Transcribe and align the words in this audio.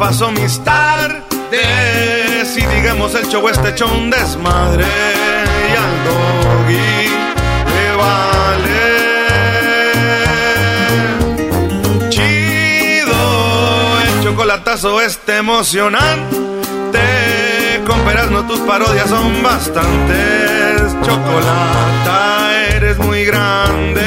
paso 0.00 0.32
mis 0.32 0.58
tardes 0.64 2.56
Y 2.56 2.64
digamos 2.74 3.14
el 3.14 3.28
show 3.28 3.46
este 3.48 3.68
hecho 3.68 3.86
desmadre. 4.08 4.86
Y 4.86 5.76
al 5.76 6.04
doggy 6.06 7.06
le 7.74 7.86
vale. 7.96 8.82
Chido 12.08 13.20
El 14.00 14.24
chocolatazo 14.24 15.02
este 15.02 15.36
emocionante. 15.36 16.98
Con 17.86 18.00
no 18.32 18.46
tus 18.46 18.60
parodias 18.60 19.10
son 19.10 19.42
bastantes. 19.42 20.96
Chocolata 21.02 22.56
eres 22.74 22.96
muy 22.98 23.24
grande. 23.24 24.00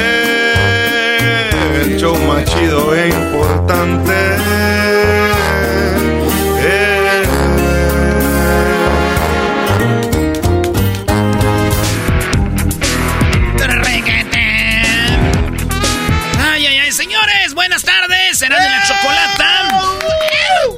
El 1.82 1.96
show 1.98 2.16
más 2.26 2.44
chido 2.46 2.94
e 2.94 3.08
importante. 3.10 4.83
Será 18.34 18.56
de 18.60 18.68
la 18.68 18.82
chocolata. 18.86 19.70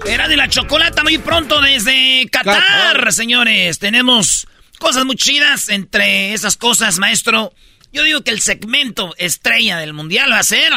Era 0.06 0.28
de 0.28 0.36
la 0.36 0.48
chocolata 0.48 1.02
muy 1.02 1.18
pronto 1.18 1.60
desde 1.60 2.28
Qatar, 2.30 3.12
señores. 3.12 3.78
Tenemos 3.78 4.46
cosas 4.78 5.04
muy 5.04 5.16
chidas. 5.16 5.68
Entre 5.68 6.32
esas 6.34 6.56
cosas, 6.56 6.98
maestro, 6.98 7.52
yo 7.92 8.02
digo 8.02 8.20
que 8.22 8.30
el 8.30 8.40
segmento 8.40 9.14
estrella 9.18 9.78
del 9.78 9.92
mundial 9.94 10.30
va 10.30 10.38
a 10.40 10.44
ser 10.44 10.70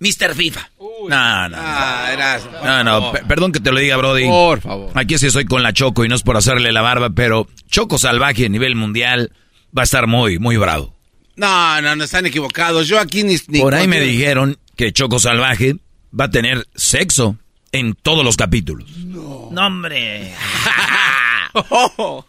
Mr. 0.00 0.34
FIFA. 0.34 0.70
No, 1.08 1.48
no. 1.48 1.56
Ah, 1.58 2.10
eras. 2.12 2.42
No, 2.64 2.82
no, 2.84 3.12
pe- 3.12 3.22
perdón 3.24 3.52
que 3.52 3.60
te 3.60 3.70
lo 3.70 3.78
diga, 3.78 3.96
Brody. 3.96 4.26
Por 4.26 4.60
favor. 4.60 4.90
Aquí 4.94 5.16
sí 5.18 5.26
estoy 5.28 5.44
con 5.44 5.62
la 5.62 5.72
Choco 5.72 6.04
y 6.04 6.08
no 6.08 6.16
es 6.16 6.22
por 6.22 6.36
hacerle 6.36 6.72
la 6.72 6.82
barba, 6.82 7.10
pero 7.10 7.46
Choco 7.70 7.98
Salvaje 7.98 8.46
a 8.46 8.48
nivel 8.48 8.74
mundial 8.74 9.32
va 9.76 9.82
a 9.82 9.84
estar 9.84 10.06
muy, 10.08 10.38
muy 10.40 10.56
bravo. 10.56 10.96
No, 11.36 11.80
no, 11.80 11.94
no 11.96 12.04
están 12.04 12.26
equivocados. 12.26 12.88
Yo 12.88 12.98
aquí 12.98 13.22
ni. 13.22 13.36
ni 13.48 13.60
Por 13.60 13.74
ahí 13.74 13.86
me 13.86 14.00
dijeron 14.00 14.58
que 14.76 14.92
Choco 14.92 15.18
Salvaje 15.20 15.76
va 16.18 16.24
a 16.26 16.30
tener 16.30 16.66
sexo 16.74 17.36
en 17.72 17.94
todos 17.94 18.24
los 18.24 18.36
capítulos. 18.36 18.90
No, 18.98 19.50
hombre. 19.66 20.32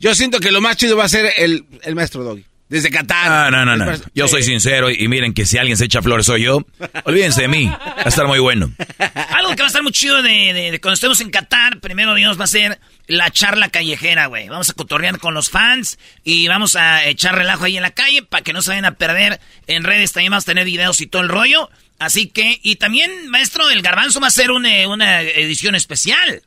Yo 0.00 0.14
siento 0.14 0.40
que 0.40 0.52
lo 0.52 0.60
más 0.60 0.76
chido 0.76 0.96
va 0.96 1.04
a 1.04 1.08
ser 1.08 1.32
el, 1.36 1.64
el 1.82 1.94
maestro 1.94 2.24
Doggy. 2.24 2.44
Desde 2.68 2.90
Qatar. 2.90 3.30
Ah, 3.30 3.50
no, 3.50 3.64
no, 3.64 3.76
no. 3.76 3.90
Es- 3.92 4.02
Yo 4.14 4.26
soy 4.26 4.42
Sí. 4.42 4.50
sincero 4.50 4.90
y, 4.90 4.96
y 5.04 5.06
miren 5.06 5.34
que 5.34 5.44
si 5.44 5.58
alguien 5.58 5.76
se 5.76 5.84
echa 5.84 6.02
flores 6.02 6.26
soy 6.26 6.44
yo. 6.44 6.64
Olvídense 7.04 7.42
de 7.42 7.48
mí. 7.48 7.66
Va 7.66 8.02
a 8.04 8.08
estar 8.08 8.26
muy 8.26 8.38
bueno. 8.38 8.72
Algo 9.30 9.50
que 9.50 9.58
va 9.62 9.64
a 9.64 9.66
estar 9.68 9.82
muy 9.82 9.92
chido 9.92 10.22
de, 10.22 10.52
de- 10.52 10.70
de 10.72 10.80
cuando 10.80 10.94
estemos 10.94 11.20
en 11.20 11.30
Qatar, 11.30 11.78
primero 11.80 12.14
Dios, 12.14 12.40
va 12.40 12.44
a 12.44 12.48
ser 12.48 12.80
la 13.06 13.30
charla 13.30 13.68
callejera, 13.68 14.26
güey. 14.26 14.48
Vamos 14.48 14.70
a 14.70 14.72
cotorrear 14.72 15.18
con 15.18 15.34
los 15.34 15.50
fans 15.50 15.98
y 16.24 16.48
vamos 16.48 16.74
a 16.74 17.04
echar 17.06 17.36
relajo 17.36 17.64
ahí 17.64 17.76
en 17.76 17.82
la 17.82 17.90
calle 17.92 18.22
para 18.22 18.42
que 18.42 18.52
no 18.54 18.62
se 18.62 18.70
vayan 18.70 18.86
a 18.86 18.94
perder. 18.94 19.40
En 19.66 19.84
redes 19.84 20.12
también 20.12 20.30
vamos 20.32 20.44
a 20.44 20.46
tener 20.50 20.64
videos 20.64 21.00
y 21.02 21.06
todo 21.06 21.22
el 21.22 21.28
rollo. 21.28 21.70
Así 21.98 22.28
que, 22.28 22.58
y 22.62 22.76
también, 22.76 23.28
maestro, 23.28 23.70
el 23.70 23.80
garbanzo 23.82 24.20
va 24.20 24.26
a 24.26 24.30
ser 24.30 24.50
una, 24.50 24.88
una 24.88 25.22
edición 25.22 25.74
especial. 25.74 26.42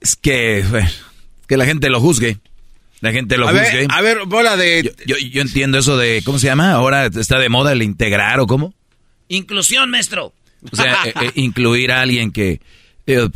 Es 0.00 0.16
que, 0.16 0.64
bueno, 0.70 0.88
que 1.46 1.56
la 1.56 1.66
gente 1.66 1.90
lo 1.90 2.00
juzgue. 2.00 2.38
La 3.00 3.12
gente 3.12 3.36
lo 3.36 3.48
A 3.48 3.52
juzgue. 3.52 3.76
ver, 3.78 3.86
a 3.90 4.00
ver, 4.00 4.18
bola 4.26 4.56
de. 4.56 4.82
Yo, 5.06 5.16
yo, 5.16 5.28
yo 5.28 5.42
entiendo 5.42 5.78
eso 5.78 5.96
de, 5.96 6.22
¿cómo 6.24 6.38
se 6.38 6.46
llama? 6.46 6.72
Ahora 6.72 7.06
está 7.06 7.38
de 7.38 7.48
moda 7.48 7.72
el 7.72 7.82
integrar 7.82 8.40
o 8.40 8.46
cómo. 8.46 8.74
Inclusión, 9.28 9.90
maestro. 9.90 10.32
O 10.72 10.76
sea, 10.76 10.96
eh, 11.04 11.12
eh, 11.22 11.30
incluir 11.36 11.92
a 11.92 12.00
alguien 12.00 12.32
que... 12.32 12.60
eh, 13.06 13.28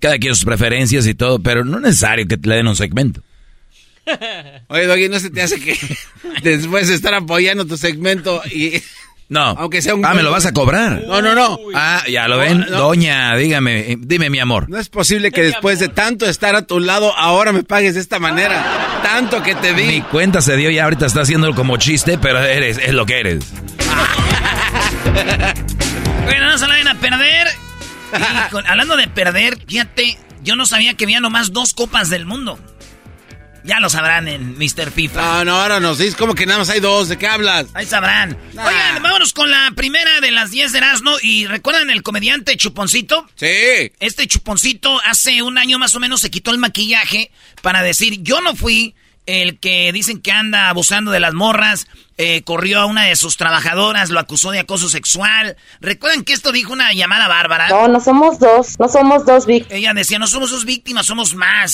cada 0.00 0.16
quien 0.18 0.34
sus 0.34 0.44
preferencias 0.44 1.06
y 1.06 1.14
todo, 1.14 1.40
pero 1.40 1.64
no 1.64 1.76
es 1.78 1.82
necesario 1.82 2.26
que 2.28 2.38
le 2.42 2.54
den 2.56 2.68
un 2.68 2.76
segmento. 2.76 3.22
Oye, 4.68 4.86
Doggy, 4.86 5.08
¿no 5.08 5.20
se 5.20 5.30
te 5.30 5.42
hace 5.42 5.60
que 5.60 5.76
después 6.42 6.88
de 6.88 6.94
estar 6.94 7.14
apoyando 7.14 7.66
tu 7.66 7.76
segmento 7.76 8.42
y. 8.50 8.82
No. 9.32 9.54
Aunque 9.58 9.80
sea 9.80 9.94
un. 9.94 10.04
Ah, 10.04 10.12
me 10.12 10.22
lo 10.22 10.30
vas 10.30 10.44
a 10.44 10.52
cobrar. 10.52 11.02
No, 11.06 11.22
no, 11.22 11.34
no. 11.34 11.58
Ah, 11.74 12.02
ya 12.08 12.28
lo 12.28 12.36
ven. 12.36 12.60
No, 12.60 12.66
no. 12.66 12.78
Doña, 12.78 13.34
dígame, 13.36 13.92
eh, 13.92 13.96
dime 13.98 14.28
mi 14.28 14.38
amor. 14.38 14.68
No 14.68 14.78
es 14.78 14.90
posible 14.90 15.32
que 15.32 15.42
después 15.42 15.78
de 15.80 15.88
tanto 15.88 16.26
estar 16.26 16.54
a 16.54 16.62
tu 16.66 16.80
lado, 16.80 17.16
ahora 17.16 17.52
me 17.52 17.62
pagues 17.62 17.94
de 17.94 18.00
esta 18.00 18.18
manera. 18.18 18.62
Tanto 19.02 19.42
que 19.42 19.54
te 19.54 19.72
Mi 19.72 19.82
di. 19.84 20.00
cuenta 20.02 20.42
se 20.42 20.56
dio 20.56 20.70
y 20.70 20.78
ahorita 20.78 21.06
está 21.06 21.22
haciéndolo 21.22 21.54
como 21.54 21.78
chiste, 21.78 22.18
pero 22.18 22.40
eres, 22.44 22.76
es 22.78 22.92
lo 22.92 23.06
que 23.06 23.20
eres. 23.20 23.44
Bueno, 26.24 26.46
no 26.46 26.58
se 26.58 26.66
la 26.66 26.74
vayan 26.74 26.88
a 26.88 26.94
perder. 27.00 27.48
Y 28.46 28.50
con- 28.50 28.66
hablando 28.66 28.96
de 28.96 29.08
perder, 29.08 29.58
fíjate, 29.66 30.18
yo 30.42 30.54
no 30.54 30.66
sabía 30.66 30.94
que 30.94 31.04
había 31.04 31.20
nomás 31.20 31.52
dos 31.52 31.72
copas 31.72 32.10
del 32.10 32.26
mundo. 32.26 32.58
Ya 33.64 33.78
lo 33.80 33.88
sabrán 33.88 34.28
en 34.28 34.56
Mr. 34.58 34.90
FIFA. 34.90 35.20
No, 35.20 35.44
no, 35.44 35.56
ahora 35.56 35.78
nos 35.78 35.98
dices 35.98 36.16
como 36.16 36.34
que 36.34 36.46
nada 36.46 36.58
más 36.58 36.70
hay 36.70 36.80
dos. 36.80 37.08
¿De 37.08 37.16
qué 37.16 37.26
hablas? 37.26 37.66
Ahí 37.74 37.86
sabrán. 37.86 38.36
Nah. 38.54 38.66
Oigan, 38.66 39.02
vámonos 39.02 39.32
con 39.32 39.50
la 39.50 39.72
primera 39.76 40.20
de 40.20 40.30
las 40.30 40.50
10 40.50 40.72
de 40.72 40.78
Erasmo. 40.78 41.12
¿Y 41.22 41.46
recuerdan 41.46 41.90
el 41.90 42.02
comediante 42.02 42.56
Chuponcito? 42.56 43.28
Sí. 43.36 43.92
Este 44.00 44.26
Chuponcito 44.26 45.00
hace 45.04 45.42
un 45.42 45.58
año 45.58 45.78
más 45.78 45.94
o 45.94 46.00
menos 46.00 46.20
se 46.20 46.30
quitó 46.30 46.50
el 46.50 46.58
maquillaje 46.58 47.30
para 47.62 47.82
decir, 47.82 48.22
yo 48.22 48.40
no 48.40 48.56
fui 48.56 48.94
el 49.26 49.58
que 49.58 49.92
dicen 49.92 50.20
que 50.20 50.32
anda 50.32 50.68
abusando 50.68 51.10
de 51.12 51.20
las 51.20 51.34
morras, 51.34 51.86
eh, 52.18 52.42
corrió 52.42 52.80
a 52.80 52.86
una 52.86 53.04
de 53.06 53.16
sus 53.16 53.36
trabajadoras, 53.36 54.10
lo 54.10 54.20
acusó 54.20 54.50
de 54.50 54.60
acoso 54.60 54.88
sexual. 54.88 55.56
¿Recuerdan 55.80 56.24
que 56.24 56.32
esto 56.32 56.52
dijo 56.52 56.72
una 56.72 56.92
llamada 56.92 57.28
bárbara? 57.28 57.68
No, 57.68 57.88
no 57.88 58.00
somos 58.00 58.38
dos, 58.38 58.78
no 58.78 58.88
somos 58.88 59.24
dos 59.24 59.46
víctimas. 59.46 59.78
Ella 59.78 59.94
decía, 59.94 60.18
no 60.18 60.26
somos 60.26 60.50
dos 60.50 60.64
víctimas, 60.64 61.06
somos 61.06 61.34
más. 61.34 61.72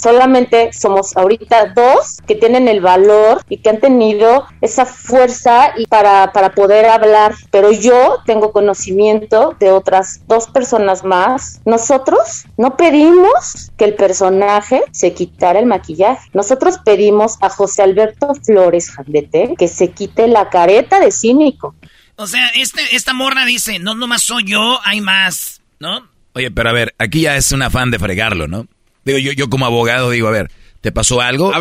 Solamente 0.00 0.72
somos 0.72 1.16
ahorita 1.16 1.72
dos 1.74 2.18
que 2.26 2.34
tienen 2.34 2.68
el 2.68 2.80
valor 2.80 3.42
y 3.48 3.58
que 3.58 3.70
han 3.70 3.80
tenido 3.80 4.46
esa 4.60 4.86
fuerza 4.86 5.72
y 5.76 5.86
para, 5.86 6.32
para 6.32 6.54
poder 6.54 6.86
hablar. 6.86 7.34
Pero 7.50 7.72
yo 7.72 8.18
tengo 8.26 8.52
conocimiento 8.52 9.56
de 9.58 9.72
otras 9.72 10.20
dos 10.26 10.46
personas 10.46 11.04
más. 11.04 11.60
Nosotros 11.64 12.44
no 12.56 12.76
pedimos 12.76 13.70
que 13.76 13.84
el 13.86 13.94
personaje 13.94 14.82
se 14.92 15.14
quitara 15.14 15.58
el 15.58 15.66
maquillaje. 15.66 16.28
Nosotros 16.32 16.78
pedimos 16.84 17.36
a 17.40 17.48
José 17.48 17.82
Alberto 17.82 18.34
Flores 18.44 18.90
Jandete 18.90 19.54
que 19.58 19.68
se 19.68 19.79
quite 19.88 20.28
la 20.28 20.48
careta 20.50 21.00
de 21.00 21.10
cínico. 21.10 21.74
O 22.16 22.26
sea, 22.26 22.48
este, 22.48 22.82
esta 22.94 23.14
morra 23.14 23.46
dice, 23.46 23.78
no 23.78 23.94
nomás 23.94 24.22
soy 24.22 24.44
yo, 24.44 24.78
hay 24.84 25.00
más, 25.00 25.62
¿no? 25.78 26.06
Oye, 26.34 26.50
pero 26.50 26.68
a 26.68 26.72
ver, 26.72 26.94
aquí 26.98 27.22
ya 27.22 27.36
es 27.36 27.50
un 27.52 27.62
afán 27.62 27.90
de 27.90 27.98
fregarlo, 27.98 28.46
¿no? 28.46 28.66
Digo, 29.04 29.18
yo, 29.18 29.32
yo 29.32 29.48
como 29.48 29.66
abogado 29.66 30.10
digo, 30.10 30.28
a 30.28 30.32
ver, 30.32 30.50
¿te 30.80 30.92
pasó 30.92 31.20
algo? 31.20 31.52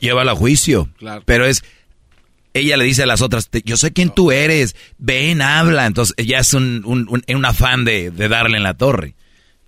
llévala 0.00 0.32
a 0.32 0.36
juicio. 0.36 0.88
Claro. 0.98 1.22
Pero 1.24 1.46
es, 1.46 1.64
ella 2.52 2.76
le 2.76 2.84
dice 2.84 3.02
a 3.02 3.06
las 3.06 3.22
otras, 3.22 3.48
yo 3.64 3.76
sé 3.76 3.92
quién 3.92 4.10
tú 4.10 4.32
eres, 4.32 4.76
ven, 4.98 5.42
habla. 5.42 5.86
Entonces 5.86 6.14
ya 6.26 6.38
es 6.38 6.54
un, 6.54 6.82
un, 6.84 7.22
un, 7.26 7.44
afán 7.44 7.84
de, 7.84 8.10
de, 8.10 8.28
darle 8.28 8.56
en 8.56 8.62
la 8.62 8.74
torre. 8.74 9.14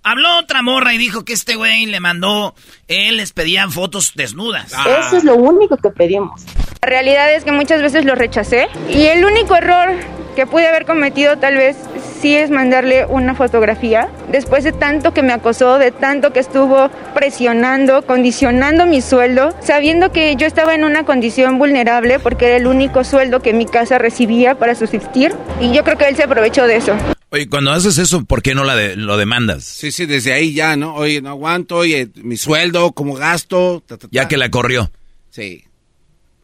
Habló 0.03 0.39
otra 0.39 0.63
morra 0.63 0.95
y 0.95 0.99
dijo 0.99 1.25
que 1.25 1.33
este 1.33 1.57
güey 1.57 1.87
le 1.87 2.01
mandó, 2.01 2.55
él 2.87 3.19
les 3.19 3.33
pedían 3.33 3.73
fotos 3.73 4.13
desnudas. 4.15 4.73
Eso 4.73 5.17
es 5.19 5.25
lo 5.25 5.35
único 5.35 5.77
que 5.77 5.91
pedimos. 5.91 6.45
La 6.81 6.89
realidad 6.89 7.35
es 7.35 7.45
que 7.45 7.53
muchas 7.53 7.83
veces 7.83 8.05
lo 8.05 8.15
rechacé 8.15 8.69
y 8.89 9.07
el 9.07 9.25
único 9.25 9.55
error 9.57 9.95
que 10.39 10.47
pude 10.47 10.69
haber 10.69 10.87
cometido 10.87 11.37
tal 11.39 11.57
vez 11.57 11.77
sí 12.23 12.37
es 12.37 12.49
mandarle 12.49 13.05
una 13.07 13.35
fotografía. 13.35 14.09
Después 14.31 14.63
de 14.63 14.71
tanto 14.71 15.13
que 15.13 15.25
me 15.25 15.33
acosó, 15.33 15.79
de 15.79 15.91
tanto 15.91 16.33
que 16.33 16.39
estuvo 16.39 16.91
presionando, 17.13 18.07
condicionando 18.07 18.87
mi 18.87 19.01
sueldo, 19.01 19.53
sabiendo 19.61 20.13
que 20.13 20.37
yo 20.37 20.47
estaba 20.47 20.77
en 20.77 20.85
una 20.85 21.05
condición 21.05 21.59
vulnerable 21.59 22.21
porque 22.21 22.47
era 22.47 22.57
el 22.57 22.69
único 22.69 23.03
sueldo 23.03 23.41
que 23.41 23.53
mi 23.53 23.67
casa 23.67 23.99
recibía 23.99 24.57
para 24.57 24.77
subsistir 24.77 25.35
y 25.61 25.75
yo 25.75 25.83
creo 25.83 25.99
que 25.99 26.07
él 26.07 26.15
se 26.15 26.23
aprovechó 26.23 26.69
de 26.69 26.77
eso. 26.77 26.97
Oye, 27.31 27.49
cuando 27.49 27.73
haces 27.73 27.99
eso, 27.99 28.25
¿por 28.25 28.41
qué 28.41 28.55
no 28.55 28.63
la 28.63 28.77
lo 28.95 29.17
demandas? 29.17 29.65
Sí, 29.65 29.91
sí, 29.91 30.07
desde 30.07 30.35
ahí 30.35 30.55
ya, 30.55 30.77
¿no? 30.77 30.95
Oye, 30.95 31.21
no 31.21 31.31
aguanto, 31.31 31.79
oye, 31.79 32.11
mi 32.15 32.37
sueldo, 32.37 32.93
como 32.93 33.15
gasto. 33.15 33.83
Ya 34.13 34.29
que 34.29 34.37
la 34.37 34.53
corrió. 34.53 34.89
Sí. 35.31 35.65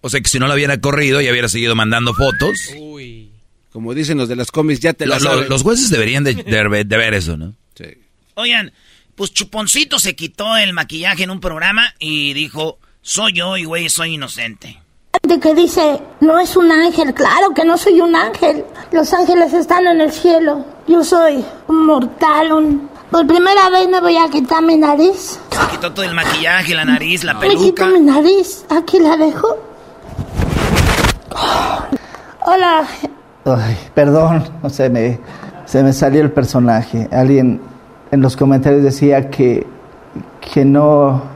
O 0.00 0.10
sea 0.10 0.20
que 0.20 0.28
si 0.28 0.40
no 0.40 0.48
la 0.48 0.54
hubiera 0.54 0.80
corrido 0.80 1.20
y 1.20 1.30
hubiera 1.30 1.48
seguido 1.48 1.76
mandando 1.76 2.12
fotos. 2.12 2.70
Uy. 2.76 3.33
Como 3.74 3.92
dicen 3.92 4.18
los 4.18 4.28
de 4.28 4.36
las 4.36 4.52
cómics, 4.52 4.78
ya 4.78 4.92
te 4.92 5.04
lo, 5.04 5.18
Los 5.18 5.64
jueces 5.64 5.90
deberían 5.90 6.22
de, 6.22 6.32
ver 6.88 7.12
eso, 7.12 7.36
¿no? 7.36 7.54
Sí. 7.74 7.86
Oigan, 8.34 8.72
pues 9.16 9.32
Chuponcito 9.32 9.98
se 9.98 10.14
quitó 10.14 10.56
el 10.56 10.72
maquillaje 10.72 11.24
en 11.24 11.30
un 11.32 11.40
programa 11.40 11.92
y 11.98 12.34
dijo, 12.34 12.78
soy 13.02 13.32
yo 13.32 13.56
y 13.56 13.64
güey, 13.64 13.88
soy 13.88 14.14
inocente. 14.14 14.80
De 15.24 15.40
que 15.40 15.56
dice, 15.56 16.00
no 16.20 16.38
es 16.38 16.56
un 16.56 16.70
ángel, 16.70 17.14
claro 17.14 17.52
que 17.52 17.64
no 17.64 17.76
soy 17.76 18.00
un 18.00 18.14
ángel. 18.14 18.64
Los 18.92 19.12
ángeles 19.12 19.52
están 19.52 19.88
en 19.88 20.02
el 20.02 20.12
cielo. 20.12 20.64
Yo 20.86 21.02
soy 21.02 21.44
un 21.66 21.84
mortal, 21.84 22.50
Por 23.10 23.26
primera 23.26 23.70
vez 23.70 23.88
me 23.88 24.00
voy 24.00 24.16
a 24.16 24.30
quitar 24.30 24.62
mi 24.62 24.76
nariz. 24.76 25.40
Se 25.50 25.72
quitó 25.72 25.92
todo 25.92 26.04
el 26.04 26.14
maquillaje, 26.14 26.76
la 26.76 26.84
nariz, 26.84 27.24
la 27.24 27.40
peluca. 27.40 27.58
Me 27.58 27.66
quito 27.66 27.86
mi 27.88 28.00
nariz, 28.02 28.64
aquí 28.70 29.00
la 29.00 29.16
dejo. 29.16 29.48
Hola, 32.46 32.86
Ay, 33.44 33.76
perdón, 33.94 34.44
no 34.62 34.70
sé, 34.70 34.88
me, 34.88 35.18
se 35.66 35.82
me 35.82 35.92
salió 35.92 36.22
el 36.22 36.30
personaje. 36.30 37.08
Alguien 37.12 37.60
en 38.10 38.20
los 38.20 38.36
comentarios 38.36 38.82
decía 38.82 39.30
que, 39.30 39.66
que 40.40 40.64
no 40.64 41.34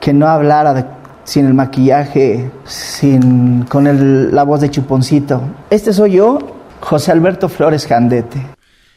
que 0.00 0.12
no 0.12 0.26
hablara 0.26 0.98
sin 1.22 1.46
el 1.46 1.54
maquillaje, 1.54 2.50
sin 2.66 3.62
con 3.62 3.86
el, 3.86 4.34
la 4.34 4.42
voz 4.42 4.60
de 4.60 4.70
chuponcito. 4.70 5.40
Este 5.70 5.92
soy 5.92 6.14
yo, 6.14 6.60
José 6.80 7.12
Alberto 7.12 7.48
Flores 7.48 7.86
Jandete. 7.86 8.44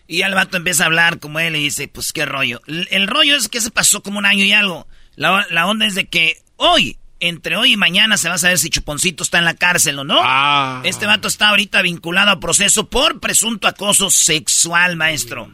Y 0.07 0.23
al 0.23 0.33
vato 0.33 0.57
empieza 0.57 0.83
a 0.83 0.87
hablar 0.87 1.19
como 1.19 1.39
él 1.39 1.55
y 1.55 1.65
dice, 1.65 1.87
pues 1.87 2.11
qué 2.11 2.25
rollo. 2.25 2.59
El, 2.65 3.07
rollo 3.07 3.35
es 3.35 3.49
que 3.49 3.61
se 3.61 3.69
pasó 3.69 4.01
como 4.01 4.17
un 4.17 4.25
año 4.25 4.43
y 4.43 4.51
algo. 4.51 4.87
La 5.15 5.67
onda 5.67 5.85
es 5.85 5.93
de 5.93 6.07
que 6.07 6.37
hoy 6.57 6.97
entre 7.19 7.55
hoy 7.55 7.73
y 7.73 7.77
mañana 7.77 8.17
se 8.17 8.29
va 8.29 8.35
a 8.35 8.39
saber 8.39 8.57
si 8.57 8.69
Chuponcito 8.69 9.23
está 9.23 9.39
en 9.39 9.45
la 9.45 9.55
cárcel 9.55 9.99
o 9.99 10.03
no. 10.03 10.19
Ah. 10.23 10.81
Este 10.83 11.05
vato 11.05 11.27
está 11.27 11.49
ahorita 11.49 11.81
vinculado 11.81 12.31
a 12.31 12.39
proceso 12.39 12.89
por 12.89 13.19
presunto 13.19 13.67
acoso 13.67 14.09
sexual, 14.09 14.95
maestro. 14.95 15.51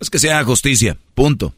Es 0.00 0.10
que 0.10 0.18
sea 0.18 0.44
justicia, 0.44 0.96
punto. 1.14 1.54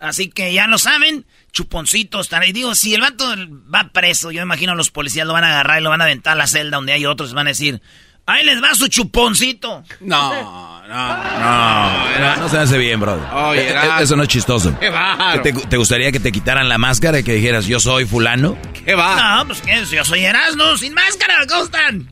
Así 0.00 0.28
que 0.28 0.52
ya 0.52 0.66
lo 0.68 0.78
saben, 0.78 1.26
Chuponcito 1.52 2.20
estará. 2.20 2.46
Y 2.46 2.52
digo, 2.52 2.74
si 2.74 2.94
el 2.94 3.00
vato 3.00 3.34
va 3.74 3.90
preso, 3.92 4.30
yo 4.30 4.42
imagino 4.42 4.74
los 4.74 4.90
policías 4.90 5.26
lo 5.26 5.32
van 5.32 5.44
a 5.44 5.48
agarrar 5.48 5.80
y 5.80 5.82
lo 5.82 5.90
van 5.90 6.00
a 6.00 6.04
aventar 6.04 6.34
a 6.34 6.36
la 6.36 6.46
celda 6.46 6.76
donde 6.76 6.92
hay 6.92 7.04
otros, 7.04 7.34
van 7.34 7.48
a 7.48 7.50
decir, 7.50 7.82
Ahí 8.28 8.44
les 8.44 8.62
va 8.62 8.74
su 8.74 8.88
chuponcito. 8.88 9.82
No, 10.00 10.34
no, 10.34 10.86
no. 10.86 12.36
No, 12.36 12.48
se 12.50 12.58
hace 12.58 12.76
bien, 12.76 13.00
brother. 13.00 13.24
Oye, 13.32 13.70
eh, 13.70 13.76
Eso 14.02 14.16
no 14.16 14.22
es 14.22 14.28
chistoso. 14.28 14.78
¿Qué 14.78 14.90
va? 14.90 15.40
¿Te, 15.42 15.76
gustaría 15.78 16.12
que 16.12 16.20
te 16.20 16.30
quitaran 16.30 16.68
la 16.68 16.76
máscara 16.76 17.20
y 17.20 17.24
que 17.24 17.32
dijeras, 17.32 17.64
yo 17.64 17.80
soy 17.80 18.04
fulano? 18.04 18.58
¿Qué 18.84 18.94
va? 18.94 19.38
No, 19.38 19.46
pues 19.46 19.62
que 19.62 19.82
yo 19.82 20.04
soy 20.04 20.26
Erasmo, 20.26 20.76
sin 20.76 20.92
máscara, 20.92 21.46
¿cómo 21.48 21.64
están? 21.64 22.10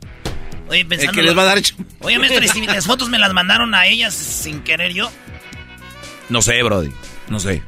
Oye, 0.69 0.85
pensando... 0.85 1.13
que 1.13 1.21
les 1.21 1.37
va 1.37 1.43
a 1.43 1.45
dar... 1.45 1.61
Oye, 1.99 2.17
maestro, 2.17 2.43
¿y 2.43 2.47
si 2.47 2.65
las 2.65 2.87
fotos 2.87 3.09
me 3.09 3.19
las 3.19 3.31
mandaron 3.33 3.75
a 3.75 3.85
ellas 3.85 4.15
sin 4.15 4.61
querer 4.61 4.93
yo? 4.93 5.11
No 6.29 6.41
sé, 6.41 6.63
brody. 6.63 6.91
No 7.29 7.39
sé. 7.39 7.61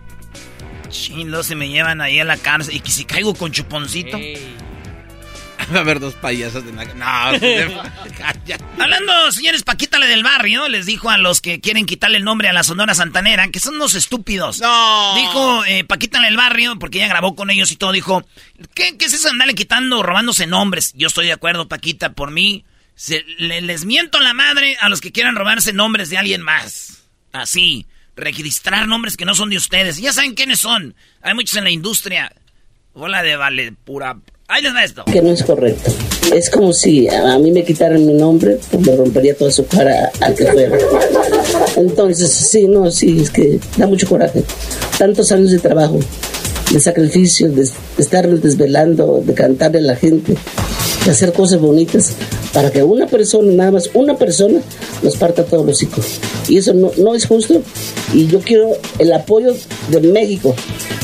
Chindo, 0.90 1.44
se 1.44 1.54
me 1.54 1.70
llevan 1.70 2.02
ahí 2.02 2.20
a 2.20 2.26
la 2.26 2.38
cárcel. 2.38 2.76
¿Y 2.76 2.80
que 2.80 2.90
si 2.90 3.06
caigo 3.06 3.36
con 3.36 3.52
chuponcito? 3.52 4.18
Va 5.74 5.78
a 5.78 5.82
haber 5.82 6.00
dos 6.00 6.16
payasos 6.16 6.66
de 6.66 6.72
No, 6.72 7.06
Hablando, 8.80 9.32
señores, 9.32 9.64
Paquita 9.64 10.00
del 10.00 10.24
barrio 10.24 10.68
les 10.68 10.86
dijo 10.86 11.10
a 11.10 11.18
los 11.18 11.42
que 11.42 11.60
quieren 11.60 11.86
quitarle 11.86 12.18
el 12.18 12.24
nombre 12.24 12.48
a 12.48 12.54
la 12.54 12.64
Sonora 12.64 12.96
Santanera 12.96 13.48
que 13.50 13.60
son 13.60 13.76
unos 13.76 13.94
estúpidos. 13.94 14.60
No. 14.62 15.16
Dijo 15.16 15.66
eh, 15.66 15.84
Paquita 15.84 16.22
del 16.22 16.38
barrio, 16.38 16.80
porque 16.80 16.98
ella 16.98 17.08
grabó 17.10 17.36
con 17.36 17.52
ellos 17.52 17.72
y 17.72 17.76
todo, 17.76 17.92
dijo, 17.92 18.26
¿qué, 18.74 18.98
qué 18.98 19.06
es 19.06 19.14
eso 19.14 19.30
andarle 19.30 19.54
quitando, 19.54 20.02
robándose 20.02 20.48
nombres? 20.48 20.94
Yo 20.96 21.08
estoy 21.08 21.28
de 21.28 21.34
acuerdo, 21.34 21.68
Paquita, 21.68 22.14
por 22.14 22.32
mí. 22.32 22.66
les 23.38 23.86
miento 23.86 24.20
la 24.20 24.34
madre 24.34 24.76
a 24.82 24.90
los 24.90 25.02
que 25.02 25.12
quieran 25.12 25.36
robarse 25.36 25.72
nombres 25.74 26.10
de 26.10 26.18
alguien 26.18 26.42
más. 26.42 27.04
Así, 27.32 27.86
registrar 28.16 28.88
nombres 28.88 29.18
que 29.18 29.26
no 29.26 29.36
son 29.36 29.52
de 29.52 29.58
ustedes. 29.58 29.98
Ya 29.98 30.14
saben 30.14 30.34
quiénes 30.34 30.60
son. 30.62 30.96
Hay 31.22 31.36
muchos 31.36 31.58
en 31.58 31.66
la 31.66 31.70
industria. 31.70 32.34
Hola 32.94 33.22
de 33.22 33.36
vale, 33.36 33.72
pura 33.72 34.18
Que 35.06 35.22
no 35.22 35.30
es 35.30 35.44
correcto. 35.44 35.92
Es 36.34 36.50
como 36.50 36.74
si 36.74 37.08
a 37.08 37.38
mí 37.38 37.52
me 37.52 37.64
quitaran 37.64 38.04
mi 38.04 38.14
nombre, 38.14 38.58
pues 38.72 38.84
me 38.84 38.96
rompería 38.96 39.36
toda 39.36 39.52
su 39.52 39.68
cara 39.68 40.12
al 40.22 40.34
que 40.34 40.46
fuera. 40.48 40.76
Entonces, 41.78 42.32
sí, 42.32 42.68
no, 42.68 42.90
sí, 42.90 43.20
es 43.22 43.30
que 43.30 43.60
da 43.78 43.86
mucho 43.86 44.08
coraje. 44.08 44.44
Tantos 44.98 45.32
años 45.32 45.52
de 45.52 45.60
trabajo, 45.60 46.00
de 46.72 46.80
sacrificio, 46.80 47.50
de, 47.50 47.68
estar 47.98 48.28
desvelando, 48.28 49.22
de 49.26 49.34
cantarle 49.34 49.80
a 49.80 49.82
la 49.82 49.96
gente, 49.96 50.36
de 51.06 51.12
hacer 51.12 51.34
cosas 51.34 51.60
bonitas 51.60 52.16
para 52.54 52.72
que 52.72 52.84
una 52.84 53.08
persona, 53.08 53.52
nada 53.54 53.72
más 53.72 53.90
una 53.94 54.16
persona, 54.16 54.60
nos 55.04 55.16
parta 55.18 55.46
todos 55.46 55.66
los 55.66 55.82
hijos. 55.84 56.20
Y 56.48 56.58
eso 56.58 56.74
no, 56.74 56.92
no 56.98 57.16
es 57.16 57.26
justo. 57.26 57.62
Y 58.14 58.28
yo 58.28 58.40
quiero 58.40 58.72
el 58.98 59.14
apoyo 59.14 59.56
de 59.90 60.02
México, 60.02 60.56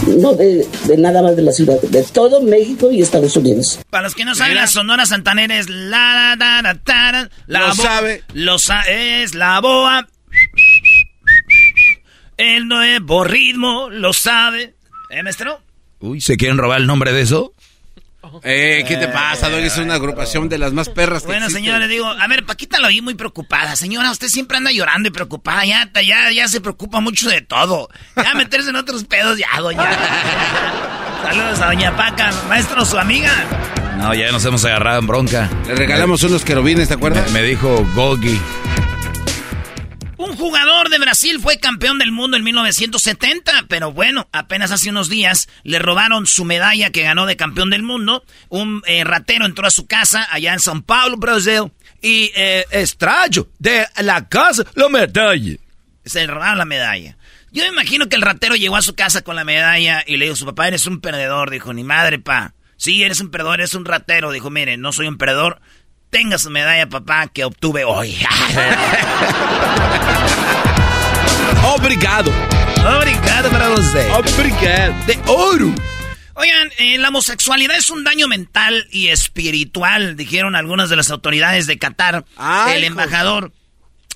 no 0.08 0.34
de, 0.34 0.68
nada 0.98 1.22
más 1.22 1.36
de 1.36 1.42
la 1.42 1.52
ciudad, 1.52 1.80
de 1.82 2.04
todo 2.04 2.42
México 2.42 2.92
y 2.92 3.02
Estados 3.02 3.36
Unidos. 3.36 3.80
Para 3.90 4.04
los 4.04 4.16
que 4.16 4.26
no 4.26 4.36
saben, 4.36 4.56
la 4.56 4.68
Sonora 4.68 5.06
Santanera 5.06 5.58
es 5.58 5.70
la, 5.70 6.36
la, 6.38 6.62
la, 6.62 6.74
la, 6.86 7.30
la 7.48 7.68
lo 7.68 7.76
sabe. 7.76 8.24
Lo 8.34 8.60
sabe, 8.60 9.24
es 9.24 9.36
la 9.36 9.60
boa. 9.62 10.08
El 12.38 12.68
nuevo 12.68 13.24
ritmo 13.24 13.90
lo 13.90 14.12
sabe. 14.14 14.74
¿Eh, 15.10 15.24
maestro? 15.24 15.62
Uy, 16.00 16.22
¿se 16.22 16.38
quieren 16.38 16.58
robar 16.58 16.80
el 16.80 16.88
nombre 16.88 17.14
de 17.14 17.22
eso? 17.22 17.54
Eh, 18.44 18.84
¿qué 18.88 18.98
te 18.98 19.08
pasa, 19.08 19.50
Doggy? 19.50 19.66
Es 19.66 19.78
una 19.78 19.96
agrupación 19.96 20.50
de 20.50 20.58
las 20.58 20.74
más 20.74 20.90
perras 20.90 21.22
que 21.22 21.28
Bueno, 21.28 21.50
señores, 21.50 21.88
digo, 21.90 22.06
a 22.06 22.28
ver, 22.28 22.46
Paquita 22.46 22.80
lo 22.80 22.88
vi 22.88 23.02
muy 23.02 23.14
preocupada. 23.16 23.76
Señora, 23.76 24.12
usted 24.12 24.28
siempre 24.28 24.58
anda 24.58 24.72
llorando 24.72 25.10
y 25.10 25.12
preocupada. 25.12 25.66
Ya, 25.66 25.90
ya, 26.06 26.32
ya 26.32 26.48
se 26.48 26.62
preocupa 26.62 27.00
mucho 27.00 27.30
de 27.30 27.42
todo. 27.42 27.90
Ya 28.16 28.34
meterse 28.34 28.70
en 28.70 28.76
otros 28.78 29.04
pedos, 29.06 29.38
ya, 29.38 29.60
doña. 29.60 29.90
Saludos 31.24 31.60
a 31.62 31.68
doña 31.68 31.96
Paca, 31.96 32.32
maestro, 32.50 32.84
su 32.86 32.98
amiga. 32.98 33.32
No, 33.98 34.14
ya 34.14 34.32
nos 34.32 34.44
hemos 34.46 34.64
agarrado 34.66 35.00
en 35.00 35.08
bronca. 35.08 35.50
Le 35.68 35.76
regalamos 35.76 36.22
unos 36.24 36.44
querubines, 36.44 36.88
¿te 36.88 36.96
acuerdas? 36.96 37.32
Me, 37.32 37.42
me 37.42 37.48
dijo 37.48 37.88
Gogi. 37.96 38.40
Un 40.18 40.38
jugador 40.38 40.90
de 40.90 40.98
Brasil 40.98 41.40
fue 41.42 41.60
campeón 41.60 41.98
del 42.00 42.12
mundo 42.12 42.38
en 42.38 42.44
1970, 42.44 43.66
pero 43.68 43.92
bueno, 43.92 44.30
apenas 44.32 44.72
hace 44.72 44.90
unos 44.90 45.10
días 45.10 45.50
le 45.64 45.80
robaron 45.80 46.26
su 46.26 46.46
medalla 46.46 46.90
que 46.92 47.04
ganó 47.04 47.26
de 47.26 47.36
campeón 47.36 47.70
del 47.70 47.84
mundo. 47.84 48.24
Un 48.48 48.82
eh, 48.86 49.04
ratero 49.04 49.46
entró 49.46 49.68
a 49.68 49.72
su 49.72 49.88
casa 49.88 50.26
allá 50.32 50.54
en 50.54 50.60
São 50.60 50.84
Paulo, 50.86 51.18
Brasil, 51.18 51.72
y 52.02 52.32
eh, 52.36 52.66
de 53.60 53.88
la 54.02 54.30
casa 54.30 54.64
la 54.76 54.90
medalla. 54.90 55.58
Se 56.06 56.28
robaron 56.28 56.60
la 56.60 56.66
medalla. 56.66 57.18
Yo 57.52 57.64
me 57.64 57.70
imagino 57.70 58.08
que 58.08 58.16
el 58.16 58.22
ratero 58.22 58.56
llegó 58.56 58.76
a 58.76 58.82
su 58.82 58.96
casa 58.96 59.22
con 59.22 59.36
la 59.36 59.44
medalla 59.44 60.04
y 60.06 60.18
le 60.18 60.26
dijo, 60.26 60.36
su 60.36 60.46
papá 60.46 60.68
eres 60.68 60.88
un 60.88 61.02
perdedor. 61.02 61.50
Dijo, 61.50 61.74
ni 61.74 61.84
madre, 61.84 62.20
pa. 62.20 62.54
Sí, 62.78 63.04
eres 63.04 63.22
un 63.22 63.32
perdedor, 63.32 63.62
eres 63.62 63.74
un 63.76 63.86
ratero. 63.86 64.32
Dijo, 64.32 64.50
mire, 64.50 64.78
no 64.78 64.92
soy 64.92 65.08
un 65.08 65.18
perdedor, 65.18 65.62
tenga 66.16 66.38
su 66.38 66.50
medalla, 66.50 66.88
papá, 66.88 67.28
que 67.28 67.44
obtuve 67.44 67.84
hoy. 67.84 68.16
Obrigado. 71.76 72.32
Obrigado 72.98 73.52
para 73.52 73.70
usted. 73.72 74.10
Obrigado. 74.12 74.96
De 75.08 75.20
oro. 75.28 75.76
Oigan, 76.36 76.72
eh, 76.78 76.98
la 77.00 77.10
homosexualidad 77.10 77.76
es 77.76 77.90
un 77.90 78.06
daño 78.06 78.30
mental 78.30 78.88
y 78.92 79.08
espiritual, 79.08 80.16
dijeron 80.16 80.56
algunas 80.56 80.90
de 80.90 80.96
las 80.96 81.12
autoridades 81.12 81.68
de 81.68 81.78
Qatar. 81.78 82.24
el 82.74 82.86
embajador, 82.86 83.52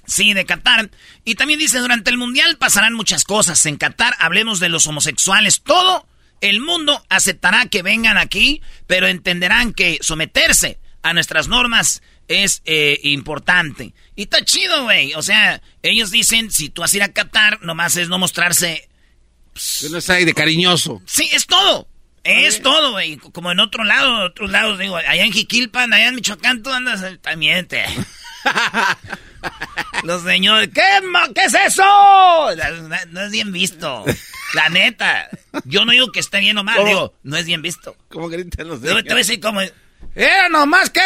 sí, 0.07 0.33
de 0.33 0.45
Qatar. 0.45 0.91
Y 1.25 1.35
también 1.35 1.59
dice, 1.59 1.79
durante 1.79 2.11
el 2.11 2.17
Mundial 2.17 2.55
pasarán 2.55 2.93
muchas 2.93 3.25
cosas. 3.25 3.65
En 3.65 3.75
Qatar 3.75 4.15
hablemos 4.19 4.61
de 4.61 4.69
los 4.69 4.87
homosexuales. 4.87 5.63
Todo 5.63 6.07
el 6.39 6.61
mundo 6.61 7.05
aceptará 7.09 7.65
que 7.65 7.83
vengan 7.83 8.17
aquí, 8.17 8.61
pero 8.87 9.07
entenderán 9.07 9.73
que 9.73 9.99
someterse 10.01 10.79
a 11.01 11.13
nuestras 11.13 11.47
normas 11.47 12.01
es 12.27 12.61
eh, 12.65 12.99
importante. 13.03 13.93
Y 14.15 14.23
está 14.23 14.43
chido, 14.45 14.83
güey. 14.83 15.13
O 15.15 15.21
sea, 15.21 15.61
ellos 15.81 16.11
dicen, 16.11 16.51
si 16.51 16.69
tú 16.69 16.81
vas 16.81 16.93
a 16.93 16.97
ir 16.97 17.03
a 17.03 17.13
Qatar, 17.13 17.61
nomás 17.61 17.97
es 17.97 18.09
no 18.09 18.19
mostrarse... 18.19 18.87
que 19.79 19.89
no 19.89 19.97
está 19.97 20.13
ahí 20.13 20.25
de 20.25 20.33
cariñoso. 20.33 21.01
Sí, 21.05 21.29
es 21.33 21.47
todo. 21.47 21.87
Es 22.23 22.61
todo, 22.61 22.91
güey. 22.91 23.17
Como 23.17 23.51
en 23.51 23.59
otro 23.59 23.83
lado, 23.83 24.25
otros 24.25 24.51
lados, 24.51 24.77
digo, 24.77 24.97
allá 24.97 25.23
en 25.23 25.31
Jiquilpan, 25.31 25.93
allá 25.93 26.09
en 26.09 26.15
Michoacán, 26.15 26.61
tú 26.61 26.69
andas 26.69 27.01
también 27.21 27.67
te. 27.67 27.83
Los 30.03 30.23
señores, 30.23 30.69
¿qué, 30.73 30.81
¿qué 31.33 31.43
es 31.43 31.53
eso? 31.53 31.83
No, 33.11 33.21
es 33.21 33.31
bien 33.31 33.51
visto. 33.51 34.05
La 34.53 34.69
neta. 34.69 35.29
Yo 35.65 35.85
no 35.85 35.91
digo 35.91 36.11
que 36.11 36.19
esté 36.19 36.39
bien 36.39 36.57
o 36.57 36.63
mal, 36.63 36.83
digo, 36.85 37.13
no 37.23 37.37
es 37.37 37.45
bien 37.45 37.61
visto. 37.61 37.95
¿Cómo 38.09 38.29
gritan 38.29 38.67
los 38.67 38.81
Yo 38.81 39.03
te 39.03 39.09
voy 39.09 39.13
a 39.13 39.15
decir 39.15 39.39
como, 39.39 39.61
¡eh, 40.15 40.49
nomás 40.49 40.89
qué 40.89 41.01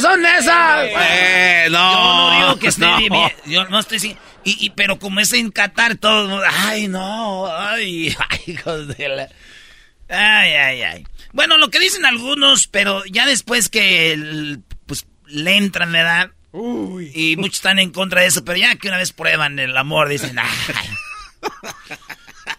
son 0.00 0.26
esas! 0.26 0.88
Eh, 0.90 1.68
no. 1.70 1.92
Yo 1.92 2.30
no 2.30 2.38
digo 2.38 2.58
que 2.58 2.68
esté 2.68 2.86
bien, 2.98 3.32
Yo 3.46 3.64
no 3.68 3.78
estoy 3.78 3.96
diciendo. 3.96 4.20
Y, 4.44 4.66
y, 4.66 4.70
pero 4.70 4.98
como 4.98 5.20
es 5.20 5.32
en 5.32 5.50
Qatar, 5.50 5.96
todo. 5.96 6.40
Ay, 6.48 6.88
no. 6.88 7.46
Ay, 7.46 8.14
ay, 8.28 8.40
hijos 8.46 8.88
de 8.96 9.08
la. 9.08 9.28
Ay, 10.08 10.52
ay, 10.52 10.82
ay. 10.82 11.06
Bueno, 11.32 11.58
lo 11.58 11.68
que 11.70 11.80
dicen 11.80 12.06
algunos, 12.06 12.68
pero 12.68 13.04
ya 13.06 13.26
después 13.26 13.68
que 13.68 14.58
pues 14.86 15.06
le 15.26 15.56
entran, 15.56 15.90
¿verdad? 15.90 16.30
Uy. 16.52 17.10
Y 17.14 17.36
muchos 17.36 17.56
están 17.56 17.78
en 17.78 17.90
contra 17.90 18.20
de 18.20 18.28
eso, 18.28 18.44
pero 18.44 18.58
ya 18.58 18.76
que 18.76 18.88
una 18.88 18.98
vez 18.98 19.12
prueban 19.12 19.58
el 19.58 19.76
amor, 19.76 20.08
dicen, 20.08 20.38
ay. 20.38 20.48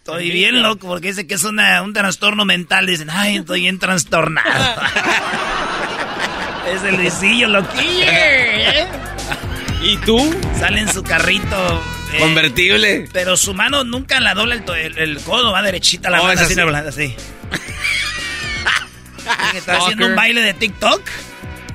Estoy 0.08 0.32
bien 0.32 0.62
loco 0.62 0.88
porque 0.88 1.08
dice 1.08 1.28
que 1.28 1.34
es 1.34 1.44
una, 1.44 1.82
un 1.82 1.92
trastorno 1.92 2.46
mental. 2.46 2.86
Dicen, 2.86 3.10
ay, 3.10 3.36
estoy 3.36 3.60
bien 3.60 3.78
trastornado. 3.78 4.48
es 6.74 6.82
el 6.84 6.96
visillo 6.96 7.50
loquillo. 7.50 8.06
¿eh? 8.06 8.88
¿Y 9.84 9.98
tú? 9.98 10.18
Sale 10.58 10.80
en 10.80 10.94
su 10.94 11.04
carrito. 11.04 11.84
Eh, 12.14 12.20
Convertible. 12.20 13.10
Pero 13.12 13.36
su 13.36 13.54
mano 13.54 13.84
nunca 13.84 14.22
la 14.22 14.34
dobla 14.34 14.56
el, 14.56 15.20
codo, 15.26 15.52
va 15.52 15.62
derechita 15.62 16.10
la 16.10 16.22
mano, 16.22 16.40
así, 16.40 16.58
así. 16.58 17.14
¿Está 19.58 19.76
haciendo 19.76 20.06
un 20.06 20.16
baile 20.16 20.42
de 20.42 20.54
TikTok? 20.54 21.02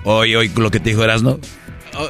Hoy, 0.04 0.36
hoy, 0.36 0.50
lo 0.56 0.70
que 0.70 0.80
te 0.80 0.88
dijo 0.88 1.04
eras, 1.04 1.22
¿no? 1.22 1.38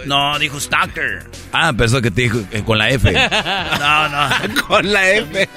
No, 0.07 0.39
dijo 0.39 0.61
Stalker. 0.61 1.25
Ah, 1.53 1.73
pensó 1.73 2.01
que 2.01 2.13
te 2.13 2.23
dijo 2.23 2.41
eh, 2.53 2.63
con 2.63 2.79
la 2.79 2.91
F. 2.91 3.11
no, 3.11 4.09
no. 4.09 4.29
con 4.69 4.93
la 4.93 5.11
F. 5.11 5.49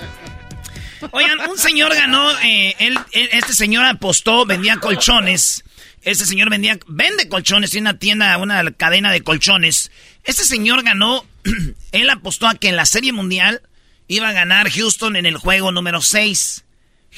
Oigan, 1.11 1.49
un 1.49 1.57
señor 1.57 1.93
ganó, 1.95 2.31
eh, 2.41 2.75
él, 2.79 2.97
este 3.11 3.53
señor 3.53 3.85
apostó, 3.85 4.45
vendía 4.45 4.77
colchones. 4.77 5.63
Este 6.01 6.25
señor 6.25 6.49
vendía, 6.49 6.77
vende 6.87 7.27
colchones, 7.29 7.71
tiene 7.71 7.89
una 7.89 7.99
tienda, 7.99 8.37
una 8.37 8.71
cadena 8.71 9.11
de 9.11 9.21
colchones. 9.21 9.91
Este 10.23 10.43
señor 10.43 10.83
ganó, 10.83 11.25
él 11.91 12.09
apostó 12.09 12.47
a 12.47 12.55
que 12.55 12.69
en 12.69 12.75
la 12.75 12.85
Serie 12.85 13.11
Mundial 13.11 13.61
iba 14.07 14.29
a 14.29 14.33
ganar 14.33 14.69
Houston 14.69 15.15
en 15.15 15.25
el 15.25 15.37
juego 15.37 15.71
número 15.71 16.01
6. 16.01 16.63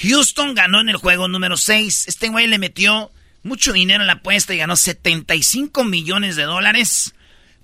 Houston 0.04 0.56
ganó 0.56 0.80
en 0.80 0.90
el 0.90 0.98
juego 0.98 1.28
número 1.28 1.58
6. 1.58 2.08
Este 2.08 2.30
güey 2.30 2.48
le 2.48 2.60
metió 2.60 3.12
mucho 3.44 3.74
dinero 3.74 4.02
en 4.02 4.08
la 4.08 4.14
apuesta 4.14 4.54
y 4.54 4.58
ganó 4.58 4.76
75 4.76 5.84
millones 5.84 6.36
de 6.36 6.44
dólares. 6.44 7.14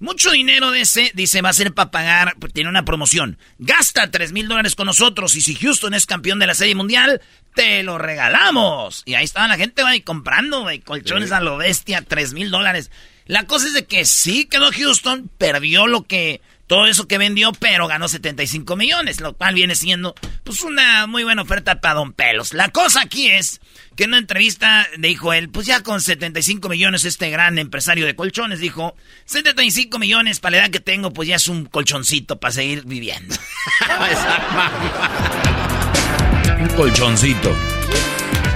Mucho 0.03 0.31
dinero 0.31 0.69
de 0.71 0.81
ese, 0.81 1.13
dice, 1.15 1.41
va 1.41 1.47
a 1.47 1.53
ser 1.53 1.73
para 1.73 1.89
pagar, 1.89 2.35
pues, 2.37 2.51
tiene 2.51 2.69
una 2.69 2.83
promoción. 2.83 3.37
Gasta 3.57 4.11
3 4.11 4.33
mil 4.33 4.49
dólares 4.49 4.75
con 4.75 4.87
nosotros 4.87 5.33
y 5.37 5.39
si 5.39 5.55
Houston 5.55 5.93
es 5.93 6.05
campeón 6.05 6.39
de 6.39 6.45
la 6.45 6.55
Serie 6.55 6.75
Mundial, 6.75 7.21
te 7.55 7.83
lo 7.83 7.97
regalamos. 7.97 9.03
Y 9.05 9.13
ahí 9.13 9.23
estaba 9.23 9.47
la 9.47 9.55
gente, 9.55 9.81
güey, 9.81 10.01
comprando, 10.01 10.63
güey, 10.63 10.81
colchones 10.81 11.31
a 11.31 11.39
lo 11.39 11.55
bestia, 11.55 12.01
3 12.01 12.33
mil 12.33 12.51
dólares. 12.51 12.91
La 13.27 13.47
cosa 13.47 13.67
es 13.67 13.73
de 13.73 13.85
que 13.85 14.03
sí 14.03 14.43
quedó 14.43 14.73
Houston, 14.73 15.31
perdió 15.37 15.87
lo 15.87 16.03
que 16.03 16.41
todo 16.67 16.87
eso 16.87 17.07
que 17.07 17.17
vendió, 17.17 17.51
pero 17.53 17.87
ganó 17.87 18.07
75 18.07 18.75
millones, 18.75 19.19
lo 19.19 19.33
cual 19.33 19.55
viene 19.55 19.75
siendo 19.75 20.15
pues 20.43 20.61
una 20.63 21.07
muy 21.07 21.23
buena 21.23 21.41
oferta 21.41 21.81
para 21.81 21.95
Don 21.95 22.13
Pelos. 22.13 22.53
La 22.53 22.69
cosa 22.69 23.01
aquí 23.01 23.27
es 23.27 23.59
que 23.95 24.05
en 24.05 24.11
una 24.11 24.19
entrevista 24.19 24.87
dijo 24.97 25.33
él, 25.33 25.49
pues 25.49 25.67
ya 25.67 25.81
con 25.81 26.01
75 26.01 26.69
millones 26.69 27.05
este 27.05 27.29
gran 27.29 27.59
empresario 27.59 28.05
de 28.05 28.15
colchones 28.15 28.59
dijo, 28.59 28.95
75 29.25 29.99
millones 29.99 30.39
para 30.39 30.57
la 30.57 30.63
edad 30.63 30.71
que 30.71 30.79
tengo, 30.79 31.11
pues 31.11 31.27
ya 31.27 31.35
es 31.35 31.47
un 31.47 31.65
colchoncito 31.65 32.39
para 32.39 32.53
seguir 32.53 32.85
viviendo. 32.85 33.35
un 36.59 36.67
colchoncito. 36.69 37.55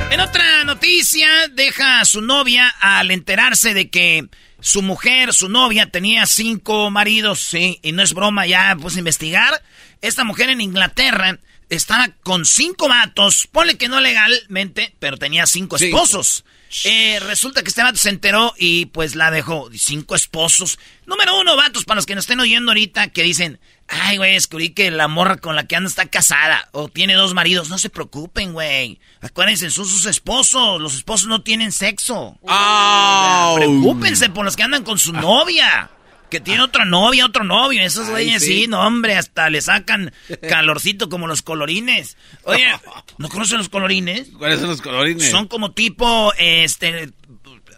En 0.09 0.21
otra 0.21 0.63
noticia, 0.63 1.27
deja 1.51 1.99
a 1.99 2.05
su 2.05 2.21
novia 2.21 2.73
al 2.79 3.11
enterarse 3.11 3.73
de 3.73 3.89
que 3.89 4.29
su 4.59 4.81
mujer, 4.81 5.33
su 5.33 5.49
novia, 5.49 5.89
tenía 5.89 6.25
cinco 6.25 6.89
maridos, 6.89 7.39
sí, 7.39 7.79
y 7.83 7.91
no 7.91 8.01
es 8.03 8.13
broma, 8.13 8.47
ya 8.47 8.75
pues 8.79 8.97
investigar. 8.97 9.61
Esta 10.01 10.23
mujer 10.23 10.49
en 10.49 10.61
Inglaterra 10.61 11.39
estaba 11.69 12.09
con 12.23 12.45
cinco 12.45 12.87
vatos, 12.87 13.47
ponle 13.51 13.77
que 13.77 13.87
no 13.87 13.99
legalmente, 14.01 14.95
pero 14.99 15.17
tenía 15.17 15.45
cinco 15.45 15.75
esposos. 15.77 16.43
Eh, 16.83 17.19
resulta 17.21 17.63
que 17.63 17.69
este 17.69 17.83
vato 17.83 17.97
se 17.97 18.09
enteró 18.09 18.53
y 18.57 18.87
pues 18.87 19.15
la 19.15 19.31
dejó. 19.31 19.69
Cinco 19.73 20.15
esposos. 20.15 20.79
Número 21.05 21.39
uno, 21.39 21.55
vatos, 21.55 21.85
para 21.85 21.95
los 21.95 22.05
que 22.05 22.15
nos 22.15 22.23
estén 22.23 22.39
oyendo 22.39 22.71
ahorita, 22.71 23.09
que 23.09 23.23
dicen, 23.23 23.59
ay, 23.87 24.17
güey, 24.17 24.33
descubrí 24.33 24.71
que 24.71 24.91
la 24.91 25.07
morra 25.07 25.37
con 25.37 25.55
la 25.55 25.65
que 25.65 25.75
anda 25.75 25.89
está 25.89 26.05
casada 26.05 26.69
o 26.71 26.89
tiene 26.89 27.13
dos 27.13 27.33
maridos. 27.33 27.69
No 27.69 27.77
se 27.77 27.89
preocupen, 27.89 28.53
güey. 28.53 28.99
Acuérdense, 29.21 29.69
son 29.69 29.85
sus 29.85 30.05
esposos. 30.05 30.81
Los 30.81 30.95
esposos 30.95 31.27
no 31.27 31.41
tienen 31.41 31.71
sexo. 31.71 32.37
Oh. 32.41 33.53
Preocúpense 33.55 34.29
por 34.29 34.45
los 34.45 34.55
que 34.55 34.63
andan 34.63 34.83
con 34.83 34.97
su 34.97 35.13
novia. 35.13 35.89
Que 36.29 36.41
tiene 36.41 36.61
otra 36.61 36.83
novia, 36.83 37.25
otro 37.25 37.45
novio. 37.45 37.81
Esos 37.81 38.09
güeyes, 38.09 38.43
sí. 38.43 38.67
no, 38.67 38.85
hombre, 38.85 39.15
hasta 39.15 39.49
le 39.49 39.61
sacan 39.61 40.11
calorcito 40.49 41.07
como 41.07 41.25
los 41.25 41.41
colorines. 41.41 42.17
Oye, 42.43 42.65
¿no 43.17 43.29
conocen 43.29 43.59
los 43.59 43.69
colorines? 43.69 44.31
¿Cuáles 44.37 44.59
son 44.59 44.69
los 44.69 44.81
colorines? 44.81 45.31
Son 45.31 45.47
como 45.47 45.71
tipo, 45.71 46.33
este, 46.37 47.11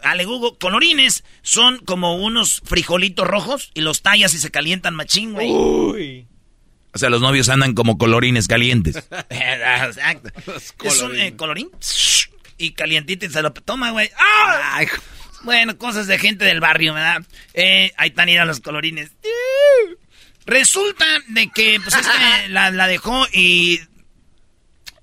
ale 0.02 0.24
Google, 0.24 0.58
colorines 0.58 1.24
son 1.42 1.78
como 1.78 2.16
unos 2.16 2.62
frijolitos 2.64 3.26
rojos 3.26 3.70
y 3.74 3.80
los 3.80 4.02
tallas 4.02 4.34
y 4.34 4.38
se 4.38 4.50
calientan 4.50 4.94
machín, 4.94 5.32
güey. 5.32 5.50
Uy. 5.50 6.26
O 6.92 6.98
sea, 6.98 7.10
los 7.10 7.20
novios 7.20 7.48
andan 7.48 7.74
como 7.74 7.98
colorines 7.98 8.48
calientes. 8.48 8.96
Exacto. 9.30 10.30
Es 10.82 11.02
un 11.02 11.18
eh, 11.18 11.36
colorín 11.36 11.70
y 12.58 12.72
calientito 12.72 13.26
y 13.26 13.30
se 13.30 13.42
lo 13.42 13.52
toma, 13.52 13.90
güey. 13.90 14.10
¡Ah! 14.18 14.82
Bueno, 15.42 15.78
cosas 15.78 16.06
de 16.06 16.18
gente 16.18 16.44
del 16.44 16.60
barrio, 16.60 16.94
¿verdad? 16.94 17.22
Eh, 17.54 17.92
ahí 17.96 18.10
están 18.10 18.28
ir 18.28 18.44
los 18.44 18.60
colorines. 18.60 19.12
Resulta 20.44 21.06
de 21.28 21.48
que, 21.48 21.80
pues, 21.80 21.94
este 21.94 22.48
la, 22.48 22.70
la 22.70 22.86
dejó 22.86 23.26
y 23.32 23.80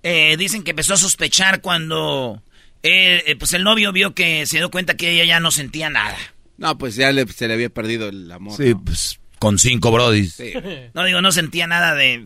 eh, 0.04 0.36
dicen 0.38 0.64
que 0.64 0.72
empezó 0.72 0.94
a 0.94 0.98
sospechar 0.98 1.62
cuando 1.62 2.44
eh, 2.84 3.24
eh, 3.26 3.36
pues 3.36 3.54
el 3.54 3.64
novio 3.64 3.92
vio 3.92 4.14
que 4.14 4.46
se 4.46 4.58
dio 4.58 4.70
cuenta 4.70 4.96
que 4.96 5.10
ella 5.12 5.26
ya 5.26 5.40
no 5.40 5.50
sentía 5.52 5.90
nada. 5.90 6.16
No, 6.58 6.78
pues 6.78 6.96
ya 6.96 7.12
se 7.28 7.48
le 7.48 7.54
había 7.54 7.70
perdido 7.70 8.10
el 8.10 8.30
amor. 8.32 8.58
Sí, 8.58 8.74
pues 8.74 9.20
con 9.40 9.60
cinco 9.60 9.92
brodis. 9.92 10.42
No 10.94 11.04
digo, 11.04 11.22
no 11.22 11.32
sentía 11.32 11.68
nada 11.68 11.94
de... 11.96 12.26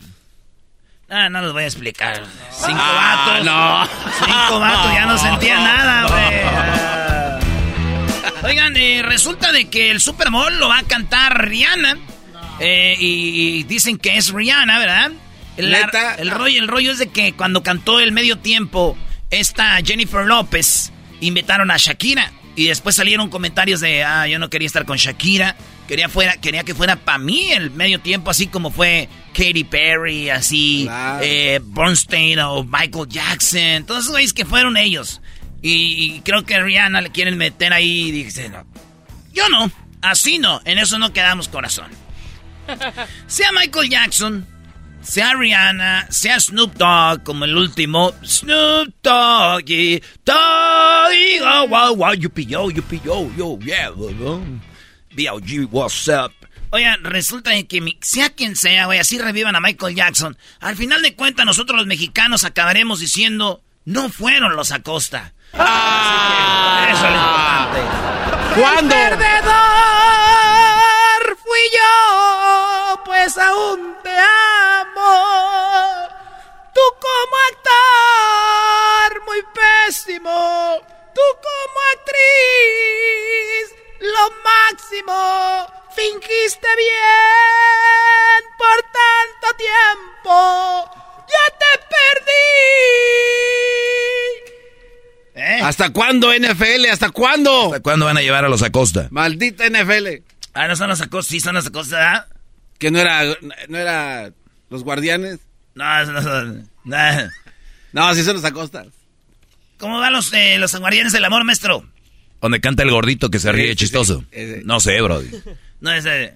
Ah, 1.10 1.30
no 1.30 1.42
les 1.42 1.52
voy 1.52 1.64
a 1.64 1.66
explicar. 1.66 2.24
Cinco 2.52 2.80
ah, 2.80 3.26
vatos. 3.28 3.46
No. 3.46 3.86
Cinco 4.26 4.60
vatos, 4.60 4.94
ya 4.94 5.06
no 5.06 5.18
sentía 5.18 5.56
nada, 5.60 6.08
güey. 6.08 6.22
Oigan, 8.44 8.78
eh, 8.78 9.02
resulta 9.04 9.52
de 9.52 9.70
que 9.70 9.92
el 9.92 10.00
Super 10.00 10.32
Bowl 10.32 10.58
lo 10.58 10.70
va 10.70 10.80
a 10.80 10.84
cantar 10.84 11.50
Rihanna. 11.50 11.98
y, 12.62 13.64
dicen 13.64 13.98
que 13.98 14.16
es 14.18 14.32
Rihanna, 14.32 14.80
¿verdad? 14.80 15.12
El, 15.58 15.74
el, 15.74 16.32
rollo, 16.32 16.62
el 16.62 16.70
rollo 16.70 16.94
es 16.94 16.98
de 16.98 17.10
que 17.10 17.34
cuando 17.34 17.62
cantó 17.62 18.00
el 18.00 18.14
medio 18.14 18.38
tiempo 18.38 18.98
esta 19.32 19.78
Jennifer 19.84 20.26
López 20.26 20.92
invitaron 21.22 21.72
a 21.72 21.78
Shakira. 21.78 22.32
Y 22.54 22.68
después 22.68 22.96
salieron 22.96 23.30
comentarios 23.30 23.80
de, 23.80 24.04
ah, 24.04 24.28
yo 24.28 24.38
no 24.38 24.50
quería 24.50 24.66
estar 24.66 24.86
con 24.86 24.98
Shakira. 24.98 25.56
Quería, 25.88 26.10
fuera, 26.10 26.38
quería 26.38 26.64
que 26.64 26.76
fuera 26.76 26.98
para 26.98 27.18
mí 27.18 27.52
el 27.52 27.72
medio 27.72 28.00
tiempo, 28.00 28.30
así 28.30 28.48
como 28.48 28.72
fue 28.72 29.10
Katy 29.34 29.64
Perry, 29.64 30.30
así, 30.30 30.88
eh, 31.22 31.60
Bernstein 31.64 32.40
o 32.40 32.64
Michael 32.64 33.08
Jackson. 33.08 33.86
Todos 33.86 34.02
esos 34.02 34.12
güeyes 34.12 34.34
que 34.34 34.46
fueron 34.46 34.78
ellos. 34.78 35.22
Y, 35.62 36.22
creo 36.22 36.44
que 36.44 36.60
Rihanna 36.60 37.02
le 37.02 37.12
quieren 37.12 37.38
meter 37.38 37.72
ahí 37.72 38.10
y 38.10 38.12
dice, 38.12 38.50
no, 38.50 38.66
yo 39.32 39.48
no, 39.50 39.72
así 40.02 40.40
no, 40.40 40.60
en 40.66 40.80
eso 40.80 40.98
no 40.98 41.14
quedamos 41.14 41.48
corazón. 41.50 41.92
Sea 43.28 43.52
Michael 43.52 43.90
Jackson 43.90 44.48
sea 45.02 45.34
Rihanna, 45.34 46.08
sea 46.10 46.40
Snoop 46.40 46.74
Dogg, 46.76 47.24
como 47.24 47.46
el 47.46 47.58
último. 47.58 48.14
Snoop 48.24 48.94
Doggy, 49.02 50.02
Doggy, 50.26 51.40
oh, 51.44 51.68
wow, 51.68 51.96
wow, 51.96 52.14
yupi, 52.14 52.46
yo, 52.46 52.70
yupi, 52.70 53.02
yo, 53.04 53.30
yo, 53.36 53.58
yeah, 53.60 53.92
B.O.G., 55.14 55.66
what's 55.72 56.08
up? 56.08 56.32
Oigan, 56.70 57.04
resulta 57.04 57.52
que 57.64 57.98
sea 58.02 58.30
quien 58.30 58.56
sea, 58.56 58.86
güey, 58.86 59.00
así 59.00 59.20
revivan 59.20 59.58
a 59.58 59.60
Michael 59.60 59.94
Jackson. 59.94 60.38
Al 60.62 60.78
final 60.78 61.02
de 61.02 61.16
cuentas, 61.16 61.46
nosotros 61.46 61.78
los 61.78 61.86
mexicanos 61.86 62.46
acabaremos 62.46 63.02
diciendo, 63.02 63.62
no 63.84 64.10
fueron 64.10 64.56
los 64.56 64.72
Acosta. 64.72 65.34
Ah, 65.54 66.88
eso 66.92 67.06
es 67.06 67.12
lo 67.12 67.18
importante. 67.18 67.82
¿Cuándo? 68.62 68.96
El 68.96 69.18
perdedor 69.18 69.52
fui 71.44 71.60
yo, 71.74 73.04
pues 73.04 73.38
aún 73.38 73.96
te 74.04 74.12
amo. 74.12 74.41
Tú 76.82 76.88
como 77.00 77.36
actor, 77.52 79.10
muy 79.26 79.42
pésimo. 79.54 80.34
Tú 81.14 81.22
como 81.46 81.80
actriz, 81.94 83.66
lo 84.00 84.24
máximo. 84.50 85.20
Fingiste 85.96 86.68
bien 86.78 88.42
por 88.58 88.80
tanto 89.00 89.48
tiempo. 89.58 90.36
Ya 91.30 91.46
te 91.60 91.72
perdí. 91.94 92.50
¿Eh? 95.36 95.60
¿Hasta 95.62 95.92
cuándo, 95.92 96.34
NFL? 96.34 96.86
¿Hasta 96.92 97.12
cuándo? 97.12 97.66
¿Hasta 97.66 97.82
cuándo 97.82 98.06
van 98.08 98.18
a 98.18 98.22
llevar 98.22 98.46
a 98.46 98.50
los 98.50 98.64
Acosta? 98.64 99.08
Maldita 99.12 99.70
NFL. 99.70 100.24
Ah, 100.54 100.68
no 100.68 100.76
son 100.76 100.90
los 100.90 101.02
Acosta, 101.02 101.30
sí 101.30 101.40
son 101.40 101.54
los 101.54 101.68
Acosta, 101.68 102.16
¿ah? 102.16 102.28
Que 102.80 102.90
no 102.90 102.98
era, 102.98 103.22
no 103.68 103.78
era 103.78 104.32
los 104.72 104.84
guardianes. 104.84 105.42
No, 105.76 106.06
no 106.06 106.22
son. 106.24 106.58
No, 106.64 106.71
no 107.94 108.16
sí 108.16 108.24
son 108.24 108.36
los 108.36 108.46
Acosta. 108.46 108.86
¿Cómo 109.78 110.00
van 110.00 110.14
los, 110.14 110.32
eh, 110.34 110.58
los 110.60 110.76
guardianes 110.76 111.12
del 111.12 111.26
amor, 111.26 111.44
maestro? 111.44 111.86
Donde 112.40 112.62
canta 112.62 112.84
el 112.84 112.92
gordito 112.92 113.30
que 113.30 113.40
se 113.40 113.52
ríe 113.52 113.76
chistoso. 113.76 114.24
No 114.64 114.80
sé, 114.80 115.02
bro. 115.02 115.22
No, 115.82 115.92
ese. 115.92 116.36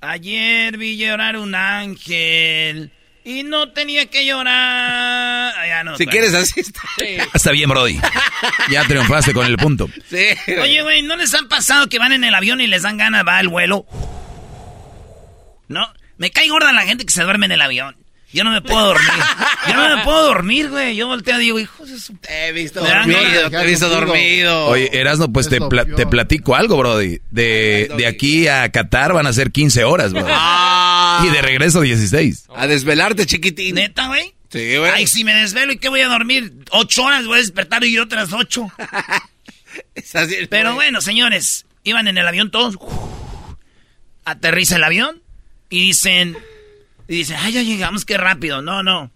Ayer 0.00 0.78
vi 0.78 0.96
llorar 0.96 1.36
un 1.36 1.56
ángel 1.56 2.92
y 3.24 3.42
no 3.42 3.72
tenía 3.72 4.06
que 4.06 4.24
llorar. 4.24 5.52
Ya 5.66 5.84
no, 5.84 5.96
si 5.96 6.06
quieres 6.06 6.34
así 6.34 6.60
está. 6.60 6.80
Está 7.34 7.50
bien, 7.50 7.68
Brody. 7.68 7.98
Ya 8.70 8.84
triunfaste 8.84 9.32
con 9.32 9.46
el 9.46 9.56
punto. 9.56 9.88
Sí. 10.08 10.26
Oye, 10.60 10.82
güey, 10.82 11.02
¿no 11.02 11.16
les 11.16 11.34
han 11.34 11.48
pasado 11.48 11.88
que 11.88 11.98
van 11.98 12.12
en 12.12 12.24
el 12.24 12.34
avión 12.34 12.60
y 12.60 12.66
les 12.66 12.82
dan 12.82 12.96
ganas, 12.98 13.24
va 13.26 13.40
el 13.40 13.48
vuelo? 13.48 13.86
¿No? 15.68 15.92
Me 16.18 16.30
cae 16.30 16.48
gorda 16.48 16.72
la 16.72 16.82
gente 16.82 17.04
que 17.04 17.12
se 17.12 17.22
duerme 17.22 17.46
en 17.46 17.52
el 17.52 17.62
avión. 17.62 17.96
Yo 18.32 18.44
no 18.44 18.50
me 18.50 18.62
puedo 18.62 18.86
dormir. 18.86 19.10
Yo 19.68 19.76
no 19.76 19.96
me 19.96 20.04
puedo 20.04 20.26
dormir, 20.26 20.70
güey. 20.70 20.96
Yo 20.96 21.06
volteo 21.06 21.38
y 21.38 21.44
digo, 21.44 21.60
hijo 21.60 21.86
su... 21.86 22.16
Te 22.16 22.48
he 22.48 22.52
visto 22.52 22.80
dormido, 22.80 23.50
te 23.50 23.56
he 23.56 23.66
visto 23.66 23.88
dormido. 23.88 24.66
Oye, 24.66 24.88
Erasno, 24.92 25.30
pues 25.32 25.48
te, 25.48 25.58
te, 25.60 26.06
platico 26.06 26.54
algo, 26.54 26.78
brody. 26.78 27.20
De, 27.30 27.92
de 27.96 28.06
aquí 28.06 28.48
a 28.48 28.70
Qatar 28.70 29.12
van 29.12 29.26
a 29.26 29.32
ser 29.32 29.52
15 29.52 29.84
horas, 29.84 30.12
bro. 30.12 30.26
Ah. 30.28 31.22
Y 31.26 31.30
de 31.30 31.42
regreso 31.42 31.82
16. 31.82 32.46
A 32.56 32.66
desvelarte, 32.66 33.26
chiquitín. 33.26 33.74
¿Neta, 33.74 34.06
güey? 34.06 34.34
Sí, 34.50 34.76
güey. 34.76 34.90
Ay, 34.90 35.06
si 35.06 35.24
me 35.24 35.34
desvelo, 35.34 35.72
¿y 35.72 35.78
qué 35.78 35.88
voy 35.88 36.00
a 36.00 36.08
dormir? 36.08 36.52
Ocho 36.70 37.04
horas 37.04 37.26
voy 37.26 37.36
a 37.36 37.40
despertar 37.40 37.84
y 37.84 37.98
otras 37.98 38.32
ocho. 38.32 38.70
es 39.94 40.16
así, 40.16 40.36
Pero 40.48 40.74
bueno, 40.74 41.00
señores, 41.00 41.66
iban 41.84 42.08
en 42.08 42.16
el 42.16 42.26
avión 42.26 42.50
todos. 42.50 42.78
Aterriza 44.24 44.76
el 44.76 44.84
avión 44.84 45.22
y 45.68 45.80
dicen 45.80 46.36
y 47.08 47.16
dice, 47.16 47.36
ay, 47.36 47.52
ya 47.52 47.62
llegamos, 47.62 48.04
qué 48.04 48.16
rápido. 48.16 48.62
No, 48.62 48.82
no. 48.82 49.10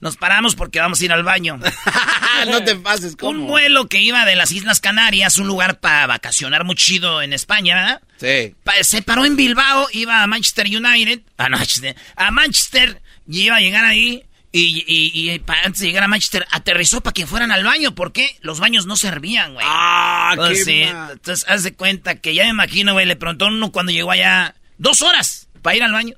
Nos 0.00 0.16
paramos 0.16 0.54
porque 0.54 0.78
vamos 0.78 1.00
a 1.00 1.04
ir 1.04 1.12
al 1.12 1.24
baño. 1.24 1.58
no 2.46 2.62
te 2.62 2.76
pases, 2.76 3.16
¿cómo? 3.16 3.30
Un 3.40 3.46
vuelo 3.48 3.88
que 3.88 4.00
iba 4.00 4.24
de 4.24 4.36
las 4.36 4.52
Islas 4.52 4.80
Canarias, 4.80 5.38
un 5.38 5.48
lugar 5.48 5.80
para 5.80 6.06
vacacionar 6.06 6.64
muy 6.64 6.76
chido 6.76 7.20
en 7.20 7.32
España, 7.32 7.74
¿verdad? 7.74 8.02
Sí. 8.18 8.54
se 8.82 9.02
paró 9.02 9.24
en 9.24 9.34
Bilbao, 9.34 9.88
iba 9.92 10.22
a 10.22 10.26
Manchester 10.26 10.66
United, 10.66 11.22
a 11.36 11.48
Manchester, 11.48 11.96
a 12.14 12.30
Manchester, 12.30 13.02
y 13.28 13.42
iba 13.42 13.56
a 13.56 13.60
llegar 13.60 13.84
ahí, 13.84 14.24
y, 14.50 14.84
y, 14.86 15.42
antes 15.64 15.80
de 15.80 15.86
llegar 15.86 16.04
a 16.04 16.08
Manchester, 16.08 16.46
aterrizó 16.50 17.00
para 17.00 17.12
que 17.12 17.26
fueran 17.26 17.52
al 17.52 17.64
baño, 17.64 17.94
porque 17.94 18.38
los 18.40 18.60
baños 18.60 18.86
no 18.86 18.96
servían, 18.96 19.54
güey. 19.54 19.66
Ah, 19.68 20.34
qué 20.36 20.84
Entonces, 20.84 21.44
haz 21.48 21.64
de 21.64 21.74
cuenta 21.74 22.16
que 22.16 22.34
ya 22.34 22.44
me 22.44 22.50
imagino, 22.50 22.92
güey, 22.92 23.04
le 23.04 23.16
preguntó 23.16 23.46
uno 23.46 23.72
cuando 23.72 23.92
llegó 23.92 24.10
allá, 24.10 24.54
dos 24.78 25.02
horas 25.02 25.48
para 25.60 25.76
ir 25.76 25.82
al 25.82 25.92
baño. 25.92 26.16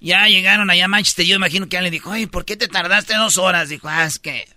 Ya 0.00 0.26
llegaron 0.28 0.70
allá 0.70 0.86
a 0.86 0.88
Manchester. 0.88 1.26
Yo 1.26 1.36
imagino 1.36 1.68
que 1.68 1.76
alguien 1.76 1.92
dijo, 1.92 2.10
ay, 2.10 2.26
¿por 2.26 2.44
qué 2.44 2.56
te 2.56 2.68
tardaste 2.68 3.14
dos 3.14 3.38
horas? 3.38 3.68
Dijo, 3.68 3.88
ah, 3.88 4.04
es 4.04 4.18
que 4.18 4.48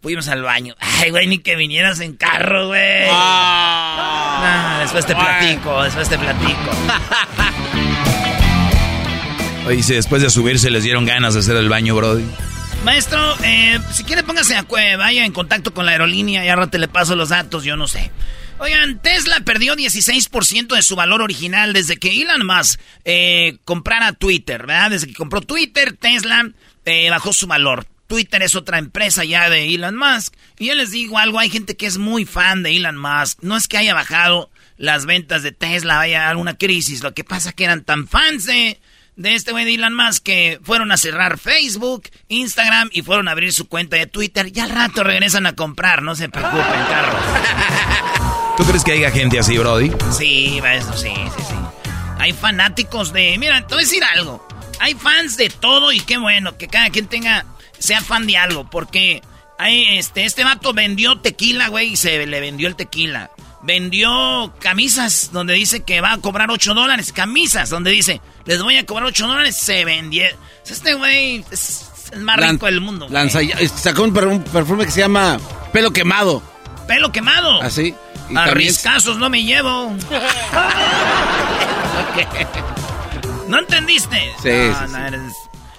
fuimos 0.00 0.28
al 0.28 0.42
baño. 0.42 0.74
Ay, 0.80 1.10
güey, 1.10 1.26
ni 1.26 1.38
que 1.38 1.56
vinieras 1.56 2.00
en 2.00 2.16
carro, 2.16 2.68
güey. 2.68 3.08
Ah. 3.10 4.78
después 4.80 5.04
te 5.04 5.14
platico, 5.14 5.82
después 5.82 6.08
te 6.08 6.18
platico. 6.18 6.54
Oye, 9.66 9.82
si 9.82 9.94
después 9.94 10.22
de 10.22 10.30
subirse 10.30 10.70
les 10.70 10.82
dieron 10.82 11.04
ganas 11.04 11.34
de 11.34 11.40
hacer 11.40 11.56
el 11.56 11.68
baño, 11.68 11.94
Brody. 11.94 12.24
Maestro, 12.84 13.36
eh, 13.44 13.78
si 13.92 14.04
quiere 14.04 14.22
póngase 14.22 14.56
a 14.56 14.64
vaya 14.96 15.26
en 15.26 15.32
contacto 15.32 15.74
con 15.74 15.84
la 15.84 15.92
aerolínea 15.92 16.44
y 16.44 16.48
ahora 16.48 16.68
te 16.68 16.78
le 16.78 16.88
paso 16.88 17.14
los 17.14 17.28
datos, 17.28 17.62
yo 17.62 17.76
no 17.76 17.86
sé. 17.86 18.10
Oigan, 18.60 19.00
Tesla 19.00 19.40
perdió 19.40 19.74
16% 19.74 20.76
de 20.76 20.82
su 20.82 20.94
valor 20.94 21.22
original 21.22 21.72
desde 21.72 21.96
que 21.96 22.20
Elon 22.20 22.46
Musk 22.46 22.78
eh, 23.06 23.56
comprara 23.64 24.12
Twitter, 24.12 24.66
¿verdad? 24.66 24.90
Desde 24.90 25.06
que 25.06 25.14
compró 25.14 25.40
Twitter, 25.40 25.96
Tesla 25.96 26.50
eh, 26.84 27.08
bajó 27.08 27.32
su 27.32 27.46
valor. 27.46 27.86
Twitter 28.06 28.42
es 28.42 28.54
otra 28.56 28.78
empresa 28.78 29.24
ya 29.24 29.48
de 29.48 29.74
Elon 29.74 29.96
Musk. 29.96 30.34
Y 30.58 30.66
yo 30.66 30.74
les 30.74 30.90
digo 30.90 31.16
algo, 31.16 31.38
hay 31.38 31.48
gente 31.48 31.74
que 31.74 31.86
es 31.86 31.96
muy 31.96 32.26
fan 32.26 32.62
de 32.62 32.76
Elon 32.76 32.98
Musk. 32.98 33.38
No 33.40 33.56
es 33.56 33.66
que 33.66 33.78
haya 33.78 33.94
bajado 33.94 34.50
las 34.76 35.06
ventas 35.06 35.42
de 35.42 35.52
Tesla, 35.52 36.00
haya 36.00 36.28
alguna 36.28 36.58
crisis. 36.58 37.02
Lo 37.02 37.14
que 37.14 37.24
pasa 37.24 37.48
es 37.50 37.54
que 37.54 37.64
eran 37.64 37.82
tan 37.82 38.08
fans 38.08 38.44
de, 38.44 38.78
de 39.16 39.34
este 39.36 39.52
güey 39.52 39.64
de 39.64 39.74
Elon 39.74 39.94
Musk 39.94 40.22
que 40.22 40.60
fueron 40.62 40.92
a 40.92 40.98
cerrar 40.98 41.38
Facebook, 41.38 42.10
Instagram 42.28 42.90
y 42.92 43.00
fueron 43.00 43.28
a 43.28 43.30
abrir 43.30 43.54
su 43.54 43.68
cuenta 43.68 43.96
de 43.96 44.06
Twitter. 44.06 44.52
Y 44.54 44.60
al 44.60 44.68
rato 44.68 45.02
regresan 45.02 45.46
a 45.46 45.54
comprar, 45.54 46.02
no 46.02 46.14
se 46.14 46.28
preocupen, 46.28 46.84
carros. 46.90 47.24
¿Tú 48.60 48.66
crees 48.66 48.84
que 48.84 48.92
haya 48.92 49.10
gente 49.10 49.38
así, 49.38 49.56
Brody? 49.56 49.90
Sí, 50.12 50.60
eso 50.62 50.94
sí, 50.94 51.08
sí, 51.08 51.42
sí. 51.48 51.54
Hay 52.18 52.34
fanáticos 52.34 53.10
de. 53.10 53.38
Mira, 53.38 53.66
te 53.66 53.74
voy 53.74 53.84
a 53.84 53.86
decir 53.86 54.04
algo. 54.04 54.46
Hay 54.80 54.92
fans 54.92 55.38
de 55.38 55.48
todo 55.48 55.92
y 55.92 56.00
qué 56.00 56.18
bueno 56.18 56.58
que 56.58 56.68
cada 56.68 56.90
quien 56.90 57.06
tenga. 57.06 57.46
sea 57.78 58.02
fan 58.02 58.26
de 58.26 58.36
algo. 58.36 58.68
Porque 58.68 59.22
hay, 59.58 59.96
este, 59.96 60.26
este 60.26 60.44
vato 60.44 60.74
vendió 60.74 61.20
tequila, 61.20 61.68
güey, 61.68 61.92
y 61.92 61.96
se 61.96 62.26
le 62.26 62.38
vendió 62.38 62.68
el 62.68 62.76
tequila. 62.76 63.30
Vendió 63.62 64.52
camisas 64.60 65.30
donde 65.32 65.54
dice 65.54 65.80
que 65.80 66.02
va 66.02 66.12
a 66.12 66.18
cobrar 66.18 66.50
8 66.50 66.74
dólares. 66.74 67.14
Camisas 67.14 67.70
donde 67.70 67.92
dice, 67.92 68.20
les 68.44 68.62
voy 68.62 68.76
a 68.76 68.84
cobrar 68.84 69.06
8 69.06 69.26
dólares. 69.26 69.56
Se 69.56 69.86
vendió. 69.86 70.24
Este 70.68 70.92
güey 70.92 71.46
es 71.50 71.86
el 72.12 72.20
más 72.20 72.36
rico 72.36 72.66
del 72.66 72.82
mundo. 72.82 73.06
Lanza, 73.08 73.40
sacó 73.74 74.02
un 74.02 74.12
perfume 74.12 74.84
que 74.84 74.90
se 74.90 75.00
llama 75.00 75.40
Pelo 75.72 75.94
Quemado. 75.94 76.42
¿Pelo 76.90 77.12
quemado? 77.12 77.62
Así. 77.62 77.94
¿Ah, 77.96 78.09
a 78.36 78.82
casos 78.82 79.18
no 79.18 79.30
me 79.30 79.42
llevo. 79.44 79.96
¿No 83.48 83.58
entendiste? 83.58 84.16
Sí, 84.42 84.50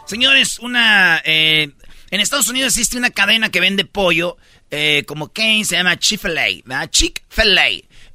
Señores, 0.06 0.60
una... 0.60 1.22
Eh, 1.24 1.70
en 2.10 2.20
Estados 2.20 2.50
Unidos 2.50 2.74
existe 2.74 2.98
una 2.98 3.12
cadena 3.12 3.50
que 3.50 3.62
vende 3.62 3.86
pollo 3.86 4.36
eh, 4.70 5.04
como 5.08 5.32
Kane, 5.32 5.64
se 5.64 5.78
llama 5.78 5.98
Chick-fil-A, 5.98 6.90
Chick-fil-A. 6.90 7.68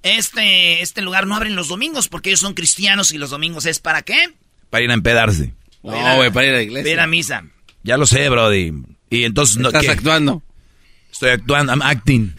Este, 0.03 0.83
este 0.83 1.03
lugar 1.03 1.27
no 1.27 1.35
abren 1.35 1.57
los 1.57 1.68
domingos 1.68 2.09
porque 2.09 2.31
ellos 2.31 2.40
son 2.40 2.55
cristianos 2.55 3.12
y 3.12 3.18
los 3.18 3.31
domingos 3.31 3.66
es 3.66 3.79
¿para 3.79 4.03
qué? 4.03 4.35
Para 4.70 4.85
ir 4.85 4.90
a 4.90 4.94
empedarse. 4.94 5.55
No, 5.83 6.16
güey, 6.16 6.31
para 6.31 6.46
ir 6.46 6.53
a 6.53 6.57
la 6.57 6.62
iglesia. 6.62 6.83
Para 6.85 6.92
ir 6.92 7.01
a 7.01 7.07
misa. 7.07 7.44
Ya 7.83 7.96
lo 7.96 8.07
sé, 8.07 8.29
Brody. 8.29 8.72
Y 9.09 9.25
entonces... 9.25 9.57
¿Estás 9.64 9.88
actuando? 9.88 10.42
Estoy 11.11 11.31
actuando, 11.31 11.72
I'm 11.72 11.83
acting. 11.83 12.35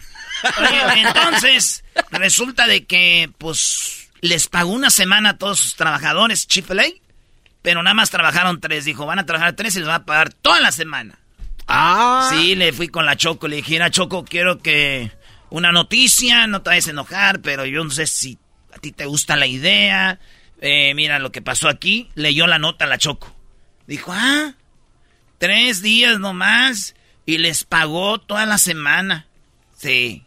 Oye, 0.58 1.00
entonces, 1.00 1.84
resulta 2.10 2.66
de 2.66 2.84
que, 2.84 3.30
pues, 3.38 4.10
les 4.20 4.48
pagó 4.48 4.72
una 4.72 4.90
semana 4.90 5.30
a 5.30 5.38
todos 5.38 5.58
sus 5.58 5.76
trabajadores 5.76 6.46
Chick-fil-A, 6.46 6.84
pero 7.62 7.82
nada 7.82 7.94
más 7.94 8.10
trabajaron 8.10 8.60
tres. 8.60 8.84
Dijo, 8.84 9.06
van 9.06 9.18
a 9.18 9.26
trabajar 9.26 9.54
tres 9.54 9.76
y 9.76 9.80
les 9.80 9.88
va 9.88 9.96
a 9.96 10.04
pagar 10.04 10.32
toda 10.32 10.60
la 10.60 10.72
semana. 10.72 11.18
Ah. 11.66 12.30
Sí, 12.32 12.54
le 12.54 12.72
fui 12.72 12.88
con 12.88 13.04
la 13.04 13.16
Choco, 13.16 13.46
le 13.46 13.56
dije, 13.56 13.72
mira, 13.72 13.90
Choco, 13.90 14.24
quiero 14.24 14.58
que 14.60 15.12
una 15.50 15.72
noticia, 15.72 16.46
no 16.46 16.62
te 16.62 16.70
vayas 16.70 16.88
a 16.88 16.90
enojar, 16.90 17.40
pero 17.40 17.66
yo 17.66 17.84
no 17.84 17.90
sé 17.90 18.06
si 18.06 18.38
a 18.74 18.78
ti 18.78 18.92
te 18.92 19.06
gusta 19.06 19.36
la 19.36 19.46
idea. 19.46 20.18
Eh, 20.60 20.94
mira 20.94 21.18
lo 21.18 21.30
que 21.30 21.42
pasó 21.42 21.68
aquí. 21.68 22.10
Leyó 22.14 22.46
la 22.46 22.58
nota 22.58 22.84
a 22.84 22.88
la 22.88 22.98
Choco. 22.98 23.34
Dijo, 23.86 24.12
ah, 24.14 24.54
tres 25.38 25.82
días 25.82 26.18
nomás 26.18 26.94
y 27.26 27.38
les 27.38 27.64
pagó 27.64 28.18
toda 28.18 28.46
la 28.46 28.58
semana. 28.58 29.26
Sí. 29.76 30.24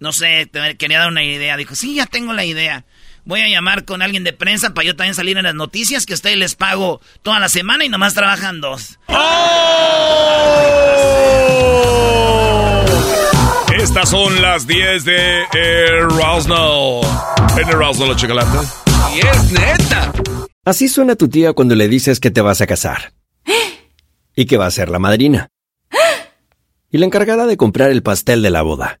No 0.00 0.12
sé, 0.12 0.50
quería 0.78 1.00
dar 1.00 1.08
una 1.08 1.24
idea. 1.24 1.56
Dijo, 1.56 1.74
sí, 1.74 1.96
ya 1.96 2.06
tengo 2.06 2.32
la 2.32 2.44
idea. 2.44 2.84
Voy 3.24 3.40
a 3.40 3.48
llamar 3.48 3.84
con 3.84 4.00
alguien 4.00 4.24
de 4.24 4.32
prensa 4.32 4.72
para 4.72 4.86
yo 4.86 4.96
también 4.96 5.14
salir 5.14 5.36
en 5.36 5.44
las 5.44 5.54
noticias 5.54 6.06
que 6.06 6.14
a 6.14 6.16
ustedes 6.16 6.38
les 6.38 6.54
pago 6.54 7.00
toda 7.22 7.38
la 7.40 7.48
semana 7.48 7.84
y 7.84 7.88
nomás 7.88 8.14
trabajan 8.14 8.60
dos. 8.60 8.98
¡Oh! 9.08 10.18
Estas 13.78 14.10
son 14.10 14.40
las 14.40 14.66
10 14.66 15.04
de 15.04 15.42
Erasmo. 15.52 17.00
En 17.56 17.68
Erasmo 17.68 18.06
la 18.06 18.16
chocolate. 18.16 18.58
Y 19.14 19.18
es 19.18 19.52
neta. 19.52 20.12
Así 20.64 20.88
suena 20.88 21.16
tu 21.16 21.28
tía 21.28 21.52
cuando 21.52 21.74
le 21.74 21.88
dices 21.88 22.20
que 22.20 22.30
te 22.30 22.40
vas 22.40 22.60
a 22.60 22.66
casar. 22.66 23.12
Y 24.34 24.46
que 24.46 24.56
va 24.56 24.66
a 24.66 24.70
ser 24.70 24.88
la 24.88 24.98
madrina. 24.98 25.48
Y 26.90 26.98
la 26.98 27.06
encargada 27.06 27.46
de 27.46 27.56
comprar 27.56 27.90
el 27.90 28.02
pastel 28.02 28.42
de 28.42 28.50
la 28.50 28.62
boda. 28.62 29.00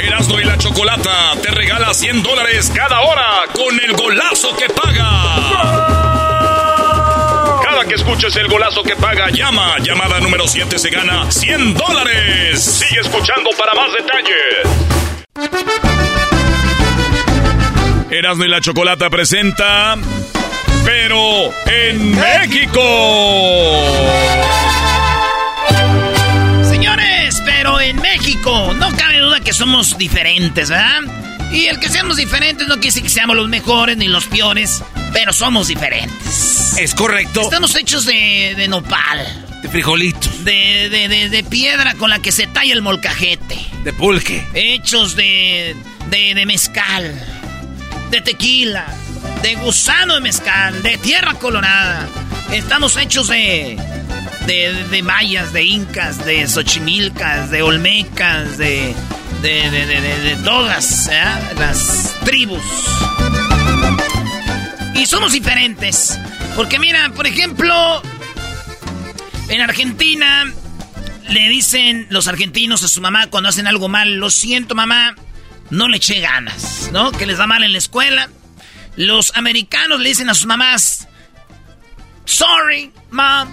Erasmo 0.00 0.38
y 0.40 0.44
la 0.44 0.58
Chocolata 0.58 1.32
te 1.42 1.50
regala 1.50 1.94
100 1.94 2.22
dólares 2.22 2.70
cada 2.74 3.00
hora 3.00 3.44
con 3.54 3.80
el 3.80 3.94
golazo 3.94 4.54
que 4.56 4.68
paga. 4.68 5.10
Cada 7.64 7.84
que 7.86 7.94
escuches 7.94 8.36
el 8.36 8.48
golazo 8.48 8.82
que 8.82 8.96
paga, 8.96 9.30
llama. 9.30 9.78
Llamada 9.78 10.20
número 10.20 10.46
7 10.46 10.78
se 10.78 10.90
gana 10.90 11.30
100 11.30 11.74
dólares. 11.74 12.62
Sigue 12.62 13.00
escuchando 13.00 13.50
para 13.58 13.74
más 13.74 13.90
detalles. 13.92 14.68
Erasmo 18.10 18.44
y 18.44 18.48
la 18.48 18.60
Chocolata 18.60 19.08
presenta. 19.10 19.96
Pero 20.84 21.50
en 21.66 22.10
México. 22.10 22.82
Señores, 26.68 27.42
pero 27.46 27.80
en 27.80 27.96
México 27.96 28.13
no 28.42 28.96
cabe 28.96 29.18
duda 29.18 29.40
que 29.40 29.52
somos 29.52 29.96
diferentes, 29.98 30.70
¿verdad? 30.70 31.00
Y 31.52 31.66
el 31.66 31.78
que 31.78 31.88
seamos 31.88 32.16
diferentes 32.16 32.66
no 32.66 32.74
quiere 32.74 32.88
decir 32.88 33.02
que 33.02 33.08
seamos 33.08 33.36
los 33.36 33.48
mejores 33.48 33.96
ni 33.96 34.08
los 34.08 34.26
peores, 34.26 34.82
pero 35.12 35.32
somos 35.32 35.68
diferentes. 35.68 36.76
Es 36.78 36.94
correcto. 36.94 37.42
Estamos 37.42 37.74
hechos 37.76 38.04
de, 38.04 38.54
de 38.56 38.68
nopal. 38.68 39.46
De 39.62 39.68
frijolitos. 39.68 40.44
De, 40.44 40.88
de, 40.90 41.08
de, 41.08 41.28
de 41.28 41.44
piedra 41.44 41.94
con 41.94 42.10
la 42.10 42.18
que 42.18 42.32
se 42.32 42.46
talla 42.46 42.72
el 42.72 42.82
molcajete. 42.82 43.58
De 43.84 43.92
pulque. 43.92 44.44
Hechos 44.54 45.14
de, 45.16 45.76
de, 46.10 46.34
de 46.34 46.46
mezcal. 46.46 47.14
De 48.10 48.20
tequila. 48.20 48.86
De 49.42 49.54
gusano 49.54 50.14
de 50.14 50.20
mezcal. 50.20 50.82
De 50.82 50.98
tierra 50.98 51.34
colorada. 51.34 52.08
Estamos 52.52 52.96
hechos 52.96 53.28
de 53.28 53.78
de, 54.46 54.84
de, 54.90 55.02
mayas, 55.02 55.52
de 55.52 55.64
incas, 55.64 56.24
de 56.24 56.46
xochimilcas, 56.46 57.50
de 57.50 57.62
olmecas, 57.62 58.58
de, 58.58 58.94
de, 59.42 59.70
de, 59.70 60.36
todas 60.44 61.08
¿eh? 61.08 61.22
las 61.58 62.14
tribus. 62.24 62.62
Y 64.94 65.06
somos 65.06 65.32
diferentes. 65.32 66.18
Porque 66.56 66.78
mira, 66.78 67.10
por 67.10 67.26
ejemplo, 67.26 68.02
en 69.48 69.60
Argentina 69.60 70.52
le 71.28 71.48
dicen 71.48 72.06
los 72.10 72.28
argentinos 72.28 72.82
a 72.84 72.88
su 72.88 73.00
mamá 73.00 73.28
cuando 73.28 73.48
hacen 73.48 73.66
algo 73.66 73.88
mal, 73.88 74.14
lo 74.14 74.30
siento 74.30 74.74
mamá, 74.74 75.16
no 75.70 75.88
le 75.88 75.96
eché 75.96 76.20
ganas, 76.20 76.90
¿no? 76.92 77.12
Que 77.12 77.26
les 77.26 77.40
va 77.40 77.46
mal 77.46 77.64
en 77.64 77.72
la 77.72 77.78
escuela. 77.78 78.28
Los 78.96 79.36
americanos 79.36 80.00
le 80.00 80.10
dicen 80.10 80.30
a 80.30 80.34
sus 80.34 80.46
mamás, 80.46 81.08
sorry, 82.24 82.92
mom, 83.10 83.48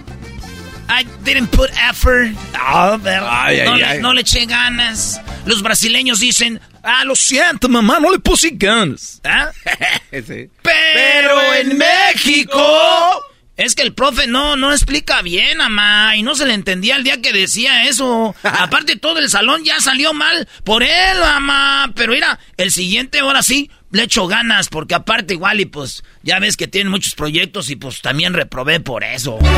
I 0.92 1.04
didn't 1.24 1.50
put 1.52 1.70
effort. 1.88 2.28
Oh, 2.54 2.98
ay, 3.02 3.64
no, 3.64 3.72
ay, 3.72 3.78
le, 3.78 3.84
ay. 3.84 3.98
no, 4.00 4.12
le, 4.12 4.20
eché 4.20 4.44
ganas. 4.44 5.18
Los 5.46 5.62
brasileños 5.62 6.20
dicen, 6.20 6.60
ah, 6.82 7.04
lo 7.06 7.16
siento, 7.16 7.66
mamá, 7.70 7.98
no 7.98 8.10
le 8.10 8.18
puse 8.18 8.50
ganas. 8.52 9.20
¿Ah? 9.24 9.50
sí. 10.12 10.20
Pero, 10.20 10.50
Pero, 10.62 11.54
en 11.54 11.78
México... 11.78 13.24
Es 13.56 13.74
que 13.74 13.82
el 13.82 13.92
profe 13.92 14.26
no, 14.26 14.56
no 14.56 14.72
explica 14.72 15.20
bien, 15.20 15.58
mamá, 15.58 16.16
y 16.16 16.22
no 16.22 16.34
se 16.34 16.46
le 16.46 16.54
entendía 16.54 16.96
el 16.96 17.04
día 17.04 17.20
que 17.20 17.32
decía 17.32 17.84
eso. 17.84 18.34
Aparte, 18.42 18.96
todo 18.96 19.18
el 19.18 19.28
salón 19.28 19.62
ya 19.62 19.78
salió 19.80 20.12
mal 20.12 20.48
por 20.64 20.82
él, 20.82 21.18
mamá. 21.20 21.92
Pero 21.94 22.12
mira, 22.12 22.38
el 22.56 22.70
siguiente 22.70 23.20
ahora 23.20 23.42
sí 23.42 23.70
le 23.92 24.02
echo 24.04 24.26
ganas, 24.26 24.68
porque 24.68 24.94
aparte 24.94 25.34
igual 25.34 25.60
y 25.60 25.66
pues 25.66 26.02
ya 26.22 26.38
ves 26.38 26.56
que 26.56 26.66
tiene 26.66 26.90
muchos 26.90 27.14
proyectos 27.14 27.70
y 27.70 27.76
pues 27.76 28.00
también 28.00 28.32
reprobé 28.34 28.80
por 28.80 29.04
eso. 29.04 29.38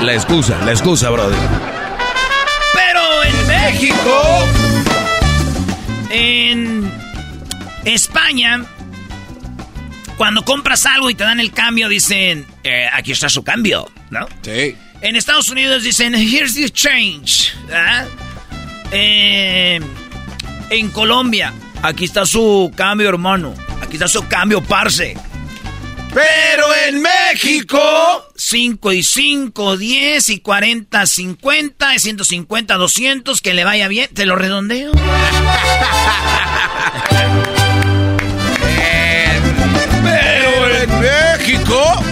La 0.00 0.14
excusa, 0.14 0.58
la 0.64 0.70
excusa, 0.70 1.10
brother. 1.10 1.36
Pero 2.72 3.22
en 3.22 3.46
México, 3.46 4.48
en 6.08 6.90
España, 7.84 8.64
cuando 10.16 10.42
compras 10.42 10.86
algo 10.86 11.10
y 11.10 11.14
te 11.14 11.24
dan 11.24 11.38
el 11.38 11.52
cambio, 11.52 11.90
dicen, 11.90 12.46
eh, 12.64 12.86
aquí 12.90 13.12
está 13.12 13.28
su 13.28 13.44
cambio, 13.44 13.90
¿no? 14.08 14.26
Sí. 14.40 14.74
En 15.02 15.16
Estados 15.16 15.50
Unidos 15.50 15.82
dicen, 15.82 16.14
here's 16.14 16.54
the 16.54 16.70
change. 16.70 17.52
¿Ah? 17.70 18.06
Eh, 18.92 19.80
en 20.70 20.90
Colombia, 20.90 21.52
aquí 21.82 22.04
está 22.04 22.24
su 22.24 22.72
cambio, 22.74 23.08
hermano. 23.08 23.54
Aquí 23.82 23.94
está 23.94 24.08
su 24.08 24.26
cambio, 24.28 24.62
parce. 24.62 25.16
Pero 26.14 26.66
en 26.88 27.02
México, 27.02 27.78
5 28.36 28.92
y 28.92 29.02
5, 29.02 29.76
10 29.76 30.28
y 30.28 30.40
40, 30.40 31.06
50, 31.06 31.98
150, 31.98 32.76
200, 32.76 33.40
que 33.42 33.54
le 33.54 33.64
vaya 33.64 33.86
bien, 33.88 34.08
te 34.12 34.26
lo 34.26 34.34
redondeo. 34.36 34.92
Pero 40.02 40.76
en 40.82 41.00
México, 41.00 42.04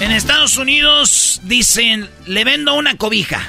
en 0.00 0.12
Estados 0.12 0.58
Unidos 0.58 1.40
dicen, 1.44 2.10
le 2.26 2.44
vendo 2.44 2.74
una 2.74 2.96
cobija. 2.96 3.40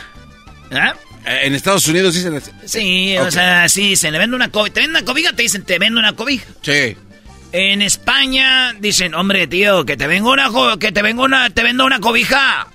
¿Ah? 0.71 0.93
En 1.25 1.53
Estados 1.53 1.87
Unidos 1.87 2.15
dicen 2.15 2.35
así. 2.35 2.51
Sí, 2.65 3.15
okay. 3.17 3.27
o 3.27 3.31
sea, 3.31 3.69
sí 3.69 3.89
dicen, 3.89 4.11
le 4.11 4.19
vendo 4.19 4.35
una 4.35 4.49
cobija. 4.49 4.73
Te 4.73 4.81
vendo 4.81 4.99
una 4.99 5.05
cobija, 5.05 5.33
te 5.33 5.43
dicen, 5.43 5.63
te 5.63 5.77
vendo 5.79 5.99
una 5.99 6.15
cobija. 6.15 6.47
Sí. 6.61 6.97
En 7.51 7.81
España 7.81 8.73
dicen, 8.79 9.13
hombre, 9.13 9.47
tío, 9.47 9.85
que 9.85 9.97
te 9.97 10.07
vengo 10.07 10.31
una 10.31 10.49
que 10.79 10.91
te 10.91 11.01
vengo 11.01 11.23
una, 11.23 11.49
te 11.49 11.63
vendo 11.63 11.85
una 11.85 11.99
cobija. 11.99 12.67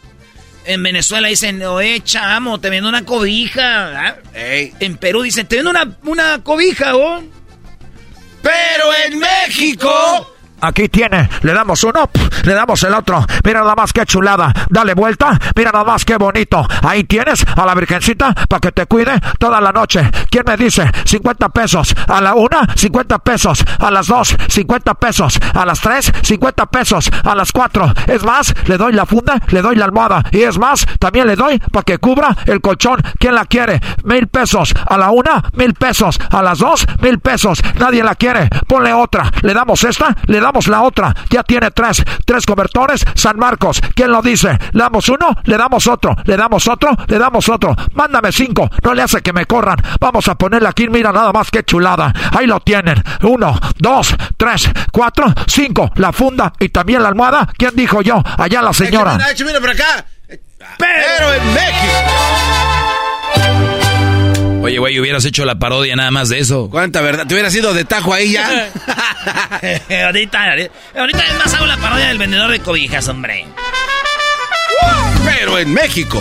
En 0.65 0.83
Venezuela 0.83 1.29
dicen, 1.29 1.63
oye, 1.63 2.03
chamo, 2.03 2.61
te 2.61 2.71
vendo 2.71 2.89
una 2.89 3.05
cobija. 3.05 4.17
Ey. 4.35 4.75
En 4.81 4.97
Perú 4.97 5.23
dicen, 5.23 5.47
te 5.47 5.57
vendo 5.57 5.71
una, 5.71 5.97
una 6.05 6.43
cobija, 6.43 6.97
¿oh? 6.97 7.23
Pero 8.43 8.95
en 9.07 9.19
México 9.19 10.36
Aquí 10.61 10.89
tiene, 10.89 11.29
le 11.43 11.53
damos 11.53 11.85
uno, 11.85 12.09
le 12.45 12.55
damos 12.55 12.83
el 12.83 12.95
otro. 12.95 13.25
Mira 13.45 13.61
nada 13.61 13.75
más 13.75 13.93
qué 13.93 14.07
chulada. 14.07 14.53
Dale 14.71 14.95
vuelta, 14.95 15.39
mira 15.55 15.71
nada 15.71 15.85
más 15.85 16.05
qué 16.05 16.17
bonito. 16.17 16.67
Ahí 16.83 17.05
tienes 17.05 17.45
a 17.57 17.67
la 17.67 17.75
Virgencita 17.75 18.33
para 18.49 18.61
que 18.61 18.73
te 18.73 18.87
cuide 18.87 19.21
toda 19.39 19.61
la 19.61 19.71
noche. 19.71 20.11
¿Quién 20.31 20.45
me 20.47 20.57
dice? 20.57 20.91
50 21.05 21.51
pesos. 21.51 21.95
A 22.09 22.21
la 22.21 22.35
una, 22.35 22.67
50 22.75 23.19
pesos. 23.19 23.65
A 23.79 23.91
las 23.91 24.07
dos, 24.07 24.35
50 24.49 24.95
pesos. 24.95 25.39
A 25.55 25.67
las 25.67 25.81
tres, 25.81 26.11
50 26.23 26.67
pesos. 26.67 27.11
A 27.25 27.35
las 27.35 27.53
cuatro. 27.53 27.93
Es 28.07 28.25
más, 28.25 28.55
le 28.67 28.79
doy 28.79 28.93
la 28.93 29.05
funda, 29.05 29.39
le 29.49 29.61
doy 29.61 29.77
la 29.77 29.85
almohada. 29.85 30.25
Y 30.33 30.43
es 30.43 30.59
más, 30.59 30.87
también 30.99 31.27
le 31.27 31.37
doy 31.37 31.59
para 31.59 31.85
que 31.85 31.99
cubra 31.99 32.35
el 32.47 32.61
colchón. 32.61 33.03
¿Quién 33.19 33.35
la 33.35 33.45
quiere? 33.45 33.81
Mil 34.05 34.27
pesos. 34.29 34.73
A 34.89 34.97
la 34.97 35.11
una, 35.11 35.45
mil 35.53 35.75
pesos. 35.75 36.19
A 36.31 36.43
las 36.43 36.59
dos, 36.59 36.87
mil 37.03 37.19
pesos. 37.21 37.63
Nadie 37.79 38.03
la 38.03 38.15
quiere. 38.15 38.49
Ponle 38.67 38.93
otra. 38.93 39.31
Le 39.43 39.53
damos 39.53 39.85
esta, 39.85 40.17
le 40.27 40.41
damos 40.41 40.46
la 40.69 40.83
otra. 40.83 41.15
Ya 41.31 41.43
tiene 41.43 41.71
tres. 41.71 42.03
Tres 42.25 42.47
cobertores. 42.47 43.05
San 43.15 43.39
Marcos. 43.39 43.81
¿Quién 43.95 44.11
lo 44.11 44.23
dice? 44.23 44.59
Le 44.73 44.83
damos 44.83 45.09
uno, 45.09 45.37
le 45.45 45.57
damos 45.57 45.87
otro. 45.87 46.17
Le 46.25 46.37
damos 46.37 46.67
otro, 46.69 46.91
le 47.07 47.19
damos 47.19 47.49
otro. 47.49 47.75
Mándame 47.95 48.33
cinco. 48.33 48.71
No 48.83 48.95
le 48.95 49.03
hace 49.03 49.23
que 49.23 49.33
me 49.33 49.47
corran. 49.47 49.77
Vamos 50.01 50.29
a 50.29 50.37
ponerle 50.37 50.69
aquí. 50.69 50.89
Mira 50.89 51.13
nada 51.13 51.33
más 51.33 51.51
que 51.51 51.65
chulada. 51.65 52.13
Ahí 52.33 52.47
lo 52.47 52.61
tienen. 52.61 53.03
Uno, 53.23 53.59
dos, 53.79 54.15
tres, 54.37 54.71
cuatro, 54.93 55.27
cinco. 55.47 55.91
La 55.97 56.13
funda 56.13 56.53
y 56.61 56.69
también 56.69 57.03
la 57.03 57.09
almohada. 57.09 57.49
¿Quién 57.59 57.75
dijo 57.75 58.03
yo? 58.03 58.23
Allá 58.39 58.63
la 58.63 58.73
señora. 58.73 59.19
Mira, 59.45 59.61
por 59.61 59.71
acá. 59.71 60.05
Pero 60.79 61.35
en 61.35 61.55
México. 61.55 62.86
Oye, 64.67 64.79
güey, 64.81 64.99
hubieras 64.99 65.25
hecho 65.25 65.45
la 65.45 65.61
parodia 65.61 65.95
nada 65.95 66.11
más 66.11 66.29
de 66.29 66.41
eso. 66.41 66.69
¿Cuánta 66.69 67.01
verdad? 67.01 67.25
¿Te 67.25 67.35
hubieras 67.35 67.55
ido 67.55 67.73
de 67.73 67.85
tajo 67.85 68.13
ahí 68.13 68.33
ya? 68.33 68.69
ahorita, 70.07 70.57
ahorita 70.97 71.25
es 71.25 71.39
más 71.39 71.55
hago 71.55 71.67
la 71.67 71.77
parodia 71.77 72.09
del 72.09 72.19
vendedor 72.19 72.51
de 72.51 72.59
cobijas, 72.59 73.07
hombre. 73.07 73.47
Pero 75.25 75.61
en 75.61 75.73
México. 75.73 76.21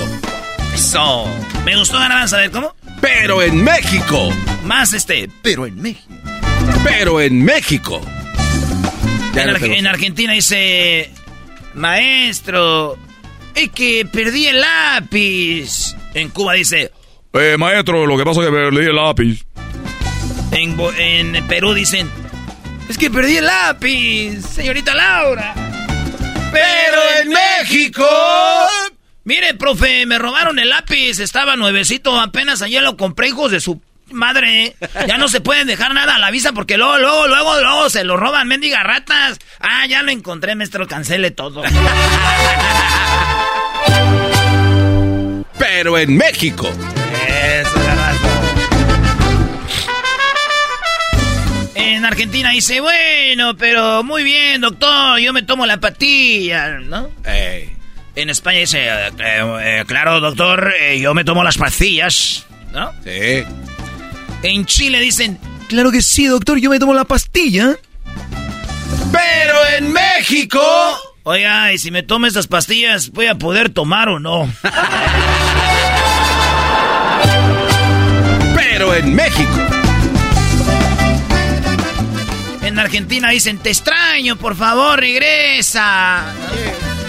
Eso. 0.76 1.26
Me 1.66 1.76
gustó 1.76 1.98
ganar, 1.98 2.32
a 2.32 2.38
ver 2.38 2.52
cómo. 2.52 2.76
Pero 3.02 3.42
en 3.42 3.64
México. 3.64 4.32
Más 4.64 4.94
este, 4.94 5.28
pero 5.42 5.66
en 5.66 5.82
México. 5.82 6.14
Pero 6.84 7.22
en 7.22 7.44
México. 7.44 8.00
En, 9.34 9.74
en 9.74 9.88
Argentina 9.88 10.34
dice, 10.34 11.10
maestro, 11.74 12.96
es 13.56 13.72
que 13.72 14.06
perdí 14.06 14.46
el 14.46 14.62
lápiz. 14.62 15.96
En 16.14 16.30
Cuba 16.30 16.54
dice, 16.54 16.92
eh, 17.40 17.58
maestro, 17.58 18.06
lo 18.06 18.18
que 18.18 18.24
pasa 18.24 18.42
es 18.42 18.48
que 18.48 18.52
perdí 18.52 18.86
el 18.86 18.96
lápiz. 18.96 19.46
En, 20.52 20.80
en 20.98 21.48
Perú 21.48 21.74
dicen, 21.74 22.10
es 22.88 22.98
que 22.98 23.10
perdí 23.10 23.38
el 23.38 23.46
lápiz, 23.46 24.42
señorita 24.42 24.94
Laura. 24.94 25.54
Pero 26.52 26.98
en 27.22 27.30
México... 27.30 28.08
Mire, 29.24 29.56
profe, 29.56 30.06
me 30.06 30.20
robaron 30.20 30.60
el 30.60 30.70
lápiz, 30.70 31.20
estaba 31.20 31.56
nuevecito, 31.56 32.20
apenas 32.20 32.62
ayer 32.62 32.84
lo 32.84 32.96
compré, 32.96 33.30
hijos 33.30 33.50
de 33.50 33.60
su 33.60 33.82
madre. 34.12 34.76
Ya 35.08 35.18
no 35.18 35.28
se 35.30 35.42
pueden 35.42 35.66
dejar 35.66 35.96
nada 35.96 36.16
a 36.16 36.20
la 36.20 36.30
vista 36.30 36.54
porque 36.54 36.78
luego, 36.78 37.00
luego, 37.00 37.28
luego, 37.28 37.60
luego 37.60 37.90
se 37.90 38.04
lo 38.04 38.18
roban, 38.18 38.48
mendiga 38.48 38.84
ratas. 38.84 39.40
Ah, 39.60 39.88
ya 39.88 40.04
lo 40.04 40.12
encontré, 40.12 40.56
maestro, 40.56 40.88
cancele 40.88 41.32
todo. 41.32 41.64
Pero 45.58 45.98
en 45.98 46.18
México. 46.18 46.72
En 51.76 52.06
Argentina 52.06 52.52
dice, 52.52 52.80
bueno, 52.82 53.58
pero 53.58 54.04
muy 54.04 54.24
bien, 54.24 54.62
doctor, 54.62 55.20
yo 55.20 55.34
me 55.34 55.44
tomo 55.44 55.66
la 55.66 55.80
patilla, 55.80 56.80
¿no? 56.80 57.10
En 58.16 58.30
España 58.30 58.60
dice, 58.60 58.88
eh, 58.88 59.12
eh, 59.20 59.84
claro, 59.86 60.22
doctor, 60.22 60.74
eh, 60.80 61.00
yo 61.00 61.14
me 61.14 61.26
tomo 61.26 61.44
las 61.44 61.58
pastillas, 61.58 62.46
¿no? 62.72 62.92
Sí. 63.04 63.44
En 64.42 64.66
Chile 64.66 65.02
dicen, 65.02 65.38
claro 65.68 65.92
que 65.92 66.02
sí, 66.02 66.26
doctor, 66.28 66.60
yo 66.60 66.70
me 66.70 66.80
tomo 66.80 66.94
la 66.94 67.04
pastilla. 67.04 67.76
Pero 69.12 69.56
en 69.78 69.92
México... 69.92 70.62
Oiga, 71.24 71.74
y 71.74 71.80
si 71.80 71.90
me 71.92 72.04
tomo 72.04 72.28
estas 72.28 72.48
pastillas, 72.48 73.10
¿voy 73.10 73.26
a 73.26 73.36
poder 73.36 73.70
tomar 73.70 74.10
o 74.10 74.20
no? 74.20 74.48
Pero 78.86 78.94
en 78.94 79.16
México. 79.16 79.52
En 82.62 82.78
Argentina 82.78 83.30
dicen, 83.30 83.58
te 83.58 83.72
extraño, 83.72 84.36
por 84.36 84.56
favor, 84.56 85.00
regresa. 85.00 86.24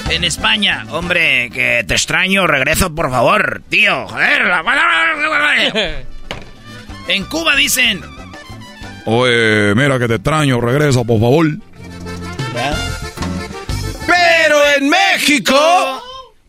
En 0.09 0.25
España, 0.25 0.87
hombre, 0.91 1.51
que 1.51 1.85
te 1.87 1.95
extraño, 1.95 2.47
regreso, 2.47 2.95
por 2.95 3.11
favor, 3.11 3.63
tío. 3.69 4.07
En 7.09 7.25
Cuba 7.25 7.55
dicen... 7.57 8.01
Oye, 9.05 9.75
mira 9.75 9.99
que 9.99 10.09
te 10.09 10.15
extraño, 10.15 10.61
regresa, 10.61 11.05
por 11.05 11.21
favor. 11.21 11.47
Pero 14.07 14.57
en 14.79 14.89
México... 14.89 16.06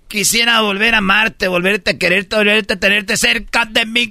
Quisiera 0.08 0.62
volver 0.62 0.96
a 0.96 1.00
amarte, 1.00 1.50
volverte 1.50 1.92
a 1.92 1.98
quererte, 1.98 2.38
volverte 2.38 2.76
a 2.76 2.80
tenerte 2.80 3.18
cerca 3.18 3.66
de 3.66 3.86
mí. 3.86 4.10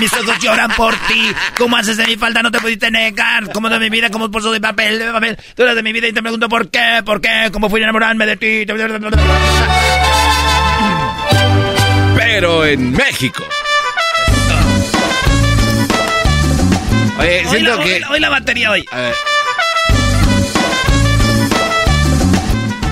Mis 0.00 0.12
ojos 0.12 0.38
lloran 0.40 0.72
por 0.72 0.94
ti. 1.06 1.32
¿Cómo 1.56 1.76
haces 1.76 1.96
de 1.96 2.06
mi 2.06 2.16
falta? 2.16 2.42
No 2.42 2.50
te 2.50 2.58
pudiste 2.58 2.90
negar. 2.90 3.52
¿Cómo 3.52 3.68
de 3.68 3.78
mi 3.78 3.88
vida? 3.88 4.10
¿Cómo 4.10 4.30
por 4.30 4.42
de 4.42 4.60
papel? 4.60 4.98
De 4.98 5.12
papel. 5.12 5.38
Tú 5.54 5.62
eres 5.62 5.76
de 5.76 5.82
mi 5.82 5.92
vida 5.92 6.08
y 6.08 6.12
te 6.12 6.22
pregunto 6.22 6.48
por 6.48 6.70
qué, 6.70 7.02
por 7.04 7.20
qué, 7.20 7.50
cómo 7.52 7.70
fui 7.70 7.80
a 7.80 7.84
enamorarme 7.84 8.26
de 8.26 8.36
ti. 8.36 8.66
Pero 12.16 12.64
en 12.64 12.92
México. 12.92 13.44
Oye, 17.18 17.44
siento 17.48 17.78
que. 17.80 18.00
Hoy 18.10 18.20
la, 18.20 18.28
batería 18.28 18.70
hoy. 18.70 18.84
A 18.90 18.96
ver. 18.96 19.14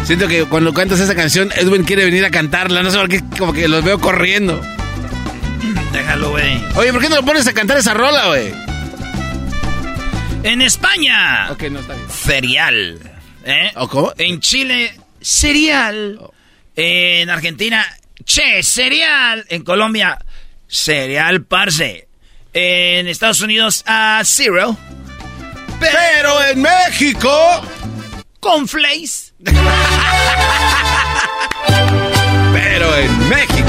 Siento 0.07 0.29
que 0.29 0.45
cuando 0.45 0.73
cantas 0.73 1.01
esa 1.01 1.16
canción, 1.16 1.51
Edwin 1.57 1.83
quiere 1.83 2.05
venir 2.05 2.25
a 2.25 2.31
cantarla. 2.31 2.81
No 2.81 2.92
sé 2.92 2.99
por 2.99 3.09
qué, 3.09 3.21
como 3.37 3.53
que 3.53 3.66
los 3.66 3.83
veo 3.83 3.99
corriendo. 3.99 4.61
Déjalo, 5.92 6.31
güey. 6.31 6.62
Oye, 6.77 6.92
¿por 6.92 7.03
qué 7.03 7.09
no 7.09 7.16
lo 7.16 7.25
pones 7.25 7.45
a 7.49 7.53
cantar 7.53 7.79
esa 7.79 7.92
rola, 7.92 8.29
güey? 8.29 8.55
En 10.45 10.62
España. 10.62 11.51
Ok, 11.51 11.64
no 11.64 11.81
está 11.81 11.95
bien. 11.95 12.09
Cereal. 12.09 13.01
¿Eh? 13.45 13.73
¿O 13.75 13.88
cómo? 13.88 14.12
En 14.16 14.38
Chile, 14.38 14.95
cereal. 15.21 16.19
Oh. 16.21 16.33
En 16.77 17.29
Argentina, 17.29 17.85
che, 18.25 18.62
cereal. 18.62 19.45
En 19.49 19.64
Colombia, 19.64 20.25
cereal 20.69 21.42
parce. 21.42 22.07
En 22.53 23.09
Estados 23.09 23.40
Unidos, 23.40 23.83
a 23.88 24.23
zero. 24.25 24.77
Pero 25.81 26.45
en 26.45 26.62
México, 26.62 27.62
con 28.38 28.69
Flays. 28.69 29.25
Pero 29.38 29.57
en 32.96 33.29
México. 33.29 33.68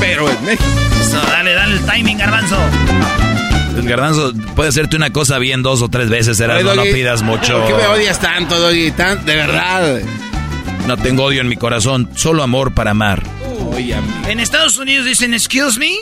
Pero 0.00 0.28
en 0.28 0.44
México. 0.44 0.64
dale, 1.30 1.54
dale 1.54 1.74
el 1.74 1.86
timing, 1.86 2.18
garbanzo. 2.18 2.58
El 3.76 3.88
garbanzo 3.88 4.32
puede 4.54 4.70
hacerte 4.70 4.96
una 4.96 5.12
cosa 5.12 5.38
bien 5.38 5.62
dos 5.62 5.82
o 5.82 5.88
tres 5.88 6.08
veces, 6.08 6.40
era 6.40 6.60
no, 6.62 6.82
pidas 6.82 7.22
mucho. 7.22 7.60
¿Por 7.60 7.68
qué 7.68 7.74
me 7.74 7.86
odias 7.86 8.18
tanto, 8.18 8.58
Doggy? 8.58 8.90
de 8.90 9.36
verdad. 9.36 10.00
No 10.86 10.96
tengo 10.96 11.24
odio 11.24 11.40
en 11.40 11.48
mi 11.48 11.56
corazón, 11.56 12.10
solo 12.14 12.42
amor 12.42 12.74
para 12.74 12.92
amar. 12.92 13.22
en 14.26 14.40
Estados 14.40 14.78
Unidos 14.78 15.04
dicen 15.04 15.34
excuse 15.34 15.78
me, 15.78 15.92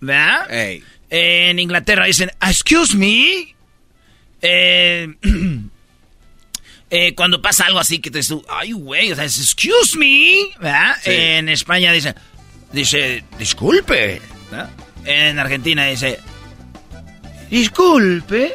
¿verdad? 0.00 0.46
En 1.08 1.58
Inglaterra 1.58 2.06
dicen 2.06 2.30
excuse 2.42 2.96
me. 2.96 3.54
Eh, 4.42 5.14
eh, 6.90 7.14
cuando 7.14 7.40
pasa 7.40 7.66
algo 7.66 7.78
así 7.78 8.00
que 8.00 8.10
te 8.10 8.18
dices, 8.18 8.36
ay, 8.48 8.72
güey, 8.72 9.12
o 9.12 9.14
sea, 9.14 9.24
es 9.24 9.38
excuse 9.38 9.96
me, 9.96 10.50
¿verdad? 10.58 10.96
En 11.04 11.48
España 11.48 11.92
dice, 11.92 12.14
dice, 12.72 13.24
disculpe, 13.38 14.20
En 15.04 15.38
Argentina 15.38 15.86
dice, 15.86 16.18
disculpe. 17.48 18.54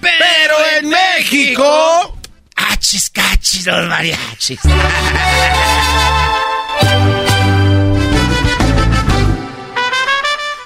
Pero, 0.00 0.54
en 0.78 0.88
México, 0.88 2.18
achis, 2.56 3.10
cachis, 3.10 3.66
los 3.66 3.88
mariachis. 3.88 4.60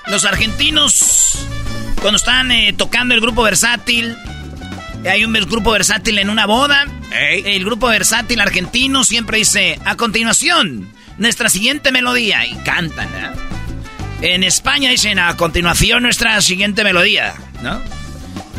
los 0.06 0.24
argentinos, 0.26 1.38
cuando 2.02 2.18
están 2.18 2.50
eh, 2.52 2.74
tocando 2.76 3.14
el 3.14 3.22
grupo 3.22 3.42
versátil, 3.42 4.14
hay 5.08 5.24
un 5.24 5.32
grupo 5.32 5.72
versátil 5.72 6.18
en 6.18 6.30
una 6.30 6.46
boda. 6.46 6.86
El 7.10 7.64
grupo 7.64 7.88
versátil 7.88 8.40
argentino 8.40 9.04
siempre 9.04 9.38
dice, 9.38 9.78
a 9.84 9.96
continuación, 9.96 10.92
nuestra 11.18 11.48
siguiente 11.48 11.92
melodía. 11.92 12.46
Y 12.46 12.54
cantan, 12.64 13.08
En 14.20 14.44
España 14.44 14.90
dicen, 14.90 15.18
a 15.18 15.36
continuación, 15.36 16.02
nuestra 16.02 16.40
siguiente 16.40 16.84
melodía, 16.84 17.34
¿no? 17.62 17.80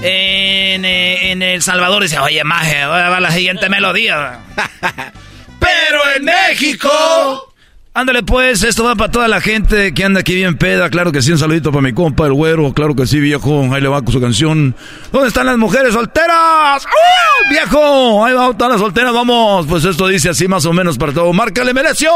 en, 0.04 0.84
eh, 0.84 1.32
en 1.32 1.42
El 1.42 1.62
Salvador 1.62 2.04
dice, 2.04 2.20
oye, 2.20 2.44
maje, 2.44 2.86
va 2.86 3.20
la 3.20 3.32
siguiente 3.32 3.70
melodía. 3.70 4.40
Pero 5.60 6.02
en 6.16 6.26
México... 6.26 7.53
Ándale 7.96 8.24
pues, 8.24 8.64
esto 8.64 8.84
va 8.84 8.96
para 8.96 9.12
toda 9.12 9.28
la 9.28 9.40
gente 9.40 9.94
que 9.94 10.04
anda 10.04 10.22
aquí 10.22 10.34
bien 10.34 10.58
peda. 10.58 10.90
Claro 10.90 11.12
que 11.12 11.22
sí, 11.22 11.32
un 11.32 11.38
saludito 11.38 11.72
para 11.72 11.84
mi 11.84 11.94
compa, 11.94 12.26
el 12.26 12.34
güero. 12.34 12.74
Claro 12.74 12.96
que 12.96 13.06
sí, 13.06 13.20
viejo. 13.20 13.72
Ahí 13.72 13.82
le 13.82 13.88
va 13.88 14.02
con 14.02 14.12
su 14.12 14.20
canción. 14.20 14.76
¿Dónde 15.12 15.28
están 15.28 15.46
las 15.46 15.60
mujeres 15.60 15.94
solteras? 15.94 16.84
¡Uh, 16.86 17.50
viejo! 17.52 18.26
Ahí 18.26 18.34
va, 18.34 18.50
están 18.50 18.72
las 18.72 18.80
solteras, 18.80 19.14
vamos. 19.14 19.68
Pues 19.68 19.86
esto 19.86 20.08
dice 20.08 20.30
así 20.30 20.48
más 20.48 20.66
o 20.66 20.74
menos 20.74 20.98
para 20.98 21.14
todo. 21.14 21.32
¡Márcale, 21.34 21.72
mereció! 21.72 22.10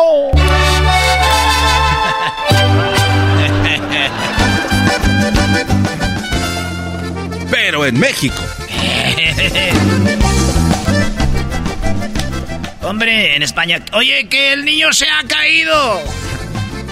Pero 7.51 7.85
en 7.85 7.99
México. 7.99 8.41
Hombre, 12.87 13.35
en 13.35 13.43
España. 13.43 13.83
Oye, 13.91 14.29
que 14.29 14.53
el 14.53 14.63
niño 14.63 14.93
se 14.93 15.09
ha 15.09 15.21
caído. 15.27 16.01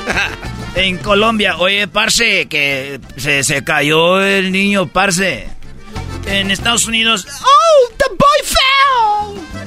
en 0.75 0.97
Colombia. 0.97 1.55
Oye, 1.57 1.87
parce, 1.87 2.47
que 2.49 2.99
se, 3.15 3.45
se 3.45 3.63
cayó 3.63 4.21
el 4.21 4.51
niño, 4.51 4.87
parce. 4.87 5.47
En 6.27 6.51
Estados 6.51 6.85
Unidos. 6.87 7.25
¡Oh, 7.41 7.93
the 7.97 8.09
boy 8.09 8.41
fell! 8.43 9.63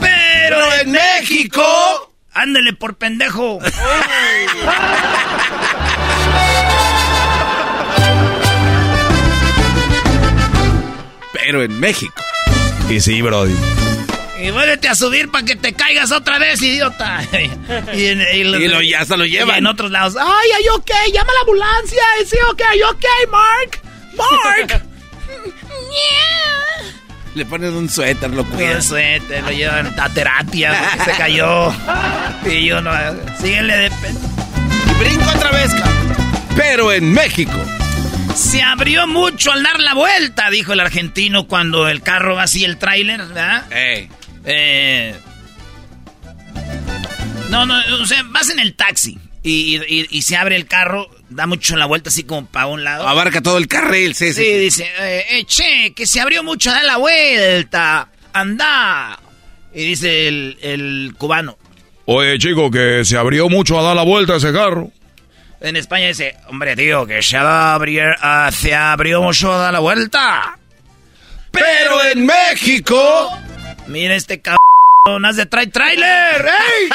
Pero 0.00 0.74
en 0.80 0.90
México. 0.90 2.12
Ándele 2.32 2.72
por 2.72 2.96
pendejo. 2.96 3.60
Pero 11.32 11.62
en 11.62 11.78
México. 11.78 12.20
Y 12.90 13.00
sí, 13.00 13.22
Brody. 13.22 13.54
Y 14.42 14.50
vuélvete 14.50 14.88
a 14.88 14.94
subir 14.94 15.30
para 15.30 15.44
que 15.44 15.54
te 15.54 15.72
caigas 15.72 16.10
otra 16.10 16.38
vez, 16.38 16.60
idiota. 16.60 17.22
y, 17.94 18.44
lo, 18.44 18.80
ya 18.82 19.04
se 19.04 19.16
lo 19.16 19.24
llevan. 19.24 19.58
en 19.58 19.66
otros 19.66 19.90
lados. 19.90 20.16
Ay, 20.16 20.50
ay, 20.56 20.64
ok, 20.74 20.90
llama 21.12 21.30
a 21.30 21.34
la 21.34 21.40
ambulancia. 21.40 22.02
Sí, 22.26 22.36
ok, 22.50 22.62
ok, 22.90 23.04
Mark. 23.30 23.80
Mark. 24.16 24.84
Le 27.34 27.46
ponen 27.46 27.72
un 27.72 27.88
suéter, 27.88 28.30
lo 28.30 28.44
cuidan. 28.44 28.76
Un 28.76 28.82
suéter, 28.82 29.42
lo 29.42 29.50
llevan 29.50 29.98
a 29.98 30.08
terapia 30.10 30.76
porque 30.78 31.10
se 31.10 31.16
cayó. 31.16 31.72
y 32.44 32.66
yo 32.66 32.80
no. 32.82 32.90
Síguele 33.40 33.76
de. 33.76 33.86
Y 33.86 34.94
brinco 34.98 35.30
otra 35.34 35.50
vez, 35.50 35.70
Pero 36.56 36.92
en 36.92 37.12
México. 37.12 37.58
Se 38.34 38.62
abrió 38.62 39.06
mucho 39.06 39.52
al 39.52 39.62
dar 39.62 39.78
la 39.80 39.94
vuelta, 39.94 40.50
dijo 40.50 40.72
el 40.72 40.80
argentino 40.80 41.46
cuando 41.46 41.88
el 41.88 42.02
carro 42.02 42.34
va 42.34 42.44
así, 42.44 42.64
el 42.64 42.78
tráiler, 42.78 43.18
¿verdad? 43.18 43.70
Ey. 43.70 44.10
Eh, 44.44 45.14
no, 47.50 47.66
no, 47.66 47.78
o 48.00 48.06
sea, 48.06 48.22
vas 48.24 48.50
en 48.50 48.58
el 48.58 48.74
taxi 48.74 49.18
y, 49.42 50.22
se 50.22 50.36
abre 50.36 50.56
el 50.56 50.66
carro, 50.66 51.08
da 51.28 51.46
mucho 51.46 51.76
la 51.76 51.86
vuelta 51.86 52.10
así 52.10 52.24
como 52.24 52.46
para 52.46 52.66
un 52.66 52.84
lado. 52.84 53.06
Abarca 53.06 53.42
todo 53.42 53.58
el 53.58 53.68
carril, 53.68 54.14
sí, 54.14 54.32
sí. 54.32 54.44
Sí, 54.44 54.58
dice, 54.58 54.90
eh, 54.98 55.24
eh, 55.30 55.44
che, 55.44 55.92
que 55.94 56.06
se 56.06 56.20
abrió 56.20 56.42
mucho, 56.42 56.70
da 56.70 56.82
la 56.82 56.96
vuelta, 56.96 58.08
anda. 58.32 59.18
Y 59.74 59.84
dice 59.84 60.28
el, 60.28 60.58
el 60.60 61.14
cubano. 61.18 61.58
Oye, 62.04 62.38
chico, 62.38 62.70
que 62.70 63.04
se 63.04 63.16
abrió 63.16 63.48
mucho 63.48 63.78
a 63.78 63.82
dar 63.82 63.96
la 63.96 64.02
vuelta 64.02 64.36
ese 64.36 64.52
carro. 64.52 64.90
En 65.60 65.76
España 65.76 66.08
dice, 66.08 66.36
hombre, 66.48 66.74
tío, 66.74 67.06
que 67.06 67.22
se, 67.22 67.36
abrió, 67.36 68.04
ah, 68.20 68.50
se 68.52 68.74
abrió 68.74 69.22
mucho 69.22 69.52
a 69.52 69.58
dar 69.58 69.72
la 69.72 69.78
vuelta. 69.78 70.58
Pero 71.50 72.04
en 72.12 72.26
México... 72.26 73.30
Mira 73.86 74.14
este 74.14 74.40
cabrón, 74.40 75.24
haz 75.24 75.36
de 75.36 75.46
trae 75.46 75.66
trailer, 75.66 76.46
¡ey! 76.46 76.88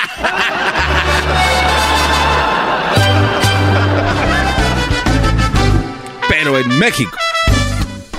Pero 6.29 6.57
en 6.57 6.79
México. 6.79 7.17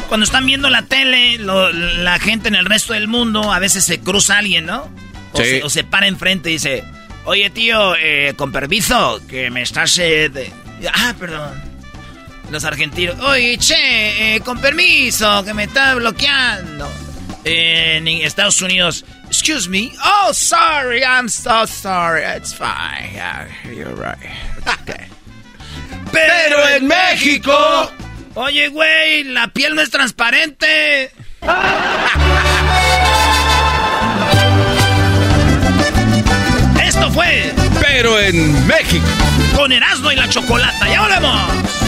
Cuando 0.08 0.24
están 0.24 0.46
viendo 0.46 0.70
la 0.70 0.82
tele, 0.82 1.38
la 1.38 2.18
gente 2.18 2.48
en 2.48 2.54
el 2.54 2.66
resto 2.66 2.92
del 2.92 3.08
mundo, 3.08 3.52
a 3.52 3.58
veces 3.58 3.84
se 3.84 4.00
cruza 4.00 4.38
alguien, 4.38 4.66
¿no? 4.66 4.88
O, 5.32 5.38
se, 5.38 5.62
o 5.62 5.70
se 5.70 5.84
para 5.84 6.06
enfrente 6.06 6.50
y 6.50 6.54
dice, 6.54 6.84
oye 7.24 7.50
tío, 7.50 7.94
eh, 7.96 8.32
con 8.36 8.52
permiso, 8.52 9.20
que 9.28 9.50
me 9.50 9.62
estás... 9.62 9.98
Eh, 9.98 10.52
ah, 10.92 11.14
perdón. 11.18 11.62
Los 12.50 12.64
argentinos, 12.64 13.18
oye, 13.20 13.58
che, 13.58 14.36
eh, 14.36 14.40
con 14.40 14.58
permiso, 14.58 15.44
que 15.44 15.52
me 15.52 15.64
está 15.64 15.94
bloqueando 15.94 16.90
en 17.48 18.08
Estados 18.08 18.60
Unidos. 18.62 19.04
Excuse 19.26 19.68
me. 19.68 19.92
Oh, 20.04 20.32
sorry. 20.32 21.04
I'm 21.04 21.28
so 21.28 21.66
sorry. 21.66 22.22
It's 22.22 22.52
fine. 22.52 23.10
Yeah, 23.14 23.48
you're 23.70 23.94
right. 23.94 24.18
Okay. 24.82 25.06
Pero 26.12 26.68
en 26.68 26.86
México. 26.86 27.90
Oye, 28.34 28.68
güey, 28.68 29.24
la 29.24 29.48
piel 29.48 29.74
no 29.74 29.82
es 29.82 29.90
transparente. 29.90 31.10
Esto 36.82 37.10
fue. 37.10 37.52
Pero 37.80 38.18
en 38.20 38.66
México. 38.66 39.06
Con 39.56 39.72
Erasmo 39.72 40.12
y 40.12 40.16
la 40.16 40.28
Chocolata. 40.28 40.88
¡Ya 40.88 41.02
volvemos! 41.02 41.87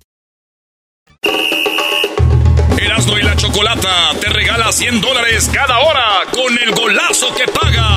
Chocolata 3.41 4.11
te 4.19 4.29
regala 4.29 4.71
100 4.71 5.01
dólares 5.01 5.49
cada 5.51 5.79
hora 5.79 6.05
con 6.31 6.55
el 6.59 6.75
golazo 6.75 7.33
que 7.33 7.47
paga. 7.47 7.89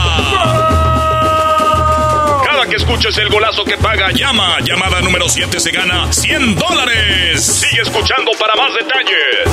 Cada 2.46 2.66
que 2.66 2.76
escuches 2.76 3.18
el 3.18 3.28
golazo 3.28 3.62
que 3.62 3.76
paga, 3.76 4.10
llama. 4.10 4.56
Llamada 4.60 5.02
número 5.02 5.28
7 5.28 5.60
se 5.60 5.70
gana 5.70 6.10
100 6.10 6.54
dólares. 6.54 7.44
Sigue 7.44 7.82
escuchando 7.82 8.30
para 8.40 8.54
más 8.56 8.72
detalles. 8.72 9.50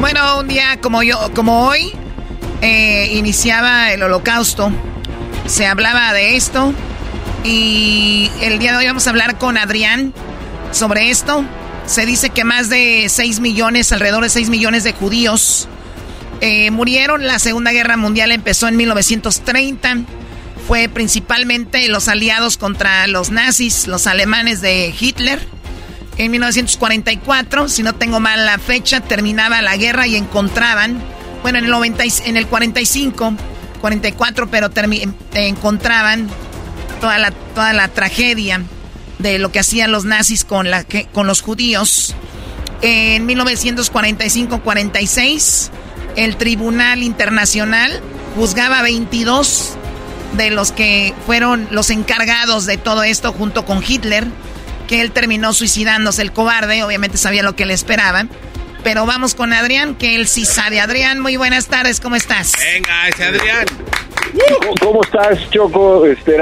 Bueno, 0.00 0.38
un 0.38 0.48
día 0.48 0.80
como 0.80 1.02
yo, 1.02 1.30
como 1.34 1.68
hoy, 1.68 1.92
eh, 2.62 3.10
iniciaba 3.12 3.92
el 3.92 4.02
holocausto. 4.02 4.72
Se 5.44 5.66
hablaba 5.66 6.14
de 6.14 6.36
esto. 6.36 6.72
Y 7.44 8.30
el 8.40 8.58
día 8.58 8.72
de 8.72 8.78
hoy 8.78 8.86
vamos 8.86 9.06
a 9.06 9.10
hablar 9.10 9.36
con 9.36 9.58
Adrián 9.58 10.14
sobre 10.72 11.10
esto. 11.10 11.44
Se 11.86 12.04
dice 12.04 12.30
que 12.30 12.44
más 12.44 12.68
de 12.68 13.06
6 13.08 13.40
millones, 13.40 13.92
alrededor 13.92 14.22
de 14.24 14.28
6 14.28 14.48
millones 14.50 14.84
de 14.84 14.92
judíos 14.92 15.68
eh, 16.40 16.70
murieron. 16.70 17.26
La 17.26 17.38
Segunda 17.38 17.72
Guerra 17.72 17.96
Mundial 17.96 18.32
empezó 18.32 18.68
en 18.68 18.76
1930. 18.76 19.98
Fue 20.66 20.88
principalmente 20.88 21.88
los 21.88 22.08
aliados 22.08 22.56
contra 22.56 23.06
los 23.06 23.30
nazis, 23.30 23.86
los 23.86 24.06
alemanes 24.06 24.60
de 24.60 24.92
Hitler. 24.98 25.40
En 26.18 26.30
1944, 26.32 27.68
si 27.68 27.82
no 27.82 27.94
tengo 27.94 28.20
mal 28.20 28.44
la 28.44 28.58
fecha, 28.58 29.00
terminaba 29.00 29.62
la 29.62 29.76
guerra 29.76 30.06
y 30.06 30.16
encontraban, 30.16 31.00
bueno, 31.42 31.58
en 31.58 31.66
el, 31.66 31.70
90, 31.70 32.04
en 32.24 32.36
el 32.36 32.46
45, 32.46 33.34
44, 33.80 34.50
pero 34.50 34.70
encontraban 35.34 36.28
toda 37.00 37.18
la, 37.18 37.30
toda 37.30 37.74
la 37.74 37.88
tragedia 37.88 38.62
de 39.18 39.38
lo 39.38 39.52
que 39.52 39.60
hacían 39.60 39.92
los 39.92 40.04
nazis 40.04 40.44
con, 40.44 40.70
la, 40.70 40.84
con 41.12 41.26
los 41.26 41.40
judíos. 41.42 42.14
En 42.82 43.26
1945-46, 43.26 45.70
el 46.16 46.36
Tribunal 46.36 47.02
Internacional 47.02 48.02
juzgaba 48.34 48.82
22 48.82 49.78
de 50.36 50.50
los 50.50 50.72
que 50.72 51.14
fueron 51.24 51.66
los 51.70 51.88
encargados 51.90 52.66
de 52.66 52.76
todo 52.76 53.02
esto 53.02 53.32
junto 53.32 53.64
con 53.64 53.82
Hitler, 53.86 54.26
que 54.88 55.00
él 55.00 55.12
terminó 55.12 55.54
suicidándose 55.54 56.22
el 56.22 56.32
cobarde, 56.32 56.84
obviamente 56.84 57.16
sabía 57.16 57.42
lo 57.42 57.56
que 57.56 57.66
le 57.66 57.74
esperaban. 57.74 58.30
Pero 58.84 59.06
vamos 59.06 59.34
con 59.34 59.52
Adrián, 59.52 59.96
que 59.96 60.14
él 60.14 60.28
sí 60.28 60.44
sabe. 60.44 60.78
Adrián, 60.80 61.18
muy 61.18 61.36
buenas 61.36 61.66
tardes, 61.66 61.98
¿cómo 61.98 62.14
estás? 62.14 62.52
Venga, 62.58 63.08
ese 63.08 63.24
Adrián. 63.24 63.66
¿Cómo 64.80 65.02
estás, 65.02 65.50
Choco, 65.50 66.06
este, 66.06 66.36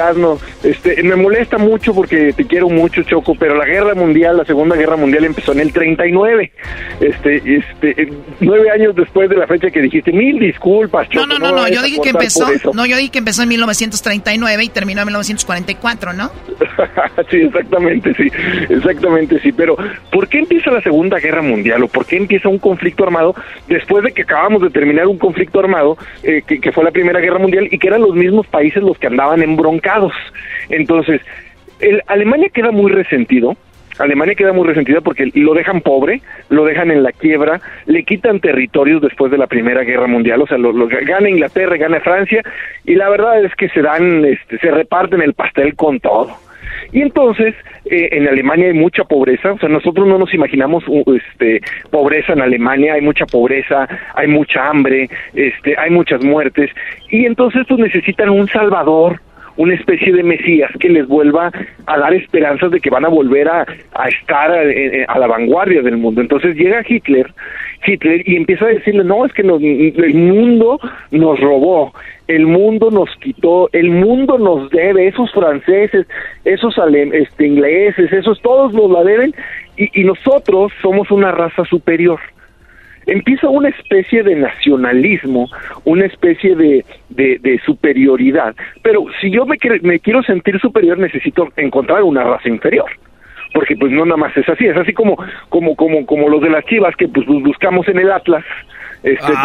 Este, 0.63 1.03
me 1.03 1.17
molesta 1.17 1.59
mucho 1.59 1.95
porque 1.95 2.33
te 2.33 2.45
quiero 2.45 2.69
mucho, 2.69 3.03
Choco, 3.03 3.35
pero 3.35 3.55
la 3.57 3.65
guerra 3.65 3.95
mundial, 3.95 4.37
la 4.37 4.45
Segunda 4.45 4.77
Guerra 4.77 4.97
Mundial 4.97 5.25
empezó 5.25 5.53
en 5.53 5.61
el 5.61 5.73
39. 5.73 6.53
Este, 7.01 7.43
este, 7.57 8.13
nueve 8.41 8.71
años 8.71 8.95
después 8.95 9.29
de 9.31 9.37
la 9.37 9.47
fecha 9.47 9.71
que 9.71 9.81
dijiste, 9.81 10.13
mil 10.13 10.39
disculpas, 10.39 11.09
Choco. 11.09 11.27
No, 11.27 11.39
no, 11.39 11.51
no, 11.51 11.57
no, 11.57 11.69
yo 11.69 11.83
dije 11.83 12.01
que 12.03 12.11
empezó, 12.11 12.47
no, 12.73 12.87
yo 12.87 12.97
dije 12.97 13.11
que 13.11 13.19
empezó 13.19 13.43
en 13.43 13.49
1939 13.51 14.65
y 14.65 14.69
terminó 14.69 15.03
en 15.03 15.07
1944, 15.07 16.13
¿no? 16.13 16.31
sí, 17.31 17.37
exactamente, 17.43 18.15
sí, 18.15 18.31
exactamente, 18.69 19.41
sí, 19.41 19.53
pero 19.53 19.77
¿por 20.11 20.29
qué 20.29 20.39
empieza 20.39 20.71
la 20.71 20.83
Segunda 20.83 21.19
Guerra 21.19 21.43
Mundial 21.43 21.83
o 21.85 21.89
por 21.89 22.07
qué 22.07 22.17
empieza 22.17 22.49
un 22.49 22.59
conflicto 22.59 23.05
armado 23.05 23.35
después 23.69 24.05
de 24.05 24.13
que 24.13 24.23
acabamos 24.23 24.63
de 24.63 24.71
terminar 24.71 25.07
un 25.07 25.19
conflicto 25.19 25.61
armado 25.61 25.97
eh, 26.23 26.43
que, 26.47 26.61
que 26.61 26.73
fue 26.73 26.85
la 26.85 26.91
Primera 26.91 27.21
Guerra 27.21 27.39
Mundial 27.39 27.69
y 27.71 27.79
que 27.85 27.89
eran 27.89 28.01
los 28.01 28.15
mismos 28.15 28.47
países 28.47 28.83
los 28.83 28.99
que 28.99 29.09
andaban 29.09 29.43
embroncados. 29.43 30.15
Entonces, 30.71 31.21
el, 31.81 32.01
Alemania 32.07 32.49
queda 32.49 32.71
muy 32.71 32.91
resentido, 32.91 33.59
Alemania 33.99 34.35
queda 34.35 34.55
muy 34.55 34.67
resentida 34.67 35.03
porque 35.03 35.31
lo 35.35 35.53
dejan 35.53 35.83
pobre, 35.83 36.23
lo 36.49 36.65
dejan 36.65 36.91
en 36.91 37.03
la 37.03 37.13
quiebra, 37.13 37.61
le 37.85 38.05
quitan 38.05 38.41
territorios 38.41 39.03
después 39.03 39.31
de 39.31 39.37
la 39.37 39.49
Primera 39.49 39.83
Guerra 39.83 40.07
Mundial, 40.07 40.41
o 40.41 40.47
sea, 40.47 40.57
lo, 40.57 40.73
gana 40.89 41.29
Inglaterra, 41.29 41.77
gana 41.77 42.01
Francia, 42.01 42.43
y 42.87 42.95
la 42.95 43.11
verdad 43.11 43.45
es 43.45 43.55
que 43.55 43.69
se 43.69 43.83
dan, 43.83 44.25
este, 44.25 44.59
se 44.61 44.71
reparten 44.71 45.21
el 45.21 45.35
pastel 45.35 45.77
con 45.77 46.01
todo. 46.01 46.31
Y 46.95 47.03
entonces, 47.03 47.57
eh, 47.87 48.09
en 48.13 48.29
Alemania 48.29 48.69
hay 48.69 48.73
mucha 48.73 49.03
pobreza, 49.03 49.53
o 49.53 49.59
sea, 49.59 49.69
nosotros 49.69 50.07
no 50.07 50.17
nos 50.17 50.33
imaginamos 50.33 50.85
este, 51.09 51.61
pobreza 51.91 52.35
en 52.35 52.41
Alemania, 52.41 52.95
hay 52.95 53.01
mucha 53.01 53.27
pobreza, 53.27 53.89
hay 54.15 54.29
mucha 54.29 54.69
hambre, 54.69 55.11
este, 55.35 55.77
hay 55.77 55.91
muchas 55.91 56.23
muertes, 56.23 56.71
y 57.11 57.27
entonces 57.27 57.63
estos 57.63 57.81
necesitan 57.81 58.31
un 58.31 58.47
salvador, 58.47 59.21
una 59.57 59.75
especie 59.75 60.13
de 60.13 60.23
Mesías 60.23 60.71
que 60.79 60.89
les 60.89 61.09
vuelva 61.09 61.51
a 61.87 61.99
dar 61.99 62.15
esperanzas 62.15 62.71
de 62.71 62.79
que 62.79 62.91
van 62.91 63.05
a 63.05 63.09
volver 63.09 63.49
a, 63.49 63.67
estar 64.09 64.53
a, 64.53 65.19
la 65.19 65.27
vanguardia 65.27 65.83
del 65.83 65.97
mundo. 65.97 66.21
Entonces 66.21 66.57
llega 66.57 66.85
Hitler, 66.87 67.33
Hitler 67.87 68.23
y 68.29 68.37
empieza 68.37 68.67
a 68.67 68.69
decirle, 68.69 69.05
no, 69.05 69.25
es 69.25 69.33
que 69.33 69.43
el 69.43 70.15
mundo 70.15 70.81
nos 71.11 71.41
robó, 71.41 71.93
el 72.27 72.47
mundo 72.47 72.91
nos 72.91 73.15
quitó, 73.17 73.69
el 73.73 73.91
mundo 73.91 74.39
nos 74.39 74.71
debe, 74.71 75.09
esos 75.09 75.31
franceses, 75.33 76.07
esos 76.45 76.75
este, 77.13 77.47
ingleses, 77.47 78.13
esos 78.13 78.41
todos 78.41 78.73
nos 78.73 78.91
la 78.91 79.05
deben 79.05 79.35
y, 79.77 80.01
y 80.01 80.05
nosotros 80.05 80.73
somos 80.81 81.11
una 81.11 81.33
raza 81.33 81.65
superior 81.65 82.21
empieza 83.07 83.49
una 83.49 83.69
especie 83.69 84.23
de 84.23 84.35
nacionalismo, 84.37 85.49
una 85.85 86.07
especie 86.07 86.57
de, 86.57 86.85
de, 87.11 87.61
superioridad. 87.65 88.55
Pero 88.83 89.05
si 89.21 89.31
yo 89.31 89.47
me, 89.47 89.57
me 89.83 90.01
quiero 90.01 90.23
sentir 90.23 90.59
superior, 90.61 90.99
necesito 90.99 91.49
encontrar 91.57 92.03
una 92.03 92.25
raza 92.25 92.49
inferior 92.49 92.91
porque 93.53 93.77
pues 93.77 93.93
no 93.93 94.05
nada 94.05 94.17
más 94.17 94.37
es 94.37 94.49
así, 94.49 94.67
es 94.67 94.77
así 94.77 94.93
como 94.93 95.17
como 95.49 95.77
como 95.77 96.05
como 96.07 96.29
los 96.29 96.43
de 96.43 96.51
las 96.51 96.65
Chivas 96.65 96.97
que 96.97 97.07
pues 97.07 97.25
buscamos 97.25 97.87
en 97.87 98.01
el 98.01 98.11
Atlas 98.11 98.45
este, 99.05 99.27
pues, 99.27 99.37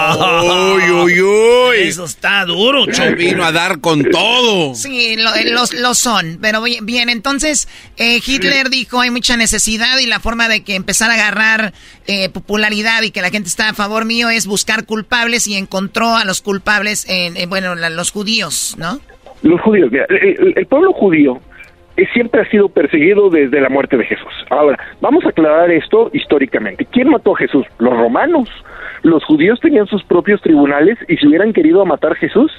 ah. 0.00 0.42
uy, 0.74 0.90
uy, 0.90 1.20
uy. 1.20 1.76
Eso 1.80 2.06
está 2.06 2.46
duro, 2.46 2.86
Se 2.90 3.14
vino 3.14 3.44
a 3.44 3.52
dar 3.52 3.80
con 3.80 4.04
todo. 4.04 4.74
Sí, 4.74 5.16
lo, 5.16 5.30
lo, 5.78 5.94
son. 5.94 6.38
Pero 6.40 6.62
bien, 6.62 7.10
entonces 7.10 7.68
eh, 7.98 8.20
Hitler 8.26 8.70
dijo 8.70 9.02
hay 9.02 9.10
mucha 9.10 9.36
necesidad 9.36 9.98
y 9.98 10.06
la 10.06 10.18
forma 10.18 10.48
de 10.48 10.64
que 10.64 10.76
empezar 10.76 11.10
a 11.10 11.14
agarrar 11.14 11.74
eh, 12.06 12.30
popularidad 12.30 13.02
y 13.02 13.10
que 13.10 13.20
la 13.20 13.28
gente 13.28 13.50
está 13.50 13.68
a 13.68 13.74
favor 13.74 14.06
mío 14.06 14.30
es 14.30 14.46
buscar 14.46 14.86
culpables 14.86 15.46
y 15.46 15.56
encontró 15.56 16.16
a 16.16 16.24
los 16.24 16.40
culpables 16.40 17.04
en, 17.06 17.50
bueno, 17.50 17.74
los 17.74 18.10
judíos, 18.12 18.76
¿no? 18.78 18.98
Los 19.42 19.60
judíos, 19.60 19.90
mira, 19.92 20.06
el 20.08 20.66
pueblo 20.66 20.94
judío 20.94 21.38
siempre 22.06 22.40
ha 22.40 22.50
sido 22.50 22.68
perseguido 22.68 23.30
desde 23.30 23.60
la 23.60 23.68
muerte 23.68 23.96
de 23.96 24.04
Jesús. 24.04 24.32
Ahora, 24.50 24.78
vamos 25.00 25.24
a 25.24 25.30
aclarar 25.30 25.70
esto 25.70 26.10
históricamente. 26.12 26.86
¿Quién 26.86 27.08
mató 27.10 27.34
a 27.34 27.38
Jesús? 27.38 27.66
Los 27.78 27.96
romanos. 27.96 28.48
Los 29.02 29.24
judíos 29.24 29.60
tenían 29.60 29.86
sus 29.86 30.02
propios 30.04 30.40
tribunales 30.40 30.98
y 31.08 31.16
si 31.16 31.26
hubieran 31.26 31.52
querido 31.52 31.84
matar 31.84 32.12
a 32.12 32.16
Jesús, 32.16 32.52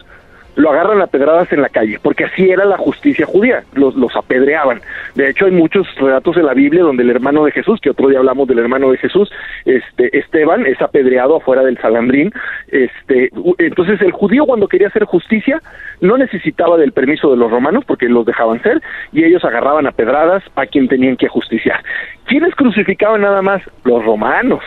lo 0.56 0.72
agarran 0.72 1.02
a 1.02 1.08
pedradas 1.08 1.52
en 1.54 1.62
la 1.62 1.70
calle, 1.70 2.00
porque 2.02 2.26
así 2.26 2.50
era 2.50 2.66
la 2.66 2.78
justicia 2.78 3.26
judía, 3.26 3.64
los, 3.74 3.96
los 3.96 4.16
apedreaban. 4.16 4.82
De 5.16 5.30
hecho, 5.30 5.46
hay 5.46 5.52
muchos 5.52 5.88
relatos 5.96 6.36
en 6.38 6.46
la 6.46 6.54
Biblia 6.54 6.84
donde 6.84 7.04
el 7.04 7.10
hermano 7.10 7.46
de 7.46 7.52
Jesús, 7.52 7.80
que 7.82 7.90
otro 7.90 8.10
día 8.10 8.20
hablamos 8.20 8.48
del 8.48 8.60
hermano 8.60 8.92
de 8.92 8.98
Jesús, 8.98 9.32
este, 9.66 10.18
Esteban, 10.18 10.66
es 10.66 10.82
apedreado 10.82 11.38
afuera 11.38 11.64
del 11.64 11.78
Salandrín. 11.78 12.32
Este, 12.68 13.30
entonces, 13.58 14.02
el 14.02 14.12
judío 14.12 14.46
cuando 14.46 14.68
quería 14.68 14.88
hacer 14.88 15.06
justicia 15.06 15.62
no 16.02 16.18
necesitaba 16.18 16.78
del 16.78 16.92
permiso 16.92 17.32
de 17.32 17.38
los 17.38 17.52
romanos, 17.52 17.84
porque 17.86 18.10
los 18.10 18.26
dejaban 18.26 18.62
ser, 18.62 18.82
y 19.12 19.24
ellos 19.24 19.44
agarraban 19.46 19.88
a 19.88 19.92
pedradas 19.92 20.44
a 20.56 20.66
quien 20.66 20.88
tenían 20.88 21.16
que 21.16 21.28
justiciar. 21.28 21.84
¿Quiénes 22.26 22.54
crucificaban 22.56 23.22
nada 23.22 23.42
más? 23.42 23.62
Los 23.84 24.04
romanos. 24.04 24.64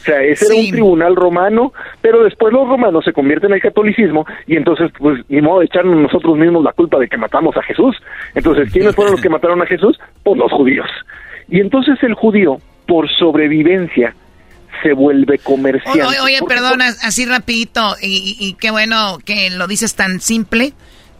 O 0.00 0.02
sea, 0.02 0.22
ese 0.22 0.46
era 0.46 0.54
un 0.54 0.70
tribunal 0.70 1.14
romano, 1.14 1.72
pero 2.00 2.24
después 2.24 2.52
los 2.54 2.66
romanos 2.66 3.04
se 3.04 3.12
convierten 3.12 3.50
en 3.50 3.56
el 3.56 3.62
catolicismo 3.62 4.24
y 4.46 4.56
entonces, 4.56 4.90
pues, 4.98 5.22
ni 5.28 5.42
modo 5.42 5.60
de 5.60 5.66
echarnos 5.66 6.00
nosotros 6.00 6.38
mismos 6.38 6.64
la 6.64 6.72
culpa 6.72 6.98
de 6.98 7.06
que 7.06 7.18
matamos 7.18 7.54
a 7.56 7.62
Jesús. 7.62 7.96
Entonces, 8.34 8.72
¿quiénes 8.72 8.94
fueron 8.94 9.12
los 9.12 9.20
que 9.20 9.28
mataron 9.28 9.60
a 9.60 9.66
Jesús? 9.66 9.98
Pues 10.22 10.38
los 10.38 10.50
judíos. 10.52 10.88
Y 11.50 11.60
entonces 11.60 12.02
el 12.02 12.14
judío, 12.14 12.56
por 12.86 13.10
sobrevivencia, 13.10 14.14
se 14.82 14.94
vuelve 14.94 15.38
comerciante. 15.38 16.02
Oye, 16.02 16.20
oye 16.20 16.38
perdona, 16.48 16.86
así 17.02 17.26
rapidito, 17.26 17.96
y, 18.00 18.36
y, 18.40 18.54
qué 18.54 18.70
bueno 18.70 19.18
que 19.24 19.50
lo 19.50 19.66
dices 19.66 19.94
tan 19.94 20.20
simple, 20.20 20.72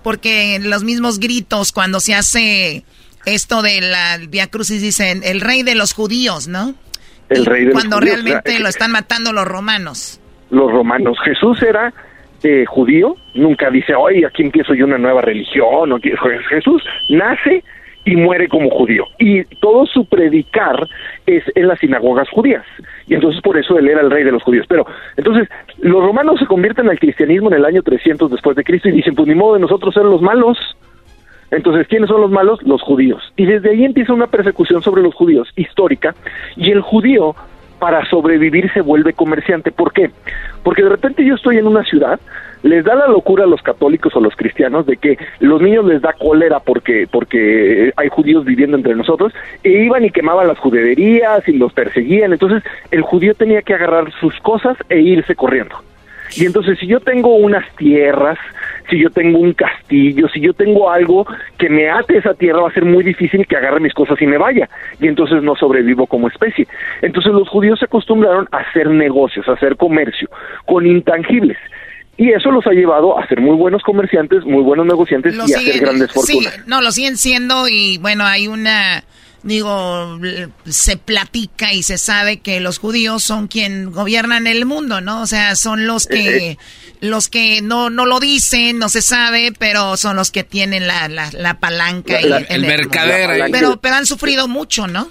porque 0.02 0.58
los 0.58 0.84
mismos 0.84 1.18
gritos 1.18 1.72
cuando 1.72 2.00
se 2.00 2.14
hace 2.14 2.84
esto 3.26 3.60
de 3.60 3.82
la 3.82 4.18
Via 4.28 4.46
Crucis 4.46 4.80
dicen 4.80 5.20
el 5.24 5.42
rey 5.42 5.62
de 5.62 5.74
los 5.74 5.92
judíos, 5.92 6.48
¿no? 6.48 6.74
El 7.30 7.46
rey 7.46 7.64
de 7.64 7.72
Cuando 7.72 8.00
realmente 8.00 8.58
lo 8.60 8.68
están 8.68 8.92
matando 8.92 9.32
los 9.32 9.46
romanos. 9.46 10.20
Los 10.50 10.70
romanos. 10.70 11.18
Jesús 11.24 11.62
era 11.62 11.92
eh, 12.42 12.64
judío, 12.66 13.16
nunca 13.34 13.70
dice, 13.70 13.94
oye, 13.94 14.26
aquí 14.26 14.42
empiezo 14.42 14.74
yo 14.74 14.84
una 14.84 14.98
nueva 14.98 15.22
religión. 15.22 15.90
Jesús 16.48 16.82
nace 17.08 17.62
y 18.04 18.16
muere 18.16 18.48
como 18.48 18.70
judío. 18.70 19.04
Y 19.18 19.44
todo 19.60 19.86
su 19.86 20.04
predicar 20.06 20.88
es 21.26 21.44
en 21.54 21.68
las 21.68 21.78
sinagogas 21.78 22.28
judías. 22.30 22.64
Y 23.06 23.14
entonces 23.14 23.40
por 23.42 23.58
eso 23.58 23.78
él 23.78 23.88
era 23.88 24.00
el 24.00 24.10
rey 24.10 24.24
de 24.24 24.32
los 24.32 24.42
judíos. 24.42 24.66
Pero 24.68 24.86
entonces 25.16 25.48
los 25.78 26.02
romanos 26.02 26.40
se 26.40 26.46
convierten 26.46 26.88
al 26.88 26.98
cristianismo 26.98 27.48
en 27.48 27.56
el 27.56 27.64
año 27.64 27.82
300 27.82 28.30
después 28.30 28.56
de 28.56 28.64
Cristo 28.64 28.88
y 28.88 28.92
dicen, 28.92 29.14
pues 29.14 29.28
ni 29.28 29.34
modo 29.34 29.54
de 29.54 29.60
nosotros 29.60 29.94
ser 29.94 30.04
los 30.04 30.22
malos. 30.22 30.58
Entonces, 31.50 31.86
¿quiénes 31.88 32.08
son 32.08 32.20
los 32.20 32.30
malos? 32.30 32.62
Los 32.62 32.82
judíos. 32.82 33.22
Y 33.36 33.46
desde 33.46 33.70
ahí 33.70 33.84
empieza 33.84 34.12
una 34.12 34.28
persecución 34.28 34.82
sobre 34.82 35.02
los 35.02 35.14
judíos 35.14 35.48
histórica 35.56 36.14
y 36.56 36.70
el 36.70 36.80
judío 36.80 37.34
para 37.80 38.04
sobrevivir 38.08 38.70
se 38.72 38.82
vuelve 38.82 39.14
comerciante. 39.14 39.72
¿Por 39.72 39.92
qué? 39.92 40.10
Porque 40.62 40.82
de 40.82 40.90
repente 40.90 41.24
yo 41.24 41.34
estoy 41.34 41.56
en 41.56 41.66
una 41.66 41.82
ciudad, 41.82 42.20
les 42.62 42.84
da 42.84 42.94
la 42.94 43.08
locura 43.08 43.44
a 43.44 43.46
los 43.46 43.62
católicos 43.62 44.14
o 44.14 44.20
los 44.20 44.36
cristianos 44.36 44.84
de 44.84 44.98
que 44.98 45.16
los 45.40 45.62
niños 45.62 45.86
les 45.86 46.02
da 46.02 46.12
cólera 46.12 46.60
porque 46.60 47.08
porque 47.10 47.90
hay 47.96 48.08
judíos 48.10 48.44
viviendo 48.44 48.76
entre 48.76 48.94
nosotros 48.94 49.32
e 49.64 49.70
iban 49.70 50.04
y 50.04 50.10
quemaban 50.10 50.46
las 50.46 50.58
juderías 50.58 51.48
y 51.48 51.52
los 51.52 51.72
perseguían. 51.72 52.32
Entonces, 52.32 52.62
el 52.90 53.00
judío 53.00 53.34
tenía 53.34 53.62
que 53.62 53.74
agarrar 53.74 54.12
sus 54.20 54.38
cosas 54.40 54.76
e 54.90 55.00
irse 55.00 55.34
corriendo. 55.34 55.76
Y 56.36 56.46
entonces 56.46 56.78
si 56.78 56.86
yo 56.86 57.00
tengo 57.00 57.34
unas 57.36 57.64
tierras, 57.76 58.38
si 58.90 58.98
yo 58.98 59.10
tengo 59.10 59.38
un 59.38 59.54
castillo, 59.54 60.28
si 60.28 60.40
yo 60.40 60.52
tengo 60.52 60.90
algo 60.90 61.26
que 61.58 61.70
me 61.70 61.88
ate 61.88 62.18
esa 62.18 62.34
tierra, 62.34 62.62
va 62.62 62.68
a 62.68 62.74
ser 62.74 62.84
muy 62.84 63.04
difícil 63.04 63.46
que 63.46 63.56
agarre 63.56 63.80
mis 63.80 63.94
cosas 63.94 64.20
y 64.20 64.26
me 64.26 64.36
vaya. 64.36 64.68
Y 65.00 65.06
entonces 65.06 65.42
no 65.42 65.54
sobrevivo 65.56 66.06
como 66.06 66.28
especie. 66.28 66.66
Entonces 67.00 67.32
los 67.32 67.48
judíos 67.48 67.78
se 67.78 67.86
acostumbraron 67.86 68.48
a 68.52 68.58
hacer 68.58 68.90
negocios, 68.90 69.48
a 69.48 69.52
hacer 69.52 69.76
comercio 69.76 70.28
con 70.66 70.86
intangibles. 70.86 71.56
Y 72.16 72.32
eso 72.32 72.50
los 72.50 72.66
ha 72.66 72.72
llevado 72.72 73.18
a 73.18 73.26
ser 73.28 73.40
muy 73.40 73.56
buenos 73.56 73.82
comerciantes, 73.82 74.44
muy 74.44 74.62
buenos 74.62 74.84
negociantes 74.84 75.34
y 75.34 75.54
a 75.54 75.58
hacer 75.58 75.80
grandes 75.80 76.12
fortunas. 76.12 76.52
Sí, 76.52 76.60
no, 76.66 76.82
lo 76.82 76.90
siguen 76.90 77.16
siendo 77.16 77.66
y 77.66 77.96
bueno, 77.96 78.26
hay 78.26 78.46
una 78.46 79.02
digo, 79.42 80.18
se 80.66 80.96
platica 80.96 81.72
y 81.72 81.82
se 81.82 81.98
sabe 81.98 82.40
que 82.40 82.60
los 82.60 82.78
judíos 82.78 83.22
son 83.22 83.48
quien 83.48 83.90
gobiernan 83.90 84.46
el 84.46 84.66
mundo, 84.66 85.00
¿no? 85.00 85.22
O 85.22 85.26
sea, 85.26 85.56
son 85.56 85.86
los 85.86 86.06
que, 86.06 86.58
los 87.00 87.28
que 87.28 87.62
no, 87.62 87.90
no 87.90 88.06
lo 88.06 88.20
dicen, 88.20 88.78
no 88.78 88.88
se 88.88 89.02
sabe, 89.02 89.52
pero 89.58 89.96
son 89.96 90.16
los 90.16 90.30
que 90.30 90.44
tienen 90.44 90.86
la, 90.86 91.08
la, 91.08 91.54
palanca. 91.54 92.20
y, 92.20 92.32
el, 92.48 92.62
mercader. 92.62 93.50
Pero, 93.50 93.78
pero 93.80 93.94
han 93.96 94.06
sufrido 94.06 94.48
mucho, 94.48 94.86
¿no? 94.86 95.08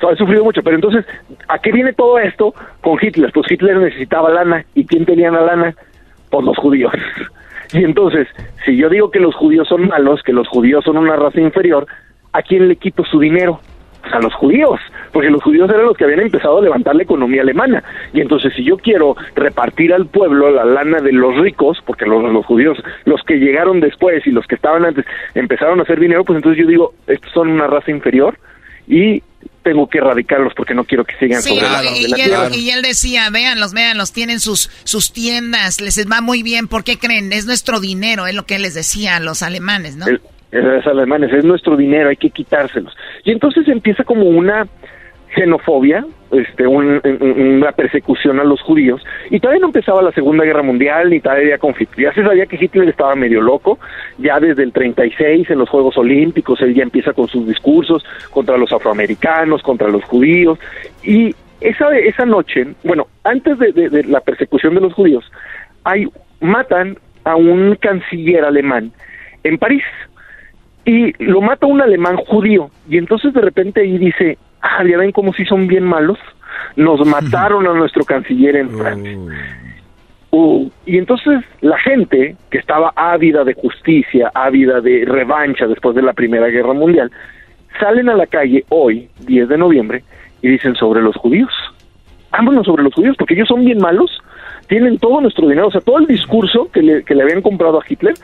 Han 0.00 0.16
sufrido 0.16 0.44
mucho, 0.44 0.62
pero 0.62 0.76
entonces, 0.76 1.04
¿a 1.48 1.58
qué 1.58 1.72
viene 1.72 1.92
todo 1.92 2.18
esto 2.18 2.54
con 2.80 2.98
Hitler? 3.00 3.30
Pues 3.32 3.50
Hitler 3.50 3.76
necesitaba 3.76 4.30
lana. 4.30 4.64
¿Y 4.74 4.86
quién 4.86 5.04
tenía 5.04 5.30
la 5.30 5.42
lana? 5.42 5.74
Pues 6.30 6.44
los 6.44 6.56
judíos. 6.56 6.92
Y 7.72 7.84
entonces, 7.84 8.26
si 8.64 8.76
yo 8.76 8.88
digo 8.88 9.10
que 9.10 9.20
los 9.20 9.34
judíos 9.34 9.68
son 9.68 9.88
malos, 9.88 10.22
que 10.24 10.32
los 10.32 10.48
judíos 10.48 10.84
son 10.84 10.96
una 10.96 11.16
raza 11.16 11.40
inferior, 11.40 11.86
¿a 12.32 12.42
quién 12.42 12.66
le 12.66 12.76
quito 12.76 13.04
su 13.04 13.20
dinero? 13.20 13.60
A 14.12 14.20
los 14.20 14.34
judíos, 14.34 14.80
porque 15.12 15.30
los 15.30 15.42
judíos 15.42 15.70
eran 15.70 15.86
los 15.86 15.96
que 15.96 16.04
habían 16.04 16.20
empezado 16.20 16.58
a 16.58 16.62
levantar 16.62 16.94
la 16.96 17.02
economía 17.02 17.42
alemana. 17.42 17.82
Y 18.12 18.20
entonces, 18.20 18.52
si 18.56 18.64
yo 18.64 18.76
quiero 18.76 19.16
repartir 19.34 19.92
al 19.92 20.06
pueblo 20.06 20.50
la 20.50 20.64
lana 20.64 21.00
de 21.00 21.12
los 21.12 21.36
ricos, 21.36 21.78
porque 21.86 22.06
los, 22.06 22.22
los 22.32 22.44
judíos, 22.46 22.78
los 23.04 23.22
que 23.22 23.36
llegaron 23.36 23.80
después 23.80 24.26
y 24.26 24.30
los 24.30 24.46
que 24.46 24.56
estaban 24.56 24.84
antes, 24.84 25.04
empezaron 25.34 25.78
a 25.80 25.82
hacer 25.82 26.00
dinero, 26.00 26.24
pues 26.24 26.36
entonces 26.36 26.60
yo 26.62 26.68
digo, 26.68 26.94
estos 27.06 27.30
son 27.32 27.48
una 27.48 27.66
raza 27.66 27.90
inferior 27.90 28.38
y 28.86 29.22
tengo 29.62 29.88
que 29.88 29.98
erradicarlos 29.98 30.52
porque 30.54 30.74
no 30.74 30.84
quiero 30.84 31.04
que 31.04 31.16
sigan 31.18 31.42
sobre 31.42 31.62
la, 31.62 31.84
y, 31.84 32.08
la 32.08 32.46
él, 32.46 32.54
y 32.54 32.70
él 32.70 32.82
decía, 32.82 33.28
véanlos, 33.30 33.72
véanlos, 33.72 34.12
tienen 34.12 34.40
sus, 34.40 34.70
sus 34.84 35.12
tiendas, 35.12 35.80
les 35.80 36.04
va 36.10 36.20
muy 36.20 36.42
bien, 36.42 36.66
¿por 36.66 36.82
qué 36.82 36.98
creen? 36.98 37.32
Es 37.32 37.46
nuestro 37.46 37.78
dinero, 37.78 38.26
es 38.26 38.34
lo 38.34 38.46
que 38.46 38.56
él 38.56 38.62
les 38.62 38.74
decía 38.74 39.16
a 39.16 39.20
los 39.20 39.42
alemanes, 39.42 39.96
¿no? 39.96 40.06
Es 40.52 40.86
alemanes, 40.86 41.32
es 41.32 41.44
nuestro 41.44 41.76
dinero, 41.76 42.08
hay 42.08 42.16
que 42.16 42.30
quitárselos. 42.30 42.96
Y 43.24 43.32
entonces 43.32 43.68
empieza 43.68 44.04
como 44.04 44.24
una 44.24 44.66
xenofobia, 45.34 46.04
este, 46.32 46.66
una 46.66 47.72
persecución 47.72 48.40
a 48.40 48.44
los 48.44 48.60
judíos, 48.62 49.02
y 49.30 49.38
todavía 49.38 49.60
no 49.60 49.68
empezaba 49.68 50.02
la 50.02 50.12
Segunda 50.12 50.44
Guerra 50.44 50.62
Mundial, 50.62 51.10
ni 51.10 51.20
todavía 51.20 51.44
había 51.44 51.58
conflicto. 51.58 52.00
Ya 52.00 52.12
se 52.12 52.24
sabía 52.24 52.46
que 52.46 52.58
Hitler 52.60 52.88
estaba 52.88 53.14
medio 53.14 53.40
loco, 53.40 53.78
ya 54.18 54.40
desde 54.40 54.64
el 54.64 54.72
36 54.72 55.50
en 55.50 55.58
los 55.58 55.68
Juegos 55.68 55.96
Olímpicos, 55.96 56.60
él 56.62 56.74
ya 56.74 56.82
empieza 56.82 57.12
con 57.12 57.28
sus 57.28 57.46
discursos 57.46 58.04
contra 58.30 58.56
los 58.56 58.72
afroamericanos, 58.72 59.62
contra 59.62 59.88
los 59.88 60.04
judíos, 60.04 60.58
y 61.04 61.34
esa, 61.60 61.96
esa 61.96 62.24
noche, 62.24 62.66
bueno, 62.82 63.06
antes 63.22 63.58
de, 63.58 63.72
de 63.72 64.04
la 64.04 64.20
persecución 64.20 64.74
de 64.74 64.80
los 64.80 64.94
judíos, 64.94 65.30
hay, 65.84 66.08
matan 66.40 66.98
a 67.24 67.36
un 67.36 67.76
canciller 67.76 68.44
alemán 68.44 68.92
en 69.44 69.58
París, 69.58 69.84
y 70.90 71.14
lo 71.24 71.40
mata 71.40 71.66
un 71.66 71.80
alemán 71.80 72.16
judío, 72.16 72.68
y 72.88 72.98
entonces 72.98 73.32
de 73.32 73.40
repente 73.40 73.80
ahí 73.80 73.96
dice, 73.96 74.38
ah, 74.60 74.82
ya 74.84 74.98
ven 74.98 75.12
cómo 75.12 75.32
si 75.32 75.44
son 75.44 75.68
bien 75.68 75.84
malos, 75.84 76.18
nos 76.74 77.06
mataron 77.06 77.66
a 77.68 77.74
nuestro 77.74 78.04
canciller 78.04 78.56
en 78.56 78.70
Francia. 78.70 79.16
Uh, 80.32 80.68
y 80.86 80.98
entonces 80.98 81.44
la 81.60 81.78
gente 81.78 82.36
que 82.50 82.58
estaba 82.58 82.92
ávida 82.96 83.44
de 83.44 83.54
justicia, 83.54 84.32
ávida 84.34 84.80
de 84.80 85.04
revancha 85.04 85.66
después 85.68 85.94
de 85.94 86.02
la 86.02 86.12
Primera 86.12 86.48
Guerra 86.48 86.72
Mundial, 86.72 87.10
salen 87.78 88.08
a 88.08 88.14
la 88.14 88.26
calle 88.26 88.64
hoy, 88.68 89.08
10 89.20 89.48
de 89.48 89.58
noviembre, 89.58 90.02
y 90.42 90.48
dicen 90.48 90.74
sobre 90.74 91.02
los 91.02 91.16
judíos. 91.16 91.52
Vámonos 92.32 92.66
sobre 92.66 92.82
los 92.82 92.94
judíos, 92.94 93.16
porque 93.16 93.34
ellos 93.34 93.48
son 93.48 93.64
bien 93.64 93.78
malos, 93.78 94.20
tienen 94.66 94.98
todo 94.98 95.20
nuestro 95.20 95.48
dinero, 95.48 95.68
o 95.68 95.70
sea, 95.70 95.80
todo 95.80 95.98
el 95.98 96.06
discurso 96.06 96.68
que 96.72 96.82
le, 96.82 97.04
que 97.04 97.14
le 97.14 97.22
habían 97.22 97.42
comprado 97.42 97.80
a 97.80 97.84
Hitler 97.88 98.14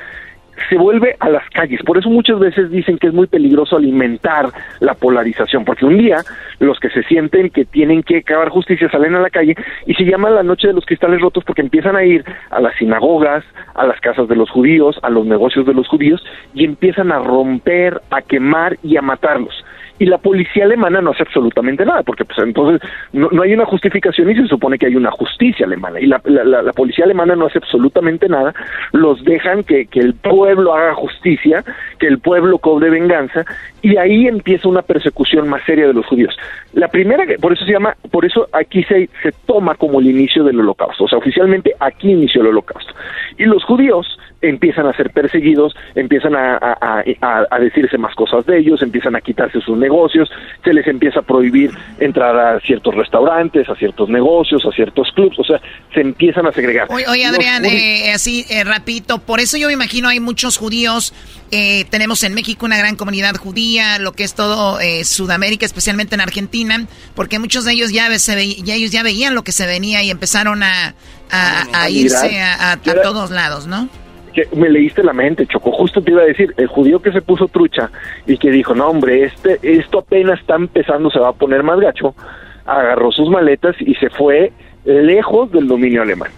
se 0.69 0.77
vuelve 0.77 1.17
a 1.21 1.29
las 1.29 1.49
calles. 1.51 1.81
Por 1.85 1.99
eso 1.99 2.09
muchas 2.09 2.39
veces 2.39 2.71
dicen 2.71 2.99
que 2.99 3.09
es 3.09 3.15
muy 3.15 3.27
peligroso 3.27 3.77
alimentar 3.77 4.51
la 4.81 4.95
polarización, 4.95 5.65
porque 5.65 5.85
un 5.85 5.99
día 5.99 6.19
los 6.59 6.79
que 6.81 6.91
se 6.91 7.03
sienten 7.05 7.51
que 7.51 7.65
tienen 7.65 8.03
que 8.03 8.19
acabar 8.19 8.49
justicia 8.49 8.91
salen 8.91 9.15
a 9.15 9.21
la 9.21 9.31
calle 9.31 9.55
y 9.87 9.95
se 9.95 10.05
llama 10.05 10.31
la 10.31 10.43
noche 10.43 10.69
de 10.69 10.75
los 10.75 10.87
cristales 10.87 11.21
rotos 11.21 11.45
porque 11.45 11.63
empiezan 11.63 11.97
a 11.97 12.05
ir 12.05 12.25
a 12.51 12.61
las 12.61 12.77
sinagogas, 12.77 13.45
a 13.75 13.87
las 13.87 14.01
casas 14.01 14.29
de 14.29 14.37
los 14.37 14.51
judíos, 14.51 14.99
a 15.03 15.11
los 15.11 15.27
negocios 15.27 15.67
de 15.67 15.75
los 15.75 15.89
judíos 15.89 16.25
y 16.55 16.65
empiezan 16.65 17.13
a 17.13 17.19
romper, 17.19 18.01
a 18.11 18.23
quemar 18.23 18.79
y 18.83 18.97
a 18.97 19.03
matarlos 19.03 19.65
y 19.99 20.07
la 20.07 20.19
policía 20.19 20.65
alemana 20.65 21.01
no 21.01 21.11
hace 21.11 21.23
absolutamente 21.23 21.85
nada, 21.85 22.03
porque 22.03 22.25
pues 22.25 22.39
entonces 22.39 22.87
no, 23.13 23.31
hay 23.43 23.55
una 23.55 23.65
justificación 23.65 24.31
y 24.31 24.37
se 24.37 24.47
supone 24.47 24.79
que 24.79 24.87
hay 24.87 24.97
una 24.97 25.11
justicia 25.11 25.67
alemana, 25.67 26.01
y 26.01 26.07
la, 26.07 26.21
la, 26.25 26.73
policía 26.73 27.05
alemana 27.05 27.35
no 27.37 27.47
hace 27.47 27.59
absolutamente 27.59 28.29
nada, 28.29 28.55
los 28.93 29.25
dejan 29.25 29.65
que, 29.65 29.87
que 29.87 30.01
el 30.01 30.15
pueblo 30.15 30.75
haga 30.75 30.95
justicia, 30.95 31.65
que 31.99 32.07
el 32.07 32.19
pueblo 32.19 32.59
cobre 32.59 32.91
venganza, 32.91 33.45
y 33.83 33.97
ahí 33.97 34.27
empieza 34.27 34.69
una 34.69 34.83
persecución 34.83 35.49
más 35.49 35.63
seria 35.65 35.87
de 35.87 35.95
los 35.95 36.07
judíos. 36.07 36.37
La 36.75 36.89
primera, 36.89 37.25
por 37.41 37.53
eso 37.53 37.65
se 37.65 37.73
llama, 37.73 37.97
por 38.11 38.25
eso 38.25 38.49
aquí 38.53 38.83
se, 38.85 39.09
se 39.23 39.33
toma 39.47 39.75
como 39.77 40.01
el 40.01 40.11
inicio 40.11 40.45
del 40.45 40.61
holocausto, 40.61 41.05
o 41.05 41.09
sea, 41.09 41.19
oficialmente 41.19 41.73
aquí 41.81 42.11
inició 42.11 42.43
el 42.43 42.49
holocausto. 42.49 42.93
Y 43.39 43.45
los 43.45 43.65
judíos 43.65 44.19
empiezan 44.41 44.87
a 44.87 44.93
ser 44.93 45.11
perseguidos, 45.11 45.75
empiezan 45.95 46.35
a, 46.37 46.59
a, 46.61 47.59
decirse 47.59 47.99
más 47.99 48.15
cosas 48.15 48.45
de 48.47 48.59
ellos, 48.59 48.83
empiezan 48.83 49.17
a 49.17 49.21
quitarse 49.21 49.61
sus 49.61 49.77
negocios, 49.87 50.29
se 50.65 50.73
les 50.73 50.87
empieza 50.87 51.21
a 51.21 51.23
prohibir 51.23 51.71
entrar 51.99 52.37
a 52.37 52.61
ciertos 52.61 52.95
restaurantes, 52.95 53.69
a 53.69 53.75
ciertos 53.77 54.09
negocios, 54.09 54.65
a 54.67 54.73
ciertos 54.73 55.09
clubs, 55.15 55.39
o 55.39 55.45
sea, 55.45 55.61
se 55.95 56.01
empiezan 56.01 56.47
a 56.47 56.53
segregar. 56.53 56.89
Oye, 56.91 57.25
Adrián, 57.25 57.65
eh, 57.65 58.13
así 58.13 58.45
eh, 58.51 58.65
rapidito, 58.65 59.19
por 59.19 59.39
eso 59.41 59.57
yo 59.57 59.69
me 59.69 59.75
imagino 59.75 60.09
hay 60.09 60.21
muchos 60.21 60.57
judíos, 60.57 61.15
eh, 61.51 61.85
tenemos 61.91 62.23
en 62.25 62.35
México 62.35 62.67
una 62.67 62.77
gran 62.77 62.97
comunidad 62.97 63.37
judía, 63.37 63.99
lo 63.99 64.13
que 64.13 64.25
es 64.25 64.35
todo 64.35 64.81
eh, 64.81 65.05
Sudamérica, 65.05 65.65
especialmente 65.65 66.15
en 66.15 66.21
Argentina, 66.21 66.87
porque 67.15 67.39
muchos 67.39 67.65
de 67.65 67.73
ellos 67.73 67.93
ya, 67.93 68.07
se 68.19 68.55
ya 68.63 68.75
ellos 68.75 68.91
ya 68.91 69.03
veían 69.03 69.35
lo 69.35 69.45
que 69.45 69.53
se 69.53 69.67
venía 69.67 70.03
y 70.03 70.11
empezaron 70.11 70.63
a, 70.63 70.95
a, 71.31 71.91
irse 71.91 72.41
a 72.41 72.77
todos 73.03 73.31
lados, 73.31 73.67
¿no? 73.67 73.89
Que 74.37 74.55
me 74.55 74.69
leíste 74.69 75.03
la 75.03 75.15
mente, 75.15 75.47
Choco. 75.47 75.73
Justo 75.73 76.03
te 76.03 76.11
iba 76.11 76.21
a 76.21 76.27
decir, 76.27 76.53
el 76.59 76.67
judío 76.67 77.01
que 77.01 77.11
se 77.11 77.23
puso 77.23 77.49
trucha 77.49 77.91
y 78.27 78.37
que 78.37 78.51
dijo, 78.51 78.75
no, 78.75 78.89
hombre, 78.89 79.25
este, 79.25 79.59
esto 79.63 80.01
apenas 80.01 80.39
está 80.41 80.57
empezando, 80.57 81.11
se 81.11 81.19
va 81.19 81.31
a 81.31 81.33
poner 81.33 81.63
más 81.63 81.81
gacho, 81.81 82.15
agarró 82.67 83.11
sus 83.13 83.31
maletas 83.31 83.75
y 83.81 83.95
se 83.95 84.11
fue 84.11 84.53
lejos 84.85 85.51
del 85.51 85.67
dominio 85.67 86.03
alemán, 86.03 86.31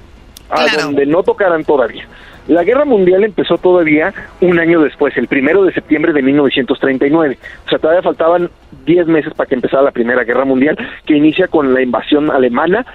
a 0.49 0.65
donde 0.81 1.07
no 1.07 1.25
tocaran 1.25 1.65
todavía. 1.65 2.07
La 2.47 2.63
guerra 2.63 2.85
mundial 2.85 3.25
empezó 3.25 3.59
todavía 3.59 4.15
un 4.41 4.59
año 4.61 4.81
después, 4.81 5.15
el 5.17 5.27
primero 5.27 5.65
de 5.65 5.73
septiembre 5.73 6.13
de 6.13 6.23
1939. 6.23 7.39
O 7.67 7.69
sea, 7.69 7.79
todavía 7.79 8.03
faltaban 8.03 8.49
10 8.87 9.07
meses 9.09 9.35
para 9.35 9.49
que 9.49 9.57
empezara 9.57 9.83
la 9.83 9.91
primera 9.91 10.23
guerra 10.23 10.45
mundial, 10.45 10.79
que 11.05 11.17
inicia 11.17 11.49
con 11.49 11.75
la 11.75 11.83
invasión 11.83 12.31
alemana 12.31 12.87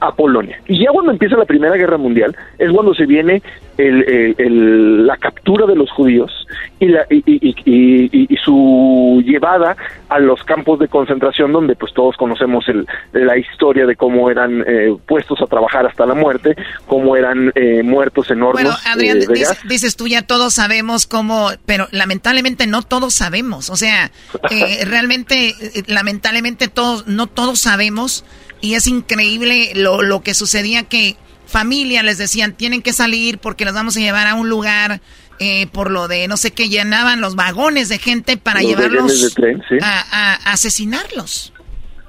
a 0.00 0.12
Polonia. 0.12 0.60
Y 0.66 0.82
ya 0.82 0.90
cuando 0.92 1.12
empieza 1.12 1.36
la 1.36 1.44
Primera 1.44 1.76
Guerra 1.76 1.98
Mundial 1.98 2.36
es 2.58 2.70
cuando 2.72 2.94
se 2.94 3.06
viene 3.06 3.42
el, 3.76 5.06
la 5.06 5.16
captura 5.16 5.66
de 5.66 5.74
los 5.74 5.90
judíos 5.90 6.30
y, 6.78 6.86
la, 6.86 7.06
y, 7.08 8.36
su 8.44 9.22
llevada 9.24 9.76
a 10.08 10.18
los 10.18 10.42
campos 10.44 10.78
de 10.80 10.88
concentración 10.88 11.52
donde 11.52 11.76
pues 11.76 11.92
todos 11.94 12.16
conocemos 12.16 12.68
el, 12.68 12.86
la 13.12 13.36
historia 13.38 13.86
de 13.86 13.96
cómo 13.96 14.30
eran 14.30 14.64
eh, 14.66 14.94
puestos 15.06 15.40
a 15.40 15.46
trabajar 15.46 15.86
hasta 15.86 16.06
la 16.06 16.14
muerte, 16.14 16.56
cómo 16.86 17.16
eran 17.16 17.52
eh, 17.54 17.82
muertos 17.82 18.30
en 18.30 18.42
hornos. 18.42 18.62
Bueno, 18.62 18.76
Adrián, 18.86 19.18
eh, 19.18 19.44
dices, 19.68 19.96
tú 19.96 20.08
ya 20.08 20.22
todos 20.22 20.54
sabemos 20.54 21.06
cómo, 21.06 21.50
pero 21.66 21.86
lamentablemente 21.90 22.66
no 22.66 22.82
todos 22.82 23.14
sabemos. 23.14 23.70
O 23.70 23.76
sea, 23.76 24.10
realmente, 24.86 25.54
lamentablemente 25.86 26.68
todos, 26.68 27.06
no 27.06 27.26
todos 27.26 27.60
sabemos 27.60 28.24
y 28.60 28.74
es 28.74 28.86
increíble 28.86 29.72
lo, 29.74 30.02
lo 30.02 30.22
que 30.22 30.34
sucedía 30.34 30.82
que 30.84 31.16
familia 31.46 32.02
les 32.02 32.18
decían, 32.18 32.54
tienen 32.54 32.80
que 32.80 32.92
salir 32.92 33.38
porque 33.38 33.64
los 33.64 33.74
vamos 33.74 33.96
a 33.96 34.00
llevar 34.00 34.26
a 34.26 34.34
un 34.34 34.48
lugar 34.48 35.00
eh, 35.42 35.66
por 35.72 35.90
lo 35.90 36.06
de 36.06 36.28
no 36.28 36.36
sé 36.36 36.52
qué, 36.52 36.68
llenaban 36.68 37.22
los 37.22 37.34
vagones 37.34 37.88
de 37.88 37.98
gente 37.98 38.36
para 38.36 38.60
llevarlos 38.60 39.34
a, 39.82 40.34
asesinarlos. 40.52 41.52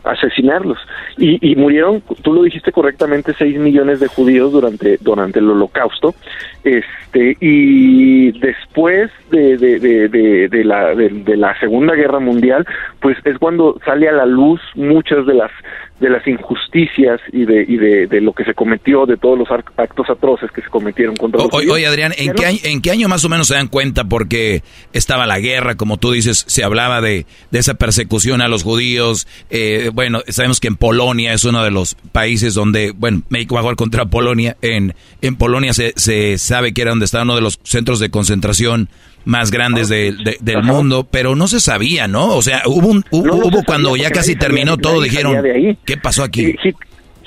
Asesinarlos. 0.04 0.78
Y, 1.18 1.52
y, 1.52 1.56
murieron, 1.56 2.02
tú 2.24 2.34
lo 2.34 2.44
dijiste 2.44 2.72
correctamente, 2.72 3.34
6 3.38 3.58
millones 3.60 4.00
de 4.00 4.08
judíos 4.08 4.52
durante, 4.52 4.98
durante 5.00 5.40
el 5.40 5.50
holocausto. 5.50 6.14
Este, 6.64 7.38
y 7.40 8.32
después 8.40 9.10
de, 9.32 9.58
de, 9.58 9.80
de, 9.80 10.48
de 10.48 10.64
la, 10.64 10.94
de 10.94 11.38
la 11.38 11.60
Segunda 11.60 11.96
Guerra 11.96 12.20
Mundial, 12.20 12.66
pues 13.00 13.18
es 13.26 13.38
cuando 13.40 13.80
sale 13.86 14.08
a 14.08 14.12
la 14.12 14.26
luz 14.26 14.62
muchas 14.76 15.26
de 15.26 15.34
las 15.34 15.52
de 16.02 16.10
las 16.10 16.28
injusticias 16.28 17.22
y 17.32 17.46
de, 17.46 17.64
y 17.68 17.78
de, 17.78 18.22
lo 18.22 18.34
que 18.34 18.44
se 18.44 18.56
cometió, 18.56 19.06
de 19.06 19.18
todos 19.18 19.38
los 19.38 19.48
actos 19.52 20.10
atroces 20.10 20.50
que 20.52 20.62
se 20.64 20.68
cometieron 20.68 21.16
contra 21.16 21.44
los 21.44 21.54
Oye, 21.54 21.86
Adrián, 21.86 22.12
¿en 22.18 22.34
qué, 22.34 22.46
año, 22.48 22.60
¿en 22.64 22.82
qué 22.82 22.90
año 22.90 23.08
más 23.08 23.24
o 23.24 23.30
menos 23.30 23.48
se 23.48 23.54
dan 23.54 23.68
cuenta? 23.68 24.06
Porque 24.06 24.64
estaba 24.94 25.28
la 25.28 25.40
guerra, 25.40 25.76
como 25.76 25.98
tú 25.98 26.12
dices, 26.12 26.44
se 26.48 26.64
hablaba 26.64 27.02
de, 27.02 27.28
de 27.52 27.60
esa 27.60 27.76
persecución 27.76 28.42
a 28.42 28.48
los 28.48 28.64
judíos. 28.64 29.28
Eh, 29.52 29.92
bueno, 29.94 30.22
sabemos 30.28 30.60
que 30.60 30.70
en 30.70 30.76
Polonia 30.76 31.34
es 31.34 31.46
uno 31.46 31.64
de 31.64 31.70
los 31.70 31.94
países 32.12 32.56
donde, 32.56 32.94
bueno, 32.98 33.22
México 33.30 33.54
va 33.54 33.60
a 33.60 33.64
jugar 33.64 33.76
contra 33.76 34.06
Polonia. 34.06 34.58
En, 34.64 34.96
en 35.22 35.36
Polonia 35.36 35.72
se, 35.72 35.94
se 35.98 36.36
sabe 36.52 36.74
que 36.74 36.82
era 36.82 36.92
donde 36.92 37.06
estaba 37.06 37.24
uno 37.24 37.36
de 37.36 37.42
los 37.42 37.60
centros 37.64 38.00
de 38.00 38.10
concentración 38.10 38.90
más 39.24 39.52
grandes 39.52 39.88
del 39.88 40.64
mundo, 40.64 41.08
pero 41.10 41.34
no 41.34 41.48
se 41.48 41.62
sabía, 41.62 42.10
¿no? 42.10 42.36
O 42.36 42.42
sea, 42.42 42.64
hubo, 42.66 42.88
un, 42.88 43.06
hubo, 43.10 43.64
cuando 43.64 43.96
ya 43.96 44.12
casi 44.12 44.36
terminó 44.36 44.78
todo, 44.78 45.02
dijeron, 45.02 45.42
¿qué 45.86 45.96
pasó 45.96 46.24
aquí? 46.24 46.56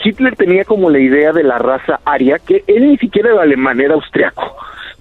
Hitler 0.04 0.36
tenía 0.36 0.64
como 0.64 0.90
la 0.90 0.98
idea 0.98 1.32
de 1.32 1.42
la 1.42 1.56
raza 1.56 2.00
aria, 2.04 2.38
que 2.38 2.64
él 2.66 2.90
ni 2.90 2.98
siquiera 2.98 3.30
era 3.32 3.42
alemán, 3.42 3.80
era 3.80 3.94
austriaco. 3.94 4.54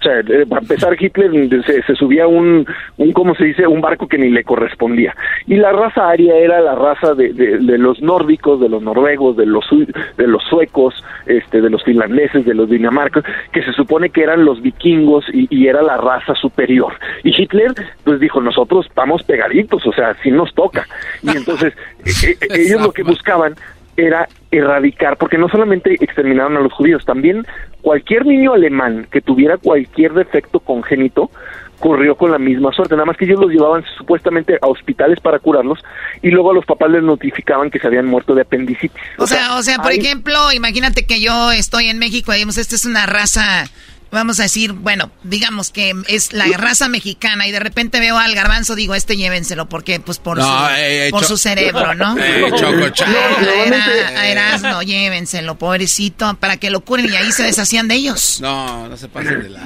O 0.04 0.06
sea, 0.06 0.20
eh, 0.20 0.44
para 0.46 0.60
empezar, 0.60 0.94
Hitler 1.00 1.64
se, 1.64 1.94
subía 1.96 2.26
un, 2.26 2.66
un, 2.98 3.12
¿cómo 3.12 3.34
se 3.34 3.44
dice?, 3.44 3.66
un 3.66 3.80
barco 3.80 4.06
que 4.06 4.18
ni 4.18 4.28
le 4.28 4.44
correspondía. 4.44 5.16
Y 5.46 5.56
la 5.56 5.72
raza 5.72 6.10
aria 6.10 6.36
era 6.36 6.60
la 6.60 6.74
raza 6.74 7.14
de, 7.14 7.32
de, 7.32 7.78
los 7.78 8.02
nórdicos, 8.02 8.60
de 8.60 8.68
los 8.68 8.82
noruegos, 8.82 9.34
de 9.38 9.46
los, 9.46 9.64
de 10.18 10.26
los 10.26 10.44
suecos, 10.44 11.02
este, 11.24 11.62
de 11.62 11.70
los 11.70 11.82
finlandeses, 11.84 12.44
de 12.44 12.52
los 12.52 12.68
dinamarcos, 12.68 13.24
que 13.50 13.62
se 13.62 13.72
supone 13.72 14.10
que 14.10 14.22
eran 14.22 14.44
los 14.44 14.60
vikingos 14.60 15.24
y, 15.32 15.46
y 15.48 15.68
era 15.68 15.80
la 15.80 15.96
raza 15.96 16.34
superior. 16.34 16.92
Y 17.22 17.30
Hitler, 17.40 17.72
pues 18.04 18.20
dijo, 18.20 18.42
nosotros 18.42 18.86
vamos 18.94 19.22
pegaditos, 19.22 19.86
o 19.86 19.92
sea, 19.92 20.14
si 20.22 20.30
nos 20.30 20.52
toca. 20.52 20.86
Y 21.22 21.30
entonces, 21.30 21.72
eh, 22.04 22.36
eh, 22.42 22.46
ellos 22.50 22.82
lo 22.82 22.92
que 22.92 23.04
buscaban 23.04 23.54
era 23.96 24.28
erradicar, 24.50 25.16
porque 25.16 25.38
no 25.38 25.48
solamente 25.48 25.94
exterminaron 26.00 26.56
a 26.56 26.60
los 26.60 26.72
judíos, 26.72 27.04
también 27.04 27.46
cualquier 27.82 28.26
niño 28.26 28.54
alemán 28.54 29.06
que 29.10 29.20
tuviera 29.20 29.56
cualquier 29.58 30.12
defecto 30.12 30.60
congénito 30.60 31.30
corrió 31.80 32.16
con 32.16 32.30
la 32.30 32.38
misma 32.38 32.72
suerte, 32.72 32.94
nada 32.94 33.04
más 33.04 33.16
que 33.16 33.24
ellos 33.24 33.40
los 33.40 33.50
llevaban 33.50 33.84
supuestamente 33.98 34.58
a 34.62 34.68
hospitales 34.68 35.20
para 35.20 35.38
curarlos 35.38 35.80
y 36.22 36.30
luego 36.30 36.50
a 36.50 36.54
los 36.54 36.64
papás 36.64 36.90
les 36.90 37.02
notificaban 37.02 37.70
que 37.70 37.78
se 37.78 37.86
habían 37.86 38.06
muerto 38.06 38.34
de 38.34 38.42
apendicitis. 38.42 39.02
O, 39.18 39.26
sea, 39.26 39.56
o 39.56 39.62
sea, 39.62 39.78
por 39.78 39.92
ejemplo, 39.92 40.52
imagínate 40.54 41.04
que 41.04 41.20
yo 41.20 41.52
estoy 41.52 41.88
en 41.88 41.98
México 41.98 42.32
y 42.32 42.36
digamos, 42.36 42.58
esta 42.58 42.74
es 42.74 42.86
una 42.86 43.06
raza 43.06 43.66
vamos 44.14 44.40
a 44.40 44.44
decir, 44.44 44.72
bueno, 44.72 45.10
digamos 45.22 45.70
que 45.70 45.92
es 46.08 46.32
la 46.32 46.44
raza 46.56 46.88
mexicana 46.88 47.46
y 47.46 47.52
de 47.52 47.60
repente 47.60 48.00
veo 48.00 48.16
al 48.16 48.34
garbanzo, 48.34 48.74
digo, 48.74 48.94
este 48.94 49.16
llévenselo, 49.16 49.66
porque 49.66 50.00
pues 50.00 50.18
por, 50.18 50.40
su, 50.40 50.48
eh, 50.76 51.08
eh, 51.08 51.10
por 51.10 51.24
su 51.24 51.36
cerebro, 51.36 51.94
¿no? 51.94 52.14
Eh, 52.24 52.50
choco, 52.54 53.04
a, 54.16 54.28
Erasmo, 54.28 54.82
llévenselo, 54.82 55.56
pobrecito, 55.56 56.36
para 56.38 56.56
que 56.56 56.70
lo 56.70 56.80
curen 56.80 57.06
y 57.06 57.16
ahí 57.16 57.32
se 57.32 57.42
deshacían 57.42 57.88
de 57.88 57.96
ellos. 57.96 58.40
No, 58.40 58.88
no 58.88 58.96
se 58.96 59.08
pasen 59.08 59.42
de 59.42 59.50
la... 59.50 59.60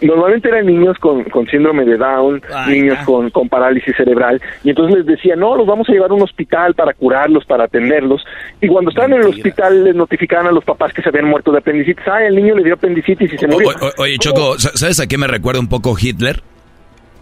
Normalmente 0.00 0.48
eran 0.48 0.66
niños 0.66 0.96
con, 0.98 1.24
con 1.24 1.46
síndrome 1.48 1.84
de 1.84 1.96
Down, 1.96 2.40
niños 2.68 2.98
con, 3.04 3.30
con 3.30 3.48
parálisis 3.48 3.94
cerebral, 3.96 4.40
y 4.64 4.70
entonces 4.70 4.98
les 4.98 5.06
decía, 5.06 5.36
no, 5.36 5.56
los 5.56 5.66
vamos 5.66 5.88
a 5.88 5.92
llevar 5.92 6.10
a 6.10 6.14
un 6.14 6.22
hospital 6.22 6.74
para 6.74 6.94
curarlos, 6.94 7.44
para 7.44 7.64
atenderlos, 7.64 8.24
y 8.60 8.68
cuando 8.68 8.90
estaban 8.90 9.12
en 9.14 9.22
el 9.22 9.28
hospital 9.28 9.84
les 9.84 9.94
notificaban 9.94 10.46
a 10.46 10.52
los 10.52 10.64
papás 10.64 10.92
que 10.92 11.02
se 11.02 11.08
habían 11.08 11.26
muerto 11.26 11.50
de 11.50 11.58
apendicitis, 11.58 12.06
ah, 12.06 12.24
el 12.24 12.36
niño 12.36 12.54
le 12.54 12.64
dio 12.64 12.74
apendicitis 12.74 13.32
y 13.32 13.38
se 13.38 13.46
murió 13.46 13.71
oye, 13.98 14.18
Choco, 14.18 14.58
¿sabes 14.58 15.00
a 15.00 15.06
qué 15.06 15.18
me 15.18 15.26
recuerda 15.26 15.60
un 15.60 15.68
poco 15.68 15.96
Hitler? 15.98 16.42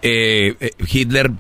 Eh, 0.02 0.54
eh, 0.60 0.70
Hitler 0.90 1.30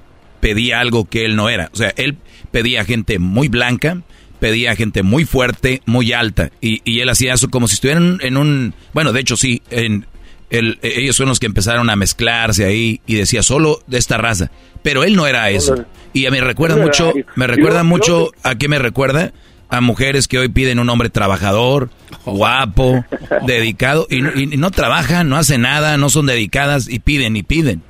pedía 0.40 0.80
algo 0.80 1.08
que 1.08 1.24
él 1.24 1.36
no 1.36 1.48
era. 1.48 1.70
O 1.72 1.76
sea, 1.76 1.92
él 1.96 2.16
pedía 2.50 2.84
gente 2.84 3.18
muy 3.18 3.48
blanca, 3.48 4.02
pedía 4.38 4.74
gente 4.74 5.02
muy 5.02 5.24
fuerte, 5.24 5.82
muy 5.86 6.12
alta. 6.12 6.50
Y, 6.60 7.00
él 7.00 7.08
hacía 7.08 7.34
eso 7.34 7.50
como 7.50 7.68
si 7.68 7.74
estuvieran 7.74 8.18
en 8.22 8.36
un... 8.36 8.74
Bueno, 8.92 9.12
de 9.12 9.20
hecho 9.20 9.36
sí, 9.36 9.62
en, 9.70 10.06
ellos 10.50 11.16
son 11.16 11.28
los 11.28 11.38
que 11.38 11.46
empezaron 11.46 11.90
a 11.90 11.96
mezclarse 11.96 12.64
ahí 12.64 13.00
y 13.06 13.14
decía 13.14 13.42
solo 13.42 13.82
de 13.86 13.98
esta 13.98 14.18
raza. 14.18 14.50
Pero 14.82 15.04
él 15.04 15.14
no 15.14 15.26
era 15.26 15.50
eso. 15.50 15.84
Y 16.12 16.26
a 16.26 16.30
mí 16.30 16.38
me 16.38 16.46
recuerda 16.46 16.76
mucho, 16.76 17.12
me 17.36 17.46
recuerda 17.46 17.84
mucho, 17.84 18.32
¿a 18.42 18.56
qué 18.56 18.66
me 18.68 18.78
recuerda? 18.78 19.32
A 19.70 19.80
mujeres 19.80 20.28
que 20.28 20.38
hoy 20.38 20.48
piden 20.48 20.78
un 20.78 20.90
hombre 20.90 21.10
trabajador, 21.10 21.90
guapo, 22.26 23.04
dedicado, 23.46 24.06
y, 24.10 24.20
no 24.56 24.70
trabajan, 24.70 25.28
no 25.28 25.36
hacen 25.36 25.62
nada, 25.62 25.96
no 25.96 26.10
son 26.10 26.26
dedicadas 26.26 26.88
y 26.88 26.98
piden 26.98 27.36
y 27.36 27.42
piden. 27.42 27.82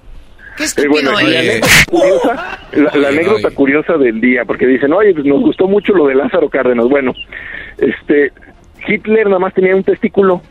Qué 0.57 0.65
estúpido 0.65 1.13
la, 1.13 3.09
anécdota 3.09 3.51
curiosa 3.55 3.95
del 3.97 4.21
día, 4.21 4.45
porque 4.45 4.67
dicen, 4.67 4.93
oye, 4.93 5.15
pues 5.15 5.25
nos 5.25 5.41
gustó 5.41 5.67
mucho 5.67 5.95
lo 5.95 6.07
de 6.07 6.15
Lázaro 6.15 6.51
Cárdenas. 6.51 6.87
Bueno, 6.87 7.15
este, 7.79 8.33
Hitler 8.87 9.27
nada 9.27 9.39
más 9.39 9.55
tenía 9.55 9.75
un 9.75 9.85
testículo. 9.85 10.43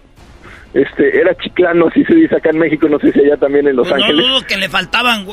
Este, 0.74 1.20
era 1.20 1.36
chiclano, 1.36 1.88
así 1.88 2.04
se 2.06 2.16
dice 2.16 2.36
acá 2.36 2.50
en 2.52 2.60
México, 2.60 2.88
no 2.90 3.00
sé 3.00 3.12
si 3.12 3.20
allá 3.20 3.38
también 3.38 3.68
en 3.68 3.76
Los 3.76 3.88
pues 3.88 4.02
Ángeles. 4.02 4.26
No 4.28 4.42
que 4.48 4.58
le 4.58 4.70
faltaban, 4.70 5.26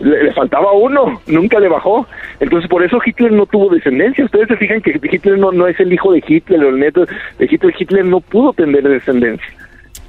le, 0.00 0.32
faltaba 0.32 0.72
uno, 0.72 1.20
nunca 1.26 1.58
le 1.60 1.68
bajó. 1.68 2.06
Entonces 2.40 2.68
por 2.68 2.82
eso 2.82 2.98
Hitler 3.04 3.32
no 3.32 3.46
tuvo 3.46 3.72
descendencia. 3.72 4.24
Ustedes 4.24 4.48
se 4.48 4.56
fijan 4.56 4.80
que 4.80 5.00
Hitler 5.02 5.38
no, 5.38 5.52
no 5.52 5.66
es 5.66 5.78
el 5.80 5.92
hijo 5.92 6.12
de 6.12 6.22
Hitler 6.26 6.64
o 6.64 6.68
el 6.70 6.78
neto 6.78 7.06
de 7.38 7.48
Hitler. 7.50 7.74
Hitler 7.78 8.04
no 8.04 8.20
pudo 8.20 8.52
tener 8.52 8.82
descendencia. 8.82 9.46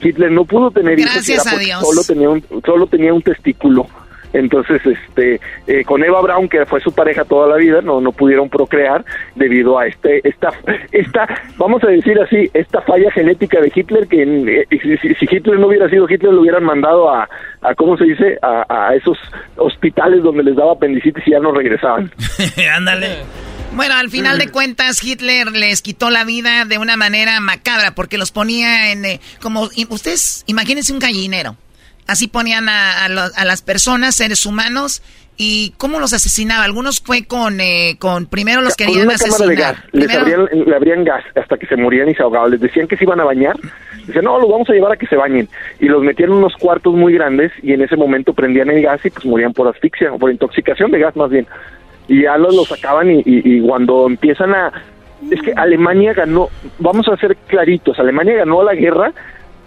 Hitler 0.01 0.31
no 0.31 0.45
pudo 0.45 0.71
tener 0.71 0.97
Gracias 0.97 1.47
a 1.47 1.57
Dios. 1.57 1.81
Solo 1.81 2.03
tenía 2.03 2.29
un, 2.29 2.43
solo 2.65 2.87
tenía 2.87 3.13
un 3.13 3.21
testículo. 3.21 3.87
Entonces, 4.35 4.81
este, 4.85 5.39
eh, 5.65 5.85
con 5.85 6.03
Eva 6.03 6.21
Braun, 6.21 6.49
que 6.49 6.65
fue 6.65 6.81
su 6.81 6.91
pareja 6.91 7.23
toda 7.23 7.47
la 7.47 7.55
vida, 7.55 7.81
no, 7.81 8.01
no 8.01 8.11
pudieron 8.11 8.49
procrear 8.49 9.05
debido 9.35 9.79
a 9.79 9.87
este, 9.87 10.27
esta, 10.27 10.49
esta, 10.91 11.25
vamos 11.57 11.81
a 11.85 11.87
decir 11.87 12.19
así, 12.19 12.49
esta 12.53 12.81
falla 12.81 13.09
genética 13.11 13.61
de 13.61 13.71
Hitler, 13.73 14.07
que 14.07 14.23
eh, 14.23 14.67
si, 14.69 15.25
Hitler 15.25 15.57
no 15.57 15.67
hubiera 15.67 15.89
sido 15.89 16.05
Hitler, 16.09 16.33
lo 16.33 16.41
hubieran 16.41 16.65
mandado 16.65 17.09
a, 17.09 17.29
a 17.61 17.75
¿cómo 17.75 17.97
se 17.97 18.03
dice? 18.03 18.37
A, 18.41 18.65
a 18.67 18.95
esos 18.95 19.17
hospitales 19.55 20.21
donde 20.21 20.43
les 20.43 20.55
daba 20.57 20.73
apendicitis 20.73 21.25
y 21.25 21.31
ya 21.31 21.39
no 21.39 21.53
regresaban. 21.53 22.11
Ándale. 22.75 23.07
Bueno, 23.73 23.95
al 23.95 24.09
final 24.09 24.37
de 24.37 24.49
cuentas, 24.49 25.01
Hitler 25.01 25.51
les 25.51 25.81
quitó 25.81 26.09
la 26.09 26.25
vida 26.25 26.65
de 26.65 26.77
una 26.77 26.97
manera 26.97 27.39
macabra 27.39 27.95
porque 27.95 28.17
los 28.17 28.31
ponía 28.31 28.91
en, 28.91 29.05
eh, 29.05 29.21
como, 29.41 29.69
ustedes, 29.89 30.43
imagínense 30.47 30.91
un 30.91 30.99
gallinero. 30.99 31.55
Así 32.07 32.27
ponían 32.27 32.69
a, 32.69 33.07
las 33.09 33.61
personas, 33.61 34.15
seres 34.15 34.45
humanos, 34.45 35.01
¿Y 35.37 35.73
cómo 35.77 35.99
los 35.99 36.13
asesinaba? 36.13 36.63
Algunos 36.63 37.01
fue 37.01 37.25
con, 37.25 37.59
eh, 37.59 37.97
con 37.99 38.25
primero 38.25 38.61
los 38.61 38.77
querían 38.77 39.05
una 39.07 39.15
de 39.17 39.55
gas. 39.57 39.75
Les 39.91 40.09
abrían, 40.15 40.47
le 40.65 40.73
abrían 40.73 41.03
gas 41.03 41.25
hasta 41.35 41.57
que 41.57 41.67
se 41.67 41.75
morían 41.75 42.07
y 42.07 42.15
se 42.15 42.23
ahogaban. 42.23 42.51
Les 42.51 42.61
decían 42.61 42.87
que 42.87 42.95
se 42.95 43.03
iban 43.03 43.19
a 43.19 43.25
bañar. 43.25 43.57
Dicen, 44.07 44.23
no, 44.23 44.39
los 44.39 44.49
vamos 44.49 44.69
a 44.69 44.71
llevar 44.71 44.93
a 44.93 44.95
que 44.95 45.07
se 45.07 45.17
bañen. 45.17 45.49
Y 45.81 45.87
los 45.87 46.01
metían 46.03 46.29
en 46.29 46.37
unos 46.37 46.55
cuartos 46.55 46.93
muy 46.93 47.13
grandes 47.13 47.51
y 47.61 47.73
en 47.73 47.81
ese 47.81 47.97
momento 47.97 48.33
prendían 48.33 48.69
el 48.69 48.81
gas 48.81 49.05
y 49.05 49.09
pues 49.09 49.25
morían 49.25 49.51
por 49.51 49.67
asfixia 49.67 50.13
o 50.13 50.17
por 50.17 50.31
intoxicación 50.31 50.89
de 50.91 50.99
gas 50.99 51.17
más 51.17 51.29
bien. 51.29 51.45
Y 52.07 52.21
ya 52.21 52.37
los, 52.37 52.55
los 52.55 52.69
sacaban 52.69 53.11
y, 53.11 53.23
y 53.25 53.59
cuando 53.59 54.07
empiezan 54.07 54.53
a... 54.53 54.71
Es 55.29 55.41
que 55.41 55.51
Alemania 55.53 56.13
ganó, 56.13 56.47
vamos 56.79 57.09
a 57.09 57.17
ser 57.17 57.35
claritos, 57.47 57.99
Alemania 57.99 58.35
ganó 58.35 58.63
la 58.63 58.75
guerra 58.75 59.11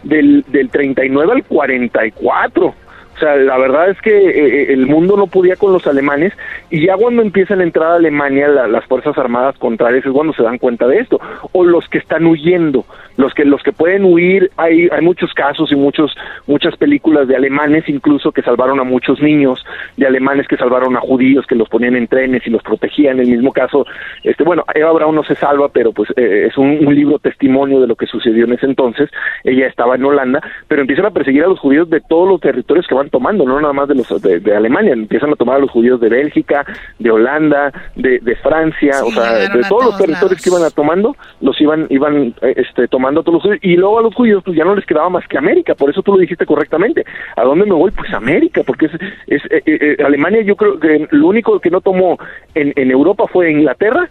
del, 0.03 0.45
del 0.49 0.71
39 0.71 1.33
al 1.33 1.45
44 1.45 2.75
o 3.19 3.21
sea, 3.21 3.35
la 3.35 3.59
verdad 3.59 3.91
es 3.91 4.01
que 4.01 4.17
eh, 4.17 4.31
eh, 4.31 4.73
el 4.73 4.87
mundo 4.87 5.17
no 5.17 5.27
podía 5.27 5.57
con 5.57 5.73
los 5.73 5.85
alemanes 5.89 6.33
y 6.71 6.87
ya 6.87 6.97
cuando 6.97 7.21
empiezan 7.21 7.59
a 7.59 7.65
entrar 7.65 7.91
a 7.91 7.95
Alemania 7.97 8.47
las 8.47 8.85
Fuerzas 8.85 9.19
Armadas 9.19 9.59
contrarias 9.59 10.07
es 10.07 10.13
cuando 10.13 10.33
se 10.35 10.45
dan 10.45 10.59
cuenta 10.59 10.87
de 10.87 11.01
esto. 11.01 11.21
O 11.51 11.65
los 11.65 11.89
que 11.89 11.99
están 11.99 12.27
huyendo, 12.27 12.85
los 13.17 13.35
que, 13.35 13.45
los 13.45 13.61
que 13.65 13.73
pueden 13.73 14.05
huir, 14.05 14.53
hay, 14.57 14.89
hay 14.93 15.03
muchos 15.03 15.35
casos 15.35 15.73
y 15.73 15.75
muchos, 15.75 16.15
muchas 16.47 16.77
películas 16.77 17.27
de 17.27 17.35
alemanes 17.35 17.89
incluso 17.89 18.31
que 18.31 18.43
salvaron 18.43 18.79
a 18.79 18.85
muchos 18.85 19.21
niños, 19.21 19.67
de 19.97 20.07
alemanes 20.07 20.47
que 20.47 20.57
salvaron 20.57 20.97
a 20.97 21.01
judíos, 21.01 21.45
que 21.45 21.57
los 21.57 21.69
ponían 21.69 21.97
en 21.97 22.07
trenes 22.07 22.47
y 22.47 22.51
los 22.51 22.63
protegían. 22.63 23.19
En 23.19 23.27
el 23.27 23.33
mismo 23.33 23.53
caso, 23.53 23.85
este, 24.23 24.45
bueno, 24.45 24.63
Eva 24.77 24.93
Braun 24.93 25.17
no 25.17 25.25
se 25.25 25.35
salva, 25.35 25.71
pero 25.71 25.91
pues 25.91 26.09
eh, 26.15 26.47
es 26.49 26.57
un, 26.57 26.87
un 26.87 26.95
libro 26.95 27.19
testimonio 27.19 27.81
de 27.81 27.89
lo 27.89 27.97
que 27.97 28.07
sucedió 28.07 28.45
en 28.45 28.53
ese 28.53 28.67
entonces. 28.67 29.11
Ella 29.43 29.67
estaba 29.67 29.97
en 29.97 30.05
Holanda, 30.05 30.41
pero 30.69 30.83
empiezan 30.83 31.07
a 31.07 31.11
perseguir 31.11 31.43
a 31.43 31.49
los 31.49 31.59
judíos 31.59 31.91
de 31.91 32.01
todos 32.01 32.29
los 32.29 32.41
territorios 32.41 32.87
que 32.87 32.95
van 32.95 33.08
tomando, 33.09 33.45
no 33.45 33.61
nada 33.61 33.73
más 33.73 33.89
de 33.89 33.95
los 33.95 34.09
de, 34.23 34.57
Alemania, 34.57 34.93
empiezan 34.93 35.31
a 35.33 35.37
tomar 35.37 35.57
a 35.57 35.59
los 35.61 35.71
judíos 35.71 36.01
de 36.01 36.09
Bélgica, 36.09 36.65
de 36.99 37.11
Holanda, 37.11 37.73
de, 37.97 38.19
de 38.21 38.37
Francia, 38.37 38.93
o 39.05 39.11
sea, 39.11 39.49
de 39.49 39.63
todos 39.69 39.85
los 39.87 39.99
territorios 39.99 40.43
que 40.43 40.51
iban 40.51 40.63
a 40.63 40.71
tomando, 40.71 41.17
los 41.41 41.61
iban 41.61 41.87
iban 41.91 42.35
eh, 42.43 42.55
este 42.57 42.89
tomando 42.89 43.21
a 43.21 43.25
todos 43.25 43.35
los 43.35 43.43
judíos 43.43 43.61
y 43.63 43.77
luego 43.77 43.99
a 43.99 44.03
los 44.03 44.15
judíos 44.15 44.43
pues 44.45 44.57
ya 44.57 44.65
no 44.65 44.75
les 44.75 44.87
quedaba 44.87 45.09
más 45.09 45.27
que 45.29 45.39
América, 45.39 45.75
por 45.75 45.91
eso 45.91 46.03
tú 46.03 46.13
lo 46.13 46.19
dijiste 46.19 46.47
correctamente. 46.47 47.05
¿A 47.37 47.45
dónde 47.45 47.65
me 47.65 47.75
voy? 47.75 47.91
Pues 47.91 48.13
América, 48.13 48.63
porque 48.67 48.87
es, 48.87 48.93
es 49.27 49.43
eh, 49.51 49.63
eh, 49.67 49.97
Alemania 50.05 50.43
yo 50.43 50.57
creo 50.57 50.79
que 50.79 51.07
lo 51.11 51.29
único 51.29 51.59
que 51.61 51.71
no 51.71 51.81
tomó 51.81 52.19
en, 52.55 52.73
en 52.77 52.91
Europa 52.91 53.27
fue 53.27 53.51
Inglaterra 53.51 54.09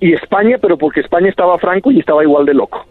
y 0.00 0.12
España, 0.12 0.58
pero 0.60 0.78
porque 0.78 1.00
España 1.00 1.28
estaba 1.28 1.58
franco 1.58 1.90
y 1.90 2.00
estaba 2.00 2.22
igual 2.22 2.46
de 2.46 2.54
loco. 2.54 2.86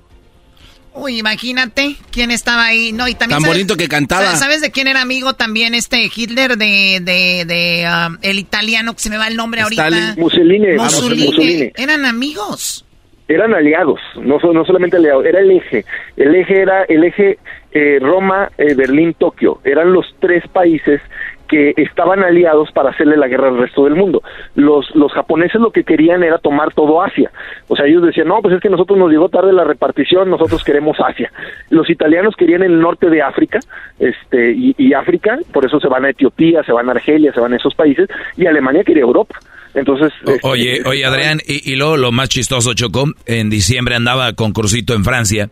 Uy, 0.97 1.19
imagínate 1.19 1.95
quién 2.11 2.31
estaba 2.31 2.65
ahí. 2.65 2.91
No, 2.91 3.07
y 3.07 3.13
también 3.13 3.41
Tan 3.41 3.51
bonito 3.51 3.77
que 3.77 3.87
cantaba. 3.87 4.35
¿Sabes 4.35 4.61
de 4.61 4.71
quién 4.71 4.87
era 4.87 5.01
amigo 5.01 5.33
también 5.33 5.75
este 5.75 6.09
Hitler? 6.13 6.57
De, 6.57 6.99
de, 7.01 7.45
de 7.45 7.87
um, 7.87 8.17
el 8.23 8.39
italiano, 8.39 8.93
que 8.95 9.01
se 9.01 9.11
me 9.11 9.17
va 9.17 9.27
el 9.27 9.35
nombre 9.35 9.61
ahorita. 9.61 10.15
Mussolini. 10.17 10.75
Mussolini. 10.75 11.71
Eran 11.75 12.03
amigos. 12.05 12.83
Eran 13.29 13.53
aliados, 13.53 13.99
no, 14.15 14.39
no 14.39 14.65
solamente 14.65 14.95
aliados, 14.95 15.25
era 15.25 15.41
el 15.41 15.51
eje. 15.51 15.83
El 16.15 16.33
eje 16.33 16.61
era 16.61 16.83
el 16.83 17.03
eje 17.03 17.37
eh, 17.73 17.99
Roma, 17.99 18.49
eh, 18.57 18.73
Berlín, 18.73 19.13
Tokio. 19.19 19.59
Eran 19.65 19.91
los 19.91 20.05
tres 20.21 20.47
países 20.47 21.01
que 21.47 21.73
estaban 21.77 22.23
aliados 22.23 22.71
para 22.71 22.89
hacerle 22.89 23.17
la 23.17 23.27
guerra 23.27 23.49
al 23.49 23.57
resto 23.57 23.85
del 23.85 23.95
mundo. 23.95 24.21
Los, 24.55 24.93
los 24.95 25.11
japoneses 25.13 25.59
lo 25.59 25.71
que 25.71 25.83
querían 25.83 26.23
era 26.23 26.37
tomar 26.37 26.73
todo 26.73 27.01
Asia. 27.01 27.31
O 27.67 27.75
sea, 27.75 27.85
ellos 27.85 28.03
decían, 28.03 28.27
no, 28.27 28.41
pues 28.41 28.55
es 28.55 28.61
que 28.61 28.69
nosotros 28.69 28.97
nos 28.99 29.09
llegó 29.09 29.29
tarde 29.29 29.53
la 29.53 29.63
repartición, 29.63 30.29
nosotros 30.29 30.63
queremos 30.63 30.97
Asia. 30.99 31.31
Los 31.69 31.89
italianos 31.89 32.35
querían 32.37 32.63
el 32.63 32.79
norte 32.79 33.09
de 33.09 33.21
África, 33.21 33.59
este, 33.99 34.51
y, 34.51 34.75
y 34.77 34.93
África, 34.93 35.39
por 35.51 35.65
eso 35.65 35.79
se 35.79 35.87
van 35.87 36.05
a 36.05 36.09
Etiopía, 36.09 36.63
se 36.63 36.71
van 36.71 36.89
a 36.89 36.91
Argelia, 36.91 37.33
se 37.33 37.39
van 37.39 37.53
a 37.53 37.57
esos 37.57 37.73
países, 37.73 38.07
y 38.35 38.45
Alemania 38.45 38.83
quería 38.83 39.03
Europa. 39.03 39.39
Entonces... 39.73 40.11
oye, 40.43 40.81
oye 40.85 41.05
Adrián, 41.05 41.39
y, 41.45 41.71
y 41.71 41.75
luego 41.75 41.97
lo 41.97 42.11
más 42.11 42.29
chistoso, 42.29 42.73
Chocó, 42.73 43.05
en 43.25 43.49
diciembre 43.49 43.95
andaba 43.95 44.33
con 44.33 44.51
Crucito 44.51 44.93
en 44.93 45.03
Francia 45.03 45.49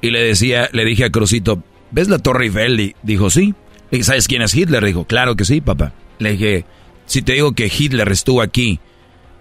y 0.00 0.10
le 0.10 0.20
decía, 0.20 0.68
le 0.72 0.84
dije 0.84 1.04
a 1.04 1.10
Crucito, 1.10 1.62
¿ves 1.90 2.08
la 2.08 2.18
Torre 2.18 2.44
Eiffel? 2.44 2.78
Y 2.80 2.94
dijo, 3.02 3.30
sí. 3.30 3.54
¿Sabes 4.02 4.28
quién 4.28 4.42
es 4.42 4.54
Hitler? 4.54 4.84
Dijo, 4.84 5.04
claro 5.04 5.36
que 5.36 5.44
sí, 5.44 5.60
papá. 5.60 5.92
Le 6.18 6.32
dije, 6.32 6.64
si 7.06 7.22
te 7.22 7.34
digo 7.34 7.52
que 7.52 7.66
Hitler 7.66 8.10
estuvo 8.10 8.42
aquí 8.42 8.80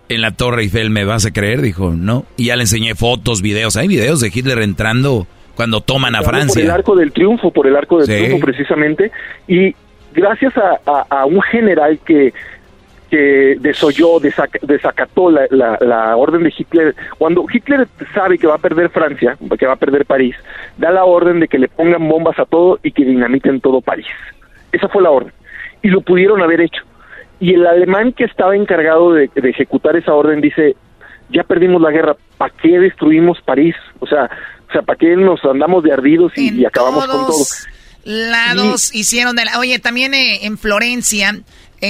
en 0.10 0.22
la 0.22 0.32
Torre 0.32 0.64
Eiffel, 0.64 0.90
¿me 0.90 1.06
vas 1.06 1.26
a 1.26 1.32
creer? 1.32 1.62
Dijo, 1.62 1.92
no. 1.92 2.26
Y 2.38 2.46
ya 2.46 2.56
le 2.56 2.64
enseñé 2.64 2.96
fotos, 2.96 3.42
videos. 3.42 3.78
Hay 3.78 3.88
videos 3.88 4.20
de 4.20 4.32
Hitler 4.34 4.60
entrando 4.60 5.28
cuando 5.56 5.82
toman 5.82 6.16
a 6.16 6.22
Francia. 6.24 6.62
Por 6.62 6.64
el 6.64 6.72
arco 6.72 6.96
del 6.96 7.12
triunfo, 7.12 7.52
por 7.52 7.68
el 7.68 7.76
arco 7.76 8.00
del 8.00 8.08
triunfo 8.08 8.46
precisamente. 8.46 9.12
Y 9.48 9.76
gracias 10.14 10.54
a, 10.58 11.26
un 11.26 11.42
general 11.42 12.00
que 12.06 12.34
que 13.10 13.58
desoyó, 13.60 14.20
desacató 14.20 15.30
la, 15.30 15.46
la, 15.52 16.18
orden 16.18 16.42
de 16.42 16.54
Hitler. 16.58 16.96
Cuando 17.20 17.46
Hitler 17.48 17.88
sabe 18.12 18.40
que 18.40 18.48
va 18.48 18.56
a 18.56 18.58
perder 18.58 18.90
Francia, 18.90 19.38
que 19.60 19.68
va 19.68 19.74
a 19.74 19.76
perder 19.76 20.04
París, 20.08 20.36
da 20.80 20.90
la 20.90 21.06
orden 21.06 21.40
de 21.40 21.48
que 21.48 21.60
le 21.60 21.68
pongan 21.68 22.10
bombas 22.10 22.40
a 22.40 22.46
todo 22.46 22.80
y 22.82 22.92
que 22.92 23.06
dinamiten 23.06 23.62
todo 23.62 23.82
París. 23.82 24.08
Esa 24.74 24.90
fue 24.90 25.02
la 25.02 25.12
orden. 25.12 25.32
Y 25.82 25.88
lo 25.88 26.02
pudieron 26.02 26.42
haber 26.42 26.62
hecho. 26.62 26.82
Y 27.40 27.54
el 27.54 27.66
alemán 27.66 28.14
que 28.14 28.26
estaba 28.26 28.56
encargado 28.56 29.14
de, 29.14 29.30
ejecutar 29.36 29.96
esa 29.96 30.14
orden 30.14 30.42
dice, 30.42 30.76
ya 31.30 31.44
perdimos 31.44 31.82
la 31.82 31.92
guerra, 31.92 32.16
¿para 32.38 32.54
qué 32.62 32.80
destruimos 32.80 33.40
París? 33.42 33.76
O 34.00 34.08
sea, 34.08 34.30
o 34.70 34.72
sea, 34.72 34.82
¿para 34.82 34.98
qué 34.98 35.16
nos 35.16 35.44
andamos 35.46 35.84
de 35.84 35.94
ardidos 35.94 36.32
y, 36.36 36.66
acabamos 36.66 37.06
con 37.08 37.28
todo? 37.28 37.46
Lados 38.06 38.94
hicieron 38.94 39.36
de 39.36 39.46
la... 39.46 39.60
Oye, 39.60 39.80
también 39.80 40.14
eh, 40.14 40.46
en 40.46 40.58
Florencia 40.58 41.40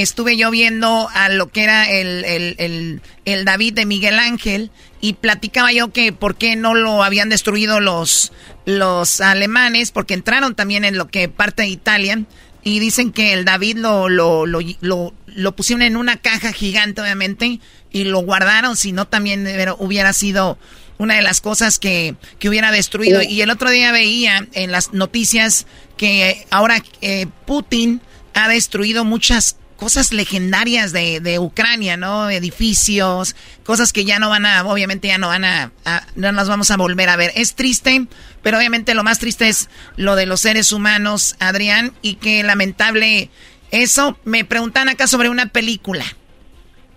estuve 0.02 0.38
yo 0.38 0.50
viendo 0.52 1.08
a 1.14 1.30
lo 1.30 1.50
que 1.50 1.64
era 1.64 1.90
el, 1.90 2.26
el, 2.26 3.02
el, 3.26 3.46
David 3.46 3.74
de 3.74 3.86
Miguel 3.86 4.18
Ángel 4.18 4.72
y 5.02 5.14
platicaba 5.14 5.72
yo 5.72 5.92
que 5.92 6.12
por 6.12 6.36
qué 6.36 6.56
no 6.56 6.74
lo 6.74 7.04
habían 7.04 7.30
destruido 7.30 7.80
los, 7.80 8.32
los 8.66 9.22
alemanes, 9.22 9.92
porque 9.92 10.16
entraron 10.16 10.56
también 10.56 10.84
en 10.84 10.98
lo 10.98 11.10
que 11.10 11.30
parte 11.30 11.64
de 11.64 11.68
Italia 11.70 12.24
y 12.64 12.80
dicen 12.80 13.12
que 13.12 13.34
el 13.34 13.46
David 13.46 13.78
lo, 13.78 14.10
lo, 14.10 14.46
lo, 14.46 15.14
lo, 15.28 15.56
pusieron 15.56 15.82
en 15.82 15.98
una 15.98 16.18
caja 16.18 16.54
gigante, 16.54 17.02
obviamente, 17.02 17.60
y 17.92 18.04
lo 18.06 18.20
guardaron, 18.20 18.78
si 18.78 18.92
no 18.92 19.08
también 19.08 19.48
hubiera 19.80 20.14
sido 20.14 20.58
una 20.98 21.16
de 21.16 21.22
las 21.22 21.42
cosas 21.42 21.80
que, 21.80 22.16
que 22.40 22.50
hubiera 22.50 22.72
destruido. 22.72 23.20
Oh. 23.20 23.24
Y 23.24 23.42
el 23.42 23.50
otro 23.50 23.70
día 23.70 23.92
veía 23.92 24.48
en 24.54 24.72
las 24.72 24.94
noticias 24.94 25.68
que 25.98 26.46
ahora 26.50 26.82
eh, 27.02 27.28
Putin 27.46 28.02
ha 28.34 28.48
destruido 28.48 29.04
muchas 29.04 29.58
cosas 29.78 30.14
legendarias 30.14 30.94
de, 30.94 31.20
de, 31.20 31.40
Ucrania, 31.40 31.98
¿no? 31.98 32.30
Edificios, 32.30 33.36
cosas 33.64 33.94
que 33.94 34.06
ya 34.06 34.20
no 34.20 34.30
van 34.30 34.46
a, 34.46 34.64
obviamente 34.66 35.08
ya 35.08 35.18
no 35.18 35.28
van 35.28 35.46
a, 35.46 35.72
no 36.16 36.32
las 36.32 36.50
vamos 36.50 36.72
a 36.72 36.78
volver 36.78 37.10
a 37.10 37.16
ver. 37.16 37.32
Es 37.36 37.56
triste, 37.56 38.06
pero 38.42 38.58
obviamente 38.58 38.94
lo 38.94 39.04
más 39.04 39.20
triste 39.20 39.48
es 39.48 39.70
lo 39.98 40.16
de 40.16 40.26
los 40.26 40.42
seres 40.42 40.72
humanos, 40.72 41.36
Adrián, 41.40 41.92
y 42.02 42.16
qué 42.16 42.44
lamentable 42.44 43.30
eso. 43.72 44.18
Me 44.26 44.46
preguntan 44.46 44.90
acá 44.90 45.08
sobre 45.08 45.30
una 45.30 45.48
película. 45.48 46.06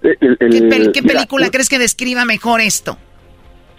¿Qué, 0.02 1.02
película 1.02 1.50
crees 1.50 1.68
que 1.68 1.78
describa 1.78 2.24
mejor 2.24 2.60
esto? 2.60 2.98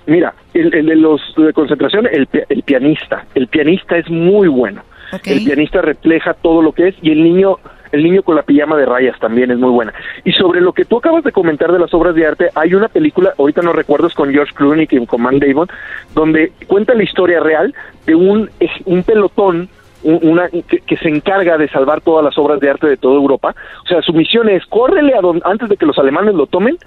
Mira, 0.07 0.33
el, 0.53 0.69
de 0.71 0.95
los 0.95 1.21
de 1.37 1.53
concentración, 1.53 2.07
el, 2.07 2.27
el, 2.49 2.63
pianista. 2.63 3.25
El 3.35 3.47
pianista 3.47 3.97
es 3.97 4.09
muy 4.09 4.47
bueno. 4.47 4.83
El 5.25 5.43
pianista 5.43 5.81
refleja 5.81 6.33
todo 6.33 6.61
lo 6.61 6.73
que 6.73 6.89
es 6.89 6.95
y 7.01 7.11
el 7.11 7.23
niño 7.23 7.59
el 7.91 8.03
niño 8.03 8.23
con 8.23 8.35
la 8.35 8.43
pijama 8.43 8.77
de 8.77 8.85
rayas 8.85 9.19
también 9.19 9.51
es 9.51 9.57
muy 9.57 9.71
buena. 9.71 9.93
Y 10.23 10.31
sobre 10.33 10.61
lo 10.61 10.73
que 10.73 10.85
tú 10.85 10.97
acabas 10.97 11.23
de 11.23 11.31
comentar 11.31 11.71
de 11.71 11.79
las 11.79 11.93
obras 11.93 12.15
de 12.15 12.25
arte, 12.25 12.49
hay 12.55 12.73
una 12.73 12.87
película, 12.87 13.33
ahorita 13.37 13.61
no 13.61 13.73
recuerdo, 13.73 14.07
es 14.07 14.13
con 14.13 14.31
George 14.31 14.53
Clooney 14.53 14.87
y 14.89 15.05
con 15.05 15.21
Man 15.21 15.39
Damon, 15.39 15.67
donde 16.13 16.51
cuenta 16.67 16.93
la 16.93 17.03
historia 17.03 17.39
real 17.39 17.73
de 18.05 18.15
un, 18.15 18.49
un 18.85 19.03
pelotón 19.03 19.69
una, 20.03 20.47
que, 20.49 20.97
se 20.97 21.09
encarga 21.09 21.57
de 21.57 21.67
salvar 21.69 22.01
todas 22.01 22.23
las 22.23 22.37
obras 22.37 22.59
de 22.59 22.69
arte 22.69 22.87
de 22.87 22.97
toda 22.97 23.15
Europa. 23.15 23.55
O 23.83 23.87
sea, 23.87 24.01
su 24.01 24.13
misión 24.13 24.47
es 24.49 24.65
córrele 24.67 25.13
a 25.13 25.49
antes 25.49 25.69
de 25.69 25.77
que 25.77 25.85
los 25.85 25.97
alemanes 25.97 26.35
lo 26.35 26.47
tomen 26.47 26.77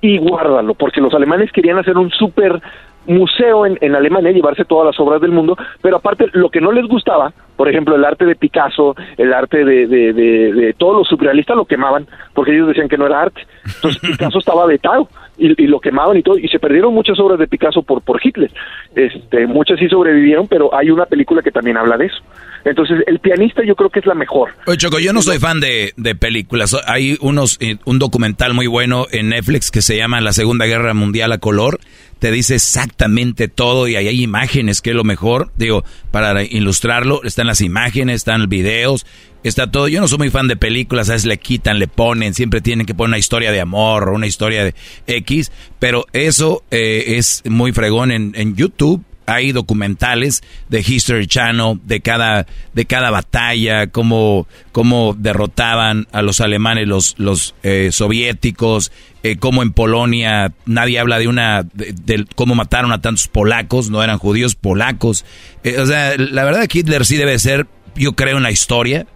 y 0.00 0.18
guárdalo, 0.18 0.74
porque 0.74 1.00
los 1.00 1.14
alemanes 1.14 1.52
querían 1.52 1.78
hacer 1.78 1.96
un 1.96 2.10
súper 2.10 2.60
museo 3.06 3.66
en, 3.66 3.78
en 3.80 3.94
Alemania, 3.94 4.32
llevarse 4.32 4.64
todas 4.64 4.86
las 4.86 5.00
obras 5.00 5.20
del 5.20 5.30
mundo, 5.30 5.56
pero 5.80 5.96
aparte 5.96 6.26
lo 6.32 6.50
que 6.50 6.60
no 6.60 6.72
les 6.72 6.86
gustaba, 6.86 7.32
por 7.60 7.68
ejemplo, 7.68 7.94
el 7.94 8.06
arte 8.06 8.24
de 8.24 8.36
Picasso, 8.36 8.96
el 9.18 9.34
arte 9.34 9.66
de, 9.66 9.86
de, 9.86 10.14
de, 10.14 10.74
todos 10.78 10.96
los 10.96 11.06
surrealistas 11.06 11.54
lo 11.54 11.66
quemaban, 11.66 12.06
porque 12.32 12.54
ellos 12.54 12.68
decían 12.68 12.88
que 12.88 12.96
no 12.96 13.04
era 13.04 13.20
arte. 13.20 13.46
Entonces 13.66 14.00
Picasso 14.12 14.38
estaba 14.38 14.64
vetado 14.64 15.10
y, 15.36 15.62
y, 15.62 15.66
lo 15.66 15.78
quemaban 15.78 16.16
y 16.16 16.22
todo, 16.22 16.38
y 16.38 16.48
se 16.48 16.58
perdieron 16.58 16.94
muchas 16.94 17.20
obras 17.20 17.38
de 17.38 17.46
Picasso 17.46 17.82
por, 17.82 18.00
por 18.00 18.18
Hitler. 18.24 18.50
Este, 18.94 19.46
muchas 19.46 19.78
sí 19.78 19.90
sobrevivieron, 19.90 20.48
pero 20.48 20.74
hay 20.74 20.90
una 20.90 21.04
película 21.04 21.42
que 21.42 21.50
también 21.50 21.76
habla 21.76 21.98
de 21.98 22.06
eso. 22.06 22.22
Entonces, 22.64 23.04
el 23.06 23.18
pianista 23.18 23.62
yo 23.62 23.76
creo 23.76 23.90
que 23.90 23.98
es 23.98 24.06
la 24.06 24.14
mejor. 24.14 24.52
Oye, 24.66 24.78
Choco, 24.78 24.98
yo 24.98 25.12
no 25.12 25.20
soy 25.20 25.38
fan 25.38 25.60
de, 25.60 25.92
de 25.98 26.14
películas. 26.14 26.74
Hay 26.86 27.18
unos, 27.20 27.58
eh, 27.60 27.76
un 27.84 27.98
documental 27.98 28.54
muy 28.54 28.68
bueno 28.68 29.04
en 29.12 29.28
Netflix 29.28 29.70
que 29.70 29.82
se 29.82 29.98
llama 29.98 30.22
La 30.22 30.32
Segunda 30.32 30.64
Guerra 30.64 30.94
Mundial 30.94 31.30
a 31.32 31.38
color 31.38 31.78
te 32.20 32.30
dice 32.30 32.56
exactamente 32.56 33.48
todo 33.48 33.88
y 33.88 33.96
ahí 33.96 34.06
hay 34.06 34.22
imágenes, 34.22 34.80
que 34.82 34.90
es 34.90 34.96
lo 34.96 35.04
mejor. 35.04 35.50
Digo, 35.56 35.84
para 36.10 36.44
ilustrarlo, 36.44 37.22
están 37.24 37.46
las 37.46 37.62
imágenes, 37.62 38.16
están 38.16 38.48
videos, 38.48 39.06
está 39.42 39.70
todo. 39.70 39.88
Yo 39.88 40.00
no 40.00 40.06
soy 40.06 40.18
muy 40.18 40.30
fan 40.30 40.46
de 40.46 40.56
películas, 40.56 41.08
a 41.08 41.14
veces 41.14 41.26
le 41.26 41.38
quitan, 41.38 41.78
le 41.78 41.88
ponen, 41.88 42.34
siempre 42.34 42.60
tienen 42.60 42.86
que 42.86 42.94
poner 42.94 43.08
una 43.08 43.18
historia 43.18 43.50
de 43.50 43.60
amor 43.60 44.10
o 44.10 44.14
una 44.14 44.26
historia 44.26 44.64
de 44.64 44.74
X, 45.06 45.50
pero 45.78 46.06
eso 46.12 46.62
eh, 46.70 47.16
es 47.16 47.42
muy 47.46 47.72
fregón 47.72 48.12
en, 48.12 48.32
en 48.36 48.54
YouTube 48.54 49.02
hay 49.30 49.52
documentales 49.52 50.42
de 50.68 50.80
History 50.80 51.26
Channel 51.26 51.78
de 51.84 52.00
cada 52.00 52.46
de 52.74 52.84
cada 52.84 53.10
batalla, 53.10 53.86
cómo, 53.86 54.48
cómo 54.72 55.14
derrotaban 55.16 56.08
a 56.12 56.22
los 56.22 56.40
alemanes, 56.40 56.88
los 56.88 57.14
los 57.18 57.54
eh, 57.62 57.90
soviéticos, 57.92 58.90
eh, 59.22 59.36
cómo 59.36 59.62
en 59.62 59.72
Polonia 59.72 60.52
nadie 60.66 60.98
habla 60.98 61.18
de 61.18 61.28
una 61.28 61.62
de, 61.72 62.26
cómo 62.34 62.54
mataron 62.54 62.92
a 62.92 63.00
tantos 63.00 63.28
polacos, 63.28 63.88
no 63.88 64.02
eran 64.02 64.18
judíos 64.18 64.56
polacos. 64.56 65.24
Eh, 65.62 65.78
o 65.78 65.86
sea, 65.86 66.16
la 66.16 66.44
verdad 66.44 66.68
Hitler 66.70 67.06
sí 67.06 67.16
debe 67.16 67.38
ser, 67.38 67.68
yo 67.94 68.14
creo, 68.14 68.36
en 68.36 68.42
la 68.42 68.50
historia 68.50 69.06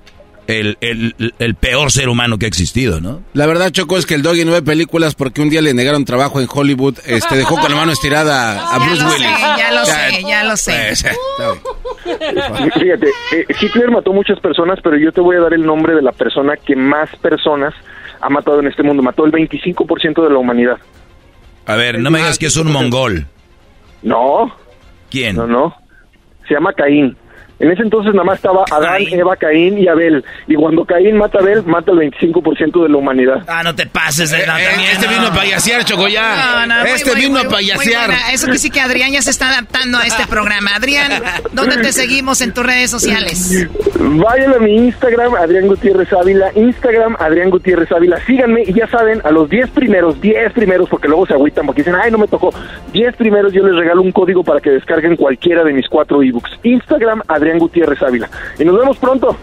el, 0.47 0.77
el, 1.39 1.55
peor 1.55 1.91
ser 1.91 2.09
humano 2.09 2.39
que 2.39 2.47
ha 2.47 2.49
existido, 2.49 3.01
¿no? 3.01 3.23
La 3.33 3.47
verdad, 3.47 3.71
Choco, 3.71 3.97
es 3.97 4.07
que 4.07 4.15
el 4.15 4.23
Doggy 4.23 4.45
no 4.45 4.53
ve 4.53 4.63
películas 4.63 5.15
porque 5.15 5.41
un 5.41 5.51
día 5.51 5.63
le 5.63 5.75
negaron 5.75 6.05
trabajo 6.05 6.41
en 6.41 6.49
Hollywood, 6.53 6.99
este 7.07 7.37
dejó 7.37 7.57
con 7.57 7.71
la 7.71 7.77
mano 7.77 7.93
estirada 7.93 8.69
a 8.69 8.79
Bruce 8.79 9.05
Willis. 9.05 9.39
ya 9.59 9.73
lo 9.73 9.85
sé, 9.85 10.25
ya 10.27 10.45
lo 10.45 10.57
sé. 10.57 10.73
Pues, 10.89 11.05
Fíjate, 12.75 13.09
eh, 13.33 13.47
Hitler 13.61 13.91
mató 13.91 14.13
muchas 14.13 14.39
personas, 14.41 14.79
pero 14.83 14.97
yo 14.97 15.13
te 15.13 15.21
voy 15.21 15.37
a 15.37 15.41
dar 15.41 15.55
el 15.55 15.65
nombre 15.65 15.95
de 15.95 16.03
la 16.03 16.13
persona 16.13 16.57
que 16.57 16.77
más 16.77 17.09
personas 17.17 17.75
ha 18.21 18.29
matado 18.29 18.61
en 18.61 18.67
este 18.67 18.83
mundo. 18.83 19.03
Mató 19.03 19.25
el 19.25 19.33
25% 19.33 20.23
de 20.23 20.31
la 20.31 20.39
humanidad. 20.39 20.79
A 21.67 21.77
ver, 21.77 21.99
no 21.99 22.11
me 22.11 22.19
digas 22.19 22.39
que 22.39 22.47
es 22.47 22.57
un 22.57 22.71
mongol. 22.71 23.27
No. 24.03 24.55
¿Quién? 25.11 25.37
No, 25.37 25.47
no. 25.47 25.75
Se 26.47 26.55
llama 26.55 26.73
Caín. 26.75 27.17
En 27.59 27.71
ese 27.71 27.83
entonces 27.83 28.13
nada 28.13 28.25
más 28.25 28.37
estaba 28.37 28.65
Adán, 28.71 29.03
Eva, 29.11 29.37
Caín 29.37 29.79
y 29.79 29.87
Abel. 29.87 30.25
Y 30.47 30.55
cuando 30.55 30.85
Caín 30.85 31.17
mata 31.17 31.39
a 31.39 31.43
Abel, 31.43 31.63
mata 31.65 31.93
el 31.93 31.99
25% 31.99 32.83
de 32.83 32.89
la 32.89 32.97
humanidad. 32.97 33.45
Ah, 33.47 33.63
no 33.63 33.75
te 33.75 33.87
pases. 33.87 34.33
Eh, 34.33 34.39
eh, 34.39 34.93
este 34.93 35.07
vino 35.07 35.29
a 35.29 35.33
payasear, 35.33 35.85
Choco, 35.85 36.09
ya. 36.09 36.67
este 36.87 37.15
vino 37.15 37.39
a 37.39 37.45
payasear. 37.45 38.11
Eso 38.33 38.49
que 38.49 38.59
sí 38.59 38.71
que 38.71 38.81
Adrián 38.81 39.13
ya 39.13 39.23
se 39.23 39.31
está 39.31 39.51
adaptando 39.51 39.99
a 39.99 40.07
este 40.07 40.27
programa. 40.27 40.73
Adrián, 40.75 41.13
¿dónde 41.53 41.77
te 41.77 41.93
seguimos 41.93 42.41
en 42.41 42.53
tus 42.53 42.67
redes 42.67 42.91
sociales? 42.91 43.69
Vayan 43.99 44.55
a 44.55 44.59
mi 44.59 44.77
Instagram, 44.77 45.35
Adrián 45.35 45.69
Gutiérrez 45.69 46.13
Ávila. 46.13 46.51
Instagram, 46.55 47.17
Adrián 47.21 47.51
Gutiérrez 47.51 47.91
Ávila. 47.93 48.19
Síganme 48.27 48.63
y 48.67 48.73
ya 48.73 48.89
saben, 48.89 49.21
a 49.25 49.31
los 49.31 49.49
10 49.49 49.71
primeros, 49.71 50.21
10 50.21 50.53
primeros, 50.53 50.89
porque 50.89 51.09
luego 51.09 51.27
se 51.27 51.35
agüitan 51.35 51.67
porque 51.67 51.83
dicen, 51.83 51.95
ay, 52.01 52.11
no 52.11 52.19
me 52.19 52.27
tocó. 52.27 52.53
10 52.93 53.17
primeros 53.17 53.53
yo 53.53 53.65
les 53.65 53.77
regalo 53.77 54.03
un 54.03 54.13
código 54.13 54.43
para 54.43 54.61
que 54.61 54.71
descarguen 54.71 55.17
cualquiera 55.17 55.63
de 55.63 55.73
mis 55.73 55.89
cuatro 55.89 56.23
ebooks. 56.23 56.51
Instagram, 56.63 57.23
Adrián 57.29 57.44
Adrián 57.45 57.59
Gutiérrez 57.59 58.03
Ávila. 58.03 58.31
Y 58.59 58.65
nos 58.65 58.79
vemos 58.79 58.97
pronto. 58.97 59.37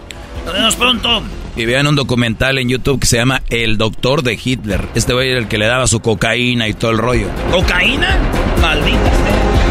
Nos 0.45 0.53
vemos 0.53 0.75
pronto. 0.75 1.21
Y 1.55 1.65
vean 1.65 1.85
un 1.85 1.95
documental 1.95 2.57
en 2.57 2.67
YouTube 2.67 2.99
que 2.99 3.05
se 3.05 3.17
llama 3.17 3.43
El 3.49 3.77
Doctor 3.77 4.23
de 4.23 4.39
Hitler. 4.43 4.87
Este 4.95 5.13
güey 5.13 5.29
era 5.29 5.39
el 5.39 5.47
que 5.47 5.59
le 5.59 5.67
daba 5.67 5.85
su 5.85 5.99
cocaína 5.99 6.67
y 6.67 6.73
todo 6.73 6.91
el 6.91 6.97
rollo. 6.97 7.27
¿Cocaína? 7.51 8.17
Maldita 8.59 9.11
sea. 9.11 9.70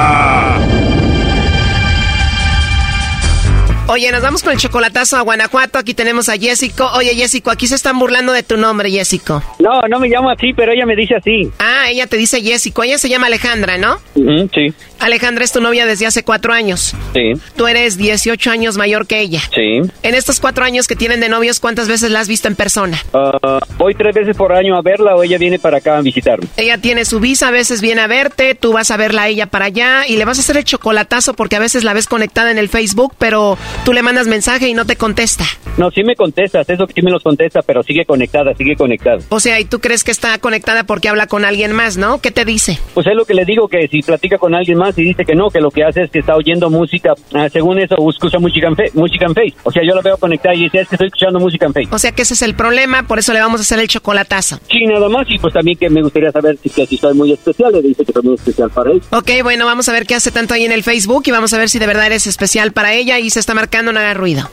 Oye, 3.93 4.09
nos 4.09 4.21
vamos 4.21 4.41
con 4.41 4.53
el 4.53 4.57
chocolatazo 4.57 5.17
a 5.17 5.21
Guanajuato. 5.21 5.77
Aquí 5.77 5.93
tenemos 5.93 6.29
a 6.29 6.37
Jessico. 6.37 6.89
Oye, 6.95 7.13
Jessico, 7.13 7.51
aquí 7.51 7.67
se 7.67 7.75
están 7.75 7.99
burlando 7.99 8.31
de 8.31 8.41
tu 8.41 8.55
nombre, 8.55 8.89
Jessico. 8.89 9.43
No, 9.59 9.81
no 9.89 9.99
me 9.99 10.07
llamo 10.07 10.29
así, 10.29 10.53
pero 10.53 10.71
ella 10.71 10.85
me 10.85 10.95
dice 10.95 11.15
así. 11.15 11.51
Ah, 11.59 11.89
ella 11.89 12.07
te 12.07 12.15
dice 12.15 12.41
Jessico. 12.41 12.83
Ella 12.83 12.97
se 12.97 13.09
llama 13.09 13.27
Alejandra, 13.27 13.77
¿no? 13.77 13.99
sí. 14.15 14.73
Alejandra 15.01 15.43
es 15.43 15.51
tu 15.51 15.59
novia 15.59 15.85
desde 15.87 16.05
hace 16.05 16.23
cuatro 16.23 16.53
años. 16.53 16.93
Sí. 17.13 17.33
Tú 17.57 17.67
eres 17.67 17.97
18 17.97 18.51
años 18.51 18.77
mayor 18.77 19.07
que 19.07 19.19
ella. 19.19 19.41
Sí. 19.53 19.81
En 20.03 20.15
estos 20.15 20.39
cuatro 20.39 20.63
años 20.63 20.87
que 20.87 20.95
tienen 20.95 21.19
de 21.19 21.27
novios, 21.27 21.59
¿cuántas 21.59 21.87
veces 21.87 22.11
la 22.11 22.19
has 22.19 22.27
visto 22.27 22.47
en 22.47 22.55
persona? 22.55 23.03
Uh, 23.11 23.59
voy 23.77 23.95
tres 23.95 24.13
veces 24.13 24.37
por 24.37 24.53
año 24.53 24.77
a 24.77 24.81
verla 24.83 25.15
o 25.15 25.23
ella 25.23 25.39
viene 25.39 25.57
para 25.57 25.79
acá 25.79 25.97
a 25.97 26.01
visitarme. 26.01 26.47
Ella 26.55 26.77
tiene 26.77 27.03
su 27.03 27.19
visa, 27.19 27.47
a 27.47 27.51
veces 27.51 27.81
viene 27.81 28.01
a 28.01 28.07
verte, 28.07 28.53
tú 28.53 28.73
vas 28.73 28.91
a 28.91 28.97
verla 28.97 29.23
a 29.23 29.27
ella 29.27 29.47
para 29.47 29.65
allá 29.65 30.05
y 30.07 30.17
le 30.17 30.23
vas 30.23 30.37
a 30.37 30.41
hacer 30.41 30.55
el 30.55 30.63
chocolatazo 30.63 31.33
porque 31.33 31.55
a 31.55 31.59
veces 31.59 31.83
la 31.83 31.93
ves 31.93 32.05
conectada 32.05 32.51
en 32.51 32.59
el 32.59 32.69
Facebook, 32.69 33.15
pero 33.17 33.57
tú 33.83 33.93
le 33.93 34.03
mandas 34.03 34.27
mensaje 34.27 34.67
y 34.67 34.73
no 34.73 34.85
te 34.85 34.95
contesta. 34.95 35.45
No, 35.77 35.89
sí 35.89 36.03
me 36.03 36.15
contestas, 36.15 36.69
eso 36.69 36.85
que 36.85 36.93
sí 36.93 37.01
me 37.01 37.11
los 37.11 37.23
contesta, 37.23 37.61
pero 37.61 37.81
sigue 37.81 38.05
conectada, 38.05 38.53
sigue 38.55 38.75
conectada. 38.75 39.19
O 39.29 39.39
sea, 39.39 39.59
¿y 39.59 39.65
tú 39.65 39.79
crees 39.79 40.03
que 40.03 40.11
está 40.11 40.37
conectada 40.37 40.83
porque 40.83 41.07
habla 41.09 41.27
con 41.27 41.45
alguien 41.45 41.71
más, 41.71 41.97
no? 41.97 42.19
¿Qué 42.19 42.29
te 42.29 42.45
dice? 42.45 42.77
Pues 42.93 43.07
es 43.07 43.15
lo 43.15 43.25
que 43.25 43.33
le 43.33 43.45
digo, 43.45 43.67
que 43.67 43.87
si 43.87 44.01
platica 44.01 44.37
con 44.37 44.53
alguien 44.53 44.77
más 44.77 44.97
y 44.97 45.03
dice 45.03 45.23
que 45.25 45.33
no, 45.33 45.49
que 45.49 45.61
lo 45.61 45.71
que 45.71 45.83
hace 45.83 46.03
es 46.03 46.11
que 46.11 46.19
está 46.19 46.35
oyendo 46.35 46.69
música, 46.69 47.13
ah, 47.33 47.47
según 47.49 47.79
eso, 47.79 47.95
escucha 48.09 48.37
música 48.37 48.67
en, 48.67 48.75
fe, 48.75 48.91
música 48.93 49.25
en 49.25 49.33
Face. 49.33 49.53
O 49.63 49.71
sea, 49.71 49.81
yo 49.87 49.95
la 49.95 50.01
veo 50.01 50.17
conectada 50.17 50.53
y 50.55 50.63
dice, 50.63 50.81
es 50.81 50.89
que 50.89 50.95
estoy 50.95 51.07
escuchando 51.07 51.39
música 51.39 51.65
en 51.65 51.73
Face. 51.73 51.87
O 51.91 51.97
sea, 51.97 52.11
que 52.11 52.23
ese 52.23 52.33
es 52.33 52.41
el 52.41 52.53
problema, 52.53 53.03
por 53.03 53.19
eso 53.19 53.33
le 53.33 53.39
vamos 53.39 53.61
a 53.61 53.63
hacer 53.63 53.79
el 53.79 53.87
chocolatazo. 53.87 54.59
Sí, 54.69 54.85
nada 54.85 55.07
más, 55.07 55.25
y 55.29 55.39
pues 55.39 55.53
también 55.53 55.77
que 55.77 55.89
me 55.89 56.01
gustaría 56.01 56.31
saber 56.31 56.57
si, 56.61 56.69
que 56.69 56.85
si 56.85 56.97
soy 56.97 57.13
muy 57.13 57.31
especial, 57.31 57.71
le 57.71 57.81
dice 57.81 58.03
que 58.03 58.11
soy 58.11 58.23
muy 58.23 58.35
especial 58.35 58.69
para 58.69 58.91
él. 58.91 59.01
Ok, 59.11 59.29
bueno, 59.41 59.65
vamos 59.65 59.87
a 59.87 59.93
ver 59.93 60.05
qué 60.05 60.15
hace 60.15 60.31
tanto 60.31 60.53
ahí 60.53 60.65
en 60.65 60.73
el 60.73 60.83
Facebook 60.83 61.23
y 61.25 61.31
vamos 61.31 61.53
a 61.53 61.57
ver 61.57 61.69
si 61.69 61.79
de 61.79 61.87
verdad 61.87 62.07
eres 62.07 62.27
especial 62.27 62.73
para 62.73 62.93
ella 62.93 63.19
y 63.19 63.29
se 63.29 63.39
está 63.39 63.53
marcando, 63.53 63.70
no 63.81 63.99
haga 63.99 64.13
ruido. 64.13 64.49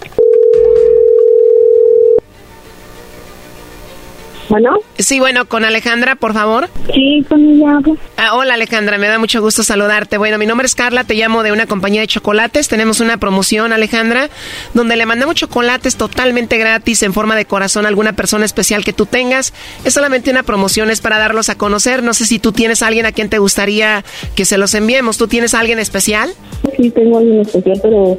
Bueno. 4.49 4.79
Sí, 4.99 5.21
bueno, 5.21 5.47
con 5.47 5.65
Alejandra, 5.65 6.17
por 6.17 6.33
favor. 6.33 6.71
Sí, 6.95 7.25
con 7.29 7.45
ella. 7.45 7.81
Ah, 8.17 8.35
hola 8.35 8.55
Alejandra, 8.55 8.97
me 8.97 9.07
da 9.07 9.19
mucho 9.19 9.43
gusto 9.43 9.63
saludarte. 9.63 10.17
Bueno, 10.17 10.39
mi 10.39 10.47
nombre 10.47 10.67
es 10.67 10.75
Carla, 10.75 11.05
te 11.05 11.15
llamo 11.15 11.43
de 11.43 11.53
una 11.53 11.67
compañía 11.67 12.01
de 12.01 12.07
chocolates. 12.07 12.67
Tenemos 12.69 13.01
una 13.01 13.19
promoción, 13.19 13.75
Alejandra, 13.75 14.31
donde 14.73 14.97
le 14.97 15.05
mandamos 15.05 15.35
chocolates 15.35 15.97
totalmente 15.97 16.57
gratis 16.57 17.03
en 17.03 17.13
forma 17.13 17.37
de 17.37 17.45
corazón 17.45 17.85
a 17.85 17.89
alguna 17.89 18.15
persona 18.15 18.47
especial 18.47 18.85
que 18.85 18.95
tú 18.95 19.05
tengas. 19.05 19.53
Es 19.85 19.93
solamente 19.93 20.31
una 20.31 20.43
promoción, 20.43 20.91
es 20.91 21.03
para 21.03 21.19
darlos 21.19 21.51
a 21.51 21.57
conocer. 21.57 22.03
No 22.03 22.15
sé 22.15 22.25
si 22.25 22.39
tú 22.39 22.53
tienes 22.53 22.83
a 22.83 22.87
alguien 22.87 23.05
a 23.05 23.13
quien 23.13 23.29
te 23.29 23.39
gustaría 23.39 24.03
que 24.35 24.47
se 24.47 24.57
los 24.57 24.75
enviemos. 24.75 25.19
¿Tú 25.19 25.29
tienes 25.29 25.53
a 25.53 25.61
alguien 25.61 25.79
especial? 25.79 26.31
Sí, 26.75 26.91
tengo 26.91 27.19
a 27.19 27.21
alguien 27.21 27.41
especial, 27.41 27.79
pero 27.83 28.19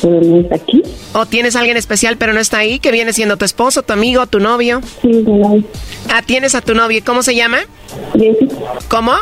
pero 0.00 0.20
no 0.20 0.40
está 0.40 0.56
aquí. 0.56 0.82
¿O 1.12 1.26
tienes 1.26 1.56
a 1.56 1.60
alguien 1.60 1.76
especial 1.76 2.16
pero 2.16 2.32
no 2.32 2.40
está 2.40 2.58
ahí? 2.58 2.78
¿Que 2.78 2.92
viene 2.92 3.12
siendo 3.12 3.36
tu 3.36 3.44
esposo, 3.44 3.82
tu 3.82 3.92
amigo, 3.92 4.26
tu 4.26 4.40
novio? 4.40 4.80
Sí, 5.02 5.08
no. 5.08 5.62
Ah, 6.10 6.22
tienes 6.22 6.54
a 6.54 6.60
tu 6.60 6.74
novio. 6.74 7.00
¿Cómo 7.04 7.22
se 7.22 7.34
llama? 7.34 7.58
Jessy. 8.12 8.48
¿Cómo? 8.88 9.12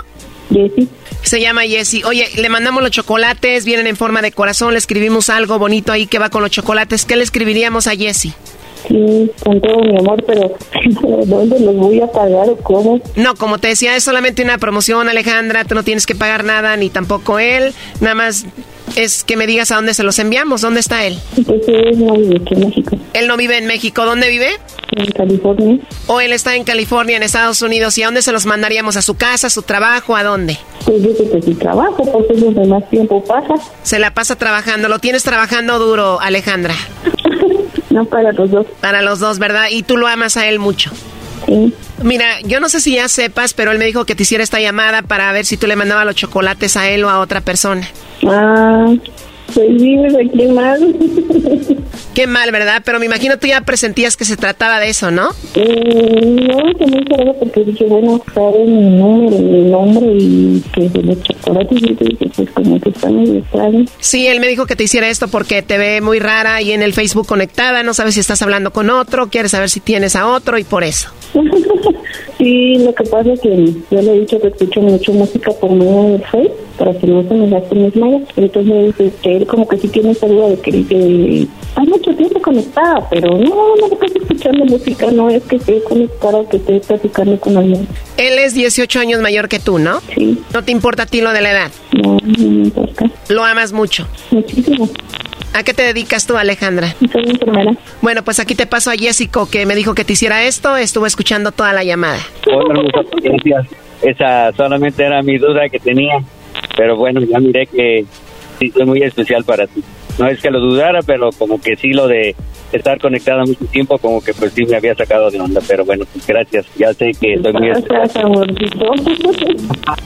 Jessy. 0.53 0.89
Se 1.23 1.41
llama 1.41 1.63
Jessy. 1.63 2.03
Oye, 2.05 2.29
le 2.37 2.49
mandamos 2.49 2.83
los 2.83 2.91
chocolates, 2.91 3.65
vienen 3.65 3.87
en 3.87 3.97
forma 3.97 4.23
de 4.23 4.33
corazón, 4.33 4.73
le 4.73 4.79
escribimos 4.79 5.31
algo 5.31 5.59
bonito 5.59 5.93
ahí 5.93 6.07
que 6.07 6.19
va 6.19 6.31
con 6.31 6.43
los 6.43 6.51
chocolates. 6.51 7.05
¿Qué 7.05 7.17
le 7.17 7.23
escribiríamos 7.23 7.87
a 7.87 7.93
Jessy? 7.93 8.35
Sí, 8.89 9.31
con 9.45 9.61
todo 9.61 9.79
mi 9.79 9.97
amor, 9.97 10.25
pero 10.27 10.57
¿dónde 11.27 11.61
los 11.61 11.77
voy 11.77 12.01
a 12.01 12.11
pagar 12.11 12.49
o 12.51 12.57
cómo? 12.57 13.01
No, 13.15 13.37
como 13.37 13.59
te 13.59 13.69
decía, 13.69 13.95
es 13.95 14.03
solamente 14.03 14.43
una 14.43 14.59
promoción, 14.59 15.09
Alejandra. 15.09 15.65
Tú 15.65 15.77
no 15.77 15.85
tienes 15.85 16.07
que 16.07 16.17
pagar 16.17 16.43
nada, 16.45 16.77
ni 16.77 16.91
tampoco 16.91 17.39
él. 17.39 17.73
Nada 18.01 18.17
más 18.17 18.45
es 18.97 19.25
que 19.25 19.37
me 19.37 19.47
digas 19.47 19.71
a 19.71 19.77
dónde 19.77 19.95
se 19.95 20.03
los 20.03 20.19
enviamos. 20.19 20.61
¿Dónde 20.61 20.81
está 20.81 21.05
él? 21.05 21.19
Pues 21.47 21.63
él 21.67 22.05
no 22.05 22.15
vive 22.15 22.41
aquí 22.43 22.55
en 22.55 22.61
México. 22.61 22.97
Él 23.13 23.27
no 23.27 23.37
vive 23.37 23.59
en 23.59 23.67
México. 23.67 24.05
¿Dónde 24.05 24.29
vive? 24.29 24.51
En 24.97 25.11
California. 25.13 25.79
¿O 26.07 26.21
él 26.21 26.33
está 26.33 26.55
en 26.57 26.65
California, 26.65 27.17
en 27.17 27.23
Estados 27.23 27.63
Unidos? 27.63 27.97
¿Y 27.99 28.03
a 28.03 28.07
dónde 28.07 28.23
se 28.23 28.33
los 28.33 28.47
mandaríamos? 28.47 28.97
¿A 28.97 29.03
su 29.03 29.15
casa, 29.15 29.47
a 29.47 29.51
su 29.51 29.63
trabajo? 29.63 30.17
¿A 30.17 30.23
dónde? 30.23 30.59
Pues 30.85 31.03
yo 31.03 31.11
que 31.17 31.43
su 31.43 31.55
trabajo, 31.55 32.05
porque 32.11 32.35
es 32.35 32.41
donde 32.41 32.67
más 32.67 32.89
tiempo 32.91 33.25
pasa. 33.25 33.55
Se 33.83 33.99
la 33.99 34.13
pasa 34.13 34.37
trabajando. 34.37 34.89
¿Lo 34.89 34.99
tienes 34.99 35.23
trabajando 35.23 35.79
duro, 35.79 36.21
Alejandra? 36.21 36.75
no, 37.91 38.05
para 38.05 38.33
los 38.33 38.51
dos. 38.51 38.67
Para 38.81 39.03
los 39.03 39.19
dos, 39.19 39.39
¿verdad? 39.39 39.69
Y 39.71 39.83
tú 39.83 39.97
lo 39.97 40.07
amas 40.07 40.37
a 40.37 40.49
él 40.49 40.59
mucho. 40.59 40.91
Sí. 41.47 41.75
Mira, 42.03 42.41
yo 42.43 42.61
no 42.61 42.69
sé 42.69 42.81
si 42.81 42.95
ya 42.95 43.09
sepas, 43.09 43.55
pero 43.55 43.71
él 43.71 43.79
me 43.79 43.85
dijo 43.85 44.05
que 44.05 44.15
te 44.15 44.25
hiciera 44.25 44.43
esta 44.43 44.61
llamada 44.61 45.03
para 45.03 45.33
ver 45.33 45.47
si 45.47 45.57
tú 45.57 45.67
le 45.67 45.77
mandabas 45.77 46.05
los 46.05 46.17
chocolates 46.17 46.77
a 46.77 46.89
él 46.89 47.05
o 47.05 47.11
a 47.11 47.21
otra 47.21 47.41
persona. 47.41 47.89
Ah, 48.27 48.95
pues 49.55 49.69
sí, 49.79 49.97
qué 50.37 50.49
mal. 50.49 50.97
Qué 52.15 52.27
mal, 52.27 52.51
¿verdad? 52.53 52.83
Pero 52.85 52.99
me 52.99 53.07
imagino 53.07 53.39
tú 53.39 53.47
ya 53.47 53.63
presentías 53.63 54.17
que 54.17 54.25
se 54.25 54.37
trataba 54.37 54.81
de 54.81 54.91
eso, 54.91 55.11
¿no? 55.11 55.31
Mm, 55.55 56.35
no, 56.47 56.79
que 56.79 56.87
muy 56.87 57.05
raro 57.05 57.35
porque 57.39 57.65
dije, 57.65 57.85
bueno, 57.87 58.23
sabe 58.35 58.65
mi 58.67 58.99
número, 58.99 59.39
mi 59.39 59.71
nombre 59.71 60.07
y 60.13 60.63
que 60.75 60.89
de 60.91 61.03
los 61.03 61.23
chocolates 61.23 61.83
y 61.83 61.95
dije, 61.95 62.31
pues 62.37 62.51
como 62.51 62.79
que 62.81 62.91
está 62.91 63.09
medio 63.09 63.39
extraño. 63.39 63.85
Sí, 63.99 64.27
él 64.27 64.41
me 64.41 64.49
dijo 64.49 64.67
que 64.67 64.77
te 64.77 64.85
hiciera 64.85 65.09
esto 65.09 65.29
porque 65.29 65.63
te 65.63 65.79
ve 65.79 66.03
muy 66.03 66.19
rara 66.19 66.61
y 66.61 66.73
en 66.73 66.83
el 66.83 66.93
Facebook 66.93 67.27
conectada, 67.27 67.83
no 67.83 67.95
sabes 67.95 68.15
si 68.15 68.21
estás 68.21 68.43
hablando 68.43 68.73
con 68.73 68.91
otro, 68.91 69.29
quieres 69.29 69.53
saber 69.53 69.71
si 69.71 69.81
tienes 69.81 70.15
a 70.15 70.27
otro 70.27 70.59
y 70.59 70.65
por 70.65 70.85
eso. 70.85 71.09
sí, 72.39 72.77
lo 72.79 72.95
que 72.95 73.05
pasa 73.05 73.33
es 73.33 73.41
que 73.41 73.75
yo 73.91 74.03
le 74.03 74.17
he 74.17 74.21
dicho 74.21 74.39
que 74.39 74.49
escucho 74.49 74.81
mucho 74.81 75.13
música 75.13 75.51
por 75.53 75.71
medio 75.71 76.03
del 76.13 76.25
Facebook 76.27 76.72
para 76.83 76.99
que 76.99 77.07
no 77.07 77.23
se 77.23 77.35
me 77.35 77.49
gaste 77.49 77.77
mis 77.77 77.95
mallas. 77.95 78.23
Entonces, 78.35 78.95
este, 78.99 79.37
él 79.37 79.47
como 79.47 79.69
que 79.69 79.79
sí 79.79 79.87
tiene 79.87 80.11
esa 80.11 80.27
duda 80.27 80.49
de 80.49 80.59
que 80.59 80.73
dice, 80.73 81.47
hay 81.77 81.87
mucho 81.87 82.13
tiempo 82.17 82.43
conectada, 82.43 83.09
pero 83.09 83.39
no, 83.39 83.77
no 83.77 83.87
estoy 83.87 84.11
escuchando 84.21 84.65
música, 84.65 85.09
no 85.13 85.31
es 85.31 85.45
que 85.45 85.57
esté 85.57 85.81
conectada, 85.85 86.41
que 86.51 86.57
esté 86.57 86.81
platicando 86.81 87.39
con 87.39 87.57
alguien. 87.57 87.87
Él 88.17 88.37
es 88.41 88.55
18 88.55 88.99
años 88.99 89.21
mayor 89.21 89.49
que 89.49 89.61
tú, 89.61 89.79
¿no? 89.79 90.01
Sí. 90.17 90.43
¿No 90.53 90.65
te 90.65 90.73
importa 90.73 91.05
a 91.05 91.07
ti 91.07 91.21
lo 91.21 91.33
de 91.33 91.41
la 91.41 91.53
edad? 91.53 91.71
No, 91.93 92.17
no 92.21 92.49
me 92.51 92.65
importa. 92.65 93.09
¿Lo 93.29 93.45
amas 93.45 93.73
mucho? 93.73 94.09
Muchísimo. 94.33 94.89
¿A 95.55 95.63
qué 95.63 95.75
te 95.75 95.83
dedicas 95.83 96.27
tú, 96.27 96.37
Alejandra? 96.37 96.97
Soy 97.13 97.31
enfermera. 97.31 97.77
Bueno, 98.01 98.25
pues 98.25 98.41
aquí 98.41 98.57
te 98.57 98.67
paso 98.67 98.91
a 98.91 98.95
Jessico, 98.95 99.49
que 99.49 99.67
me 99.67 99.77
dijo 99.77 99.95
que 99.95 100.05
te 100.05 100.15
hiciera 100.15 100.43
esto. 100.43 100.77
Estuvo 100.77 101.07
escuchando 101.07 101.53
toda 101.53 101.73
la 101.73 101.85
llamada. 101.85 102.19
Hola, 102.47 102.83
muchas 102.83 103.23
gracias. 103.23 103.69
Esa 104.03 104.51
solamente 104.57 105.05
era 105.05 105.23
mi 105.23 105.39
duda 105.39 105.69
que 105.69 105.79
tenía. 105.79 106.25
Pero 106.77 106.97
bueno, 106.97 107.21
ya 107.21 107.39
miré 107.39 107.67
que 107.67 108.05
sí 108.59 108.71
soy 108.71 108.85
muy 108.87 109.03
especial 109.03 109.45
para 109.45 109.67
ti. 109.67 109.83
No 110.19 110.29
es 110.29 110.41
que 110.41 110.51
lo 110.51 110.61
dudara, 110.61 111.01
pero 111.07 111.31
como 111.39 111.61
que 111.61 111.77
sí 111.77 111.93
lo 111.93 112.07
de 112.07 112.35
estar 112.71 112.99
conectada 113.01 113.45
mucho 113.45 113.65
tiempo, 113.67 113.99
como 113.99 114.23
que 114.23 114.33
pues 114.35 114.53
sí 114.53 114.65
me 114.65 114.77
había 114.77 114.95
sacado 114.95 115.31
de 115.31 115.41
onda, 115.41 115.61
pero 115.67 115.85
bueno, 115.85 116.05
pues 116.13 116.27
gracias. 116.27 116.67
Ya 116.77 116.93
sé 116.93 117.13
que 117.19 117.35
estoy 117.35 117.53
muy... 117.53 117.71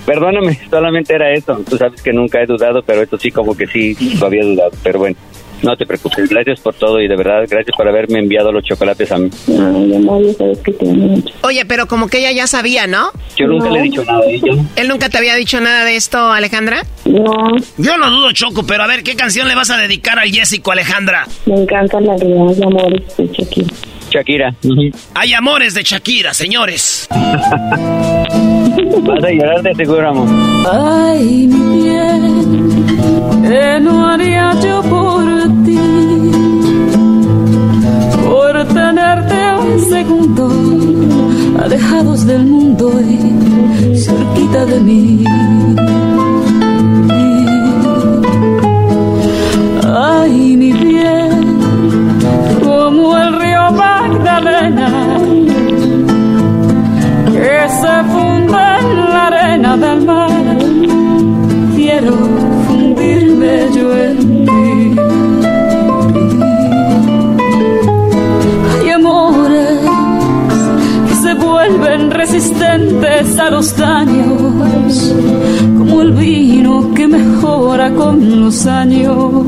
Perdóname, 0.06 0.58
solamente 0.70 1.14
era 1.14 1.32
eso. 1.32 1.60
Tú 1.68 1.76
sabes 1.76 2.02
que 2.02 2.12
nunca 2.12 2.40
he 2.40 2.46
dudado, 2.46 2.82
pero 2.82 3.02
esto 3.02 3.18
sí 3.18 3.30
como 3.30 3.56
que 3.56 3.66
sí 3.66 3.96
lo 4.20 4.26
había 4.26 4.44
dudado, 4.44 4.70
pero 4.82 5.00
bueno. 5.00 5.16
No 5.66 5.76
te 5.76 5.84
preocupes, 5.84 6.28
gracias 6.30 6.60
por 6.60 6.74
todo 6.74 7.00
y 7.00 7.08
de 7.08 7.16
verdad, 7.16 7.40
gracias 7.50 7.76
por 7.76 7.88
haberme 7.88 8.20
enviado 8.20 8.52
los 8.52 8.62
chocolates 8.62 9.10
a 9.10 9.18
mí. 9.18 9.28
Oye, 11.42 11.64
pero 11.66 11.88
como 11.88 12.06
que 12.06 12.18
ella 12.18 12.30
ya 12.30 12.46
sabía, 12.46 12.86
¿no? 12.86 13.10
Yo 13.36 13.48
nunca 13.48 13.68
le 13.70 13.80
he 13.80 13.82
dicho 13.82 14.04
nada 14.04 14.20
a 14.20 14.30
ella. 14.30 14.62
¿Él 14.76 14.86
nunca 14.86 15.08
te 15.08 15.18
había 15.18 15.34
dicho 15.34 15.60
nada 15.60 15.84
de 15.84 15.96
esto, 15.96 16.30
Alejandra? 16.30 16.84
No. 17.04 17.48
Yo 17.78 17.98
no 17.98 18.10
dudo, 18.10 18.30
Choco, 18.30 18.64
pero 18.64 18.84
a 18.84 18.86
ver, 18.86 19.02
¿qué 19.02 19.16
canción 19.16 19.48
le 19.48 19.56
vas 19.56 19.70
a 19.70 19.76
dedicar 19.76 20.20
al 20.20 20.30
Jessico, 20.30 20.70
Alejandra? 20.70 21.26
Me 21.46 21.56
encanta 21.60 22.00
la 22.00 22.14
de 22.14 22.26
Hay 22.26 22.62
Amores 22.62 23.16
de 23.16 23.26
Shakira. 23.26 23.74
Shakira. 24.08 24.54
Hay 25.14 25.32
amores 25.34 25.74
de 25.74 25.82
Shakira, 25.82 26.32
señores. 26.32 27.08
Vas 29.06 29.24
a 29.24 29.30
llorar 29.30 29.62
de 29.62 29.74
seguro, 29.74 30.08
amor. 30.08 30.28
Ay, 30.70 31.46
mi 31.48 31.82
bien, 31.82 33.25
¿qué 33.48 33.80
no 33.80 34.06
haría 34.06 34.52
yo 34.60 34.82
por 34.82 35.24
ti? 35.64 35.78
Por 38.24 38.64
tenerte 38.68 39.38
un 39.66 39.80
segundo, 39.88 40.44
alejados 41.62 42.26
del 42.26 42.44
mundo 42.46 43.00
y 43.00 43.98
cerquita 43.98 44.66
de 44.66 44.80
mí. 44.80 45.24
Los 73.66 73.76
daños, 73.76 75.14
como 75.76 76.02
el 76.02 76.12
vino 76.12 76.92
que 76.94 77.08
mejora 77.08 77.90
con 77.90 78.42
los 78.42 78.64
años. 78.66 79.44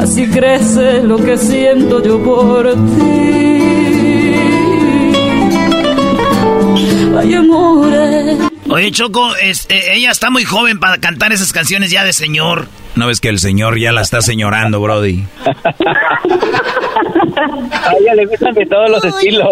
Así 0.00 0.26
crece 0.28 1.02
lo 1.02 1.18
que 1.18 1.36
siento 1.36 2.02
yo 2.02 2.18
por 2.22 2.72
ti. 2.72 3.60
Ay, 7.18 7.34
amores. 7.34 8.38
Oye, 8.70 8.90
Choco, 8.92 9.34
es- 9.36 9.66
eh, 9.68 9.92
ella 9.92 10.10
está 10.10 10.30
muy 10.30 10.44
joven 10.44 10.80
para 10.80 10.96
cantar 10.98 11.32
esas 11.34 11.52
canciones 11.52 11.90
ya 11.90 12.02
de 12.04 12.14
señor. 12.14 12.66
¿No 12.94 13.06
ves 13.08 13.20
que 13.20 13.28
el 13.28 13.38
señor 13.40 13.78
ya 13.78 13.92
la 13.92 14.00
está 14.00 14.22
señorando, 14.22 14.80
Brody? 14.80 15.24
A 17.36 17.92
ella 18.00 18.14
le 18.14 18.26
gustan 18.26 18.54
de 18.54 18.66
todos 18.66 18.90
los 18.90 19.04
estilos. 19.04 19.48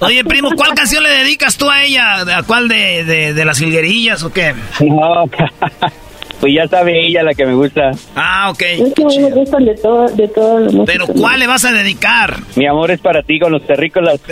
Oye, 0.00 0.24
primo, 0.24 0.50
¿cuál 0.56 0.74
canción 0.74 1.02
le 1.02 1.10
dedicas 1.10 1.56
tú 1.56 1.68
a 1.70 1.82
ella? 1.84 2.38
¿A 2.38 2.42
cuál 2.42 2.68
de, 2.68 3.04
de, 3.04 3.34
de 3.34 3.44
las 3.44 3.58
jilguerillas 3.58 4.22
o 4.22 4.32
qué? 4.32 4.54
No, 4.80 5.24
pues 6.40 6.52
ya 6.54 6.66
sabe 6.68 7.06
ella 7.06 7.22
la 7.22 7.34
que 7.34 7.46
me 7.46 7.54
gusta. 7.54 7.90
Ah, 8.16 8.50
ok. 8.50 8.62
Es 8.62 8.94
que 8.94 9.20
me 9.20 9.30
gustan 9.30 9.64
de 9.64 9.74
todo, 9.76 10.08
de 10.08 10.28
todo 10.28 10.84
Pero 10.84 11.06
¿cuál 11.06 11.40
le 11.40 11.46
vas 11.46 11.64
a 11.64 11.72
dedicar? 11.72 12.36
Mi 12.56 12.66
amor 12.66 12.90
es 12.90 13.00
para 13.00 13.22
ti 13.22 13.38
con 13.38 13.52
los 13.52 13.64
terrícolas. 13.66 14.20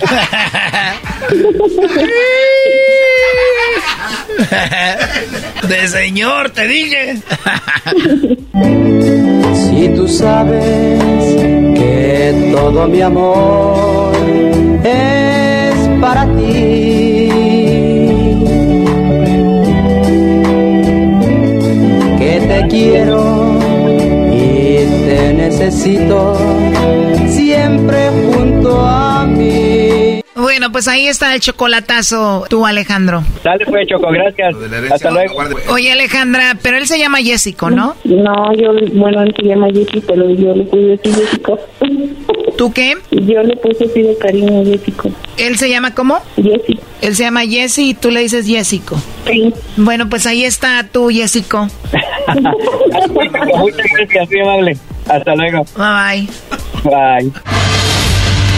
de 5.68 5.88
señor, 5.88 6.50
te 6.50 6.66
dije. 6.66 7.18
Si 9.52 9.88
tú 9.90 10.08
sabes 10.08 11.02
que 11.74 12.50
todo 12.52 12.86
mi 12.86 13.00
amor 13.00 14.12
es 14.84 15.88
para 16.00 16.26
ti, 16.36 17.28
que 22.18 22.40
te 22.46 22.66
quiero 22.68 23.58
y 24.30 24.84
te 25.06 25.32
necesito 25.32 26.36
siempre 27.28 28.10
junto 28.10 28.86
a. 28.86 29.09
Bueno, 30.50 30.72
pues 30.72 30.88
ahí 30.88 31.06
está 31.06 31.32
el 31.32 31.40
chocolatazo, 31.40 32.44
tú, 32.50 32.66
Alejandro. 32.66 33.22
Dale 33.44 33.64
pues, 33.66 33.86
Choco, 33.86 34.10
gracias. 34.10 34.52
Hasta 34.90 35.12
luego. 35.12 35.36
Oye, 35.68 35.92
Alejandra, 35.92 36.56
pero 36.60 36.76
él 36.76 36.88
se 36.88 36.98
llama 36.98 37.18
Jessico, 37.18 37.70
¿no? 37.70 37.94
No, 38.02 38.52
yo, 38.54 38.72
bueno, 38.94 39.22
él 39.22 39.32
se 39.40 39.46
llama 39.46 39.68
Jessy, 39.68 40.02
pero 40.04 40.28
yo 40.28 40.52
le 40.52 40.64
puse 40.64 40.94
así 40.94 41.12
Jessico. 41.12 41.56
¿Tú 42.58 42.72
qué? 42.72 42.94
Yo 43.12 43.44
le 43.44 43.56
puse 43.58 43.84
así 43.84 44.02
de 44.02 44.18
cariño 44.18 44.64
Jessico. 44.64 45.08
¿Él 45.36 45.56
se 45.56 45.70
llama 45.70 45.94
cómo? 45.94 46.18
Jessy. 46.34 46.80
Él 47.00 47.14
se 47.14 47.22
llama 47.22 47.42
Jessy 47.42 47.90
y 47.90 47.94
tú 47.94 48.10
le 48.10 48.18
dices 48.18 48.44
Jessico. 48.44 49.00
Sí. 49.28 49.54
Bueno, 49.76 50.08
pues 50.08 50.26
ahí 50.26 50.44
está 50.44 50.84
tú, 50.90 51.10
Jessico. 51.10 51.68
Muchas 53.08 53.86
gracias, 53.96 54.28
muy 54.28 54.40
amable. 54.40 54.76
Hasta 55.06 55.32
luego. 55.36 55.64
Bye 55.76 56.28
bye. 56.82 57.79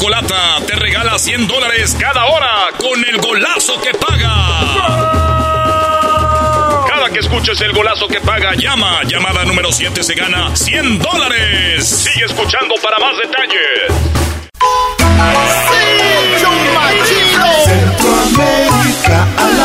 Chocolata 0.00 0.56
te 0.66 0.74
regala 0.76 1.18
100 1.18 1.46
dólares 1.46 1.94
cada 2.00 2.24
hora 2.24 2.68
con 2.78 3.04
el 3.04 3.18
golazo 3.20 3.78
que 3.82 3.92
paga. 3.92 4.32
Cada 6.88 7.10
que 7.10 7.18
escuches 7.18 7.60
el 7.60 7.72
golazo 7.72 8.08
que 8.08 8.18
paga, 8.20 8.54
llama. 8.54 9.02
Llamada 9.04 9.44
número 9.44 9.70
7 9.70 10.02
se 10.02 10.14
gana 10.14 10.56
100 10.56 11.00
dólares. 11.00 11.86
Sigue 11.86 12.24
escuchando 12.24 12.76
para 12.82 12.98
más 12.98 13.14
detalles. 13.18 13.92
Centroamérica 17.66 19.26
al 19.36 19.60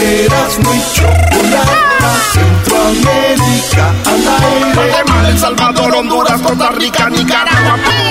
aire, 0.00 0.24
eras 0.24 0.58
muy 0.60 0.80
chocolata. 0.94 2.10
Centroamérica 2.32 3.94
al 4.06 4.28
aire. 4.42 4.74
Guatemala, 4.74 5.28
El 5.28 5.38
Salvador, 5.38 5.94
Honduras, 5.94 6.40
Costa 6.40 6.70
Rica, 6.70 7.10
Nicaragua. 7.10 8.09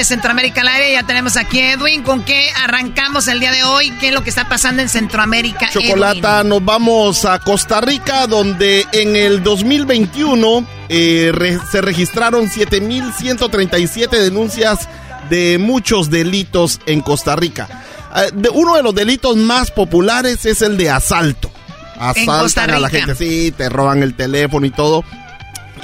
De 0.00 0.04
Centroamérica 0.04 0.60
al 0.62 0.68
aire. 0.68 0.92
Ya 0.92 1.02
tenemos 1.04 1.36
aquí 1.36 1.60
a 1.60 1.72
Edwin. 1.72 2.02
¿Con 2.02 2.22
qué 2.24 2.48
arrancamos 2.62 3.28
el 3.28 3.40
día 3.40 3.52
de 3.52 3.64
hoy? 3.64 3.90
¿Qué 4.00 4.08
es 4.08 4.14
lo 4.14 4.22
que 4.22 4.30
está 4.30 4.48
pasando 4.48 4.82
en 4.82 4.88
Centroamérica? 4.88 5.68
Chocolata, 5.70 6.44
nos 6.44 6.64
vamos 6.64 7.24
a 7.24 7.38
Costa 7.38 7.80
Rica, 7.80 8.26
donde 8.26 8.86
en 8.92 9.16
el 9.16 9.42
2021 9.42 10.66
eh, 10.88 11.30
re- 11.32 11.58
se 11.70 11.80
registraron 11.80 12.48
7.137 12.48 14.10
denuncias 14.10 14.88
de 15.30 15.58
muchos 15.58 16.10
delitos 16.10 16.80
en 16.86 17.00
Costa 17.00 17.36
Rica. 17.36 17.68
Eh, 18.16 18.30
de- 18.34 18.50
uno 18.50 18.76
de 18.76 18.82
los 18.82 18.94
delitos 18.94 19.36
más 19.36 19.70
populares 19.70 20.44
es 20.46 20.62
el 20.62 20.76
de 20.76 20.90
asalto. 20.90 21.50
asaltan 21.98 22.70
a 22.70 22.80
la 22.80 22.88
gente, 22.90 23.14
sí, 23.14 23.52
te 23.56 23.68
roban 23.68 24.02
el 24.02 24.14
teléfono 24.14 24.66
y 24.66 24.70
todo. 24.70 25.04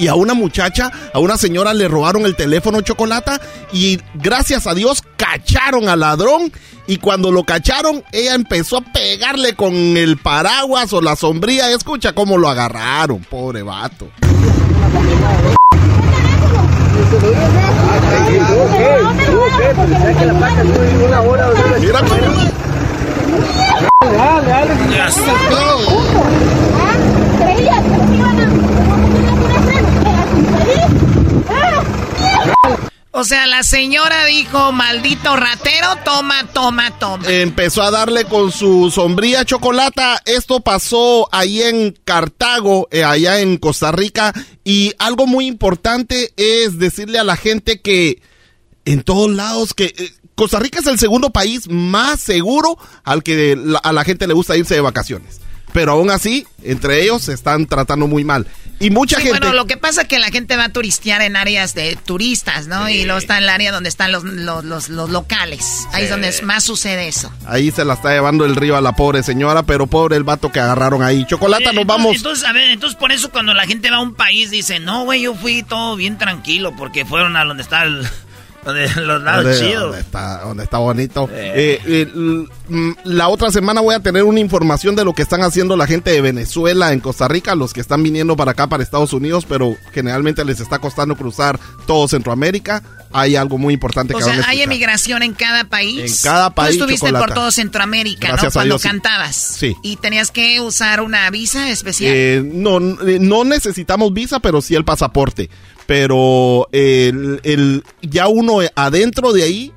Y 0.01 0.09
a 0.09 0.15
una 0.15 0.33
muchacha, 0.33 0.91
a 1.13 1.19
una 1.19 1.37
señora 1.37 1.75
le 1.75 1.87
robaron 1.87 2.25
el 2.25 2.35
teléfono 2.35 2.81
chocolata 2.81 3.39
y 3.71 4.01
gracias 4.15 4.67
a 4.67 4.73
Dios 4.73 5.03
cacharon 5.19 5.91
al 5.91 6.01
ladrón 6.01 6.51
y 6.87 6.97
cuando 6.97 7.31
lo 7.31 7.45
cacharon 7.45 8.03
ella 8.11 8.35
empezó 8.35 8.79
a 8.79 8.81
pegarle 8.81 9.55
con 9.55 9.75
el 9.75 10.17
paraguas 10.17 10.91
o 10.95 11.03
la 11.03 11.17
sombría. 11.17 11.71
Escucha 11.71 12.15
cómo 12.15 12.39
lo 12.39 12.49
agarraron, 12.49 13.21
pobre 13.21 13.63
vato. 13.63 14.09
Mira, 21.79 22.01
O 33.13 33.25
sea, 33.25 33.47
la 33.49 33.65
señora 33.65 34.25
dijo, 34.27 34.71
maldito 34.71 35.35
ratero, 35.35 35.89
toma, 36.05 36.47
toma, 36.55 36.97
toma. 36.99 37.29
Empezó 37.29 37.83
a 37.83 37.91
darle 37.91 38.25
con 38.25 38.53
su 38.53 38.91
sombría 38.91 39.45
chocolata. 39.45 40.23
Esto 40.25 40.61
pasó 40.61 41.29
ahí 41.33 41.61
en 41.61 41.99
Cartago, 42.05 42.89
eh, 42.93 43.03
allá 43.03 43.41
en 43.41 43.57
Costa 43.57 43.91
Rica. 43.91 44.33
Y 44.63 44.93
algo 44.99 45.27
muy 45.27 45.47
importante 45.47 46.33
es 46.37 46.79
decirle 46.79 47.19
a 47.19 47.25
la 47.25 47.37
gente 47.37 47.81
que 47.81 48.23
en 48.85 49.03
todos 49.03 49.31
lados 49.31 49.75
que... 49.75 49.87
Eh, 49.87 50.13
Costa 50.37 50.59
Rica 50.59 50.79
es 50.79 50.87
el 50.87 50.99
segundo 50.99 51.29
país 51.29 51.69
más 51.69 52.19
seguro 52.19 52.79
al 53.05 53.23
que 53.23 53.59
a 53.83 53.93
la 53.93 54.05
gente 54.05 54.27
le 54.27 54.33
gusta 54.33 54.57
irse 54.57 54.75
de 54.75 54.81
vacaciones. 54.81 55.40
Pero 55.73 55.93
aún 55.93 56.11
así, 56.11 56.47
entre 56.63 57.03
ellos 57.03 57.23
se 57.23 57.33
están 57.33 57.67
tratando 57.67 58.07
muy 58.07 58.25
mal. 58.25 58.47
Y 58.83 58.89
mucha 58.89 59.21
gente. 59.21 59.39
Bueno, 59.39 59.55
lo 59.55 59.67
que 59.67 59.77
pasa 59.77 60.03
es 60.03 60.09
que 60.09 60.19
la 60.19 60.31
gente 60.31 60.57
va 60.57 60.65
a 60.65 60.69
turistear 60.71 61.21
en 61.21 61.37
áreas 61.37 61.75
de 61.75 61.97
turistas, 61.97 62.67
¿no? 62.67 62.89
Y 62.89 63.05
luego 63.05 63.19
está 63.19 63.37
en 63.37 63.43
el 63.43 63.51
área 63.51 63.73
donde 63.73 63.91
están 63.91 64.11
los, 64.11 64.25
los, 64.25 64.89
locales. 64.89 65.87
Ahí 65.93 66.05
es 66.05 66.11
donde 66.11 66.35
más 66.45 66.65
sucede 66.65 67.07
eso. 67.07 67.31
Ahí 67.47 67.71
se 67.71 67.85
la 67.85 67.95
está 67.95 68.11
llevando 68.15 68.47
el 68.47 68.57
río 68.57 68.79
a 68.79 68.81
la 68.81 68.93
pobre 68.93 69.23
señora, 69.23 69.65
pero 69.65 69.87
pobre 69.87 70.17
el 70.17 70.25
vato 70.25 70.51
que 70.51 70.61
agarraron 70.61 71.03
ahí. 71.03 71.27
Chocolata, 71.27 71.75
nos 71.75 71.85
vamos. 71.85 72.17
Entonces, 72.17 72.49
a 72.49 72.55
ver, 72.55 72.71
entonces 72.71 72.99
por 72.99 73.13
eso 73.13 73.31
cuando 73.31 73.53
la 73.53 73.67
gente 73.67 73.91
va 73.91 73.99
a 73.99 74.01
un 74.01 74.15
país 74.15 74.51
dice, 74.51 74.81
no, 74.81 75.05
güey, 75.05 75.23
yo 75.23 75.35
fui 75.35 75.63
todo 75.63 75.97
bien 75.97 76.17
tranquilo 76.17 76.75
porque 76.75 77.05
fueron 77.05 77.37
a 77.37 77.45
donde 77.45 77.63
está 77.63 77.83
el 77.83 78.09
los 78.97 79.23
lados 79.23 79.59
chidos. 79.59 79.97
Donde 80.45 80.65
está, 80.65 80.79
bonito. 80.79 81.29
Eh. 81.33 81.81
Eh, 81.85 82.07
mm, 82.69 82.93
la 83.05 83.29
otra 83.29 83.51
semana 83.51 83.81
voy 83.81 83.95
a 83.95 84.01
tener 84.01 84.25
una 84.25 84.41
información 84.41 84.97
de 84.97 85.05
lo 85.05 85.15
que 85.15 85.23
están 85.23 85.43
haciendo 85.43 85.77
la 85.77 85.87
gente 85.87 86.11
de 86.11 86.21
Venezuela 86.21 86.93
en 86.93 87.01
Costa 87.01 87.29
Rica, 87.29 87.55
los 87.55 87.73
que 87.73 87.81
están 87.81 88.03
viniendo 88.03 88.37
para 88.37 88.53
acá, 88.53 88.69
para 88.69 88.83
Estados 88.83 89.13
Unidos, 89.13 89.47
pero 89.49 89.77
generalmente 89.93 90.45
les 90.45 90.61
está 90.61 90.79
costando 90.79 91.17
cruzar 91.17 91.59
todo 91.87 92.09
Centroamérica. 92.09 92.83
Hay 93.13 93.35
algo 93.35 93.59
muy 93.59 93.75
importante 93.75 94.15
que 94.15 94.23
O 94.23 94.25
sea, 94.25 94.45
hay 94.47 94.63
emigración 94.63 95.25
en 95.25 95.35
cada 95.35 95.65
país. 95.65 96.23
En 96.23 96.31
cada 96.31 96.51
país. 96.51 96.79
Tú 96.79 96.85
estuviste 96.85 97.13
por 97.13 97.33
todo 97.33 97.51
Centroamérica, 97.51 98.37
¿no? 98.37 98.51
Cuando 98.53 98.79
cantabas. 98.79 99.35
Sí. 99.37 99.77
¿Y 99.83 99.97
tenías 99.97 100.31
que 100.31 100.61
usar 100.61 101.01
una 101.01 101.29
visa 101.31 101.71
especial? 101.71 102.13
Eh, 102.15 102.43
no, 102.45 102.79
no 102.79 103.45
necesitamos 103.45 104.13
visa, 104.13 104.39
pero 104.39 104.63
sí 104.63 104.77
el 104.77 104.85
pasaporte 104.85 105.51
pero 105.91 106.69
el, 106.71 107.83
ya 108.01 108.29
uno 108.29 108.61
adentro 108.77 109.33
de 109.33 109.43
ahí 109.43 109.73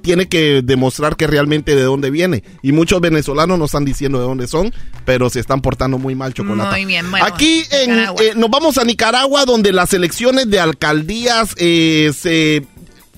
tiene 0.00 0.26
que 0.26 0.62
demostrar 0.64 1.14
que 1.14 1.26
realmente 1.26 1.76
de 1.76 1.82
dónde 1.82 2.08
viene. 2.08 2.42
Y 2.62 2.72
muchos 2.72 3.02
venezolanos 3.02 3.58
no 3.58 3.66
están 3.66 3.84
diciendo 3.84 4.18
de 4.18 4.24
dónde 4.24 4.46
son, 4.46 4.72
pero 5.04 5.28
se 5.28 5.40
están 5.40 5.60
portando 5.60 5.98
muy 5.98 6.14
mal 6.14 6.32
chocolate. 6.32 6.70
Muy 6.70 6.86
bien, 6.86 7.04
Aquí 7.20 7.64
en, 7.70 7.98
eh, 7.98 8.32
nos 8.34 8.48
vamos 8.48 8.78
a 8.78 8.84
Nicaragua, 8.84 9.44
donde 9.44 9.74
las 9.74 9.92
elecciones 9.92 10.48
de 10.48 10.58
alcaldías 10.58 11.54
eh, 11.58 12.12
se... 12.18 12.64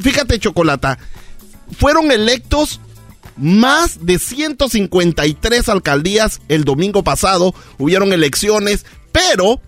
Fíjate, 0.01 0.41
Chocolata, 0.41 0.99
fueron 1.79 2.11
electos 2.11 2.81
más 3.37 4.05
de 4.05 4.19
153 4.19 5.69
alcaldías 5.69 6.41
el 6.49 6.65
domingo 6.65 7.05
pasado. 7.05 7.55
Hubieron 7.79 8.13
elecciones, 8.13 8.87
pero 9.13 9.61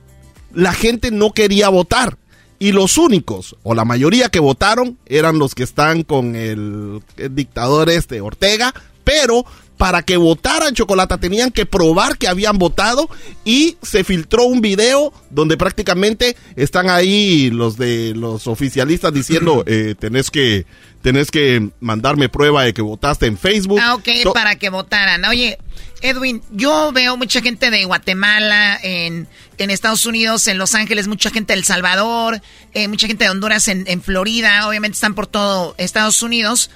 la 0.53 0.73
gente 0.73 1.13
no 1.13 1.31
quería 1.31 1.69
votar. 1.69 2.19
Y 2.63 2.71
los 2.71 2.97
únicos, 2.97 3.57
o 3.65 3.75
la 3.75 3.85
mayoría 3.85 4.29
que 4.29 4.39
votaron, 4.39 4.97
eran 5.07 5.37
los 5.37 5.53
que 5.57 5.65
están 5.65 6.05
con 6.05 6.37
el, 6.37 7.03
dictador 7.33 7.91
este, 7.91 8.21
Ortega, 8.21 8.73
pero 9.03 9.45
para 9.79 10.03
que 10.03 10.17
votaran 10.17 10.73
Chocolata 10.73 11.19
tenían 11.19 11.51
que 11.51 11.67
probar 11.67 12.17
que 12.19 12.29
habían 12.29 12.59
votado 12.59 13.11
y 13.45 13.79
se 13.83 14.05
filtró 14.05 14.45
un 14.45 14.61
video 14.61 15.13
donde 15.31 15.57
prácticamente 15.57 16.37
están 16.55 16.89
ahí 16.89 17.51
los 17.51 17.77
de 17.77 18.15
los 18.15 18.47
oficialistas 18.47 19.13
diciendo 19.13 19.65
eh, 19.67 19.97
tenés 19.99 20.31
que 20.31 20.65
tenés 21.03 21.33
que 21.33 21.69
mandarme 21.81 22.29
prueba 22.29 22.63
de 22.63 22.73
que 22.73 22.81
votaste 22.81 23.27
en 23.27 23.37
Facebook. 23.37 23.81
Ah, 23.83 23.97
ok, 23.97 24.33
para 24.33 24.55
que 24.55 24.71
votaran. 24.71 25.25
Oye, 25.25 25.59
Edwin, 26.01 26.43
yo 26.53 26.93
veo 26.93 27.17
mucha 27.17 27.41
gente 27.41 27.71
de 27.71 27.85
Guatemala, 27.85 28.79
en, 28.83 29.27
en 29.59 29.71
Estados 29.71 30.07
Unidos, 30.07 30.47
en 30.47 30.59
Los 30.59 30.75
Ángeles, 30.75 31.09
mucha 31.09 31.31
gente 31.31 31.53
de 31.53 31.59
El 31.59 31.65
Salvador, 31.65 32.41
eh, 32.75 32.89
mucha 32.89 33.07
gente 33.07 33.25
de 33.25 33.31
Honduras, 33.31 33.69
en, 33.69 33.85
en, 33.87 34.03
Florida, 34.03 34.69
obviamente 34.69 34.97
están 34.97 35.15
por 35.15 35.27
todo 35.27 35.75
Estados 35.79 36.23
Unidos, 36.23 36.71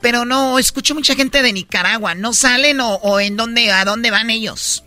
pero 0.00 0.24
no, 0.24 0.58
escucho 0.58 0.94
mucha 0.94 1.14
gente 1.14 1.42
de 1.42 1.52
Nicaragua, 1.52 2.14
¿no 2.14 2.32
salen 2.32 2.78
o, 2.80 3.20
en 3.20 3.36
dónde, 3.36 3.70
a 3.70 3.84
dónde 3.84 4.10
van 4.10 4.30
ellos? 4.30 4.82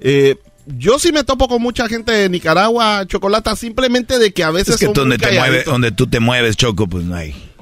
Eh, 0.00 0.36
yo 0.66 0.98
sí 0.98 1.12
me 1.12 1.24
topo 1.24 1.48
con 1.48 1.60
mucha 1.60 1.88
gente 1.88 2.12
de 2.12 2.28
Nicaragua, 2.28 3.04
Chocolata, 3.06 3.56
simplemente 3.56 4.18
de 4.18 4.32
que 4.32 4.44
a 4.44 4.50
veces... 4.50 4.74
Es 4.74 4.80
que 4.80 4.92
donde, 4.92 5.18
te 5.18 5.38
mueve, 5.38 5.64
donde 5.64 5.92
tú 5.92 6.06
te 6.06 6.20
mueves, 6.20 6.56
Choco, 6.56 6.86
pues 6.86 7.04
no 7.04 7.16
hay. 7.16 7.53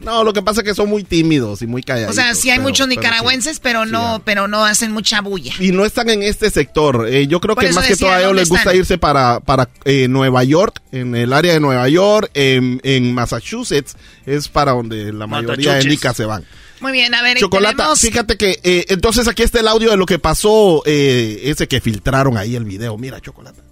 No, 0.00 0.24
lo 0.24 0.32
que 0.32 0.42
pasa 0.42 0.60
es 0.60 0.66
que 0.66 0.74
son 0.74 0.88
muy 0.88 1.04
tímidos 1.04 1.62
y 1.62 1.66
muy 1.66 1.82
calladitos. 1.82 2.16
O 2.16 2.20
sea, 2.20 2.34
sí 2.34 2.50
hay 2.50 2.58
muchos 2.58 2.88
nicaragüenses, 2.88 3.60
pero 3.60 3.86
no, 3.86 4.22
pero 4.24 4.48
no 4.48 4.64
hacen 4.64 4.92
mucha 4.92 5.20
bulla. 5.20 5.54
Y 5.58 5.72
no 5.72 5.84
están 5.84 6.08
en 6.10 6.22
este 6.22 6.50
sector. 6.50 7.06
Eh, 7.08 7.26
yo 7.26 7.40
creo 7.40 7.56
que 7.56 7.72
más 7.72 7.86
que 7.86 7.96
todo 7.96 8.10
a 8.10 8.20
ellos 8.20 8.34
les 8.34 8.48
gusta 8.48 8.74
irse 8.74 8.98
para, 8.98 9.40
para 9.40 9.68
eh, 9.84 10.08
Nueva 10.08 10.44
York, 10.44 10.80
en 10.92 11.14
el 11.14 11.32
área 11.32 11.52
de 11.52 11.60
Nueva 11.60 11.88
York, 11.88 12.30
en, 12.34 13.14
Massachusetts, 13.14 13.96
es 14.26 14.48
para 14.48 14.72
donde 14.72 15.12
la 15.12 15.26
mayoría 15.26 15.74
de 15.74 15.84
nicas 15.84 16.16
se 16.16 16.24
van. 16.24 16.44
Muy 16.80 16.92
bien, 16.92 17.14
a 17.14 17.22
ver, 17.22 17.38
Chocolata, 17.38 17.94
fíjate 17.94 18.36
que 18.36 18.58
eh, 18.64 18.86
entonces 18.88 19.28
aquí 19.28 19.44
está 19.44 19.60
el 19.60 19.68
audio 19.68 19.90
de 19.90 19.96
lo 19.96 20.06
que 20.06 20.18
pasó, 20.18 20.82
ese 20.84 21.68
que 21.68 21.80
filtraron 21.80 22.36
ahí 22.36 22.56
el 22.56 22.64
video. 22.64 22.98
Mira, 22.98 23.20
Chocolata. 23.20 23.62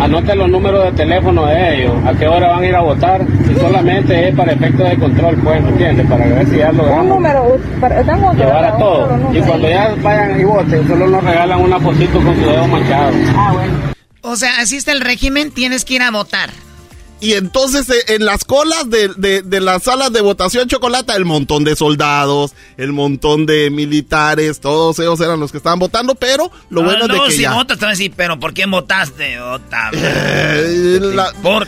Anote 0.00 0.36
los 0.36 0.48
números 0.48 0.84
de 0.84 0.92
teléfono 0.92 1.46
de 1.46 1.74
ellos, 1.74 1.94
a 2.06 2.12
qué 2.14 2.28
hora 2.28 2.48
van 2.48 2.62
a 2.62 2.66
ir 2.66 2.74
a 2.76 2.80
votar, 2.80 3.26
y 3.50 3.54
solamente 3.58 4.28
es 4.28 4.36
para 4.36 4.52
efectos 4.52 4.90
de 4.90 4.96
control, 4.96 5.36
pues, 5.42 5.62
¿me 5.62 5.68
entiendes? 5.70 6.06
Para 6.06 6.26
ver 6.26 6.46
si 6.46 6.58
ya 6.58 6.72
lo 6.72 6.84
Un 6.84 7.08
número, 7.08 7.58
para, 7.80 8.02
llevar 8.02 8.64
a 8.64 8.76
todos. 8.76 9.34
Y 9.34 9.40
cuando 9.40 9.68
ya 9.68 9.94
vayan 10.02 10.40
y 10.40 10.44
voten, 10.44 10.86
solo 10.86 11.06
nos 11.08 11.24
regalan 11.24 11.60
una 11.60 11.80
fotito 11.80 12.20
con 12.20 12.34
su 12.36 12.42
dedo 12.42 12.66
manchado. 12.68 13.12
Ah, 13.36 13.52
bueno. 13.52 13.72
O 14.22 14.36
sea, 14.36 14.60
así 14.60 14.76
está 14.76 14.92
el 14.92 15.00
régimen, 15.00 15.50
tienes 15.50 15.84
que 15.84 15.94
ir 15.94 16.02
a 16.02 16.10
votar. 16.10 16.50
Y 17.20 17.32
entonces 17.32 17.88
eh, 17.88 18.14
en 18.14 18.24
las 18.24 18.44
colas 18.44 18.90
de, 18.90 19.08
de, 19.42 19.60
las 19.60 19.84
salas 19.84 20.12
de 20.12 20.20
votación 20.20 20.68
chocolate, 20.68 21.14
el 21.14 21.24
montón 21.24 21.64
de 21.64 21.74
soldados, 21.74 22.52
el 22.76 22.92
montón 22.92 23.46
de 23.46 23.70
militares, 23.70 24.60
todos 24.60 24.98
ellos 24.98 25.20
eran 25.20 25.40
los 25.40 25.50
que 25.50 25.56
estaban 25.56 25.78
votando, 25.78 26.14
pero 26.14 26.50
lo 26.68 26.82
bueno 26.82 27.06
es 27.06 27.12
de 27.12 27.20
que 27.26 27.30
si 27.32 27.42
ya... 27.42 27.54
votas, 27.54 27.78
te 27.78 27.84
van 27.84 27.90
a 27.90 27.96
decir, 27.96 28.12
pero 28.14 28.38
¿por 28.38 28.52
qué 28.52 28.66
votaste? 28.66 29.38
Eh, 29.92 31.00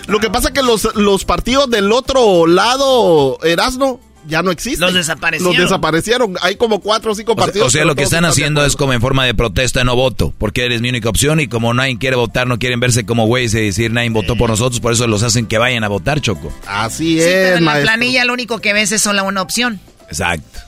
lo 0.06 0.18
que 0.20 0.30
pasa 0.30 0.48
es 0.48 0.54
que 0.54 0.62
los, 0.62 0.94
los 0.96 1.24
partidos 1.24 1.70
del 1.70 1.92
otro 1.92 2.46
lado, 2.46 3.38
Erasno, 3.42 4.00
ya 4.28 4.42
no 4.42 4.50
existen. 4.50 4.80
Los 4.82 4.94
desaparecieron. 4.94 5.54
Los 5.54 5.62
desaparecieron. 5.62 6.36
Hay 6.42 6.56
como 6.56 6.80
cuatro 6.80 7.12
o 7.12 7.14
cinco 7.14 7.34
partidos. 7.34 7.68
O 7.68 7.70
sea, 7.70 7.84
lo 7.84 7.94
que 7.94 8.04
están 8.04 8.24
haciendo 8.24 8.64
es 8.64 8.76
como 8.76 8.92
en 8.92 9.00
forma 9.00 9.24
de 9.24 9.34
protesta, 9.34 9.82
no 9.84 9.96
voto, 9.96 10.32
porque 10.38 10.64
eres 10.64 10.80
mi 10.80 10.90
única 10.90 11.08
opción 11.08 11.40
y 11.40 11.48
como 11.48 11.74
nadie 11.74 11.98
quiere 11.98 12.16
votar, 12.16 12.46
no 12.46 12.58
quieren 12.58 12.80
verse 12.80 13.04
como 13.04 13.26
güeyes 13.26 13.54
y 13.54 13.60
decir 13.62 13.92
nadie 13.92 14.10
votó 14.10 14.36
por 14.36 14.50
nosotros, 14.50 14.80
por 14.80 14.92
eso 14.92 15.06
los 15.06 15.22
hacen 15.22 15.46
que 15.46 15.58
vayan 15.58 15.84
a 15.84 15.88
votar, 15.88 16.20
Choco. 16.20 16.52
Así 16.66 17.18
es. 17.18 17.26
Pero 17.26 17.56
en 17.56 17.64
la 17.64 17.80
planilla 17.80 18.24
lo 18.24 18.32
único 18.32 18.60
que 18.60 18.72
ves 18.72 18.92
es 18.92 19.02
solo 19.02 19.24
una 19.24 19.42
opción. 19.42 19.80
Exacto. 20.08 20.67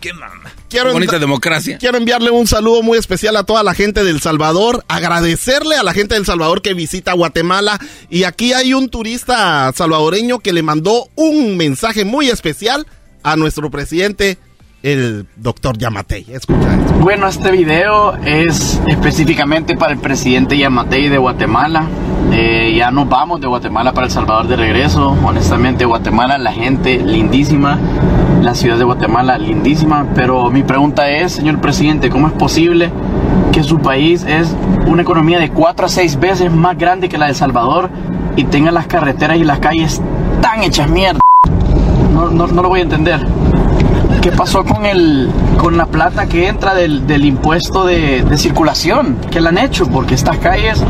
Qué 0.00 0.12
mamá. 0.12 0.52
Quiero 0.68 0.92
Bonita 0.92 1.18
democracia. 1.18 1.78
Quiero 1.78 1.98
enviarle 1.98 2.30
un 2.30 2.46
saludo 2.46 2.82
muy 2.82 2.98
especial 2.98 3.36
a 3.36 3.44
toda 3.44 3.62
la 3.62 3.74
gente 3.74 4.04
del 4.04 4.20
Salvador, 4.20 4.84
agradecerle 4.88 5.76
a 5.76 5.82
la 5.82 5.92
gente 5.92 6.14
del 6.14 6.26
Salvador 6.26 6.62
que 6.62 6.74
visita 6.74 7.12
Guatemala 7.12 7.78
y 8.08 8.24
aquí 8.24 8.52
hay 8.52 8.74
un 8.74 8.88
turista 8.88 9.70
salvadoreño 9.72 10.38
que 10.38 10.52
le 10.52 10.62
mandó 10.62 11.08
un 11.14 11.56
mensaje 11.56 12.04
muy 12.04 12.30
especial 12.30 12.86
a 13.22 13.36
nuestro 13.36 13.70
presidente 13.70 14.38
el 14.82 15.26
doctor 15.36 15.78
Yamatei. 15.78 16.26
Escucha 16.28 16.74
esto. 16.74 16.92
Bueno, 16.94 17.28
este 17.28 17.52
video 17.52 18.16
es 18.24 18.80
específicamente 18.86 19.76
para 19.76 19.92
el 19.92 20.00
presidente 20.00 20.58
Yamatei 20.58 21.08
de 21.08 21.18
Guatemala. 21.18 21.86
Eh, 22.32 22.74
ya 22.76 22.90
nos 22.90 23.08
vamos 23.08 23.40
de 23.40 23.46
Guatemala 23.46 23.92
para 23.92 24.06
El 24.06 24.12
Salvador 24.12 24.48
de 24.48 24.56
regreso. 24.56 25.16
Honestamente, 25.24 25.84
Guatemala, 25.84 26.38
la 26.38 26.52
gente 26.52 26.98
lindísima 26.98 27.78
la 28.42 28.54
ciudad 28.54 28.76
de 28.76 28.84
Guatemala, 28.84 29.38
lindísima, 29.38 30.06
pero 30.14 30.50
mi 30.50 30.64
pregunta 30.64 31.08
es, 31.08 31.32
señor 31.32 31.60
presidente, 31.60 32.10
¿cómo 32.10 32.26
es 32.26 32.32
posible 32.32 32.90
que 33.52 33.62
su 33.62 33.78
país 33.78 34.24
es 34.24 34.54
una 34.86 35.02
economía 35.02 35.38
de 35.38 35.50
cuatro 35.50 35.86
a 35.86 35.88
seis 35.88 36.18
veces 36.18 36.52
más 36.52 36.76
grande 36.76 37.08
que 37.08 37.18
la 37.18 37.26
de 37.26 37.30
El 37.30 37.36
Salvador 37.36 37.88
y 38.34 38.44
tenga 38.44 38.72
las 38.72 38.86
carreteras 38.88 39.36
y 39.36 39.44
las 39.44 39.60
calles 39.60 40.02
tan 40.40 40.62
hechas 40.62 40.88
mierda? 40.88 41.20
No, 42.12 42.30
no, 42.30 42.48
no 42.48 42.62
lo 42.62 42.68
voy 42.68 42.80
a 42.80 42.82
entender. 42.82 43.24
¿Qué 44.20 44.32
pasó 44.32 44.64
con 44.64 44.86
el 44.86 45.30
con 45.56 45.76
la 45.76 45.86
plata 45.86 46.26
que 46.26 46.48
entra 46.48 46.74
del, 46.74 47.06
del 47.06 47.24
impuesto 47.24 47.86
de, 47.86 48.22
de 48.22 48.38
circulación? 48.38 49.18
¿Qué 49.30 49.40
le 49.40 49.48
han 49.48 49.58
hecho? 49.58 49.86
Porque 49.86 50.14
estas 50.14 50.38
calles 50.38 50.82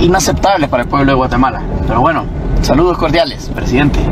inaceptables 0.00 0.68
para 0.68 0.82
el 0.82 0.88
pueblo 0.88 1.12
de 1.12 1.16
Guatemala. 1.16 1.62
Pero 1.86 2.00
bueno, 2.00 2.24
saludos 2.64 2.98
cordiales, 2.98 3.50
presidente. 3.54 3.98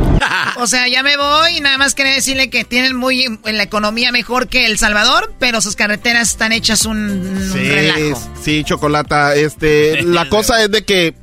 O 0.59 0.67
sea, 0.67 0.87
ya 0.87 1.03
me 1.03 1.17
voy. 1.17 1.61
Nada 1.61 1.79
más 1.79 1.95
quería 1.95 2.13
decirle 2.13 2.51
que 2.51 2.63
tienen 2.65 2.95
muy 2.95 3.25
en 3.25 3.57
la 3.57 3.63
economía 3.63 4.13
mejor 4.13 4.49
que 4.49 4.67
El 4.67 4.77
Salvador, 4.79 5.33
pero 5.39 5.61
sus 5.63 5.77
carreteras 5.77 6.29
están 6.29 6.53
hechas 6.53 6.85
un, 6.85 6.99
un 6.99 7.51
Sí, 7.53 7.69
relajo. 7.69 8.23
sí, 8.43 8.63
Chocolata. 8.63 9.35
Este, 9.35 10.03
la 10.05 10.29
cosa 10.29 10.63
es 10.63 10.71
de 10.71 10.85
que 10.85 11.15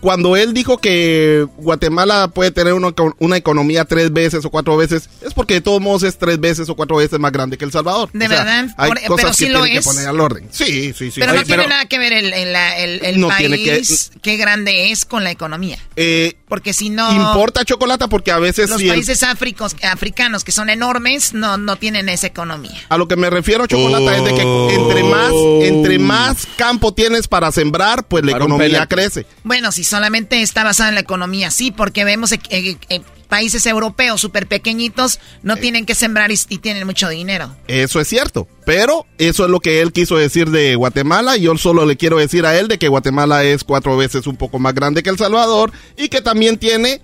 cuando 0.00 0.36
él 0.36 0.54
dijo 0.54 0.78
que 0.78 1.46
Guatemala 1.56 2.28
puede 2.28 2.50
tener 2.50 2.72
una, 2.74 2.92
una 3.18 3.36
economía 3.36 3.84
tres 3.84 4.12
veces 4.12 4.44
o 4.44 4.50
cuatro 4.50 4.76
veces, 4.76 5.08
es 5.26 5.34
porque 5.34 5.54
de 5.54 5.60
todos 5.60 5.80
modos 5.80 6.02
es 6.04 6.18
tres 6.18 6.38
veces 6.40 6.68
o 6.68 6.76
cuatro 6.76 6.96
veces 6.96 7.18
más 7.18 7.32
grande 7.32 7.58
que 7.58 7.64
El 7.64 7.72
Salvador. 7.72 8.08
¿De 8.12 8.26
O 8.26 8.28
sea, 8.28 8.38
verdad? 8.44 8.68
Hay 8.76 8.88
Por- 8.90 8.98
cosas 9.02 9.16
pero 9.16 9.28
que 9.30 9.34
sí 9.34 9.48
lo 9.48 9.58
tienen 9.62 9.72
que 9.72 9.78
es. 9.78 9.84
poner 9.84 10.06
al 10.08 10.20
orden. 10.20 10.48
Sí, 10.50 10.92
sí, 10.96 11.10
sí. 11.10 11.20
Pero 11.20 11.32
no 11.32 11.38
Oye, 11.40 11.46
tiene 11.46 11.66
nada 11.66 11.86
que 11.86 11.98
ver 11.98 12.12
el, 12.12 12.32
el- 12.32 12.52
la- 12.52 12.78
el- 12.78 13.04
el 13.04 13.20
No 13.20 13.28
país, 13.28 13.38
tiene 13.48 13.62
que- 13.62 13.82
qué 14.22 14.36
grande 14.36 14.90
es 14.92 15.04
con 15.04 15.24
la 15.24 15.30
economía. 15.30 15.78
eh, 15.96 16.34
Porque 16.48 16.72
si 16.72 16.88
no... 16.90 17.12
Importa 17.12 17.64
Chocolata 17.64 18.08
porque 18.08 18.30
a 18.30 18.38
veces 18.38 18.70
Los 18.70 18.78
si 18.80 18.88
el- 18.88 18.94
países 18.94 19.22
africos, 19.22 19.76
africanos 19.82 20.44
que 20.44 20.52
son 20.52 20.70
enormes 20.70 21.34
no, 21.34 21.58
no 21.58 21.76
tienen 21.76 22.08
esa 22.08 22.26
economía. 22.26 22.78
A 22.88 22.96
lo 22.96 23.06
que 23.08 23.16
me 23.16 23.28
refiero, 23.30 23.66
Chocolata, 23.66 24.16
es 24.16 24.24
de 24.24 24.34
que 24.34 24.74
entre 24.74 25.02
más, 25.02 25.32
entre 25.62 25.98
más 25.98 26.46
campo 26.56 26.94
tienes 26.94 27.28
para 27.28 27.52
sembrar, 27.52 28.06
pues 28.06 28.24
la 28.24 28.32
Para 28.32 28.44
economía 28.44 28.86
crece. 28.86 29.26
Bueno, 29.44 29.72
si 29.72 29.84
solamente 29.88 30.42
está 30.42 30.64
basada 30.64 30.90
en 30.90 30.94
la 30.94 31.00
economía, 31.00 31.50
sí, 31.50 31.70
porque 31.70 32.04
vemos 32.04 32.32
eh, 32.32 32.40
eh, 32.50 32.76
eh, 32.88 33.00
países 33.28 33.66
europeos 33.66 34.20
súper 34.20 34.46
pequeñitos 34.46 35.20
no 35.42 35.56
tienen 35.56 35.84
que 35.84 35.94
sembrar 35.94 36.30
y, 36.30 36.38
y 36.48 36.58
tienen 36.58 36.86
mucho 36.86 37.08
dinero. 37.08 37.54
Eso 37.66 38.00
es 38.00 38.08
cierto, 38.08 38.48
pero 38.64 39.06
eso 39.18 39.44
es 39.44 39.50
lo 39.50 39.60
que 39.60 39.80
él 39.80 39.92
quiso 39.92 40.16
decir 40.16 40.50
de 40.50 40.74
Guatemala 40.76 41.36
y 41.36 41.42
yo 41.42 41.56
solo 41.58 41.84
le 41.84 41.96
quiero 41.96 42.18
decir 42.18 42.46
a 42.46 42.58
él 42.58 42.68
de 42.68 42.78
que 42.78 42.88
Guatemala 42.88 43.44
es 43.44 43.64
cuatro 43.64 43.96
veces 43.96 44.26
un 44.26 44.36
poco 44.36 44.58
más 44.58 44.74
grande 44.74 45.02
que 45.02 45.10
El 45.10 45.18
Salvador 45.18 45.72
y 45.96 46.08
que 46.08 46.22
también 46.22 46.58
tiene 46.58 47.02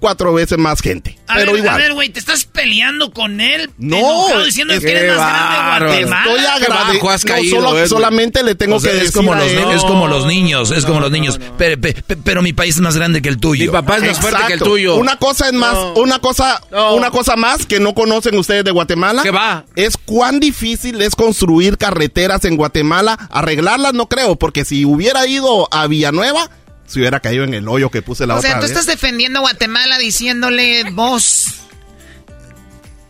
cuatro 0.00 0.32
veces 0.34 0.58
más 0.58 0.80
gente. 0.80 1.18
A 1.26 1.34
pero 1.36 1.52
ver, 1.52 1.60
igual. 1.62 1.74
a 1.74 1.78
ver, 1.78 1.92
güey, 1.94 2.08
¿te 2.10 2.20
estás 2.20 2.44
peleando 2.44 3.10
con 3.12 3.40
él? 3.40 3.70
No, 3.78 3.96
Enojado 3.96 4.44
diciendo 4.44 4.74
es 4.74 4.80
que 4.80 4.90
eres 4.92 5.12
que 5.12 5.18
más 5.18 5.80
grande 5.80 5.96
de. 5.96 6.04
Guatemala. 6.04 6.24
Estoy 6.30 6.46
agradecido. 6.46 7.60
No, 7.60 7.70
solo- 7.70 7.86
solamente 7.88 8.42
le 8.42 8.54
tengo 8.54 8.76
O 8.76 8.80
sea, 8.80 8.90
que 8.92 8.96
es 8.98 9.02
decir 9.04 9.16
como 9.16 9.32
a 9.32 9.36
los, 9.38 9.50
él. 9.50 9.58
es 9.74 9.82
como 9.82 10.06
los 10.08 10.26
niños, 10.26 10.70
es 10.70 10.84
como 10.86 11.00
los 11.00 11.10
niños. 11.10 11.40
Pero, 11.58 11.80
pe- 11.80 11.94
pe- 11.94 12.16
pero 12.16 12.42
mi 12.42 12.52
país 12.52 12.76
es 12.76 12.80
más 12.80 12.96
grande 12.96 13.22
que 13.22 13.28
el 13.28 13.38
tuyo. 13.38 13.64
Mi 13.66 13.72
papá 13.72 13.98
Exacto. 13.98 14.74
Una 14.96 15.16
cosa 15.16 15.46
es 15.46 15.52
más, 15.52 15.76
una 15.96 16.18
cosa, 16.18 16.60
una 16.92 17.10
cosa 17.10 17.36
más 17.36 17.66
que 17.66 17.80
no 17.80 17.94
conocen 17.94 18.36
ustedes 18.38 18.64
de 18.64 18.70
Guatemala. 18.70 19.22
¿Qué 19.22 19.30
va? 19.30 19.64
Es 19.74 19.96
cuán 19.96 20.40
difícil 20.40 21.00
es 21.02 21.14
construir 21.16 21.78
carreteras 21.78 22.44
en 22.44 22.56
Guatemala. 22.56 23.28
Arreglarlas 23.30 23.94
no 23.94 24.08
creo, 24.08 24.36
porque 24.36 24.64
si 24.64 24.84
hubiera 24.84 25.26
ido 25.26 25.68
a 25.72 25.86
Villanueva, 25.86 26.50
se 26.86 26.98
hubiera 27.00 27.20
caído 27.20 27.44
en 27.44 27.54
el 27.54 27.68
hoyo 27.68 27.90
que 27.90 28.02
puse 28.02 28.26
la 28.26 28.34
O 28.34 28.38
otra 28.38 28.50
sea, 28.50 28.58
tú 28.60 28.62
vez. 28.62 28.70
estás 28.72 28.86
defendiendo 28.86 29.38
a 29.40 29.42
Guatemala 29.42 29.98
diciéndole 29.98 30.84
vos. 30.92 31.46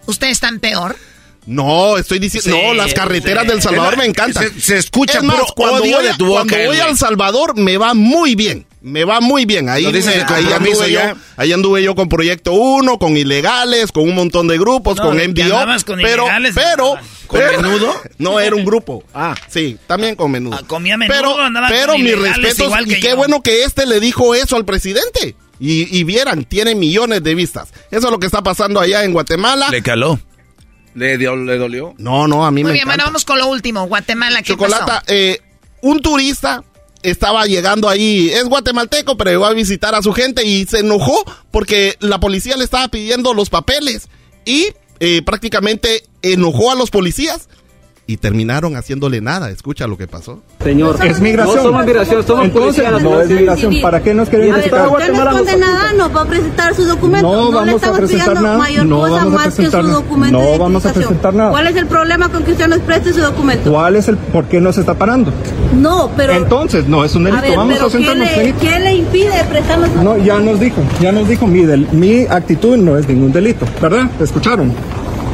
¿Ustedes 0.07 0.33
están 0.35 0.61
peor? 0.61 0.97
No, 1.47 1.97
estoy 1.97 2.19
diciendo, 2.19 2.51
Sí, 2.51 2.63
no, 2.67 2.75
las 2.75 2.93
carreteras 2.95 3.45
sí. 3.45 3.51
del 3.51 3.63
Salvador 3.63 3.97
me 3.97 4.05
encantan. 4.05 4.53
se- 4.53 4.61
se 4.61 4.77
escucha 4.79 5.19
Es 5.19 5.25
más, 5.25 5.37
puro 5.37 5.47
cuando 5.57 5.83
odio 5.83 5.97
voy, 5.99 6.07
de 6.07 6.15
tu 6.15 6.27
boca, 6.27 6.41
cuando 6.41 6.57
voy 6.57 6.67
güey. 6.67 6.81
a 6.81 6.89
El 6.89 6.97
Salvador 6.97 7.57
me 7.57 7.77
va 7.79 7.95
muy 7.95 8.35
bien. 8.35 8.67
Me 8.89 9.05
va 9.05 9.21
muy 9.21 9.47
bien. 9.47 9.69
Ahí, 9.69 9.85
me- 9.85 9.99
ahí 9.99 10.53
anduve 10.53 10.93
yo, 10.93 11.01
ahí 11.37 11.53
anduve 11.53 11.83
yo 11.83 11.97
con 11.97 12.09
Proyecto 12.09 12.53
1, 12.53 12.99
con 13.01 13.17
ilegales, 13.17 13.91
con 13.91 14.05
un 14.05 14.15
montón 14.15 14.47
de 14.47 14.57
grupos, 14.59 14.97
No, 14.97 15.03
con 15.07 15.17
MDO. 15.17 15.67
con 15.85 15.97
pero, 16.01 16.23
ilegales, 16.23 16.55
pero, 16.55 16.95
¿Con 17.27 17.41
pero- 17.41 17.63
menudo? 17.63 17.93
No, 18.19 18.39
era 18.39 18.55
un 18.55 18.65
grupo. 18.65 19.03
Ah, 19.13 19.35
sí, 19.49 19.77
también 19.89 20.15
con 20.15 20.31
menudo. 20.31 20.57
comía 20.69 20.97
menudo, 20.97 21.17
pero, 21.19 21.43
andaba 21.43 21.67
pero 21.69 21.95
con 21.95 22.03
mis 22.05 22.17
respetos 22.17 22.61
igual 22.61 22.87
y 22.91 23.01
qué 23.01 23.11
yo. 23.11 23.17
bueno 23.17 23.43
que 23.43 23.65
este 23.65 23.87
le 23.87 23.99
dijo 23.99 24.37
eso 24.37 24.55
al 24.55 24.65
presidente. 24.65 25.35
Y, 25.59 25.99
y 25.99 26.05
vieran, 26.05 26.45
tiene 26.45 26.77
millones 26.77 27.25
de 27.25 27.35
vistas. 27.35 27.71
Eso 27.91 28.07
es 28.07 28.13
lo 28.13 28.21
que 28.21 28.27
está 28.27 28.43
pasando 28.43 28.79
allá 28.79 29.03
en 29.03 29.13
Guatemala. 29.13 29.67
Le 29.71 29.83
caló. 29.83 30.21
¿Le, 30.95 31.19
dio- 31.19 31.35
le 31.35 31.59
dolió? 31.59 31.93
No, 31.99 32.29
no, 32.29 32.47
a 32.47 32.53
mí 32.53 32.63
Muy 32.63 32.69
me 32.69 32.73
bien, 32.75 32.83
encanta. 32.85 32.97
bueno, 33.03 33.05
vamos 33.09 33.25
con 33.25 33.39
lo 33.41 33.49
último. 33.49 33.85
Guatemala, 33.89 34.43
¿qué 34.43 34.53
Chocolata, 34.53 34.87
pasó? 35.01 35.03
eh, 35.09 35.41
un 35.83 36.01
turista 36.01 36.63
estaba 37.11 37.47
llegando 37.47 37.89
ahí, 37.89 38.31
es 38.31 38.45
guatemalteco, 38.45 39.17
pero 39.17 39.31
llegó 39.31 39.47
a 39.47 39.53
visitar 39.53 39.95
a 39.95 40.03
su 40.03 40.13
gente 40.13 40.45
y 40.45 40.67
se 40.67 40.81
enojó 40.81 41.25
porque 41.53 41.97
la 42.01 42.19
policía 42.19 42.57
le 42.57 42.65
estaba 42.65 42.89
pidiendo 42.89 43.33
los 43.33 43.49
papeles 43.49 44.09
y 44.45 44.69
eh, 44.99 45.23
prácticamente 45.23 46.03
enojó 46.23 46.73
a 46.73 46.75
los 46.75 46.91
policías 46.91 47.49
y 48.09 48.19
terminaron 48.19 48.77
haciéndole 48.77 49.21
nada. 49.21 49.51
Escucha 49.51 49.87
lo 49.87 49.97
que 49.99 50.07
pasó. 50.07 50.41
Señor, 50.63 50.97
Es 51.05 51.21
migración. 51.21 51.57
No 51.57 51.63
somos 51.63 51.85
migración, 51.87 52.27
somos 52.27 52.45
Entonces, 52.45 52.85
policía. 52.85 53.11
no 53.11 53.21
es 53.21 53.29
migración. 53.31 53.81
¿Para 53.83 54.01
qué 54.03 54.15
nos 54.15 54.29
quieren 54.29 54.51
A 54.53 54.55
ver, 54.57 54.65
visitar? 54.65 54.89
Usted 54.89 55.13
no 55.13 55.23
esconde 55.31 55.57
nada, 55.57 55.93
no 55.93 56.13
va 56.13 56.23
a 56.23 56.27
presentar 56.27 56.75
su 56.75 56.85
documento. 56.85 57.27
No 57.29 57.37
No, 57.51 57.51
le 57.65 57.67
vamos 57.73 57.83
a 57.85 57.93
presentar 57.93 58.41
nada. 58.41 58.59
mayor 58.59 58.87
No 58.87 59.01
cosa 59.01 59.13
vamos 59.13 59.33
a 59.33 59.37
más 59.37 59.45
que 59.45 59.51
su 59.51 59.57
presentar 59.57 59.85
nada. 59.85 59.95
documento 59.97 60.39
No 60.39 60.45
de 60.45 60.59
vamos 60.59 60.87
a 60.87 60.93
presentar 60.93 61.35
nada. 61.35 61.51
¿Cuál 61.51 61.67
es 61.67 61.77
el 61.77 61.87
problema 61.87 62.29
con 62.29 62.45
que 62.45 62.53
usted 62.53 62.69
nos 62.69 62.79
preste 62.81 63.13
su 63.13 63.21
documento? 63.21 63.71
¿Cuál 63.73 63.97
es 63.97 64.09
el 64.09 64.17
por 64.17 64.45
qué 64.45 64.61
nos 64.61 64.79
está 64.79 64.95
parando? 64.95 65.33
No, 65.77 66.11
pero... 66.17 66.33
Entonces, 66.35 66.87
no, 66.87 67.05
es 67.05 67.15
un 67.17 67.25
delito. 67.25 67.45
a 67.45 67.49
ver, 67.49 67.57
vamos 67.57 67.75
pero 67.75 67.87
a 67.87 67.91
sentarnos. 67.91 68.29
¿qué 68.29 68.43
le. 68.45 68.53
¿qué 68.55 68.79
le 68.81 68.95
impide 68.95 69.45
prestarnos 69.51 69.91
No, 70.03 70.17
ya 70.19 70.39
nos 70.39 70.61
dijo, 70.61 70.81
ya 71.01 71.11
nos 71.13 71.29
dijo, 71.29 71.47
mi, 71.47 71.63
del- 71.65 71.89
mi 71.93 72.21
actitud 72.27 72.77
no 72.77 72.97
es 72.97 73.09
ningún 73.09 73.33
delito, 73.33 73.67
¿verdad? 73.83 74.09
¿Escucharon? 74.21 74.73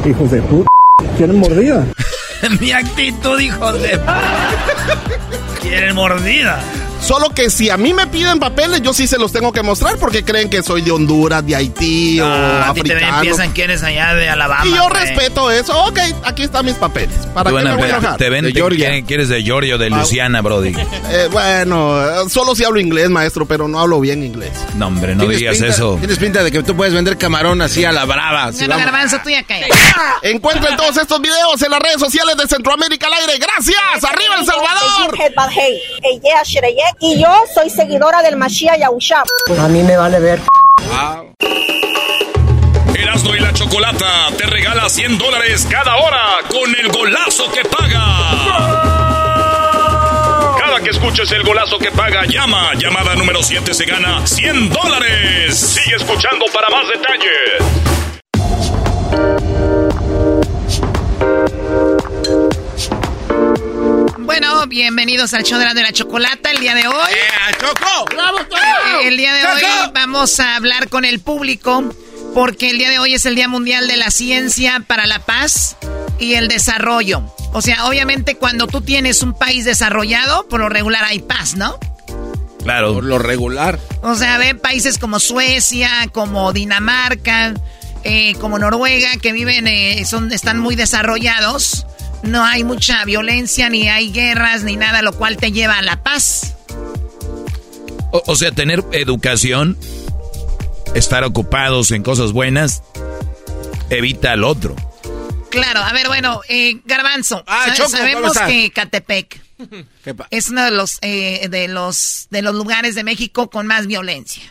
Hijos 0.09 0.31
de 0.31 0.41
puta, 0.41 0.67
quieren 1.17 1.39
mordida. 1.39 1.85
Mi 2.59 2.71
actitud, 2.71 3.39
hijos 3.39 3.81
de... 3.81 3.99
Quieren 5.61 5.95
mordida. 5.95 6.61
Solo 7.03 7.29
que 7.31 7.49
si 7.49 7.69
a 7.69 7.75
mí 7.75 7.93
me 7.93 8.07
piden 8.07 8.39
papeles, 8.39 8.81
yo 8.81 8.93
sí 8.93 9.07
se 9.07 9.17
los 9.17 9.31
tengo 9.33 9.51
que 9.51 9.61
mostrar 9.61 9.97
porque 9.97 10.23
creen 10.23 10.49
que 10.49 10.63
soy 10.63 10.81
de 10.81 10.91
Honduras, 10.91 11.45
de 11.45 11.53
Haití 11.53 12.19
o 12.21 12.25
Ah, 12.25 12.69
a 12.69 12.73
ti 12.73 12.81
te 12.81 12.93
ven, 12.93 13.03
africano. 13.03 13.21
piensan 13.21 13.53
que 13.53 13.63
eres 13.65 13.83
allá 13.83 14.15
de 14.15 14.29
Alabama. 14.29 14.65
Y 14.65 14.73
yo 14.73 14.87
respeto 14.87 15.51
eso. 15.51 15.77
Ok, 15.85 15.99
aquí 16.23 16.43
están 16.43 16.65
mis 16.65 16.75
papeles. 16.75 17.13
¿Para 17.33 17.49
Te 17.51 17.57
qué 17.57 17.63
me 17.63 17.73
voy 17.75 17.83
a 17.83 17.97
enojar? 17.97 18.17
te 18.17 18.29
ven, 18.29 18.45
te 18.45 18.53
quieren- 18.53 19.05
quieres 19.05 19.27
de 19.27 19.43
Georgia 19.43 19.75
o 19.75 19.77
de 19.77 19.89
Luciana, 19.89 20.41
Brody. 20.41 20.69
Eh, 21.09 21.27
bueno, 21.29 22.01
eh, 22.01 22.29
solo 22.29 22.55
si 22.55 22.63
hablo 22.63 22.79
inglés, 22.79 23.09
maestro, 23.09 23.45
pero 23.45 23.67
no 23.67 23.81
hablo 23.81 23.99
bien 23.99 24.23
inglés. 24.23 24.53
No, 24.75 24.87
hombre, 24.87 25.13
no 25.13 25.27
digas 25.27 25.57
pinta- 25.57 25.73
eso. 25.73 25.97
Tienes 25.99 26.17
pinta 26.17 26.41
de 26.41 26.51
que 26.51 26.63
tú 26.63 26.73
puedes 26.75 26.93
vender 26.93 27.17
camarón 27.17 27.61
así 27.61 27.83
a 27.83 27.91
la 27.91 28.05
brava. 28.05 28.53
Si 28.53 28.59
Bueno, 28.59 28.75
vamos- 28.75 28.85
garbanzo, 28.85 29.17
tú 29.21 29.29
ya 29.29 29.43
cállate. 29.43 29.73
Encuentren 30.21 30.77
todos 30.77 30.95
estos 30.95 31.19
videos 31.21 31.61
en 31.61 31.69
las 31.69 31.79
redes 31.81 31.99
sociales 31.99 32.37
de 32.37 32.47
Centroamérica 32.47 33.07
al 33.07 33.13
aire. 33.13 33.37
¡Gracias! 33.39 34.03
¡Arriba 34.09 34.35
El 34.39 34.45
Salvador! 34.45 35.17
Y 36.99 37.21
yo 37.21 37.29
soy 37.53 37.69
seguidora 37.69 38.21
del 38.21 38.37
Mashiach 38.37 38.79
Yahushua. 38.79 39.23
A 39.59 39.67
mí 39.67 39.83
me 39.83 39.97
vale 39.97 40.19
ver. 40.19 40.39
Erasmo 42.95 43.35
y 43.35 43.39
la 43.39 43.53
Chocolata 43.53 44.29
te 44.37 44.45
regala 44.45 44.89
100 44.89 45.17
dólares 45.17 45.67
cada 45.69 45.97
hora 45.97 46.21
con 46.49 46.73
el 46.75 46.89
golazo 46.89 47.51
que 47.51 47.63
paga. 47.67 48.05
Cada 50.59 50.79
que 50.81 50.89
escuches 50.91 51.31
el 51.31 51.43
golazo 51.43 51.77
que 51.77 51.91
paga, 51.91 52.25
llama. 52.25 52.73
Llamada 52.75 53.15
número 53.15 53.43
7 53.43 53.73
se 53.73 53.85
gana 53.85 54.25
100 54.25 54.69
dólares. 54.69 55.57
Sigue 55.57 55.95
escuchando 55.97 56.45
para 56.53 56.69
más 56.69 56.87
detalles. 56.87 58.12
Bueno, 64.33 64.65
bienvenidos 64.65 65.35
al 65.35 65.43
show 65.43 65.59
de 65.59 65.65
la, 65.65 65.75
de 65.75 65.83
la 65.83 65.93
chocolata 65.93 66.49
el 66.49 66.59
día 66.59 66.73
de 66.73 66.87
hoy. 66.87 67.11
¡Choco! 67.59 68.09
Eh, 68.09 69.07
El 69.07 69.15
día 69.15 69.31
de 69.31 69.45
hoy 69.45 69.61
vamos 69.93 70.39
a 70.39 70.55
hablar 70.55 70.89
con 70.89 71.05
el 71.05 71.19
público 71.19 71.83
porque 72.33 72.71
el 72.71 72.79
día 72.79 72.89
de 72.89 72.97
hoy 72.97 73.13
es 73.13 73.27
el 73.27 73.35
Día 73.35 73.47
Mundial 73.47 73.87
de 73.87 73.95
la 73.95 74.09
Ciencia 74.09 74.83
para 74.87 75.05
la 75.05 75.19
Paz 75.19 75.77
y 76.17 76.33
el 76.33 76.47
Desarrollo. 76.47 77.21
O 77.51 77.61
sea, 77.61 77.85
obviamente 77.85 78.35
cuando 78.35 78.65
tú 78.65 78.81
tienes 78.81 79.21
un 79.21 79.35
país 79.35 79.65
desarrollado, 79.65 80.47
por 80.47 80.61
lo 80.61 80.67
regular 80.67 81.03
hay 81.03 81.19
paz, 81.19 81.55
¿no? 81.55 81.77
Claro. 82.63 82.95
Por 82.95 83.03
lo 83.03 83.19
regular. 83.19 83.79
O 84.01 84.15
sea, 84.15 84.39
ve 84.39 84.55
países 84.55 84.97
como 84.97 85.19
Suecia, 85.19 86.09
como 86.11 86.53
Dinamarca, 86.53 87.53
eh, 88.03 88.33
como 88.41 88.57
Noruega, 88.57 89.11
que 89.21 89.31
viven, 89.31 89.67
eh, 89.67 90.03
son, 90.05 90.31
están 90.31 90.57
muy 90.57 90.75
desarrollados. 90.75 91.85
No 92.23 92.43
hay 92.43 92.63
mucha 92.63 93.03
violencia, 93.05 93.69
ni 93.69 93.89
hay 93.89 94.11
guerras, 94.11 94.63
ni 94.63 94.75
nada, 94.75 95.01
lo 95.01 95.13
cual 95.13 95.37
te 95.37 95.51
lleva 95.51 95.77
a 95.77 95.81
la 95.81 96.01
paz. 96.03 96.55
O, 98.11 98.23
o 98.25 98.35
sea, 98.35 98.51
tener 98.51 98.83
educación, 98.91 99.77
estar 100.95 101.23
ocupados 101.23 101.91
en 101.91 102.03
cosas 102.03 102.31
buenas, 102.31 102.83
evita 103.89 104.31
al 104.31 104.43
otro. 104.43 104.75
Claro, 105.53 105.81
a 105.81 105.93
ver, 105.93 106.07
bueno, 106.07 106.41
eh, 106.49 106.81
Garbanzo, 106.85 107.43
ah, 107.45 107.67
sabemos 107.87 108.35
que 108.39 108.71
Catepec 108.71 109.39
es 110.31 110.49
uno 110.49 110.63
de 110.65 110.71
los, 110.71 110.97
eh, 111.01 111.47
de 111.47 111.67
los 111.67 112.27
de 112.31 112.41
los 112.41 112.55
lugares 112.55 112.95
de 112.95 113.03
México 113.03 113.51
con 113.51 113.67
más 113.67 113.85
violencia. 113.85 114.43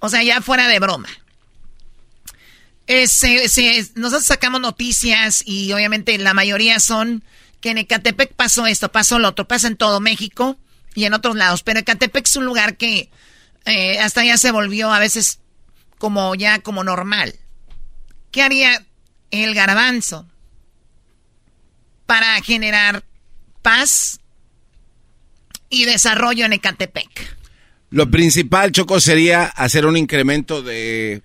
O 0.00 0.08
sea, 0.08 0.24
ya 0.24 0.40
fuera 0.40 0.66
de 0.66 0.80
broma. 0.80 1.08
Nosotros 2.88 4.24
sacamos 4.24 4.60
noticias 4.60 5.42
y 5.44 5.72
obviamente 5.72 6.16
la 6.18 6.34
mayoría 6.34 6.78
son 6.80 7.24
que 7.60 7.70
en 7.70 7.78
Ecatepec 7.78 8.34
pasó 8.34 8.66
esto, 8.66 8.92
pasó 8.92 9.18
lo 9.18 9.28
otro, 9.28 9.48
pasa 9.48 9.66
en 9.66 9.76
todo 9.76 10.00
México 10.00 10.56
y 10.94 11.04
en 11.04 11.14
otros 11.14 11.36
lados. 11.36 11.62
Pero 11.62 11.80
Ecatepec 11.80 12.26
es 12.26 12.36
un 12.36 12.44
lugar 12.44 12.76
que 12.76 13.10
eh, 13.64 13.98
hasta 13.98 14.24
ya 14.24 14.38
se 14.38 14.52
volvió 14.52 14.92
a 14.92 14.98
veces 14.98 15.40
como 15.98 16.34
ya 16.34 16.60
como 16.60 16.84
normal. 16.84 17.34
¿Qué 18.30 18.42
haría 18.42 18.84
el 19.30 19.54
garbanzo 19.54 20.26
para 22.06 22.40
generar 22.42 23.02
paz 23.62 24.20
y 25.68 25.84
desarrollo 25.86 26.44
en 26.44 26.52
Ecatepec? 26.52 27.36
Lo 27.90 28.10
principal, 28.10 28.72
Choco, 28.72 29.00
sería 29.00 29.44
hacer 29.44 29.86
un 29.86 29.96
incremento 29.96 30.62
de 30.62 31.22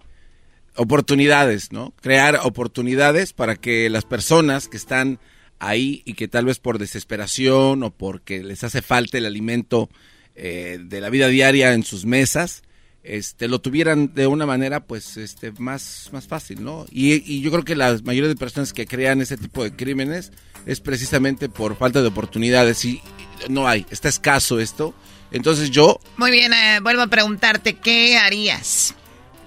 oportunidades, 0.82 1.72
¿no? 1.72 1.94
Crear 2.02 2.40
oportunidades 2.44 3.34
para 3.34 3.56
que 3.56 3.88
las 3.92 4.04
personas 4.04 4.68
que 4.68 4.78
están 4.78 5.20
ahí 5.60 6.02
y 6.06 6.16
que 6.16 6.28
tal 6.28 6.46
vez 6.46 6.58
por 6.58 6.80
desesperación 6.80 7.84
o 7.84 7.92
porque 7.92 8.44
les 8.44 8.64
hace 8.64 8.82
falta 8.82 9.20
el 9.20 9.28
alimento 9.28 9.90
eh, 10.36 10.80
de 10.82 11.00
la 11.00 11.12
vida 11.12 11.28
diaria 11.28 11.74
en 11.74 11.84
sus 11.84 12.06
mesas, 12.06 12.64
este, 13.04 13.48
lo 13.48 13.62
tuvieran 13.62 14.16
de 14.16 14.26
una 14.26 14.48
manera 14.48 14.84
pues 14.84 15.18
este, 15.18 15.52
más, 15.52 16.10
más 16.12 16.28
fácil, 16.28 16.64
¿no? 16.64 16.88
Y, 16.90 17.42
yo 17.42 17.52
creo 17.52 17.64
que 17.64 17.76
la 17.76 18.00
mayoría 18.04 18.30
de 18.30 18.36
personas 18.36 18.74
que 18.74 18.88
crean 18.88 19.22
ese 19.22 19.38
tipo 19.38 19.64
de 19.64 19.76
crímenes 19.76 20.32
es 20.66 20.80
precisamente 20.80 21.48
por 21.48 21.78
falta 21.78 22.02
de 22.02 22.08
oportunidades 22.08 22.84
y 22.86 23.02
no 23.50 23.68
hay, 23.68 23.86
está 23.92 24.10
escaso 24.10 24.60
esto. 24.60 24.96
Entonces 25.32 25.70
yo... 25.70 26.00
Muy 26.18 26.32
bien, 26.32 26.54
eh, 26.54 26.80
vuelvo 26.82 27.04
a 27.04 27.08
preguntarte, 27.08 27.76
¿qué 27.76 28.18
harías? 28.18 28.96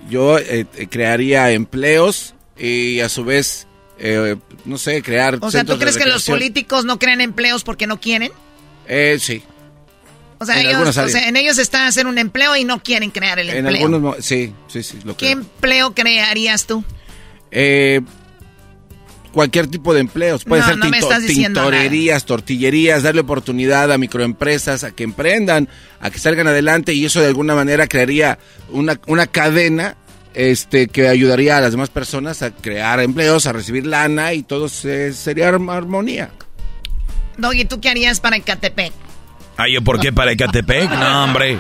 Yo 0.09 0.39
eh, 0.39 0.67
crearía 0.91 1.51
empleos 1.51 2.35
y 2.59 3.01
a 3.01 3.09
su 3.09 3.25
vez 3.25 3.67
eh, 3.99 4.37
no 4.65 4.79
sé, 4.79 5.03
crear. 5.03 5.39
O 5.41 5.51
sea, 5.51 5.65
¿tú 5.65 5.79
crees 5.79 5.97
que 5.97 6.07
los 6.07 6.25
políticos 6.25 6.85
no 6.85 6.99
crean 6.99 7.21
empleos 7.21 7.65
porque 7.65 7.87
no 7.87 8.01
quieren? 8.01 8.33
Eh, 8.89 9.19
sí. 9.21 9.43
O 10.39 10.47
sea, 10.47 10.61
ellos, 10.61 11.15
en 11.15 11.37
ellos 11.37 11.59
está 11.59 11.87
hacer 11.87 12.07
un 12.07 12.19
empleo 12.19 12.57
y 12.57 12.65
no 12.65 12.83
quieren 12.83 13.11
crear 13.11 13.39
el 13.39 13.49
en 13.49 13.67
empleo. 13.67 13.87
Algunos, 13.87 14.17
sí, 14.25 14.53
sí, 14.69 14.83
sí. 14.83 14.99
¿Qué 15.17 15.31
empleo 15.31 15.95
crearías 15.95 16.67
tú? 16.67 16.85
Eh, 17.51 18.01
cualquier 19.35 19.67
tipo 19.67 19.93
de 19.93 20.01
empleos. 20.01 20.45
Puede 20.45 20.63
ser 20.63 20.79
tintorerías, 21.27 22.25
tortillerías, 22.25 23.03
darle 23.03 23.21
oportunidad 23.21 23.93
a 23.93 23.99
microempresas 23.99 24.85
a 24.85 24.93
que 24.93 25.03
emprendan, 25.05 25.69
a 26.01 26.11
que 26.11 26.19
salgan 26.19 26.47
adelante 26.47 26.95
y 26.95 27.05
eso 27.05 27.21
de 27.21 27.27
alguna 27.27 27.55
manera 27.55 27.87
crearía 27.87 28.39
una, 28.71 28.99
una 29.07 29.27
cadena 29.27 29.97
este 30.33 30.89
que 30.89 31.09
ayudaría 31.09 31.59
a 31.59 31.61
las 31.61 31.73
demás 31.73 31.91
personas 31.91 32.43
a 32.43 32.51
crear 32.53 33.01
empleos, 33.01 33.47
a 33.47 33.53
recibir 33.53 33.87
lana 33.87 34.33
y 34.33 34.43
todo 34.43 34.69
sería 34.69 35.49
armonía. 35.49 36.31
Doggy, 37.37 37.65
¿tú 37.65 37.81
qué 37.81 37.91
harías 37.91 38.21
para 38.21 38.37
Ecatepec? 38.37 38.93
Ah, 39.57 39.69
¿yo 39.69 39.83
por 39.83 40.01
qué 40.01 40.13
para 40.13 40.33
Ecatepec? 40.33 40.91
No, 40.91 41.25
hombre. 41.25 41.59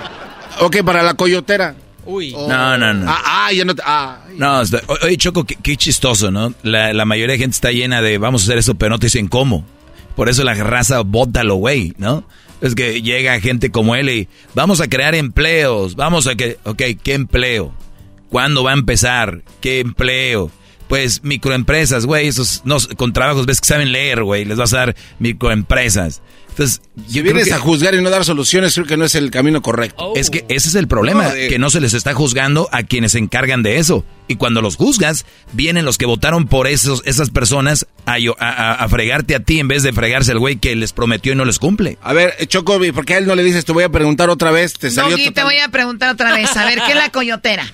Ok, 0.61 0.83
para 0.85 1.03
la 1.03 1.15
coyotera. 1.15 1.75
Uy. 2.07 2.33
No, 2.33 2.77
no, 2.79 2.95
no. 2.95 3.11
Ah, 3.11 3.47
ah 3.47 3.53
ya 3.53 3.65
no. 3.65 3.75
Ah. 3.85 4.19
No, 4.37 4.63
oye, 5.03 5.17
Choco, 5.17 5.45
qué, 5.45 5.77
chistoso, 5.77 6.31
¿no? 6.31 6.55
La, 6.63 6.93
la, 6.93 7.05
mayoría 7.05 7.35
de 7.35 7.39
gente 7.39 7.55
está 7.55 7.71
llena 7.71 8.03
de 8.03 8.19
vamos 8.19 8.43
a 8.43 8.45
hacer 8.45 8.59
eso, 8.59 8.75
pero 8.75 8.91
no 8.91 8.99
te 8.99 9.07
dicen 9.07 9.29
cómo. 9.29 9.65
Por 10.17 10.29
eso 10.29 10.45
la 10.45 10.55
raza 10.55 11.03
lo 11.45 11.55
güey, 11.57 11.95
¿no? 11.99 12.25
Es 12.61 12.75
que 12.75 13.03
llega 13.03 13.41
gente 13.41 13.71
como 13.71 13.95
él 13.95 14.09
y 14.09 14.29
vamos 14.55 14.81
a 14.81 14.89
crear 14.89 15.15
empleos, 15.15 15.97
vamos 15.97 16.27
a 16.27 16.35
que. 16.35 16.59
Ok, 16.65 16.83
¿qué 17.03 17.15
empleo? 17.15 17.75
¿Cuándo 18.31 18.65
va 18.65 18.71
a 18.71 18.75
empezar? 18.75 19.43
¿Qué 19.61 19.81
empleo? 19.81 20.51
Pues 20.89 21.25
microempresas, 21.25 22.07
güey, 22.07 22.29
esos 22.29 22.63
no, 22.65 22.77
con 22.97 23.13
trabajos, 23.13 23.47
ves 23.47 23.61
que 23.61 23.69
saben 23.69 23.91
leer, 23.91 24.23
güey, 24.23 24.45
les 24.45 24.59
vas 24.59 24.73
a 24.75 24.79
dar 24.79 24.97
microempresas. 25.19 26.23
Entonces, 26.55 26.83
si 27.09 27.21
vienes 27.21 27.51
a 27.51 27.59
juzgar 27.59 27.97
y 27.97 28.01
no 28.01 28.11
dar 28.11 28.25
soluciones, 28.25 28.75
creo 28.75 28.87
que 28.87 28.97
no 28.97 29.05
es 29.05 29.17
el 29.17 29.33
camino 29.33 29.61
correcto. 29.61 30.13
Es 30.15 30.31
que 30.31 30.45
ese 30.49 30.69
es 30.69 30.77
el 30.77 30.87
problema, 30.87 31.33
que 31.33 31.59
no 31.59 31.69
se 31.69 31.81
les 31.81 31.95
está 31.95 32.15
juzgando 32.15 32.69
a 32.71 32.85
quienes 32.85 33.13
se 33.13 33.19
encargan 33.19 33.65
de 33.65 33.79
eso. 33.79 34.05
Y 34.29 34.37
cuando 34.37 34.63
los 34.63 34.77
juzgas, 34.77 35.27
vienen 35.53 35.85
los 35.85 35.99
que 35.99 36.07
votaron 36.07 36.47
por 36.47 36.69
esos, 36.69 37.03
esas 37.07 37.31
personas 37.31 37.89
a, 38.07 38.19
a, 38.39 38.89
fregarte 38.89 39.35
a 39.35 39.41
ti 39.41 39.59
en 39.59 39.67
vez 39.67 39.83
de 39.83 39.93
fregarse 39.93 40.31
al 40.31 40.39
güey 40.39 40.57
que 40.57 40.77
les 40.77 40.93
prometió 40.93 41.33
y 41.33 41.37
no 41.37 41.45
les 41.45 41.59
cumple. 41.59 41.99
A 42.01 42.13
ver, 42.13 42.37
Choco, 42.47 42.79
¿por 42.95 43.05
qué 43.05 43.15
a 43.15 43.19
él 43.19 43.27
no 43.27 43.35
le 43.35 43.43
dices, 43.43 43.65
te 43.65 43.73
voy 43.73 43.83
a 43.83 43.89
preguntar 43.89 44.31
otra 44.31 44.53
vez? 44.53 44.75
Te 44.75 44.93
salió 44.93 45.17
te 45.33 45.43
voy 45.43 45.59
a 45.59 45.69
preguntar 45.71 46.11
otra 46.11 46.33
vez. 46.35 46.57
A 46.57 46.65
ver, 46.67 46.81
¿qué 46.87 46.93
es 46.93 46.97
la 46.97 47.11
coyotera? 47.11 47.67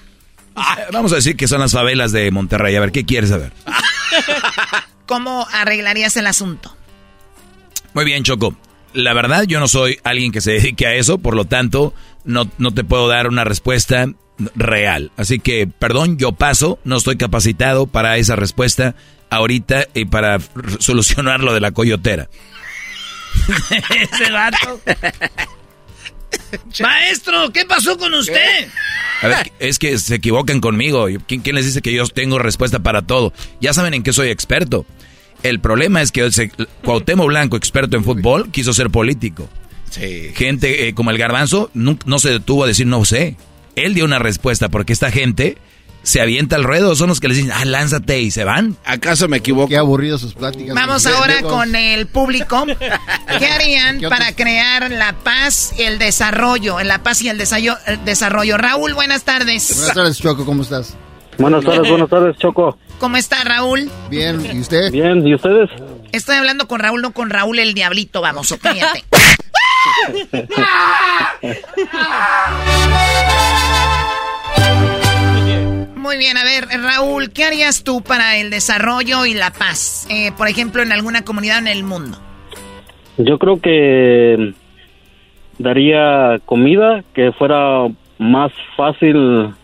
Vamos 0.92 1.12
a 1.12 1.16
decir 1.16 1.36
que 1.36 1.46
son 1.48 1.60
las 1.60 1.72
favelas 1.72 2.12
de 2.12 2.30
Monterrey. 2.30 2.74
A 2.76 2.80
ver, 2.80 2.92
¿qué 2.92 3.04
quieres 3.04 3.28
saber? 3.28 3.52
¿Cómo 5.06 5.46
arreglarías 5.52 6.16
el 6.16 6.26
asunto? 6.26 6.74
Muy 7.92 8.04
bien, 8.06 8.22
Choco. 8.22 8.56
La 8.92 9.12
verdad, 9.12 9.44
yo 9.44 9.60
no 9.60 9.68
soy 9.68 9.98
alguien 10.02 10.32
que 10.32 10.40
se 10.40 10.52
dedique 10.52 10.86
a 10.86 10.94
eso, 10.94 11.18
por 11.18 11.36
lo 11.36 11.44
tanto, 11.44 11.94
no, 12.24 12.50
no 12.58 12.72
te 12.72 12.84
puedo 12.84 13.08
dar 13.08 13.28
una 13.28 13.44
respuesta 13.44 14.06
real. 14.54 15.12
Así 15.16 15.38
que, 15.38 15.66
perdón, 15.66 16.18
yo 16.18 16.32
paso, 16.32 16.78
no 16.84 16.96
estoy 16.96 17.16
capacitado 17.16 17.86
para 17.86 18.16
esa 18.16 18.36
respuesta 18.36 18.94
ahorita 19.30 19.86
y 19.94 20.06
para 20.06 20.38
solucionar 20.78 21.40
lo 21.40 21.54
de 21.54 21.60
la 21.60 21.72
coyotera. 21.72 22.28
Ese 23.70 24.30
vato. 24.30 24.80
Maestro, 26.80 27.50
¿qué 27.52 27.64
pasó 27.64 27.96
con 27.96 28.12
usted? 28.14 28.68
A 29.22 29.28
ver, 29.28 29.52
es 29.58 29.78
que 29.78 29.98
se 29.98 30.16
equivocan 30.16 30.60
conmigo. 30.60 31.06
¿Quién, 31.26 31.42
les 31.54 31.66
dice 31.66 31.82
que 31.82 31.92
yo 31.92 32.06
tengo 32.08 32.38
respuesta 32.38 32.80
para 32.80 33.02
todo? 33.02 33.32
Ya 33.60 33.72
saben 33.72 33.94
en 33.94 34.02
qué 34.02 34.12
soy 34.12 34.30
experto. 34.30 34.86
El 35.42 35.60
problema 35.60 36.02
es 36.02 36.12
que 36.12 36.22
el, 36.22 36.52
Cuauhtémoc 36.84 37.26
Blanco, 37.26 37.56
experto 37.56 37.96
en 37.96 38.04
fútbol, 38.04 38.50
quiso 38.50 38.72
ser 38.72 38.90
político. 38.90 39.48
Sí. 39.90 40.30
Gente 40.34 40.88
eh, 40.88 40.94
como 40.94 41.10
el 41.10 41.18
garbanzo 41.18 41.70
no, 41.74 41.98
no 42.04 42.18
se 42.18 42.30
detuvo 42.30 42.64
a 42.64 42.66
decir 42.66 42.86
no 42.86 43.04
sé. 43.04 43.36
Él 43.76 43.94
dio 43.94 44.04
una 44.04 44.18
respuesta 44.18 44.68
porque 44.68 44.92
esta 44.92 45.10
gente 45.10 45.58
se 46.02 46.20
avienta 46.20 46.56
al 46.56 46.64
ruedo, 46.64 46.94
son 46.96 47.08
los 47.08 47.20
que 47.20 47.28
les 47.28 47.36
dicen, 47.38 47.52
ah, 47.52 47.64
lánzate 47.64 48.20
y 48.20 48.30
se 48.30 48.44
van. 48.44 48.76
¿Acaso 48.84 49.28
me 49.28 49.38
equivoco? 49.38 49.68
Qué 49.68 49.76
aburrido 49.76 50.18
sus 50.18 50.34
pláticas. 50.34 50.74
Vamos 50.74 51.06
ahora 51.06 51.42
con 51.42 51.74
el 51.74 52.06
público. 52.06 52.64
¿Qué 53.38 53.46
harían 53.46 54.00
para 54.00 54.32
crear 54.34 54.90
la 54.90 55.12
paz 55.12 55.74
y 55.78 55.82
el 55.82 55.98
desarrollo? 55.98 56.80
La 56.80 57.02
paz 57.02 57.22
y 57.22 57.28
el 57.28 57.38
desarrollo. 58.04 58.56
Raúl, 58.56 58.94
buenas 58.94 59.24
tardes. 59.24 59.76
Buenas 59.76 59.94
tardes, 59.94 60.18
Choco, 60.18 60.44
¿cómo 60.44 60.62
estás? 60.62 60.96
Buenas 61.38 61.64
tardes, 61.64 61.88
buenas 61.88 62.08
tardes, 62.08 62.36
Choco. 62.38 62.78
¿Cómo 63.00 63.16
está, 63.16 63.42
Raúl? 63.44 63.90
Bien, 64.10 64.38
¿y 64.54 64.60
usted? 64.60 64.92
Bien, 64.92 65.26
¿y 65.26 65.34
ustedes? 65.34 65.70
Estoy 66.12 66.36
hablando 66.36 66.68
con 66.68 66.80
Raúl, 66.80 67.00
no 67.00 67.12
con 67.12 67.30
Raúl 67.30 67.58
el 67.58 67.72
Diablito, 67.72 68.20
vamos, 68.20 68.54
cállate. 68.62 69.04
Muy 75.96 76.18
bien, 76.18 76.36
a 76.36 76.44
ver, 76.44 76.66
Raúl, 76.82 77.30
¿qué 77.30 77.44
harías 77.44 77.84
tú 77.84 78.02
para 78.02 78.36
el 78.36 78.50
desarrollo 78.50 79.24
y 79.24 79.32
la 79.32 79.50
paz? 79.50 80.06
Eh, 80.10 80.32
por 80.36 80.48
ejemplo, 80.48 80.82
en 80.82 80.92
alguna 80.92 81.24
comunidad 81.24 81.56
en 81.58 81.68
el 81.68 81.84
mundo. 81.84 82.18
Yo 83.16 83.38
creo 83.38 83.62
que 83.62 84.52
daría 85.56 86.38
comida, 86.44 87.02
que 87.14 87.32
fuera 87.32 87.86
más 88.18 88.52
fácil 88.76 89.54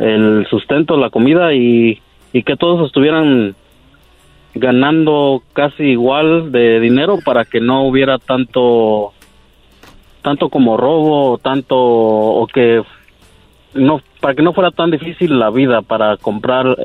el 0.00 0.44
sustento, 0.50 0.96
la 0.96 1.10
comida 1.10 1.54
y, 1.54 2.02
y 2.32 2.42
que 2.42 2.56
todos 2.56 2.86
estuvieran 2.86 3.54
ganando 4.54 5.42
casi 5.52 5.84
igual 5.84 6.50
de 6.50 6.80
dinero 6.80 7.18
para 7.24 7.44
que 7.44 7.60
no 7.60 7.86
hubiera 7.86 8.18
tanto 8.18 9.12
tanto 10.22 10.48
como 10.48 10.76
robo, 10.76 11.38
tanto 11.38 11.76
o 11.76 12.46
que 12.46 12.82
no 13.74 14.00
para 14.20 14.34
que 14.34 14.42
no 14.42 14.52
fuera 14.54 14.70
tan 14.70 14.90
difícil 14.90 15.38
la 15.38 15.50
vida 15.50 15.82
para 15.82 16.16
comprar 16.16 16.76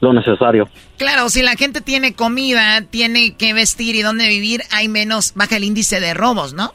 lo 0.00 0.12
necesario. 0.12 0.68
Claro, 0.96 1.28
si 1.28 1.42
la 1.42 1.56
gente 1.56 1.80
tiene 1.80 2.14
comida, 2.14 2.82
tiene 2.88 3.36
que 3.36 3.52
vestir 3.52 3.96
y 3.96 4.02
dónde 4.02 4.28
vivir, 4.28 4.62
hay 4.72 4.88
menos, 4.88 5.34
baja 5.34 5.56
el 5.56 5.64
índice 5.64 6.00
de 6.00 6.14
robos, 6.14 6.54
¿no? 6.54 6.70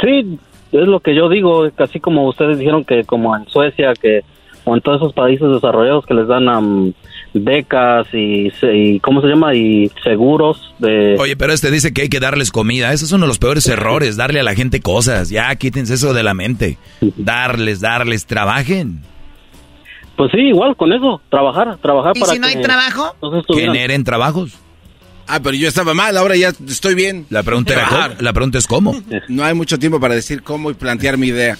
Sí, 0.00 0.38
es 0.72 0.86
lo 0.86 1.00
que 1.00 1.14
yo 1.14 1.28
digo, 1.28 1.68
así 1.78 2.00
como 2.00 2.26
ustedes 2.28 2.58
dijeron 2.58 2.84
que 2.84 3.04
como 3.04 3.36
en 3.36 3.46
Suecia, 3.48 3.92
que 3.94 4.22
o 4.68 4.74
en 4.74 4.82
todos 4.82 5.00
esos 5.00 5.12
países 5.14 5.48
desarrollados 5.48 6.04
que 6.04 6.14
les 6.14 6.28
dan 6.28 6.94
becas 7.32 8.06
y, 8.12 9.00
¿cómo 9.00 9.20
se 9.22 9.28
llama? 9.28 9.54
Y 9.54 9.90
seguros 10.04 10.74
de... 10.78 11.16
Oye, 11.18 11.36
pero 11.36 11.52
este 11.52 11.70
dice 11.70 11.92
que 11.92 12.02
hay 12.02 12.08
que 12.08 12.20
darles 12.20 12.50
comida. 12.50 12.92
Esos 12.92 13.08
es 13.08 13.12
uno 13.12 13.24
de 13.24 13.28
los 13.28 13.38
peores 13.38 13.66
errores, 13.66 14.16
darle 14.16 14.40
a 14.40 14.42
la 14.42 14.54
gente 14.54 14.80
cosas. 14.80 15.30
Ya, 15.30 15.54
quítense 15.56 15.94
eso 15.94 16.12
de 16.12 16.22
la 16.22 16.34
mente. 16.34 16.78
Darles, 17.00 17.80
darles, 17.80 18.26
trabajen. 18.26 19.00
Pues 20.16 20.32
sí, 20.32 20.38
igual 20.38 20.76
con 20.76 20.92
eso, 20.92 21.20
trabajar, 21.30 21.78
trabajar 21.78 22.12
¿Y 22.16 22.20
para 22.20 22.32
si 22.32 22.38
no 22.38 22.48
hay 22.48 22.60
trabajo? 22.60 23.14
Generen 23.54 24.04
trabajos. 24.04 24.58
Ah, 25.30 25.40
pero 25.42 25.54
yo 25.54 25.68
estaba 25.68 25.92
mal, 25.92 26.16
ahora 26.16 26.36
ya 26.36 26.52
estoy 26.66 26.94
bien. 26.94 27.26
La 27.28 27.42
pregunta, 27.42 27.74
era 27.74 27.86
cómo, 27.86 28.14
la 28.18 28.32
pregunta 28.32 28.58
es 28.58 28.66
cómo. 28.66 29.02
No 29.28 29.44
hay 29.44 29.52
mucho 29.52 29.78
tiempo 29.78 30.00
para 30.00 30.14
decir 30.14 30.42
cómo 30.42 30.70
y 30.70 30.74
plantear 30.74 31.18
mi 31.18 31.26
idea. 31.28 31.58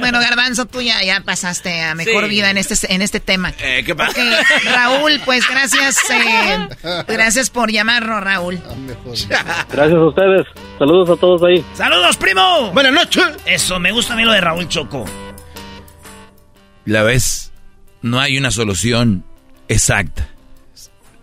Bueno, 0.00 0.18
Garbanzo, 0.18 0.64
tú 0.64 0.80
ya, 0.80 1.02
ya 1.04 1.20
pasaste 1.20 1.82
a 1.82 1.94
mejor 1.94 2.28
vida 2.28 2.50
en 2.50 2.56
este, 2.56 2.92
en 2.92 3.02
este 3.02 3.20
tema. 3.20 3.52
Eh, 3.60 3.82
¿Qué 3.84 3.94
pasa? 3.94 4.18
Raúl, 4.64 5.20
pues 5.26 5.44
gracias, 5.48 5.98
eh, 6.10 6.68
gracias 7.08 7.50
por 7.50 7.70
llamarnos, 7.70 8.22
Raúl. 8.24 8.58
Gracias 9.70 9.98
a 9.98 10.06
ustedes. 10.06 10.46
Saludos 10.78 11.10
a 11.10 11.20
todos 11.20 11.42
ahí. 11.42 11.62
¡Saludos, 11.74 12.16
primo! 12.16 12.70
Buenas 12.72 12.92
noches. 12.94 13.24
Eso, 13.44 13.78
me 13.78 13.92
gusta 13.92 14.14
a 14.14 14.16
mí 14.16 14.24
lo 14.24 14.32
de 14.32 14.40
Raúl 14.40 14.68
Choco. 14.68 15.04
La 16.86 17.02
ves, 17.02 17.52
no 18.00 18.20
hay 18.20 18.38
una 18.38 18.50
solución 18.50 19.24
exacta. 19.68 20.28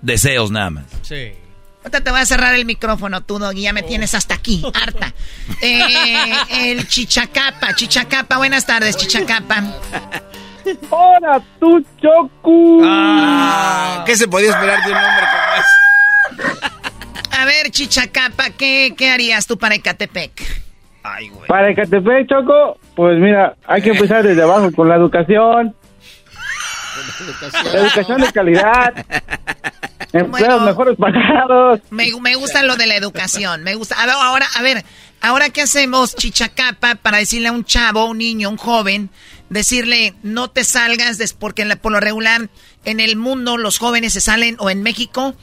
Deseos 0.02 0.52
nada 0.52 0.70
más. 0.70 0.86
Sí. 1.02 1.34
Ahorita 1.80 2.02
te 2.02 2.12
voy 2.12 2.20
a 2.20 2.26
cerrar 2.26 2.56
el 2.56 2.66
micrófono, 2.66 3.22
tú, 3.22 3.40
Doggy. 3.40 3.62
Ya 3.62 3.74
me 3.74 3.84
tienes 3.84 4.14
hasta 4.14 4.36
aquí, 4.36 4.64
harta. 4.74 5.14
Eh, 5.62 6.32
el 6.52 6.88
Chichacapa. 6.88 7.74
Chichacapa, 7.74 8.38
buenas 8.38 8.66
tardes, 8.66 8.96
Chichacapa. 8.96 9.64
¡Hola, 10.90 11.42
tú, 11.60 11.84
Choco! 12.02 12.80
Ah, 12.84 14.04
¿Qué 14.06 14.16
se 14.16 14.28
podía 14.28 14.52
esperar 14.52 14.84
de 14.86 14.92
un 14.92 14.98
hombre 14.98 15.26
como 16.38 16.52
ese? 16.52 17.36
A 17.38 17.46
ver, 17.46 17.72
Chichacapa, 17.72 18.52
¿qué, 18.52 18.94
qué 18.98 19.10
harías 19.10 19.48
tú 19.48 19.58
para 19.58 19.76
Ecatepec? 19.76 20.64
Ay, 21.04 21.30
güey. 21.30 21.48
Para 21.48 21.72
Ecatepec, 21.72 22.30
Choco, 22.30 22.78
pues 22.96 23.18
mira, 23.18 23.56
hay 23.66 23.82
que 23.82 23.90
empezar 23.90 24.24
desde 24.24 24.44
abajo 24.44 24.72
con 24.72 24.88
la 24.88 24.96
educación. 24.96 25.76
La 27.74 27.80
educación 27.80 28.22
de 28.22 28.32
calidad. 28.32 28.94
Empleados 30.12 30.64
mejores 30.64 30.98
pagados. 30.98 31.82
Me, 31.92 32.10
me 32.22 32.36
gusta 32.36 32.64
lo 32.64 32.76
de 32.76 32.88
la 32.88 32.96
educación. 32.96 33.64
Me 33.64 33.76
gusta. 33.76 34.02
A 34.02 34.06
ver, 34.06 34.16
ahora, 34.16 34.48
a 34.56 34.62
ver, 34.62 34.84
ahora 35.22 35.50
qué 35.50 35.62
hacemos, 35.62 36.16
chichacapa, 36.16 36.96
para 36.96 37.20
decirle 37.20 37.50
a 37.50 37.52
un 37.52 37.64
chavo, 37.64 38.06
un 38.06 38.18
niño, 38.18 38.50
un 38.50 38.58
joven, 38.58 39.10
decirle 39.50 40.16
no 40.24 40.50
te 40.50 40.64
salgas, 40.64 41.34
porque 41.34 41.66
por 41.76 41.92
lo 41.92 42.00
regular 42.00 42.50
en 42.86 43.00
el 43.00 43.18
mundo 43.18 43.58
los 43.58 43.78
jóvenes 43.78 44.14
se 44.14 44.22
salen, 44.22 44.56
o 44.60 44.70
en 44.70 44.82
México, 44.82 45.36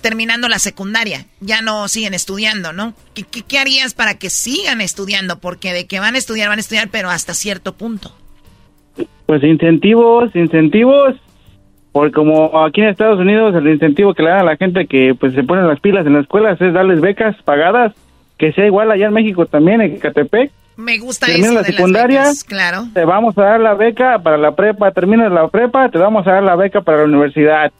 terminando 0.00 0.48
la 0.48 0.60
secundaria. 0.60 1.26
Ya 1.40 1.60
no 1.60 1.88
siguen 1.88 2.14
estudiando, 2.14 2.72
¿no? 2.72 2.94
¿Qué, 3.14 3.24
qué, 3.24 3.42
qué 3.42 3.58
harías 3.58 3.94
para 3.94 4.18
que 4.18 4.30
sigan 4.30 4.80
estudiando? 4.80 5.40
Porque 5.40 5.72
de 5.72 5.86
que 5.86 5.98
van 5.98 6.14
a 6.14 6.18
estudiar, 6.18 6.48
van 6.48 6.58
a 6.58 6.60
estudiar, 6.60 6.90
pero 6.90 7.10
hasta 7.10 7.34
cierto 7.34 7.74
punto. 7.74 8.14
Pues 9.26 9.42
incentivos, 9.42 10.30
incentivos 10.36 11.16
porque 11.92 12.12
como 12.12 12.64
aquí 12.64 12.80
en 12.80 12.88
Estados 12.88 13.20
Unidos 13.20 13.54
el 13.54 13.68
incentivo 13.68 14.14
que 14.14 14.22
le 14.22 14.30
dan 14.30 14.40
a 14.40 14.44
la 14.44 14.56
gente 14.56 14.86
que 14.86 15.14
pues 15.18 15.34
se 15.34 15.44
ponen 15.44 15.68
las 15.68 15.80
pilas 15.80 16.06
en 16.06 16.14
las 16.14 16.22
escuelas 16.22 16.60
es 16.60 16.72
darles 16.72 17.00
becas 17.00 17.36
pagadas, 17.44 17.92
que 18.38 18.52
sea 18.52 18.66
igual 18.66 18.90
allá 18.90 19.06
en 19.06 19.12
México 19.12 19.46
también, 19.46 19.80
en 19.82 19.98
Catepec. 19.98 20.50
Me 20.76 20.98
gusta 20.98 21.26
Termina 21.26 21.48
eso 21.48 21.54
la 21.54 21.62
de 21.62 21.72
secundaria, 21.72 22.20
las 22.22 22.28
becas, 22.28 22.44
claro. 22.44 22.88
te 22.94 23.04
vamos 23.04 23.36
a 23.36 23.42
dar 23.42 23.60
la 23.60 23.74
beca 23.74 24.18
para 24.20 24.38
la 24.38 24.56
prepa, 24.56 24.90
terminas 24.90 25.30
la 25.30 25.48
prepa, 25.48 25.90
te 25.90 25.98
vamos 25.98 26.26
a 26.26 26.32
dar 26.32 26.42
la 26.42 26.56
beca 26.56 26.80
para 26.80 26.98
la 26.98 27.04
universidad. 27.04 27.70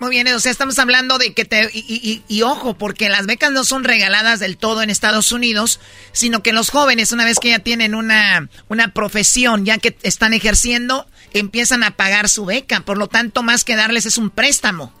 Muy 0.00 0.08
bien, 0.08 0.26
o 0.28 0.40
sea, 0.40 0.50
estamos 0.50 0.78
hablando 0.78 1.18
de 1.18 1.34
que 1.34 1.44
te... 1.44 1.68
Y, 1.74 1.82
y, 2.02 2.22
y, 2.26 2.40
ojo, 2.40 2.72
porque 2.72 3.10
las 3.10 3.26
becas 3.26 3.52
no 3.52 3.64
son 3.64 3.84
regaladas 3.84 4.40
del 4.40 4.56
todo 4.56 4.82
en 4.82 4.88
Estados 4.88 5.30
Unidos, 5.30 5.78
sino 6.12 6.42
que 6.42 6.54
los 6.54 6.70
jóvenes, 6.70 7.12
una 7.12 7.26
vez 7.26 7.38
que 7.38 7.50
ya 7.50 7.58
tienen 7.58 7.94
una, 7.94 8.48
una 8.68 8.94
profesión, 8.94 9.66
ya 9.66 9.76
que 9.76 9.94
están 10.02 10.32
ejerciendo, 10.32 11.06
empiezan 11.32 11.82
a 11.84 11.92
pagar 11.92 12.28
su 12.28 12.46
beca. 12.46 12.80
Por 12.80 12.98
lo 12.98 13.06
tanto, 13.06 13.42
más 13.42 13.64
que 13.64 13.76
darles 13.76 14.06
es 14.06 14.18
un 14.18 14.30
préstamo. 14.30 14.92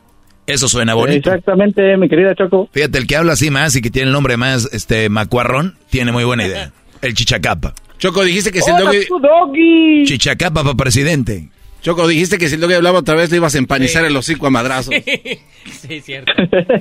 Eso 0.46 0.68
suena 0.68 0.94
bonito. 0.94 1.30
Exactamente, 1.30 1.96
mi 1.96 2.08
querida 2.08 2.34
Choco. 2.34 2.68
Fíjate, 2.72 2.98
el 2.98 3.06
que 3.06 3.16
habla 3.16 3.34
así 3.34 3.50
más 3.50 3.76
y 3.76 3.82
que 3.82 3.90
tiene 3.90 4.08
el 4.08 4.12
nombre 4.12 4.36
más 4.36 4.68
este 4.72 5.08
macuarrón, 5.08 5.76
tiene 5.90 6.12
muy 6.12 6.24
buena 6.24 6.46
idea. 6.46 6.72
El 7.02 7.14
chichacapa. 7.14 7.72
Choco, 7.98 8.22
dijiste 8.24 8.52
que 8.52 8.60
¡Hola, 8.60 8.90
el 8.90 9.06
tu 9.06 9.18
doggy! 9.18 10.04
Chichacapa 10.04 10.62
para 10.62 10.74
presidente. 10.74 11.48
Choco, 11.82 12.06
dijiste 12.06 12.36
que 12.36 12.48
si 12.48 12.56
el 12.56 12.60
doggy 12.60 12.74
hablaba 12.74 12.98
otra 12.98 13.14
vez 13.14 13.30
le 13.30 13.36
ibas 13.36 13.54
a 13.54 13.58
empanizar 13.58 14.04
el 14.04 14.14
hocico 14.14 14.46
a 14.46 14.50
madrazos. 14.50 14.94
sí, 15.70 16.00
cierto. 16.02 16.32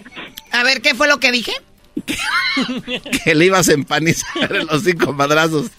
A 0.52 0.64
ver, 0.64 0.82
¿qué 0.82 0.96
fue 0.96 1.08
lo 1.08 1.20
que 1.20 1.32
dije? 1.32 1.54
que 3.24 3.36
le 3.36 3.46
ibas 3.46 3.70
a 3.70 3.74
empanizar 3.74 4.56
el 4.56 4.70
hocico 4.70 5.10
a 5.10 5.14
madrazos. 5.14 5.70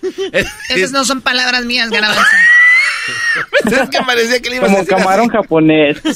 Esas 0.69 0.93
no 0.93 1.05
son 1.05 1.23
palabras 1.23 1.65
mías, 1.65 1.91
Garbanzo. 1.91 2.21
es 3.83 3.89
que 3.91 3.99
parecía 4.07 4.41
que 4.41 4.51
le 4.51 4.57
ibas 4.57 4.67
Como 4.69 4.79
a 4.79 4.81
decir 4.83 4.97
camarón 4.97 5.29
así. 5.31 5.37
japonés. 5.37 5.99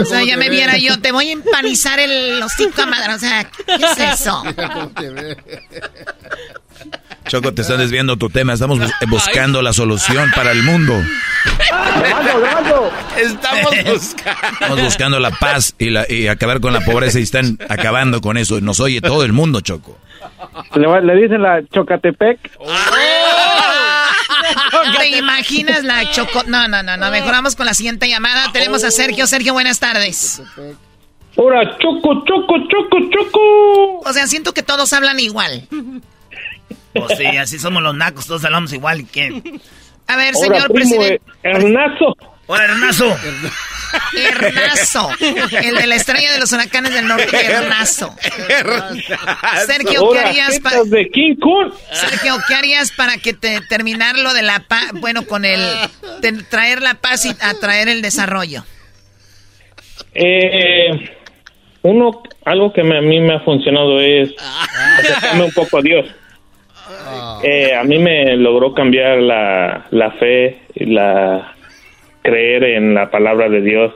O 0.00 0.04
sea, 0.04 0.22
ya 0.24 0.36
me 0.36 0.48
viera 0.50 0.76
yo, 0.78 0.98
te 1.00 1.12
voy 1.12 1.28
a 1.28 1.32
empanizar 1.32 1.98
el 2.00 2.42
hocico 2.42 2.82
a 2.82 2.86
madre. 2.86 3.14
O 3.14 3.18
sea, 3.18 3.44
¿qué 3.44 3.74
es 3.84 3.98
eso? 4.20 4.42
Choco, 7.26 7.54
te 7.54 7.62
estás 7.62 7.78
desviando 7.78 8.16
tu 8.16 8.28
tema. 8.28 8.52
Estamos 8.52 8.78
bus- 8.78 8.92
buscando 9.08 9.62
la 9.62 9.72
solución 9.72 10.30
para 10.34 10.50
el 10.52 10.62
mundo. 10.62 11.00
Estamos 13.16 13.70
buscando. 13.84 14.50
Estamos 14.52 14.82
buscando 14.82 15.20
la 15.20 15.30
paz 15.30 15.74
y, 15.78 15.90
la, 15.90 16.04
y 16.10 16.26
acabar 16.28 16.60
con 16.60 16.72
la 16.72 16.80
pobreza 16.80 17.18
y 17.18 17.22
están 17.22 17.58
acabando 17.68 18.20
con 18.20 18.36
eso. 18.36 18.60
Nos 18.60 18.80
oye 18.80 19.00
todo 19.00 19.24
el 19.24 19.32
mundo, 19.32 19.60
Choco. 19.60 19.98
Le, 20.74 21.00
le 21.02 21.14
dicen 21.22 21.40
la 21.42 21.62
Chocatepec. 21.72 22.38
¿Te 24.98 25.08
imaginas 25.18 25.84
la 25.84 26.10
choco? 26.12 26.42
No, 26.46 26.68
no, 26.68 26.82
no, 26.82 26.96
no. 26.96 27.10
Mejoramos 27.10 27.56
con 27.56 27.66
la 27.66 27.74
siguiente 27.74 28.08
llamada. 28.08 28.50
Tenemos 28.52 28.84
a 28.84 28.90
Sergio. 28.90 29.26
Sergio, 29.26 29.52
buenas 29.52 29.78
tardes. 29.80 30.42
Hola, 31.36 31.76
Choco, 31.78 32.24
Choco, 32.24 32.54
Choco, 32.68 32.98
Choco. 33.10 33.98
O 34.08 34.12
sea, 34.12 34.26
siento 34.28 34.52
que 34.54 34.62
todos 34.62 34.92
hablan 34.92 35.18
igual. 35.18 35.66
Pues 36.92 37.18
sí, 37.18 37.24
así 37.36 37.58
somos 37.58 37.82
los 37.82 37.94
nacos, 37.96 38.26
todos 38.26 38.44
hablamos 38.44 38.72
igual. 38.72 39.04
¿Quién? 39.10 39.60
A 40.06 40.16
ver, 40.16 40.34
señor 40.36 40.70
primo, 40.72 40.90
presidente. 40.96 41.14
eh, 41.42 41.50
Hernazo. 41.50 42.16
Hola, 42.46 42.64
Hernazo. 42.64 43.16
Hernazo. 44.16 45.10
El 45.62 45.74
de 45.76 45.86
la 45.86 45.94
estrella 45.96 46.32
de 46.32 46.38
los 46.40 46.52
huracanes 46.52 46.92
del 46.94 47.06
norte, 47.06 47.36
Hernazo. 47.46 48.14
Sergio, 49.66 50.10
¿qué 50.12 50.18
harías 50.18 50.60
para 50.60 50.76
jetas 50.76 50.90
de 50.90 51.08
King 51.10 51.36
Kong. 51.40 51.72
Sergio, 51.92 52.36
¿qué 52.48 52.54
harías 52.54 52.92
para 52.92 53.16
que 53.18 53.32
te 53.34 53.60
terminar 53.68 54.18
lo 54.18 54.32
de 54.34 54.42
la 54.42 54.60
paz? 54.60 54.90
Bueno, 54.94 55.26
con 55.26 55.44
el 55.44 55.60
traer 56.50 56.82
la 56.82 56.94
paz 56.94 57.24
y 57.26 57.30
atraer 57.40 57.88
el 57.88 58.02
desarrollo. 58.02 58.64
Eh, 60.14 61.10
uno, 61.82 62.22
algo 62.44 62.72
que 62.72 62.82
me- 62.82 62.98
a 62.98 63.02
mí 63.02 63.20
me 63.20 63.34
ha 63.34 63.40
funcionado 63.40 64.00
es 64.00 64.30
acercarme 64.98 65.44
un 65.44 65.52
poco 65.52 65.78
a 65.78 65.82
Dios. 65.82 66.06
Eh, 67.42 67.74
a 67.74 67.82
mí 67.84 67.98
me 67.98 68.36
logró 68.36 68.72
cambiar 68.74 69.18
la, 69.18 69.86
la 69.90 70.10
fe, 70.12 70.60
y 70.74 70.86
la 70.86 71.54
creer 72.24 72.64
en 72.64 72.94
la 72.94 73.10
palabra 73.10 73.48
de 73.48 73.60
Dios. 73.60 73.92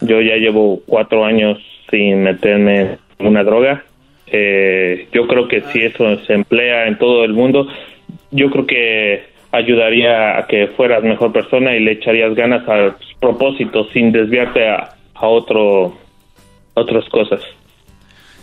Yo 0.00 0.20
ya 0.22 0.36
llevo 0.36 0.80
cuatro 0.86 1.24
años 1.24 1.58
sin 1.90 2.22
meterme 2.22 2.98
en 3.18 3.26
una 3.26 3.42
droga. 3.42 3.84
Eh, 4.28 5.08
yo 5.12 5.26
creo 5.26 5.48
que 5.48 5.62
si 5.72 5.82
eso 5.82 6.18
se 6.24 6.34
emplea 6.34 6.86
en 6.86 6.96
todo 6.98 7.24
el 7.24 7.32
mundo, 7.32 7.66
yo 8.30 8.50
creo 8.50 8.66
que 8.66 9.24
ayudaría 9.50 10.38
a 10.38 10.46
que 10.46 10.68
fueras 10.68 11.02
mejor 11.02 11.32
persona 11.32 11.74
y 11.74 11.80
le 11.80 11.92
echarías 11.92 12.34
ganas 12.34 12.66
a 12.68 12.96
tus 12.96 13.14
propósitos 13.14 13.88
sin 13.92 14.12
desviarte 14.12 14.68
a, 14.68 14.94
a 15.14 15.26
otro 15.26 15.98
otras 16.74 17.08
cosas. 17.08 17.40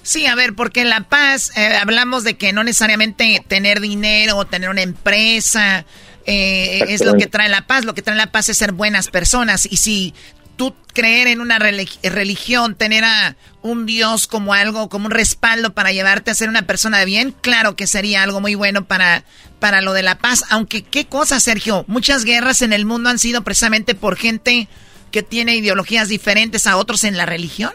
Sí, 0.02 0.28
a 0.28 0.36
ver, 0.36 0.54
porque 0.56 0.84
la 0.84 1.02
paz, 1.02 1.58
eh, 1.58 1.78
hablamos 1.82 2.24
de 2.24 2.36
que 2.36 2.54
no 2.54 2.64
necesariamente 2.64 3.42
tener 3.48 3.80
dinero 3.80 4.38
o 4.38 4.46
tener 4.46 4.70
una 4.70 4.84
empresa 4.84 5.86
eh, 6.26 6.86
es 6.90 7.04
lo 7.06 7.16
que 7.18 7.28
trae 7.28 7.50
la 7.50 7.68
paz. 7.68 7.86
Lo 7.86 7.94
que 7.94 8.02
trae 8.02 8.18
la 8.18 8.32
paz 8.32 8.50
es 8.50 8.58
ser 8.58 8.72
buenas 8.72 9.10
personas. 9.10 9.68
Y 9.70 9.78
si 9.78 10.14
tú 10.58 10.74
creer 10.94 11.28
en 11.28 11.42
una 11.42 11.60
relig- 11.60 12.00
religión, 12.04 12.76
tener 12.76 13.04
a 13.04 13.36
un 13.62 13.86
Dios 13.86 14.28
como 14.28 14.54
algo, 14.54 14.88
como 14.90 15.08
un 15.08 15.12
respaldo 15.12 15.74
para 15.74 15.92
llevarte 15.92 16.32
a 16.32 16.36
ser 16.36 16.50
una 16.50 16.62
persona 16.62 17.00
de 17.00 17.06
bien, 17.06 17.36
claro 17.42 17.76
que 17.76 17.88
sería 17.88 18.24
algo 18.24 18.40
muy 18.40 18.56
bueno 18.56 18.86
para, 18.86 19.26
para 19.60 19.82
lo 19.82 19.92
de 19.94 20.04
la 20.04 20.18
paz. 20.18 20.46
Aunque, 20.50 20.84
¿qué 20.84 21.08
cosa, 21.08 21.40
Sergio? 21.40 21.84
Muchas 21.88 22.24
guerras 22.24 22.62
en 22.62 22.72
el 22.74 22.86
mundo 22.86 23.10
han 23.10 23.20
sido 23.20 23.44
precisamente 23.44 23.96
por 23.96 24.16
gente 24.16 24.68
que 25.12 25.24
tiene 25.24 25.56
ideologías 25.56 26.08
diferentes 26.08 26.68
a 26.68 26.78
otros 26.78 27.04
en 27.04 27.18
la 27.18 27.26
religión. 27.26 27.74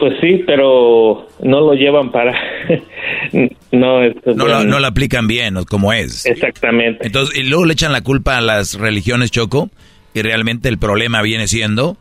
Pues 0.00 0.14
sí, 0.22 0.42
pero 0.46 1.28
no 1.42 1.60
lo 1.60 1.74
llevan 1.74 2.10
para... 2.10 2.32
no, 3.70 4.02
es, 4.02 4.14
No, 4.24 4.46
lo, 4.46 4.64
no 4.64 4.80
lo 4.80 4.86
aplican 4.86 5.26
bien, 5.26 5.62
como 5.68 5.92
es. 5.92 6.24
Exactamente. 6.24 7.06
Entonces, 7.06 7.38
y 7.38 7.42
luego 7.42 7.66
le 7.66 7.74
echan 7.74 7.92
la 7.92 8.00
culpa 8.00 8.38
a 8.38 8.40
las 8.40 8.78
religiones, 8.78 9.30
Choco, 9.30 9.68
y 10.14 10.22
realmente 10.22 10.70
el 10.70 10.78
problema 10.78 11.20
viene 11.20 11.46
siendo 11.48 11.98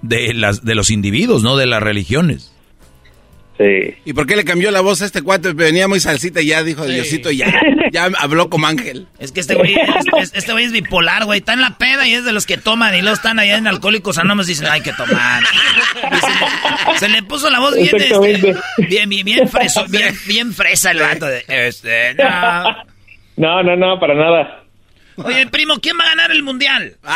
de 0.00 0.32
las 0.32 0.64
de 0.64 0.74
los 0.74 0.90
individuos, 0.90 1.42
no 1.42 1.56
de 1.56 1.66
las 1.66 1.82
religiones. 1.82 2.51
Sí. 3.62 3.94
¿Y 4.04 4.12
por 4.12 4.26
qué 4.26 4.34
le 4.34 4.44
cambió 4.44 4.70
la 4.70 4.80
voz 4.80 5.02
a 5.02 5.04
este 5.04 5.22
cuate? 5.22 5.52
Venía 5.52 5.86
muy 5.86 6.00
salsita 6.00 6.40
y 6.40 6.46
ya 6.46 6.62
dijo 6.64 6.84
Diosito 6.84 7.30
y 7.30 7.38
ya, 7.38 7.52
ya 7.92 8.08
habló 8.18 8.50
como 8.50 8.66
ángel. 8.66 9.06
Es 9.18 9.30
que 9.30 9.40
este 9.40 9.54
güey 9.54 9.76
es, 10.18 10.32
este 10.34 10.52
güey 10.52 10.64
es 10.64 10.72
bipolar, 10.72 11.24
güey. 11.24 11.38
Está 11.38 11.52
en 11.52 11.60
la 11.60 11.78
peda 11.78 12.06
y 12.06 12.14
es 12.14 12.24
de 12.24 12.32
los 12.32 12.46
que 12.46 12.58
toman 12.58 12.94
y 12.94 13.02
luego 13.02 13.14
están 13.14 13.38
allá 13.38 13.56
en 13.56 13.68
Alcohólicos 13.68 14.18
Anónimos 14.18 14.46
y 14.48 14.52
dicen, 14.52 14.66
hay 14.66 14.80
que 14.80 14.92
tomar. 14.92 15.44
Se 16.96 17.08
le, 17.08 17.22
puso 17.22 17.50
la 17.50 17.60
voz 17.60 17.76
bien, 17.76 17.94
este, 17.94 18.18
bien, 18.88 19.08
bien, 19.08 19.24
bien, 19.24 19.48
freso, 19.48 19.84
bien, 19.88 20.14
bien 20.26 20.52
fresa 20.52 20.90
el 20.90 20.98
gato. 20.98 21.26
De, 21.26 21.44
este, 21.46 22.14
no. 22.14 22.64
no, 23.36 23.62
no, 23.62 23.76
no, 23.76 24.00
para 24.00 24.14
nada. 24.14 24.64
Oye, 25.16 25.46
primo, 25.46 25.74
¿quién 25.80 25.96
va 25.98 26.04
a 26.04 26.08
ganar 26.08 26.30
el 26.32 26.42
mundial? 26.42 26.96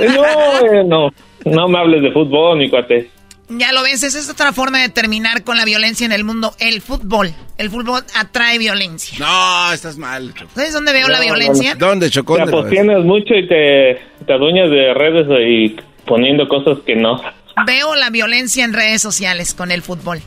Eh, 0.00 0.06
no, 0.06 0.22
eh, 0.22 0.84
no, 0.84 1.08
no 1.46 1.68
me 1.68 1.78
hables 1.78 2.02
de 2.02 2.12
fútbol, 2.12 2.58
mi 2.58 2.68
cuate. 2.68 3.10
Ya 3.50 3.72
lo 3.72 3.82
ves, 3.82 4.02
esa 4.02 4.18
es 4.18 4.28
otra 4.28 4.52
forma 4.52 4.80
de 4.82 4.90
terminar 4.90 5.42
con 5.42 5.56
la 5.56 5.64
violencia 5.64 6.04
en 6.04 6.12
el 6.12 6.22
mundo. 6.22 6.54
El 6.58 6.82
fútbol. 6.82 7.32
El 7.56 7.70
fútbol 7.70 8.02
atrae 8.14 8.58
violencia. 8.58 9.18
No, 9.18 9.72
estás 9.72 9.96
mal. 9.96 10.34
¿Sabes 10.54 10.74
dónde 10.74 10.92
veo 10.92 11.08
la 11.08 11.20
violencia? 11.20 11.74
¿Dónde, 11.74 12.10
Chocó? 12.10 12.36
Te 12.36 12.42
apostienes 12.42 13.04
mucho 13.04 13.34
y 13.34 13.48
te, 13.48 14.00
te 14.26 14.32
adueñas 14.32 14.70
de 14.70 14.92
redes 14.92 15.26
y 15.46 15.76
poniendo 16.04 16.46
cosas 16.46 16.78
que 16.84 16.94
no. 16.94 17.22
Veo 17.66 17.96
la 17.96 18.10
violencia 18.10 18.64
en 18.64 18.74
redes 18.74 19.00
sociales 19.00 19.54
con 19.54 19.70
el 19.70 19.82
fútbol. 19.82 20.20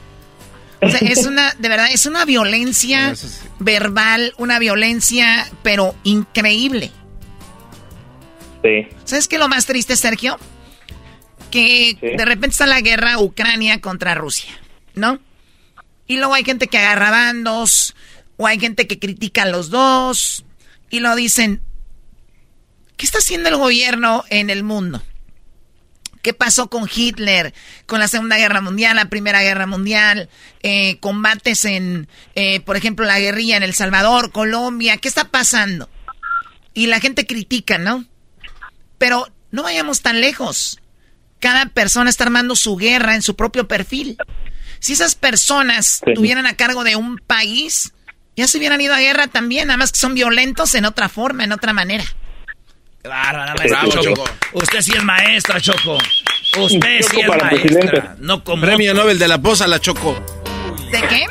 O 0.81 0.89
sea, 0.89 0.99
es 1.07 1.27
una, 1.27 1.53
de 1.60 1.69
verdad, 1.69 1.88
es 1.91 2.07
una 2.07 2.26
violencia 2.26 3.14
verbal, 3.60 4.34
una 4.38 4.57
violencia, 4.57 5.48
pero 5.61 5.93
increíble. 6.03 6.89
Sí. 8.64 8.88
¿Sabes 9.03 9.27
qué 9.27 9.35
es 9.35 9.39
lo 9.39 9.48
más 9.48 9.68
triste, 9.68 9.95
Sergio? 9.95 10.38
Que 11.52 11.98
de 12.02 12.26
repente 12.26 12.53
está 12.53 12.65
la 12.65 12.82
guerra 12.82 13.19
Ucrania 13.19 13.82
contra 13.82 14.15
Rusia, 14.15 14.52
¿no? 14.95 15.19
Y 16.07 16.18
luego 16.18 16.34
hay 16.34 16.44
gente 16.44 16.68
que 16.68 16.78
agarra 16.78 17.11
bandos, 17.11 17.95
o 18.38 18.48
hay 18.48 18.60
gente 18.60 18.88
que 18.88 18.99
critica 18.99 19.44
a 19.44 19.48
los 19.48 19.69
dos, 19.69 20.45
y 20.90 20.99
lo 20.99 21.15
dicen, 21.15 21.61
¿qué 22.98 23.06
está 23.06 23.19
haciendo 23.19 23.49
el 23.49 23.57
gobierno 23.57 24.23
en 24.30 24.49
el 24.49 24.64
mundo? 24.64 25.03
¿Qué 26.22 26.34
pasó 26.34 26.69
con 26.69 26.88
Hitler, 26.94 27.53
con 27.86 27.99
la 27.99 28.07
Segunda 28.07 28.38
Guerra 28.38 28.61
Mundial, 28.61 28.95
la 28.95 29.10
Primera 29.10 29.41
Guerra 29.41 29.65
Mundial, 29.65 30.30
eh, 30.61 30.98
combates 30.99 31.65
en, 31.65 32.07
eh, 32.36 32.60
por 32.61 32.78
ejemplo, 32.78 33.06
la 33.06 33.19
guerrilla 33.19 33.57
en 33.57 33.64
El 33.64 33.73
Salvador, 33.73 34.32
Colombia? 34.32 34.98
¿Qué 34.98 35.07
está 35.07 35.26
pasando? 35.30 35.90
Y 36.73 36.88
la 36.88 36.99
gente 36.99 37.26
critica, 37.26 37.78
¿no? 37.78 38.06
Pero 38.98 39.32
no 39.49 39.64
vayamos 39.64 40.02
tan 40.02 40.22
lejos 40.22 40.80
cada 41.41 41.65
persona 41.65 42.09
está 42.09 42.23
armando 42.23 42.55
su 42.55 42.77
guerra 42.77 43.15
en 43.15 43.22
su 43.22 43.35
propio 43.35 43.68
perfil. 43.68 44.15
Si 44.80 44.93
esas 44.93 45.15
personas 45.15 46.01
tuvieran 46.15 46.45
a 46.45 46.55
cargo 46.55 46.85
de 46.85 46.95
un 46.95 47.18
país, 47.18 47.91
ya 48.38 48.47
se 48.47 48.57
hubieran 48.57 48.80
ido 48.80 48.93
a 48.93 48.99
guerra 48.99 49.27
también, 49.27 49.68
nada 49.68 49.77
más 49.77 49.91
que 49.91 49.99
son 49.99 50.13
violentos 50.13 50.73
en 50.76 50.85
otra 50.85 51.09
forma, 51.09 51.43
en 51.43 51.51
otra 51.51 51.73
manera. 51.73 52.05
Bárbara, 53.03 53.55
maestra 53.55 53.89
Choco. 53.89 54.23
Usted 54.53 54.81
sí 54.81 54.93
es 54.95 55.03
maestra, 55.03 55.59
Choco. 55.59 55.97
Usted 56.59 57.01
sí 57.01 57.19
es 57.19 57.27
maestra. 57.27 58.15
No 58.19 58.43
como 58.43 58.61
Premio 58.61 58.93
Nobel 58.93 59.18
de 59.19 59.27
la 59.27 59.41
Paz 59.41 59.61
a 59.61 59.68
la 59.68 59.80
Choco. 59.80 60.23
¿De 60.91 61.01
qué? 61.07 61.26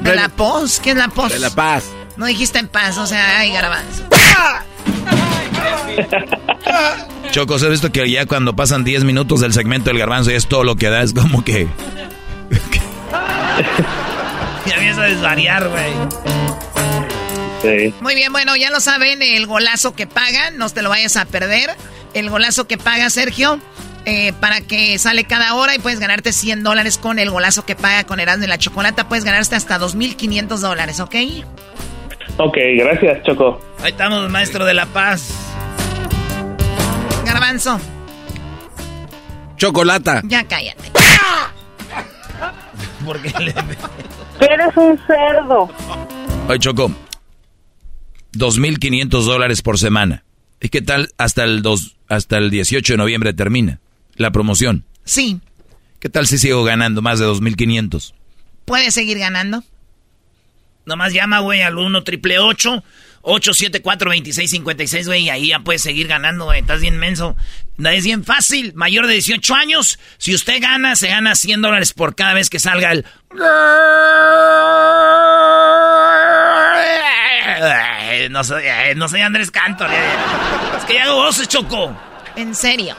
¿De 0.00 0.14
la 0.14 0.28
Paz? 0.28 0.80
¿Qué 0.82 0.90
es 0.90 0.96
la 0.96 1.08
Paz? 1.08 1.32
De 1.32 1.38
la 1.38 1.50
Paz. 1.50 1.84
No 2.16 2.26
dijiste 2.26 2.58
en 2.58 2.68
paz, 2.68 2.96
o 2.98 3.06
sea, 3.06 3.40
ay, 3.40 3.52
garbanzo. 3.52 4.04
Choco, 7.30 7.58
¿sabes 7.58 7.76
esto 7.76 7.92
que 7.92 8.10
ya 8.10 8.26
cuando 8.26 8.54
pasan 8.54 8.84
10 8.84 9.04
minutos 9.04 9.40
del 9.40 9.52
segmento 9.52 9.90
del 9.90 9.98
garbanzo 9.98 10.30
y 10.30 10.34
es 10.34 10.46
todo 10.46 10.64
lo 10.64 10.76
que 10.76 10.88
da? 10.88 11.02
Es 11.02 11.12
como 11.12 11.44
que... 11.44 11.68
ya 14.66 14.74
empieza 14.74 15.02
a 15.02 15.06
desvariar, 15.06 15.68
güey. 15.68 15.92
Sí. 17.62 17.94
Muy 18.00 18.14
bien, 18.14 18.32
bueno, 18.32 18.56
ya 18.56 18.70
lo 18.70 18.80
saben, 18.80 19.22
el 19.22 19.46
golazo 19.46 19.94
que 19.94 20.06
pagan, 20.06 20.58
no 20.58 20.68
te 20.68 20.82
lo 20.82 20.90
vayas 20.90 21.16
a 21.16 21.24
perder. 21.24 21.70
El 22.12 22.30
golazo 22.30 22.68
que 22.68 22.78
paga 22.78 23.10
Sergio, 23.10 23.58
eh, 24.04 24.32
para 24.38 24.60
que 24.60 24.98
sale 24.98 25.24
cada 25.24 25.54
hora 25.54 25.74
y 25.74 25.78
puedes 25.78 25.98
ganarte 25.98 26.32
100 26.32 26.62
dólares 26.62 26.98
con 26.98 27.18
el 27.18 27.30
golazo 27.30 27.64
que 27.64 27.74
paga 27.74 28.04
con 28.04 28.20
Erasmo 28.20 28.44
y 28.44 28.48
la 28.48 28.58
Chocolata. 28.58 29.08
Puedes 29.08 29.24
ganarte 29.24 29.56
hasta 29.56 29.80
2.500 29.80 30.58
dólares, 30.58 31.00
¿ok? 31.00 31.14
Ok, 32.36 32.56
gracias, 32.76 33.22
Choco. 33.24 33.60
Ahí 33.80 33.92
estamos, 33.92 34.28
maestro 34.30 34.64
de 34.64 34.74
la 34.74 34.86
paz. 34.86 35.32
Garbanzo. 37.24 37.80
Chocolata. 39.56 40.20
Ya 40.24 40.44
cállate. 40.44 40.90
Porque 43.04 43.30
le... 43.38 43.54
Eres 44.40 44.76
un 44.76 44.98
cerdo. 45.06 45.70
Oye, 46.48 46.58
Choco. 46.58 46.90
2.500 48.34 49.08
dólares 49.24 49.62
por 49.62 49.78
semana. 49.78 50.24
¿Y 50.60 50.70
qué 50.70 50.82
tal 50.82 51.10
hasta 51.18 51.44
el, 51.44 51.62
dos, 51.62 51.96
hasta 52.08 52.38
el 52.38 52.50
18 52.50 52.94
de 52.94 52.96
noviembre 52.96 53.32
termina 53.32 53.80
la 54.16 54.32
promoción? 54.32 54.84
Sí. 55.04 55.40
¿Qué 56.00 56.08
tal 56.08 56.26
si 56.26 56.38
sigo 56.38 56.64
ganando 56.64 57.00
más 57.00 57.20
de 57.20 57.26
2.500? 57.26 58.12
¿Puedes 58.64 58.94
seguir 58.94 59.18
ganando? 59.18 59.62
Nomás 60.86 61.12
llama, 61.12 61.40
güey, 61.40 61.62
al 61.62 61.78
1 61.78 62.04
triple 62.04 62.38
874 62.38 64.10
2656 64.10 65.06
güey, 65.06 65.22
y 65.22 65.30
ahí 65.30 65.48
ya 65.48 65.60
puedes 65.60 65.82
seguir 65.82 66.08
ganando, 66.08 66.44
güey. 66.44 66.60
Estás 66.60 66.80
bien 66.80 66.98
menso. 66.98 67.36
Es 67.82 68.04
bien 68.04 68.24
fácil. 68.24 68.72
Mayor 68.74 69.06
de 69.06 69.14
18 69.14 69.54
años, 69.54 69.98
si 70.18 70.34
usted 70.34 70.60
gana, 70.60 70.94
se 70.96 71.08
gana 71.08 71.34
100 71.34 71.62
dólares 71.62 71.92
por 71.92 72.14
cada 72.14 72.34
vez 72.34 72.50
que 72.50 72.58
salga 72.58 72.92
el... 72.92 73.06
No 78.30 78.42
soy, 78.44 78.64
no 78.96 79.08
soy 79.08 79.20
Andrés 79.20 79.50
Cantor. 79.50 79.88
Es 80.76 80.84
que 80.84 80.94
ya 80.94 81.04
hago 81.04 81.16
voces, 81.16 81.48
Choco. 81.48 81.96
En 82.36 82.54
serio. 82.54 82.96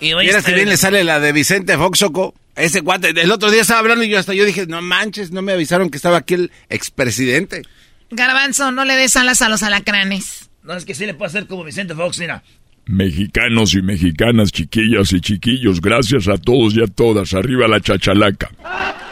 Y 0.00 0.12
hoy 0.12 0.30
si 0.44 0.52
bien 0.52 0.68
le 0.68 0.76
sale 0.76 1.02
la 1.04 1.18
de 1.18 1.32
Vicente 1.32 1.76
Fox, 1.76 1.98
Choco. 1.98 2.34
Ese 2.58 2.80
guante, 2.80 3.10
el 3.10 3.30
otro 3.30 3.50
día 3.50 3.62
estaba 3.62 3.80
hablando 3.80 4.04
y 4.04 4.08
yo 4.08 4.18
hasta 4.18 4.34
yo 4.34 4.44
dije, 4.44 4.66
no 4.66 4.82
manches, 4.82 5.30
no 5.30 5.42
me 5.42 5.52
avisaron 5.52 5.90
que 5.90 5.96
estaba 5.96 6.18
aquí 6.18 6.34
el 6.34 6.52
expresidente. 6.68 7.62
Garbanzo, 8.10 8.72
no 8.72 8.84
le 8.84 8.96
des 8.96 9.16
alas 9.16 9.42
a 9.42 9.48
los 9.48 9.62
alacranes. 9.62 10.50
No, 10.64 10.74
es 10.74 10.84
que 10.84 10.94
sí 10.94 11.06
le 11.06 11.14
puedo 11.14 11.28
hacer 11.28 11.46
como 11.46 11.62
Vicente 11.62 11.94
Fox, 11.94 12.18
mira. 12.18 12.42
Mexicanos 12.86 13.74
y 13.74 13.82
mexicanas, 13.82 14.50
chiquillas 14.50 15.12
y 15.12 15.20
chiquillos, 15.20 15.80
gracias 15.80 16.26
a 16.26 16.36
todos 16.36 16.74
y 16.74 16.82
a 16.82 16.86
todas. 16.88 17.32
Arriba 17.32 17.68
la 17.68 17.80
chachalaca. 17.80 18.50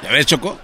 ¿Ya 0.02 0.10
ves, 0.10 0.27
Choco? 0.27 0.60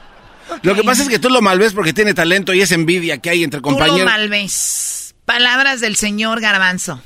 Lo 0.62 0.74
que 0.74 0.82
pasa 0.82 1.02
es 1.04 1.08
que 1.08 1.18
tú 1.18 1.30
lo 1.30 1.40
malves 1.40 1.74
porque 1.74 1.92
tiene 1.92 2.14
talento 2.14 2.52
y 2.52 2.62
es 2.62 2.72
envidia 2.72 3.18
que 3.18 3.30
hay 3.30 3.44
entre 3.44 3.60
compañeros. 3.60 4.00
Tú 4.00 4.04
lo 4.04 4.10
malves. 4.10 5.14
Palabras 5.24 5.80
del 5.80 5.94
señor 5.94 6.40
Garbanzo. 6.40 7.00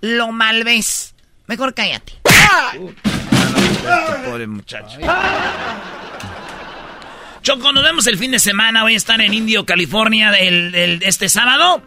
Lo 0.00 0.32
malves. 0.32 1.14
Mejor 1.46 1.74
cállate. 1.74 2.14
Este 3.82 4.28
pobre 4.28 4.46
muchacho. 4.46 4.98
Choco, 7.42 7.72
nos 7.72 7.82
vemos 7.82 8.06
el 8.06 8.18
fin 8.18 8.30
de 8.30 8.38
semana. 8.38 8.84
Voy 8.84 8.94
a 8.94 8.96
estar 8.96 9.20
en 9.20 9.34
Indio, 9.34 9.66
California, 9.66 10.30
el, 10.30 11.00
este 11.02 11.28
sábado. 11.28 11.82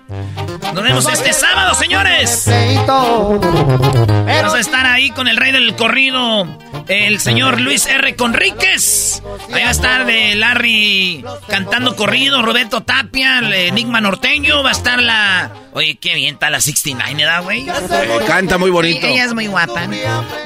Nos 0.74 0.84
vemos 0.84 1.08
este 1.08 1.32
sábado, 1.32 1.74
señores. 1.76 2.44
Vamos 2.86 4.54
a 4.54 4.60
estar 4.60 4.86
ahí 4.86 5.12
con 5.12 5.30
el 5.30 5.38
rey 5.38 5.54
del 5.54 5.74
corrido, 5.78 6.46
el 6.90 7.22
señor 7.22 7.62
Luis 7.62 7.88
R. 7.88 8.18
Conríquez. 8.18 9.24
Ahí 9.54 9.64
va 9.64 9.70
a 9.70 9.72
estar 9.72 10.06
de 10.06 10.36
Larry 10.36 11.24
cantando 11.48 11.96
corrido, 11.96 12.42
Roberto 12.42 12.82
Tapia, 12.84 13.40
el 13.40 13.54
Enigma 13.54 14.02
Norteño. 14.02 14.62
Va 14.62 14.70
a 14.70 14.74
estar 14.74 15.02
la. 15.02 15.54
Oye, 15.72 15.96
qué 15.96 16.16
bien 16.16 16.34
está 16.34 16.50
la 16.50 16.60
69, 16.60 17.16
¿verdad, 17.16 17.44
güey? 17.44 17.70
Eh, 17.70 18.20
canta 18.28 18.58
muy 18.58 18.72
bonito. 18.72 19.08
ella 19.08 19.24
es 19.24 19.34
muy 19.34 19.48
guapa. 19.48 19.88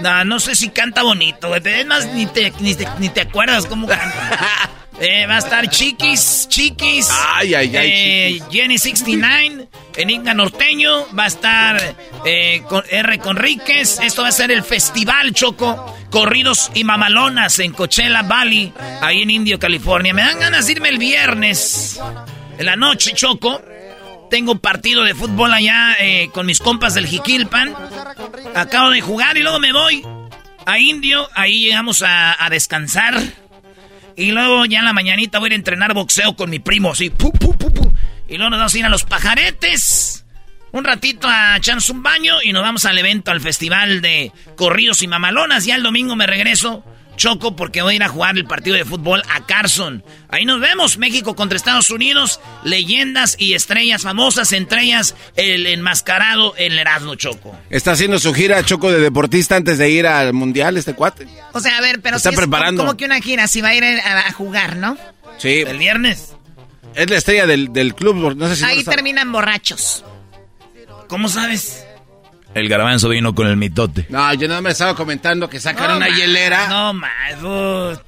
No, 0.02 0.23
no 0.23 0.40
sé 0.40 0.53
si 0.53 0.69
canta 0.69 1.02
bonito, 1.02 1.48
güey. 1.48 1.61
Es 1.65 1.88
más, 1.88 2.06
ni 2.14 2.27
te, 2.27 2.53
ni 2.60 2.76
te, 2.76 2.88
ni 2.99 3.10
te 3.10 3.22
acuerdas 3.22 3.65
cómo 3.65 3.88
canta. 3.88 4.69
Eh, 5.02 5.26
va 5.28 5.36
a 5.36 5.40
estar 5.40 5.70
Chiquis, 5.70 6.48
Chiquis. 6.50 7.10
Ay, 7.10 7.54
ay, 7.54 7.76
ay. 7.76 7.92
Eh, 7.92 8.44
Jenny 8.52 8.78
69, 8.78 9.70
Enigma 9.96 10.34
Norteño. 10.34 11.06
Va 11.18 11.24
a 11.24 11.28
estar 11.28 11.96
eh, 12.26 12.62
con 12.68 12.84
R. 12.90 13.20
Conríquez. 13.20 14.00
Esto 14.02 14.24
va 14.24 14.28
a 14.28 14.34
ser 14.34 14.52
el 14.52 14.62
festival 14.64 15.34
Choco. 15.34 15.96
Corridos 16.10 16.72
y 16.74 16.84
mamalonas 16.84 17.60
en 17.60 17.72
Coachella 17.72 18.24
Valley, 18.24 18.74
ahí 19.02 19.22
en 19.22 19.30
Indio, 19.30 19.60
California. 19.60 20.14
Me 20.14 20.24
dan 20.24 20.40
ganas 20.40 20.66
de 20.66 20.74
irme 20.74 20.90
el 20.90 20.98
viernes. 20.98 22.00
En 22.58 22.66
la 22.66 22.76
noche, 22.76 23.14
Choco. 23.14 23.62
Tengo 24.30 24.56
partido 24.56 25.04
de 25.04 25.16
fútbol 25.16 25.54
allá 25.54 25.96
eh, 26.00 26.30
con 26.34 26.46
mis 26.46 26.60
compas 26.60 26.94
del 26.94 27.08
Jiquilpan. 27.08 27.74
Acabo 28.54 28.90
de 28.90 29.02
jugar 29.02 29.38
y 29.38 29.44
luego 29.44 29.60
me 29.60 29.72
voy 29.72 30.06
a 30.66 30.78
Indio. 30.78 31.30
Ahí 31.36 31.66
llegamos 31.66 32.04
a 32.06 32.48
descansar 32.52 33.16
y 34.20 34.32
luego 34.32 34.66
ya 34.66 34.80
en 34.80 34.86
la 34.86 34.91
mañanita 34.91 35.40
voy 35.40 35.48
a 35.48 35.48
ir 35.48 35.54
a 35.54 35.56
entrenar 35.56 35.94
boxeo 35.94 36.36
con 36.36 36.50
mi 36.50 36.60
primo, 36.60 36.91
así. 36.91 37.06
y 38.28 38.36
luego 38.36 38.50
nos 38.50 38.60
vamos 38.60 38.76
a 38.76 38.78
ir 38.78 38.86
a 38.86 38.90
los 38.90 39.06
pajaretes. 39.06 40.26
Un 40.74 40.84
ratito 40.84 41.28
a 41.30 41.56
echarnos 41.56 41.90
un 41.90 42.04
baño 42.04 42.36
y 42.44 42.52
nos 42.52 42.62
vamos 42.62 42.84
al 42.84 42.98
evento, 42.98 43.32
al 43.32 43.40
festival 43.40 44.02
de 44.02 44.34
corridos 44.58 45.02
y 45.04 45.08
mamalonas. 45.08 45.64
Ya 45.66 45.76
el 45.76 45.84
domingo 45.84 46.18
me 46.18 46.28
regreso. 46.28 46.84
Choco, 47.20 47.54
porque 47.54 47.82
voy 47.82 47.94
a 47.94 47.96
ir 47.98 48.04
a 48.04 48.08
jugar 48.08 48.38
el 48.38 48.46
partido 48.46 48.78
de 48.78 48.86
fútbol 48.86 49.22
a 49.30 49.46
Carson. 49.46 50.04
Ahí 50.30 50.46
nos 50.46 50.62
vemos, 50.62 50.98
México 50.98 51.36
contra 51.36 51.58
Estados 51.58 51.90
Unidos, 51.90 52.40
leyendas 52.64 53.36
y 53.38 53.56
estrellas 53.56 54.04
famosas, 54.04 54.54
entre 54.54 54.84
ellas 54.84 55.16
el 55.36 55.68
enmascarado, 55.68 56.56
el 56.56 56.80
Erasmo 56.80 57.16
Choco. 57.16 57.54
Está 57.70 57.91
haciendo 57.91 58.20
su 58.20 58.34
gira 58.34 58.64
Choco 58.64 58.90
de 58.90 59.00
deportista 59.00 59.58
antes 59.58 59.78
de 59.78 59.90
ir 59.90 60.08
al 60.08 60.32
Mundial, 60.32 60.78
este 60.78 60.94
cuate. 60.96 61.28
O 61.52 61.60
sea, 61.60 61.78
a 61.78 61.82
ver, 61.82 62.00
pero 62.02 62.16
está 62.16 62.32
preparando. 62.32 62.84
como 62.84 62.96
que 62.96 63.04
una 63.04 63.20
gira, 63.20 63.48
si 63.48 63.60
va 63.60 63.70
a 63.70 63.76
ir 63.76 63.84
a, 63.84 64.32
jugar, 64.32 64.78
¿no? 64.78 64.98
Sí. 65.40 65.64
El 65.68 65.78
viernes. 65.78 66.36
Es 66.96 67.10
la 67.10 67.18
estrella 67.18 67.46
del, 67.46 67.96
club, 67.96 68.34
no 68.36 68.48
sé 68.48 68.56
si 68.56 68.64
Ahí 68.64 68.86
terminan 68.86 69.30
borrachos. 69.34 70.06
¿Cómo 71.10 71.28
sabes? 71.28 71.86
El 72.54 72.68
garbanzo 72.68 73.10
vino 73.10 73.36
con 73.36 73.48
el 73.48 73.58
mitote. 73.58 74.06
No, 74.10 74.34
yo 74.34 74.48
no 74.48 74.62
me 74.62 74.72
estaba 74.72 74.96
comentando 74.96 75.50
que 75.50 75.60
sacaron 75.60 75.98
una 75.98 76.10
hielera. 76.10 76.68
No, 76.68 76.94
más. 76.94 78.00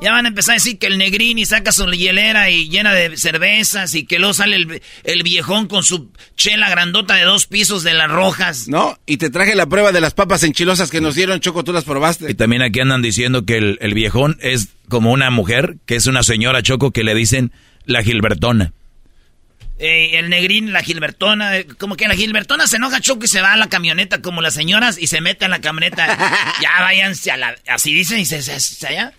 Ya 0.00 0.12
van 0.12 0.24
a 0.24 0.28
empezar 0.28 0.52
a 0.52 0.54
decir 0.54 0.78
que 0.78 0.86
el 0.86 0.96
negrini 0.96 1.44
saca 1.44 1.72
su 1.72 1.84
hielera 1.86 2.48
y 2.48 2.70
llena 2.70 2.94
de 2.94 3.18
cervezas 3.18 3.94
y 3.94 4.06
que 4.06 4.18
luego 4.18 4.32
sale 4.32 4.56
el, 5.04 5.22
viejón 5.22 5.66
con 5.66 5.82
su 5.82 6.10
chela 6.36 6.70
grandota 6.70 7.16
de 7.16 7.24
dos 7.24 7.46
pisos 7.46 7.82
de 7.82 7.92
las 7.92 8.10
rojas. 8.10 8.66
No, 8.66 8.98
y 9.04 9.18
te 9.18 9.28
traje 9.28 9.54
la 9.54 9.66
prueba 9.66 9.92
de 9.92 10.00
las 10.00 10.14
papas 10.14 10.42
enchilosas 10.42 10.90
que 10.90 11.02
nos 11.02 11.16
dieron, 11.16 11.40
Choco, 11.40 11.64
tú 11.64 11.74
las 11.74 11.84
probaste. 11.84 12.30
Y 12.30 12.34
también 12.34 12.62
aquí 12.62 12.80
andan 12.80 13.02
diciendo 13.02 13.44
que 13.44 13.58
el, 13.58 13.78
el 13.82 13.92
viejón 13.92 14.38
es 14.40 14.68
como 14.88 15.12
una 15.12 15.30
mujer, 15.30 15.76
que 15.84 15.96
es 15.96 16.06
una 16.06 16.22
señora 16.22 16.62
Choco 16.62 16.92
que 16.92 17.04
le 17.04 17.14
dicen 17.14 17.52
la 17.84 18.02
Gilbertona. 18.02 18.72
Eh, 19.82 20.18
el 20.18 20.28
negrín, 20.28 20.74
la 20.74 20.82
Gilbertona, 20.82 21.56
eh, 21.56 21.66
como 21.78 21.96
que 21.96 22.06
la 22.06 22.14
Gilbertona 22.14 22.66
se 22.66 22.76
enoja 22.76 23.00
choco 23.00 23.24
y 23.24 23.28
se 23.28 23.40
va 23.40 23.54
a 23.54 23.56
la 23.56 23.70
camioneta 23.70 24.20
como 24.20 24.42
las 24.42 24.52
señoras 24.52 24.98
y 24.98 25.06
se 25.06 25.22
mete 25.22 25.46
en 25.46 25.50
la 25.50 25.62
camioneta. 25.62 26.06
ya 26.62 26.70
váyanse 26.80 27.30
a 27.30 27.38
la, 27.38 27.56
así 27.66 27.94
dicen 27.94 28.18
y 28.18 28.26
se, 28.26 28.42
se, 28.42 28.86
allá. 28.86 29.14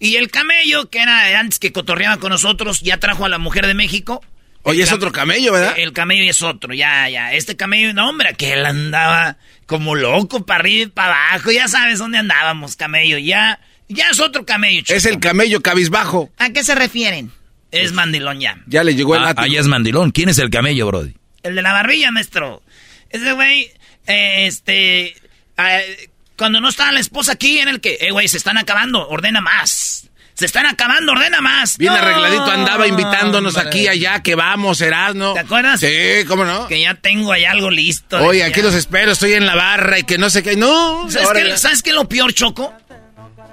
Y 0.00 0.16
el 0.16 0.28
camello, 0.28 0.90
que 0.90 0.98
era 0.98 1.38
antes 1.38 1.60
que 1.60 1.70
cotorreaba 1.70 2.16
con 2.16 2.30
nosotros, 2.30 2.80
ya 2.80 2.96
trajo 2.96 3.24
a 3.24 3.28
la 3.28 3.38
mujer 3.38 3.68
de 3.68 3.74
México. 3.74 4.20
Oye, 4.62 4.82
es 4.82 4.90
otro 4.90 5.12
camello, 5.12 5.52
¿verdad? 5.52 5.74
El 5.76 5.92
camello 5.92 6.28
es 6.28 6.42
otro, 6.42 6.74
ya, 6.74 7.08
ya. 7.08 7.32
Este 7.32 7.56
camello, 7.56 7.94
no, 7.94 8.08
hombre, 8.08 8.34
que 8.34 8.54
él 8.54 8.66
andaba 8.66 9.36
como 9.66 9.94
loco 9.94 10.44
para 10.44 10.60
arriba 10.60 10.82
y 10.82 10.86
para 10.86 11.30
abajo. 11.30 11.52
Ya 11.52 11.68
sabes 11.68 12.00
dónde 12.00 12.18
andábamos, 12.18 12.74
camello. 12.74 13.16
Ya, 13.16 13.60
ya 13.88 14.08
es 14.10 14.18
otro 14.18 14.44
camello. 14.44 14.82
Es 14.88 15.04
el 15.04 15.20
camello 15.20 15.62
cabizbajo. 15.62 16.30
¿A 16.36 16.50
qué 16.50 16.64
se 16.64 16.74
refieren? 16.74 17.30
Es 17.70 17.92
mandilón 17.92 18.40
ya. 18.40 18.58
Ya 18.66 18.84
le 18.84 18.94
llegó 18.94 19.16
el 19.16 19.24
ah, 19.24 19.34
Ahí 19.36 19.56
es 19.56 19.66
mandilón. 19.66 20.10
¿Quién 20.10 20.28
es 20.28 20.38
el 20.38 20.50
camello, 20.50 20.86
Brody? 20.86 21.14
El 21.42 21.54
de 21.54 21.62
la 21.62 21.72
barbilla, 21.72 22.10
maestro. 22.10 22.62
Ese 23.08 23.32
güey, 23.32 23.70
eh, 24.06 24.46
este... 24.46 25.14
Eh, 25.56 26.10
cuando 26.36 26.60
no 26.60 26.68
estaba 26.68 26.90
la 26.92 27.00
esposa 27.00 27.32
aquí, 27.32 27.58
en 27.58 27.68
el 27.68 27.80
que... 27.80 27.98
Eh, 28.00 28.10
güey, 28.10 28.28
se 28.28 28.38
están 28.38 28.58
acabando, 28.58 29.08
ordena 29.08 29.40
más. 29.40 30.10
Se 30.40 30.46
están 30.46 30.64
acabando, 30.64 31.12
ordena 31.12 31.42
más. 31.42 31.76
Bien 31.76 31.92
arregladito, 31.92 32.50
andaba 32.50 32.86
invitándonos 32.86 33.58
aquí, 33.58 33.88
allá, 33.88 34.22
que 34.22 34.34
vamos, 34.34 34.82
¿no? 35.14 35.34
¿Te 35.34 35.40
acuerdas? 35.40 35.80
Sí, 35.80 36.24
¿cómo 36.26 36.46
no? 36.46 36.66
Que 36.66 36.80
ya 36.80 36.94
tengo 36.94 37.30
ahí 37.32 37.44
algo 37.44 37.70
listo. 37.70 38.16
Oye, 38.24 38.42
aquí 38.42 38.62
los 38.62 38.74
espero, 38.74 39.12
estoy 39.12 39.34
en 39.34 39.44
la 39.44 39.54
barra 39.54 39.98
y 39.98 40.04
que 40.04 40.16
no 40.16 40.30
sé 40.30 40.42
qué. 40.42 40.56
No. 40.56 41.10
¿Sabes, 41.10 41.28
qué, 41.34 41.58
¿sabes 41.58 41.82
qué 41.82 41.90
es 41.90 41.96
lo 41.96 42.08
peor, 42.08 42.32
Choco? 42.32 42.72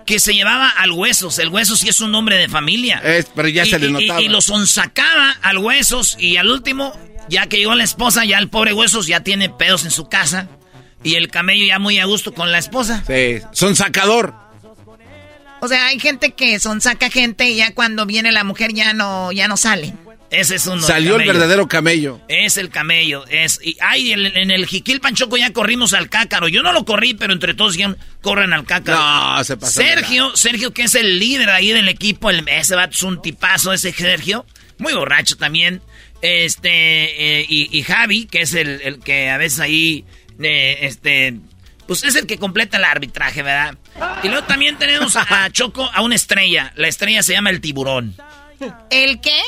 Que 0.07 0.19
se 0.19 0.34
llevaba 0.34 0.69
al 0.69 0.91
Huesos. 0.91 1.38
El 1.38 1.49
Huesos 1.49 1.79
sí 1.79 1.89
es 1.89 2.01
un 2.01 2.11
nombre 2.11 2.38
de 2.38 2.49
familia. 2.49 2.99
Es, 3.03 3.27
pero 3.35 3.47
ya 3.49 3.65
se 3.65 3.77
le 3.77 3.91
notaba. 3.91 4.21
Y, 4.21 4.25
y, 4.25 4.27
lo 4.29 4.41
sonsacaba 4.41 5.35
al 5.43 5.59
Huesos 5.59 6.15
y 6.17 6.38
al 6.38 6.49
último, 6.49 6.97
ya 7.29 7.45
que 7.47 7.57
llegó 7.57 7.75
la 7.75 7.84
esposa, 7.84 8.25
ya 8.25 8.39
el 8.39 8.49
pobre 8.49 8.73
Huesos 8.73 9.05
ya 9.05 9.19
tiene 9.19 9.49
pedos 9.49 9.85
en 9.85 9.91
su 9.91 10.09
casa. 10.09 10.47
Y 11.03 11.15
el 11.15 11.29
camello 11.29 11.65
ya 11.65 11.77
muy 11.77 11.99
a 11.99 12.05
gusto 12.05 12.34
con 12.34 12.51
la 12.51 12.57
esposa. 12.57 13.03
Sí, 13.05 13.39
sonsacador. 13.51 14.34
O 15.59 15.67
sea, 15.67 15.88
hay 15.88 15.99
gente 15.99 16.31
que 16.31 16.59
sonsaca 16.59 17.09
gente 17.09 17.49
y 17.49 17.57
ya 17.57 17.73
cuando 17.73 18.05
viene 18.05 18.31
la 18.31 18.43
mujer 18.43 18.73
ya 18.73 18.93
no, 18.93 19.31
ya 19.31 19.47
no 19.47 19.57
sale. 19.57 19.93
Ese 20.30 20.56
es 20.56 20.68
uno. 20.68 20.82
Salió 20.82 21.16
el, 21.16 21.26
verdadero 21.26 21.68
camello. 21.68 22.20
Es 22.28 22.58
el 22.58 22.70
camello. 22.70 23.26
Es, 23.28 23.60
y, 23.64 23.78
ay, 23.80 24.12
en 24.12 24.52
el 24.52 24.66
Jiquil 24.66 24.99
Panchoco 24.99 25.38
ya 25.38 25.54
corrimos 25.54 25.94
al 25.94 26.10
cácaro. 26.10 26.48
Yo 26.48 26.64
no 26.64 26.74
lo 26.74 26.84
corrí, 26.84 27.14
pero 27.14 27.34
entre 27.34 27.54
todos 27.54 27.76
ya 27.78 27.95
corren 28.22 28.52
al 28.54 28.66
cácaro. 28.66 28.99
No, 28.99 29.44
se 29.44 29.56
pasó. 29.56 29.82
Sergio, 29.82 30.36
Sergio, 30.36 30.74
que 30.74 30.84
es 30.84 30.95
el 30.95 31.20
líder 31.20 31.49
ahí 31.49 31.72
del 31.72 31.88
equipo. 31.88 32.30
El, 32.30 32.48
ese 32.48 32.76
vato 32.76 32.94
es 32.94 33.04
un 33.04 33.22
tipazo, 33.22 33.72
ese 33.72 33.94
Sergio. 33.94 34.45
Muy 34.78 34.94
borracho 34.94 35.38
también. 35.38 35.82
Este, 36.22 37.41
eh, 37.41 37.45
y, 37.48 37.82
Javi, 37.84 38.26
que 38.26 38.41
es 38.41 38.54
el, 38.54 38.99
que 39.04 39.30
a 39.30 39.38
veces 39.38 39.60
ahí, 39.60 40.04
eh, 40.41 40.80
este, 40.82 41.36
pues 41.88 42.04
es 42.04 42.16
el 42.16 42.28
que 42.28 42.38
completa 42.38 42.78
el 42.78 42.84
arbitraje, 42.84 43.44
¿verdad? 43.44 43.78
Y 44.24 44.28
luego 44.28 44.45
también 44.45 44.78
tenemos 44.78 45.16
a 45.16 45.49
Choco, 45.52 45.90
a 45.94 46.02
una 46.02 46.16
estrella. 46.16 46.74
La 46.76 46.88
estrella 46.88 47.24
se 47.24 47.34
llama 47.34 47.49
el 47.49 47.62
tiburón. 47.62 48.16
¿El 48.90 49.22
qué? 49.22 49.40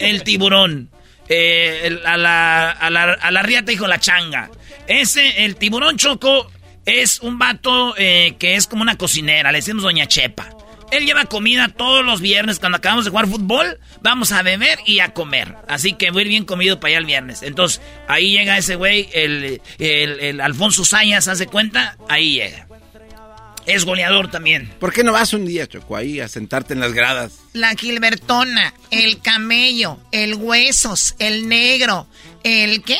El 0.00 0.22
tiburón. 0.22 0.90
Eh, 1.28 2.00
a, 2.04 2.16
la, 2.16 2.70
a, 2.70 2.90
la, 2.90 3.12
a 3.12 3.30
la 3.30 3.42
riata 3.42 3.70
dijo 3.70 3.86
la 3.86 4.00
changa. 4.00 4.50
Ese, 4.88 5.44
el 5.44 5.54
tiburón 5.54 5.96
choco, 5.96 6.50
es 6.84 7.20
un 7.20 7.38
vato 7.38 7.94
eh, 7.96 8.34
que 8.38 8.56
es 8.56 8.66
como 8.66 8.82
una 8.82 8.96
cocinera, 8.96 9.52
le 9.52 9.58
decimos 9.58 9.84
Doña 9.84 10.06
Chepa. 10.06 10.48
Él 10.90 11.06
lleva 11.06 11.26
comida 11.26 11.68
todos 11.68 12.04
los 12.04 12.20
viernes 12.20 12.58
cuando 12.58 12.78
acabamos 12.78 13.04
de 13.04 13.12
jugar 13.12 13.28
fútbol. 13.28 13.78
Vamos 14.02 14.32
a 14.32 14.42
beber 14.42 14.80
y 14.86 14.98
a 14.98 15.14
comer. 15.14 15.54
Así 15.68 15.92
que 15.92 16.10
voy 16.10 16.24
bien 16.24 16.44
comido 16.44 16.80
para 16.80 16.88
allá 16.88 16.98
el 16.98 17.04
viernes. 17.04 17.44
Entonces, 17.44 17.80
ahí 18.08 18.32
llega 18.32 18.58
ese 18.58 18.74
güey, 18.74 19.08
el, 19.12 19.62
el, 19.78 20.18
el 20.18 20.40
Alfonso 20.40 20.84
Sayas, 20.84 21.28
¿hace 21.28 21.46
cuenta? 21.46 21.96
Ahí 22.08 22.32
llega. 22.32 22.66
Es 23.66 23.84
goleador 23.84 24.30
también. 24.30 24.72
¿Por 24.78 24.92
qué 24.92 25.04
no 25.04 25.12
vas 25.12 25.32
un 25.32 25.46
día, 25.46 25.66
Choco, 25.66 25.96
ahí 25.96 26.20
a 26.20 26.28
sentarte 26.28 26.74
en 26.74 26.80
las 26.80 26.92
gradas? 26.92 27.40
La 27.52 27.74
Gilbertona, 27.74 28.74
el 28.90 29.20
camello, 29.20 29.98
el 30.12 30.34
huesos, 30.34 31.14
el 31.18 31.48
negro, 31.48 32.06
el 32.42 32.82
qué? 32.82 32.98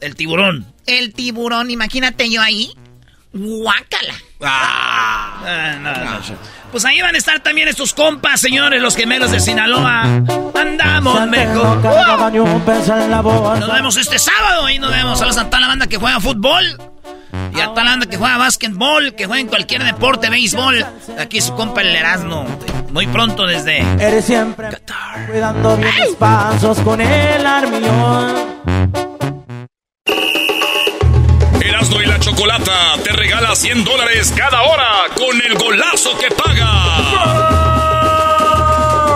El 0.00 0.14
tiburón. 0.16 0.66
El 0.86 1.14
tiburón, 1.14 1.70
imagínate 1.70 2.30
yo 2.30 2.42
ahí. 2.42 2.74
Guácala. 3.32 4.14
Ah, 4.42 5.42
ah 5.84 6.20
Pues 6.70 6.84
ahí 6.84 7.00
van 7.00 7.14
a 7.14 7.18
estar 7.18 7.40
también 7.42 7.66
estos 7.68 7.94
compas, 7.94 8.40
señores, 8.40 8.80
los 8.80 8.94
gemelos 8.94 9.30
de 9.32 9.40
Sinaloa. 9.40 10.02
Andamos 10.54 11.28
mejor. 11.28 11.82
Nos 13.58 13.72
vemos 13.72 13.96
este 13.96 14.18
sábado 14.18 14.68
y 14.68 14.78
nos 14.78 14.90
vemos 14.90 15.20
a 15.20 15.44
toda 15.46 15.60
la 15.60 15.68
banda 15.68 15.86
que 15.86 15.96
juega 15.96 16.20
fútbol. 16.20 16.78
Y 17.54 17.60
a 17.60 17.72
tal 17.72 17.86
anda 17.86 18.06
que 18.06 18.16
juega 18.16 18.36
básquetbol, 18.36 19.14
que 19.14 19.26
juega 19.26 19.40
en 19.40 19.46
cualquier 19.48 19.84
deporte, 19.84 20.28
béisbol. 20.28 20.84
Aquí 21.18 21.40
su 21.40 21.54
compa 21.54 21.82
el 21.82 21.94
Erasmo. 21.94 22.44
Muy 22.90 23.06
pronto 23.06 23.46
desde 23.46 23.78
Eres 24.00 24.24
siempre 24.24 24.68
Qatar. 24.70 25.26
cuidando 25.30 25.76
mis 25.76 26.16
pasos 26.18 26.78
con 26.80 27.00
el 27.00 27.46
armión. 27.46 28.54
Erasmo 31.60 32.00
y 32.02 32.06
la 32.06 32.18
Chocolata 32.18 32.94
te 33.02 33.12
regala 33.12 33.54
100 33.54 33.84
dólares 33.84 34.32
cada 34.36 34.62
hora 34.62 34.88
con 35.16 35.40
el 35.40 35.54
golazo 35.56 36.16
que 36.18 36.30
paga. 36.30 36.70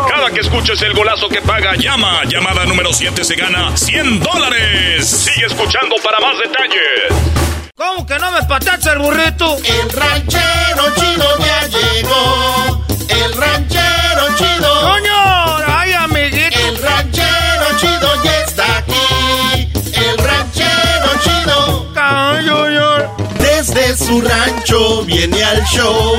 Cada 0.09 0.31
que 0.31 0.40
escuches 0.40 0.81
el 0.82 0.94
golazo 0.94 1.28
que 1.28 1.40
paga, 1.40 1.74
llama. 1.77 2.23
Llamada 2.24 2.65
número 2.66 2.93
7 2.93 3.24
se 3.24 3.35
gana 3.35 3.77
100 3.77 4.20
dólares. 4.20 5.09
Sigue 5.09 5.47
escuchando 5.47 5.97
para 6.05 6.20
más 6.20 6.36
detalles. 6.39 7.57
¿Cómo 7.78 8.05
que 8.05 8.18
no 8.18 8.32
me 8.32 8.42
patacha 8.42 8.94
el 8.94 8.98
burrito? 8.98 9.56
El 9.59 9.88
ranchero 9.90 10.94
chido 10.96 11.38
ya 11.38 11.68
llegó. 11.68 12.84
El 13.09 13.32
ranchero 13.34 14.36
chido. 14.36 14.80
¡Coño! 14.80 15.56
¡Ay, 15.64 15.92
amiguito! 15.92 16.59
El 16.59 16.76
ranchero 16.82 17.66
chido 17.78 18.24
ya 18.24 18.40
está 18.40 18.78
aquí. 18.78 19.70
El 19.92 20.18
ranchero 20.18 21.09
chido. 21.22 21.94
¡Caño, 21.94 22.64
Desde 23.38 23.96
su 23.96 24.22
rancho 24.22 25.05
viene 25.05 25.44
al 25.44 25.62
show. 25.66 26.16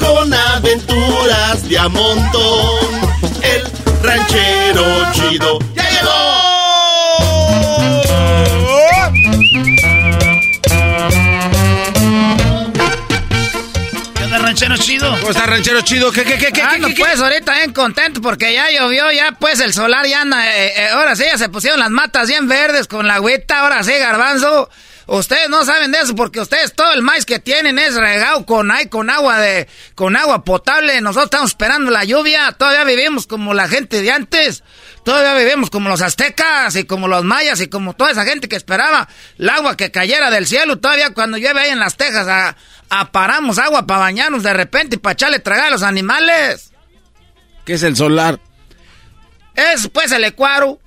Con 0.00 0.34
aventuras 0.34 1.68
de 1.68 1.78
a 1.78 1.88
montón. 1.88 2.88
El 3.40 3.70
ranchero 4.02 5.12
chido 5.12 5.60
ya 5.76 5.90
llegó. 5.90 6.38
Ranchero 14.58 14.76
chido? 14.76 15.10
¿Cómo 15.20 15.30
está, 15.30 15.46
ranchero 15.46 15.80
chido? 15.82 16.10
¿Qué, 16.10 16.24
qué, 16.24 16.36
qué, 16.36 16.52
qué? 16.52 16.62
Ah, 16.62 16.78
no, 16.78 16.88
pues 16.96 17.20
ahorita 17.20 17.54
bien 17.54 17.72
contento 17.72 18.20
porque 18.20 18.52
ya 18.52 18.70
llovió, 18.70 19.10
ya 19.12 19.32
pues 19.32 19.60
el 19.60 19.72
solar 19.72 20.06
ya 20.06 20.22
anda. 20.22 20.44
Eh, 20.56 20.72
eh, 20.76 20.88
ahora 20.88 21.14
sí, 21.14 21.24
ya 21.30 21.38
se 21.38 21.48
pusieron 21.48 21.78
las 21.78 21.90
matas 21.90 22.28
bien 22.28 22.48
verdes 22.48 22.88
con 22.88 23.06
la 23.06 23.14
agüita, 23.14 23.60
ahora 23.60 23.84
sí, 23.84 23.92
garbanzo. 23.92 24.68
Ustedes 25.06 25.48
no 25.48 25.64
saben 25.64 25.92
de 25.92 26.00
eso 26.00 26.14
porque 26.14 26.40
ustedes 26.40 26.74
todo 26.74 26.92
el 26.92 27.02
maíz 27.02 27.24
que 27.24 27.38
tienen 27.38 27.78
es 27.78 27.94
regado 27.94 28.44
con, 28.44 28.70
con 28.90 29.08
agua 29.08 29.38
de 29.38 29.68
con 29.94 30.16
agua 30.16 30.44
potable. 30.44 31.00
Nosotros 31.00 31.26
estamos 31.26 31.50
esperando 31.52 31.90
la 31.90 32.04
lluvia. 32.04 32.52
Todavía 32.52 32.84
vivimos 32.84 33.26
como 33.26 33.54
la 33.54 33.68
gente 33.68 34.02
de 34.02 34.10
antes. 34.10 34.62
Todavía 35.04 35.34
vivimos 35.34 35.70
como 35.70 35.88
los 35.88 36.02
aztecas 36.02 36.74
y 36.76 36.84
como 36.84 37.08
los 37.08 37.24
mayas 37.24 37.60
y 37.60 37.68
como 37.68 37.94
toda 37.94 38.10
esa 38.10 38.24
gente 38.24 38.48
que 38.48 38.56
esperaba 38.56 39.08
el 39.38 39.48
agua 39.48 39.76
que 39.76 39.90
cayera 39.90 40.30
del 40.30 40.46
cielo. 40.46 40.78
Todavía 40.78 41.14
cuando 41.14 41.38
llueve 41.38 41.60
ahí 41.60 41.70
en 41.70 41.78
las 41.78 41.96
Tejas, 41.96 42.26
a, 42.90 43.12
paramos 43.12 43.58
agua 43.58 43.86
para 43.86 44.00
bañarnos 44.00 44.42
de 44.42 44.52
repente 44.52 44.96
y 44.96 44.98
para 44.98 45.12
echarle 45.12 45.38
tragar 45.38 45.66
a 45.66 45.70
los 45.70 45.82
animales. 45.82 46.72
¿Qué 47.64 47.74
es 47.74 47.82
el 47.82 47.96
solar? 47.96 48.40
Es 49.54 49.88
pues 49.88 50.12
el 50.12 50.24
ecuaro. 50.24 50.80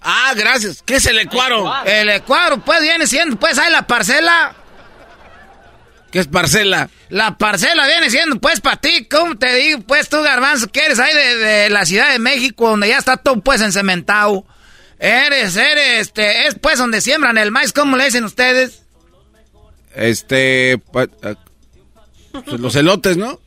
Ah, 0.00 0.32
gracias. 0.36 0.82
¿Qué 0.84 0.96
es 0.96 1.06
el 1.06 1.18
ecuaro? 1.18 1.72
El 1.84 2.08
ecuaro, 2.08 2.58
pues 2.58 2.80
viene 2.80 3.06
siendo, 3.06 3.36
pues 3.36 3.58
ahí 3.58 3.70
la 3.70 3.86
parcela. 3.86 4.55
¿Qué 6.16 6.20
es 6.20 6.28
parcela? 6.28 6.88
La 7.10 7.36
parcela 7.36 7.86
viene 7.86 8.08
siendo, 8.08 8.40
pues, 8.40 8.62
para 8.62 8.78
ti, 8.78 9.04
¿cómo 9.04 9.36
te 9.36 9.54
digo? 9.54 9.80
Pues 9.80 10.08
tú, 10.08 10.22
Garbanzo, 10.22 10.68
que 10.68 10.86
eres 10.86 10.98
ahí 10.98 11.14
de, 11.14 11.68
la 11.68 11.84
Ciudad 11.84 12.10
de 12.10 12.18
México, 12.18 12.70
donde 12.70 12.88
ya 12.88 12.96
está 12.96 13.18
todo, 13.18 13.42
pues, 13.42 13.60
encementado. 13.60 14.46
Eres, 14.98 15.56
eres, 15.56 16.06
este, 16.06 16.46
es, 16.46 16.54
pues, 16.58 16.78
donde 16.78 17.02
siembran 17.02 17.36
el 17.36 17.50
maíz, 17.50 17.74
¿cómo 17.74 17.98
le 17.98 18.06
dicen 18.06 18.24
ustedes? 18.24 18.84
Este, 19.94 20.78
pues, 20.90 21.10
los 22.46 22.74
elotes, 22.76 23.18
¿no? 23.18 23.38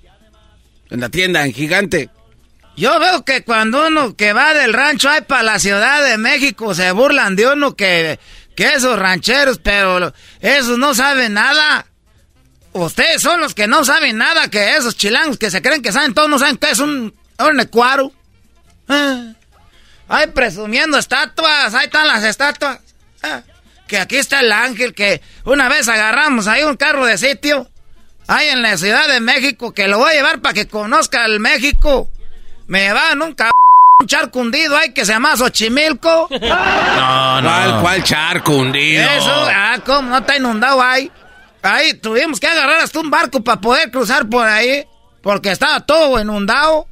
En 0.92 1.00
la 1.00 1.10
tienda, 1.10 1.44
en 1.48 1.54
gigante. 1.54 2.12
Yo 2.78 3.00
veo 3.00 3.26
que 3.26 3.44
cuando 3.44 3.88
uno 3.88 4.16
que 4.16 4.32
va 4.32 4.54
del 4.54 4.74
rancho 4.74 5.10
ahí 5.10 5.22
para 5.22 5.42
la 5.42 5.58
Ciudad 5.58 6.04
de 6.04 6.20
México 6.20 6.76
se 6.76 6.92
burlan 6.92 7.36
de 7.36 7.48
uno 7.48 7.76
que, 7.76 8.20
que 8.56 8.74
esos 8.74 9.00
rancheros, 9.00 9.58
pero 9.58 10.14
esos 10.40 10.78
no 10.78 10.94
saben 10.94 11.34
nada. 11.34 11.88
Ustedes 12.74 13.22
son 13.22 13.42
los 13.42 13.56
que 13.56 13.68
no 13.68 13.84
saben 13.84 14.18
nada 14.18 14.50
que 14.50 14.76
esos 14.76 14.96
chilangos 14.96 15.38
que 15.38 15.50
se 15.50 15.62
creen 15.62 15.82
que 15.82 15.92
saben 15.92 16.14
todos 16.14 16.30
no 16.30 16.38
saben 16.38 16.58
qué 16.58 16.72
es 16.72 16.80
un, 16.80 17.14
un 17.40 17.60
ecuaro. 17.60 18.12
Ah. 18.88 19.34
Ay, 20.08 20.28
presumiendo 20.28 20.98
estatuas, 20.98 21.74
ahí 21.74 21.86
están 21.86 22.08
las 22.08 22.24
estatuas. 22.24 22.80
Ah. 23.24 23.42
Que 23.88 23.98
aquí 23.98 24.18
está 24.18 24.40
el 24.42 24.52
ángel 24.52 24.94
que 24.94 25.22
una 25.46 25.68
vez 25.68 25.88
agarramos 25.88 26.48
ahí 26.48 26.64
un 26.64 26.78
carro 26.78 27.06
de 27.06 27.18
sitio. 27.18 27.70
Ahí 28.28 28.48
en 28.50 28.62
la 28.62 28.78
Ciudad 28.78 29.08
de 29.08 29.20
México, 29.20 29.74
que 29.74 29.88
lo 29.88 29.98
voy 29.98 30.12
a 30.12 30.14
llevar 30.14 30.40
para 30.40 30.54
que 30.54 30.68
conozca 30.68 31.26
el 31.26 31.40
México. 31.40 32.10
Me 32.68 32.82
llevaban 32.82 33.22
un 33.24 33.34
cabrón 33.34 33.54
un 34.02 34.08
charco 34.08 34.40
hundido 34.40 34.78
ahí 34.78 34.94
que 34.94 35.04
se 35.04 35.12
llama 35.12 35.36
Xochimilco. 35.36 36.30
No, 36.40 37.42
no. 37.42 37.50
¿Cuál, 37.50 37.82
cuál 37.82 38.04
charco 38.04 38.56
hundido? 38.56 39.04
Eso, 39.04 39.48
ah, 39.54 39.78
¿cómo 39.86 40.10
no 40.10 40.18
está 40.20 40.38
inundado 40.38 40.82
ahí? 40.82 41.12
Ahí 41.62 41.94
tuvimos 41.96 42.40
que 42.40 42.48
agarrar 42.48 42.80
hasta 42.82 43.00
un 43.00 43.10
barco 43.10 43.44
para 43.44 43.60
poder 43.60 43.92
cruzar 43.92 44.28
por 44.28 44.48
ahí. 44.48 44.86
Porque 45.22 45.52
estaba 45.52 45.82
todo 45.82 46.20
inundado. 46.20 46.88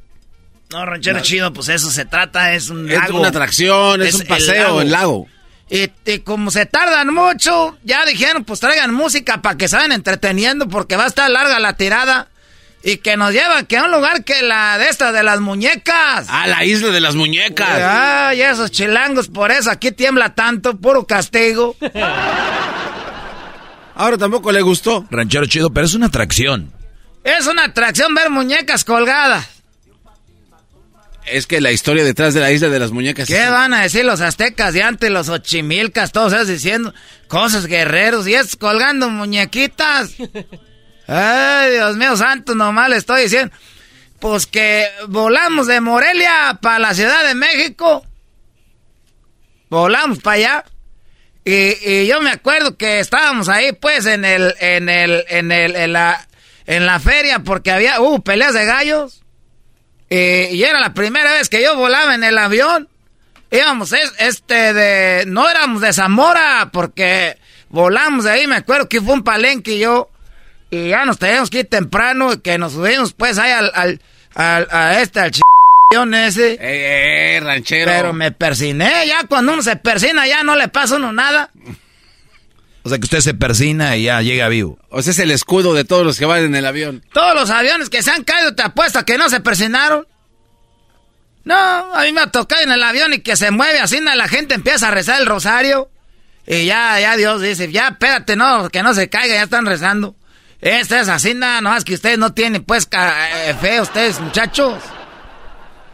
No, 0.70 0.84
ranchero 0.84 1.20
chido, 1.20 1.52
pues 1.52 1.70
eso 1.70 1.90
se 1.90 2.04
trata, 2.04 2.52
es 2.52 2.68
un 2.68 2.86
lago. 2.88 3.04
Es 3.04 3.10
una 3.10 3.28
atracción, 3.28 4.02
es, 4.02 4.14
un 4.16 4.26
paseo, 4.26 4.82
el 4.82 4.90
lago. 4.90 5.26
Y, 5.70 6.18
como 6.20 6.50
se 6.50 6.66
tardan 6.66 7.12
mucho, 7.12 7.78
ya 7.84 8.04
dijeron, 8.04 8.44
pues 8.44 8.60
traigan 8.60 8.92
música 8.92 9.40
para 9.40 9.56
que 9.56 9.68
se 9.68 9.76
vayan 9.76 9.92
entreteniendo 9.92 10.68
porque 10.68 10.96
va 10.96 11.04
a 11.04 11.08
estar 11.08 11.30
larga 11.30 11.58
la 11.58 11.74
tirada. 11.74 12.28
Y 12.82 12.98
que 12.98 13.16
nos 13.16 13.32
llevan 13.32 13.66
que 13.66 13.76
a 13.76 13.84
un 13.84 13.90
lugar 13.90 14.22
que 14.24 14.40
la 14.42 14.78
de 14.78 14.88
esta 14.88 15.10
de 15.10 15.22
las 15.22 15.40
muñecas. 15.40 16.26
Ah, 16.28 16.46
la 16.46 16.64
isla 16.64 16.90
de 16.90 17.00
las 17.00 17.16
muñecas. 17.16 17.68
Ay, 17.68 18.40
esos 18.40 18.70
chilangos, 18.70 19.28
por 19.28 19.50
eso 19.50 19.70
aquí 19.70 19.90
tiembla 19.90 20.34
tanto, 20.34 20.76
puro 20.78 21.04
castigo. 21.04 21.76
Ahora 23.98 24.16
tampoco 24.16 24.52
le 24.52 24.62
gustó. 24.62 25.04
Ranchero 25.10 25.44
chido, 25.46 25.70
pero 25.70 25.84
es 25.84 25.92
una 25.92 26.06
atracción. 26.06 26.72
Es 27.24 27.48
una 27.48 27.64
atracción 27.64 28.14
ver 28.14 28.30
muñecas 28.30 28.84
colgadas. 28.84 29.48
Es 31.26 31.48
que 31.48 31.60
la 31.60 31.72
historia 31.72 32.04
detrás 32.04 32.32
de 32.32 32.38
la 32.40 32.52
isla 32.52 32.68
de 32.68 32.78
las 32.78 32.92
muñecas. 32.92 33.26
¿Qué 33.26 33.50
van 33.50 33.74
a 33.74 33.82
decir 33.82 34.04
los 34.04 34.20
aztecas 34.20 34.72
y 34.76 34.80
antes 34.82 35.10
los 35.10 35.28
ochimilcas, 35.28 36.12
todos 36.12 36.32
esos 36.32 36.46
diciendo 36.46 36.94
cosas 37.26 37.66
guerreros 37.66 38.28
y 38.28 38.34
es 38.34 38.54
colgando 38.54 39.10
muñequitas? 39.10 40.12
Ay, 41.08 41.72
Dios 41.72 41.96
mío 41.96 42.16
santo, 42.16 42.54
nomás 42.54 42.90
le 42.90 42.98
estoy 42.98 43.24
diciendo. 43.24 43.52
Pues 44.20 44.46
que 44.46 44.86
volamos 45.08 45.66
de 45.66 45.80
Morelia 45.80 46.56
para 46.62 46.78
la 46.78 46.94
Ciudad 46.94 47.26
de 47.26 47.34
México. 47.34 48.06
Volamos 49.68 50.20
para 50.20 50.36
allá. 50.36 50.64
Y, 51.50 52.06
yo 52.06 52.20
me 52.20 52.30
acuerdo 52.30 52.76
que 52.76 53.00
estábamos 53.00 53.48
ahí, 53.48 53.72
pues, 53.72 54.04
en 54.04 54.26
el, 54.26 54.54
en 54.60 54.90
el, 54.90 55.24
en 55.28 55.50
el, 55.50 55.76
en 55.76 55.94
la, 55.94 56.28
en 56.66 56.84
la 56.84 57.00
feria, 57.00 57.38
porque 57.38 57.70
había, 57.70 58.02
uh, 58.02 58.22
peleas 58.22 58.52
de 58.52 58.66
gallos. 58.66 59.22
Y, 60.10 60.62
era 60.62 60.78
la 60.78 60.92
primera 60.92 61.32
vez 61.32 61.48
que 61.48 61.62
yo 61.62 61.74
volaba 61.74 62.14
en 62.14 62.22
el 62.22 62.36
avión. 62.36 62.90
Íbamos, 63.50 63.94
este, 64.18 64.74
de, 64.74 65.24
no 65.26 65.48
éramos 65.48 65.80
de 65.80 65.94
Zamora, 65.94 66.68
porque 66.70 67.38
volamos 67.70 68.24
de 68.24 68.32
ahí, 68.32 68.46
me 68.46 68.56
acuerdo 68.56 68.90
que 68.90 69.00
fue 69.00 69.14
un 69.14 69.24
palenque 69.24 69.72
y 69.72 69.78
yo, 69.78 70.10
y 70.70 70.88
ya 70.88 71.06
nos 71.06 71.18
teníamos 71.18 71.48
que 71.48 71.60
ir 71.60 71.66
temprano, 71.66 72.34
y 72.34 72.40
que 72.40 72.58
nos 72.58 72.74
subimos, 72.74 73.14
pues, 73.14 73.38
ahí 73.38 73.52
al, 73.52 73.72
al, 73.74 74.02
al 74.34 74.68
a 74.70 75.00
este, 75.00 75.20
al 75.20 75.30
ch 75.30 75.40
ese. 75.90 76.52
Eh, 76.52 77.36
eh, 77.36 77.40
ranchero. 77.40 77.90
Pero 77.90 78.12
me 78.12 78.30
persiné, 78.30 79.06
ya 79.06 79.26
cuando 79.26 79.54
uno 79.54 79.62
se 79.62 79.76
persina 79.76 80.26
ya 80.26 80.42
no 80.42 80.54
le 80.56 80.68
pasa 80.68 80.96
uno 80.96 81.12
nada. 81.12 81.50
O 82.82 82.88
sea 82.88 82.98
que 82.98 83.04
usted 83.04 83.20
se 83.20 83.34
persina 83.34 83.96
y 83.96 84.04
ya 84.04 84.20
llega 84.22 84.48
vivo. 84.48 84.78
O 84.90 85.02
sea, 85.02 85.12
es 85.12 85.18
el 85.18 85.30
escudo 85.30 85.74
de 85.74 85.84
todos 85.84 86.04
los 86.04 86.18
que 86.18 86.26
van 86.26 86.44
en 86.44 86.54
el 86.54 86.66
avión. 86.66 87.04
Todos 87.12 87.34
los 87.34 87.50
aviones 87.50 87.90
que 87.90 88.02
se 88.02 88.10
han 88.10 88.24
caído, 88.24 88.54
te 88.54 88.62
apuesto 88.62 89.04
que 89.04 89.18
no 89.18 89.28
se 89.28 89.40
persinaron. 89.40 90.06
No, 91.44 91.54
a 91.54 92.02
mí 92.02 92.12
me 92.12 92.20
ha 92.20 92.30
tocado 92.30 92.62
en 92.62 92.70
el 92.70 92.82
avión 92.82 93.14
y 93.14 93.20
que 93.20 93.36
se 93.36 93.50
mueve 93.50 93.80
así, 93.80 94.00
la 94.00 94.28
gente 94.28 94.54
empieza 94.54 94.88
a 94.88 94.90
rezar 94.90 95.20
el 95.20 95.26
rosario. 95.26 95.90
Y 96.46 96.66
ya, 96.66 97.00
ya 97.00 97.16
Dios 97.16 97.40
dice, 97.40 97.70
ya 97.72 97.88
espérate, 97.88 98.36
no, 98.36 98.68
que 98.68 98.82
no 98.82 98.92
se 98.92 99.08
caiga, 99.08 99.34
ya 99.34 99.42
están 99.44 99.64
rezando. 99.64 100.14
Esta 100.60 101.00
es 101.00 101.08
así, 101.08 101.34
nada, 101.34 101.60
no 101.60 101.70
más 101.70 101.84
que 101.84 101.94
ustedes 101.94 102.18
no 102.18 102.34
tienen 102.34 102.64
pues 102.64 102.88
eh, 102.90 103.54
fe, 103.60 103.80
ustedes 103.80 104.20
muchachos. 104.20 104.74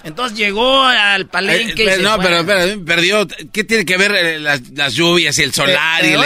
Entonces 0.04 0.36
llegó 0.36 0.84
al 0.84 1.26
palenque. 1.26 1.84
y 1.84 1.88
eh, 1.88 1.98
no, 1.98 2.18
pero, 2.18 2.44
perdió. 2.84 3.26
¿Qué 3.52 3.64
tiene 3.64 3.86
que 3.86 3.96
ver 3.96 4.14
eh, 4.14 4.38
las, 4.38 4.92
lluvias 4.92 5.38
y 5.38 5.42
el 5.42 5.54
solar 5.54 6.04
y, 6.04 6.12
el 6.12 6.20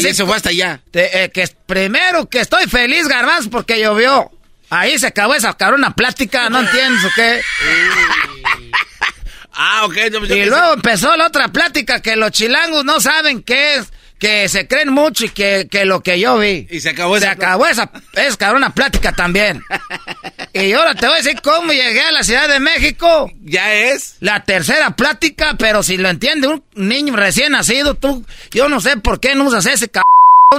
y 0.00 0.06
eso 0.06 0.26
fue 0.26 0.36
hasta 0.36 0.50
allá? 0.50 0.82
Eh, 0.92 1.30
que 1.32 1.48
primero 1.66 2.28
que 2.28 2.40
estoy 2.40 2.66
feliz, 2.66 3.08
Garbanzo, 3.08 3.48
porque 3.50 3.80
llovió. 3.80 4.30
Ahí 4.70 4.98
se 4.98 5.06
acabó 5.06 5.34
esa 5.34 5.56
cabrona 5.56 5.94
plática, 5.94 6.50
no 6.50 6.60
entiendes 6.60 7.04
o 7.06 7.08
qué. 7.14 7.40
ah, 9.52 9.86
ok. 9.86 9.96
y 10.28 10.44
luego 10.44 10.74
empezó 10.74 11.16
la 11.16 11.28
otra 11.28 11.48
plática 11.48 12.02
que 12.02 12.14
los 12.14 12.30
chilangos 12.32 12.84
no 12.84 13.00
saben 13.00 13.42
qué 13.42 13.76
es 13.76 13.90
que 14.18 14.48
se 14.48 14.66
creen 14.66 14.90
mucho 14.90 15.24
y 15.24 15.28
que, 15.30 15.68
lo 15.84 16.02
que 16.02 16.18
yo 16.18 16.38
vi. 16.38 16.66
Y 16.70 16.80
se 16.80 16.90
acabó 16.90 17.16
esa 17.16 17.26
Se 17.26 17.32
acabó 17.32 17.66
esa, 17.66 17.90
es 18.14 18.36
cabrona 18.36 18.74
plática 18.74 19.12
también. 19.12 19.62
y 20.52 20.72
ahora 20.72 20.94
te 20.94 21.06
voy 21.06 21.14
a 21.14 21.22
decir 21.22 21.40
cómo 21.42 21.72
llegué 21.72 22.02
a 22.02 22.12
la 22.12 22.24
Ciudad 22.24 22.48
de 22.48 22.60
México. 22.60 23.32
Ya 23.44 23.72
es. 23.74 24.16
La 24.20 24.44
tercera 24.44 24.96
plática, 24.96 25.54
pero 25.58 25.82
si 25.82 25.96
lo 25.96 26.08
entiende 26.08 26.48
un 26.48 26.64
niño 26.74 27.14
recién 27.16 27.52
nacido, 27.52 27.94
tú, 27.94 28.26
yo 28.50 28.68
no 28.68 28.80
sé 28.80 28.96
por 28.96 29.20
qué 29.20 29.34
no 29.34 29.44
usas 29.44 29.66
ese 29.66 29.88
cabrón 29.88 30.04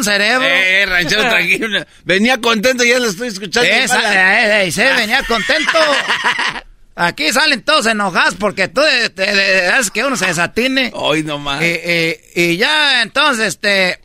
cerebro. 0.03 0.45
Eh, 0.45 0.86
ranchero, 0.86 1.22
tranquilo. 1.30 1.86
Venía 2.06 2.40
contento, 2.40 2.84
ya 2.84 2.99
lo 2.99 3.10
estoy 3.10 3.30
escuchando. 3.30 3.69
Esa, 3.69 4.61
eh, 4.61 4.69
eh, 4.69 4.94
venía 4.95 5.23
contento. 5.23 5.72
Aquí 7.01 7.31
salen 7.31 7.61
todos 7.61 7.85
enojados 7.85 8.35
porque 8.35 8.67
tú 8.67 8.81
te, 9.15 9.67
haces 9.69 9.89
que 9.89 10.03
uno 10.03 10.17
se 10.17 10.26
desatine. 10.26 10.91
Hoy 10.93 11.23
nomás. 11.23 11.63
Y, 11.63 12.57
ya, 12.57 13.01
entonces, 13.01 13.47
este... 13.47 14.01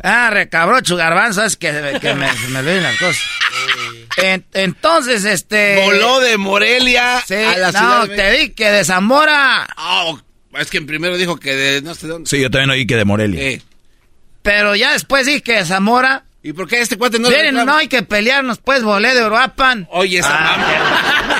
Ah, 0.00 0.30
recabrocho 0.30 0.94
garbanzo, 0.94 1.42
es 1.42 1.56
que, 1.56 1.72
me, 1.72 1.98
me 2.50 2.58
olviden 2.60 2.84
las 2.84 2.96
cosas. 2.98 3.20
entonces, 4.52 5.24
este... 5.24 5.82
Voló 5.84 6.20
de 6.20 6.36
Morelia 6.36 7.18
a 7.18 7.56
la 7.56 7.72
ciudad. 7.72 8.06
No, 8.06 8.08
te 8.08 8.30
di 8.30 8.50
que 8.50 8.70
de 8.70 8.84
Zamora. 8.84 9.66
Oh, 9.78 10.20
es 10.56 10.70
que 10.70 10.82
primero 10.82 11.16
dijo 11.16 11.36
que 11.36 11.56
de 11.56 11.82
no 11.82 11.96
sé 11.96 12.06
dónde. 12.06 12.30
Sí, 12.30 12.40
yo 12.40 12.48
también 12.48 12.70
oí 12.70 12.86
que 12.86 12.94
de 12.94 13.04
Morelia. 13.04 13.60
Pero 14.42 14.76
ya 14.76 14.92
después 14.92 15.26
dije 15.26 15.42
que 15.42 15.54
de 15.54 15.64
Zamora. 15.64 16.26
¿Y 16.42 16.52
por 16.52 16.68
qué 16.68 16.80
este 16.80 16.98
cuate 16.98 17.18
no 17.18 17.28
Miren, 17.28 17.54
no 17.54 17.76
hay 17.76 17.86
que 17.86 18.02
pelearnos, 18.02 18.58
pues, 18.58 18.82
volé 18.82 19.14
de 19.14 19.24
Uruapan. 19.24 19.86
Oye, 19.90 20.18
esa 20.18 20.30
ah, 20.32 21.34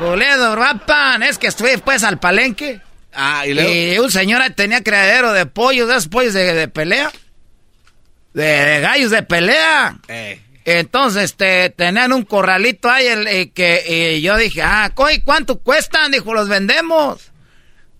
Volé 0.00 0.26
de 0.38 0.48
Uruapan, 0.48 1.24
es 1.24 1.38
que 1.38 1.48
estuve, 1.48 1.76
pues, 1.78 2.04
al 2.04 2.18
palenque. 2.20 2.80
Ah, 3.12 3.44
¿y 3.46 3.54
luego? 3.54 3.72
Y 3.72 3.98
un 3.98 4.10
señor 4.12 4.42
tenía 4.54 4.82
criadero 4.84 5.32
de 5.32 5.46
pollos, 5.46 5.88
de 5.88 5.94
esos 5.94 6.08
pollos 6.08 6.34
de, 6.34 6.68
pelea. 6.68 7.10
De, 8.32 8.80
gallos 8.80 9.10
de 9.10 9.22
pelea. 9.24 9.96
Eh. 10.06 10.40
Entonces, 10.64 11.24
este, 11.24 11.70
tenían 11.70 12.12
un 12.12 12.22
corralito 12.24 12.88
ahí, 12.88 13.06
el, 13.06 13.52
que 13.52 14.14
y 14.16 14.20
yo 14.20 14.36
dije, 14.36 14.62
ah, 14.62 14.92
¿cuánto 15.24 15.58
cuestan? 15.58 16.12
Dijo, 16.12 16.32
los 16.32 16.48
vendemos. 16.48 17.32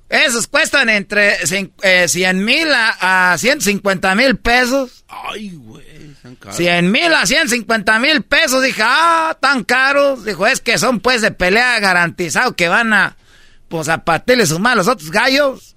Esos 0.09 0.47
cuestan 0.47 0.89
entre 0.89 1.47
100 1.47 1.73
eh, 1.83 2.33
mil 2.35 2.73
a, 2.73 3.33
a 3.33 3.39
150 3.39 4.15
mil 4.15 4.37
pesos. 4.37 5.05
Ay, 5.09 5.51
güey. 5.55 5.85
100 6.51 6.91
mil 6.91 7.13
a 7.13 7.27
150 7.27 7.99
mil 7.99 8.23
pesos. 8.23 8.63
Dije, 8.63 8.83
ah, 8.85 9.37
tan 9.41 9.65
caros. 9.65 10.25
Dijo, 10.25 10.47
es 10.47 10.61
que 10.61 10.79
son 10.79 11.01
pues 11.01 11.23
de 11.23 11.31
pelea 11.31 11.79
garantizado 11.81 12.55
que 12.57 12.69
van 12.69 12.93
a, 12.93 13.17
pues 13.69 13.89
a 13.89 14.05
partirle 14.05 14.47
sus 14.47 14.61
malos 14.61 14.89
otros 14.89 15.11
gallos. 15.11 15.77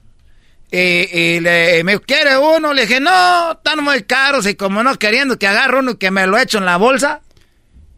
Y, 0.71 1.39
le, 1.39 1.83
me 1.83 1.99
quiere 1.99 2.37
uno, 2.37 2.73
le 2.73 2.83
dije, 2.85 2.99
no, 2.99 3.53
están 3.53 3.83
muy 3.83 4.03
caros 4.03 4.45
y 4.45 4.53
como 4.53 4.83
no 4.83 4.95
queriendo 4.99 5.39
que 5.39 5.47
agarre 5.47 5.79
uno 5.79 5.91
y 5.91 5.97
que 5.97 6.11
me 6.11 6.27
lo 6.27 6.37
echo 6.37 6.59
en 6.59 6.65
la 6.65 6.77
bolsa. 6.77 7.21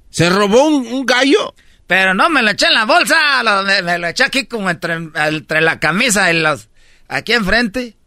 ¿Se 0.09 0.29
robó 0.29 0.67
un, 0.67 1.05
gallo? 1.05 1.53
Pero 1.87 2.13
no 2.13 2.29
me 2.29 2.41
lo 2.41 2.51
eché 2.51 2.67
en 2.67 2.73
la 2.73 2.85
bolsa, 2.85 3.43
me, 3.83 3.97
lo 3.97 4.07
eché 4.07 4.23
aquí 4.23 4.45
como 4.45 4.69
entre, 4.69 4.93
entre 4.93 5.61
la 5.61 5.79
camisa 5.79 6.31
y 6.31 6.39
los, 6.39 6.69
aquí 7.09 7.33
enfrente, 7.33 7.97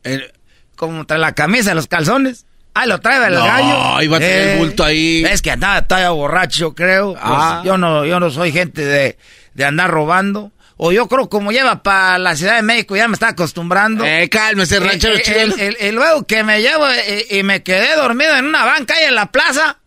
como 0.76 1.00
entre 1.00 1.18
la 1.18 1.34
camisa 1.34 1.72
y 1.72 1.74
los 1.74 1.86
calzones. 1.86 2.46
Ah, 2.74 2.86
lo 2.86 3.00
trae 3.00 3.28
el 3.28 3.34
gallo. 3.34 4.02
iba 4.02 4.16
a 4.16 4.20
tener 4.20 4.48
el 4.48 4.58
bulto 4.58 4.84
ahí. 4.84 5.24
Es 5.24 5.40
que 5.40 5.52
andaba, 5.52 5.78
estaba 5.78 6.10
borracho, 6.10 6.74
creo. 6.74 7.12
Pues, 7.12 7.22
ah. 7.24 7.62
yo 7.64 7.78
no, 7.78 8.04
yo 8.04 8.18
no 8.18 8.30
soy 8.30 8.50
gente 8.50 8.84
de, 8.84 9.16
de 9.54 9.64
andar 9.64 9.90
robando. 9.90 10.50
O 10.76 10.90
yo 10.90 11.06
creo 11.06 11.28
como 11.28 11.52
lleva 11.52 11.82
para 11.82 12.18
la 12.18 12.34
Ciudad 12.34 12.56
de 12.56 12.62
México, 12.62 12.96
ya 12.96 13.06
me 13.06 13.14
está 13.14 13.28
acostumbrando. 13.28 14.04
Eh, 14.04 14.28
cálmese, 14.28 14.80
ranchero 14.80 15.14
eh, 15.16 15.76
Y 15.80 15.92
luego 15.92 16.26
que 16.26 16.42
me 16.42 16.60
llevo 16.62 16.88
eh, 16.90 17.26
y, 17.30 17.42
me 17.44 17.62
quedé 17.62 17.94
dormido 17.94 18.36
en 18.36 18.46
una 18.46 18.64
banca 18.64 18.94
ahí 18.94 19.04
en 19.04 19.14
la 19.14 19.30
plaza. 19.30 19.78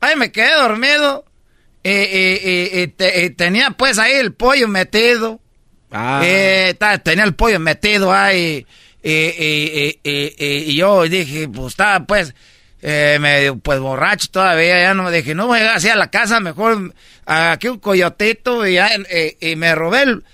Ahí 0.00 0.16
me 0.16 0.32
quedé 0.32 0.54
dormido. 0.54 1.24
Y, 1.84 2.88
tenía 3.36 3.70
pues 3.72 3.98
ahí 3.98 4.14
el 4.14 4.32
pollo 4.32 4.68
metido. 4.68 5.40
Ah. 5.92 6.20
tenía 7.04 7.24
el 7.24 7.34
pollo 7.34 7.60
metido 7.60 8.12
ahí. 8.12 8.66
Y, 9.08 10.74
yo 10.74 11.04
dije, 11.04 11.48
pues 11.48 11.74
estaba 11.74 12.04
pues 12.06 12.34
eh, 12.82 13.18
medio 13.20 13.56
pues 13.56 13.78
borracho 13.78 14.28
todavía, 14.32 14.80
ya 14.80 14.94
no 14.94 15.04
me 15.04 15.12
dije, 15.12 15.34
no 15.34 15.46
voy 15.46 15.58
a 15.58 15.60
llegar 15.60 15.76
así 15.76 15.88
a 15.88 15.96
la 15.96 16.10
casa, 16.10 16.40
mejor 16.40 16.92
aquí 17.24 17.68
un 17.68 17.78
coyotito 17.78 18.66
y, 18.66 18.74
ya, 18.74 18.90
eh, 19.08 19.36
y 19.40 19.56
me 19.56 19.74
robé 19.74 20.02
el... 20.02 20.24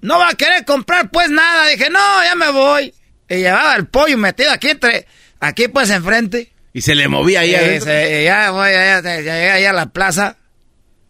No 0.00 0.18
va 0.18 0.30
a 0.30 0.34
querer 0.34 0.64
comprar 0.64 1.10
pues 1.10 1.28
nada, 1.28 1.68
dije, 1.68 1.90
no, 1.90 2.24
ya 2.24 2.34
me 2.34 2.50
voy. 2.50 2.94
Y 3.28 3.36
llevaba 3.36 3.74
el 3.74 3.86
pollo 3.86 4.16
metido 4.16 4.50
aquí 4.50 4.70
entre, 4.70 5.06
aquí 5.40 5.68
pues 5.68 5.90
enfrente. 5.90 6.52
Y 6.72 6.82
se 6.82 6.94
le 6.94 7.08
movía 7.08 7.40
ahí 7.40 7.50
y 7.50 8.24
ya 8.24 8.50
voy, 8.52 8.70
ya, 8.70 9.00
llegué 9.02 9.50
ahí 9.50 9.64
a 9.64 9.72
la 9.72 9.86
plaza, 9.86 10.36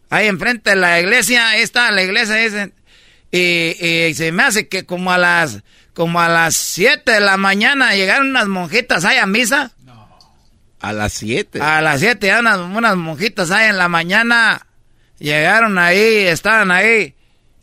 ahí 0.09 0.27
enfrente 0.27 0.71
de 0.71 0.75
la 0.75 0.99
iglesia, 0.99 1.49
ahí 1.49 1.61
está 1.61 1.91
la 1.91 2.01
iglesia, 2.01 2.71
y, 3.31 3.37
y 3.79 4.13
se 4.15 4.31
me 4.31 4.43
hace 4.43 4.67
que 4.67 4.85
como 4.85 5.11
a 5.13 5.17
las, 5.17 5.61
como 5.93 6.21
a 6.21 6.29
las 6.29 6.55
7 6.55 7.11
de 7.11 7.19
la 7.19 7.37
mañana 7.37 7.93
llegaron 7.95 8.29
unas 8.29 8.47
monjitas 8.47 9.05
ahí 9.05 9.17
a 9.17 9.25
misa. 9.25 9.71
A 10.79 10.93
las 10.93 11.13
7. 11.13 11.61
A 11.61 11.81
las 11.81 11.99
7, 11.99 12.25
ya 12.25 12.39
unas, 12.39 12.57
unas 12.57 12.95
monjitas 12.95 13.51
ahí 13.51 13.69
en 13.69 13.77
la 13.77 13.87
mañana. 13.87 14.65
Llegaron 15.19 15.77
ahí, 15.77 16.25
estaban 16.25 16.71
ahí 16.71 17.15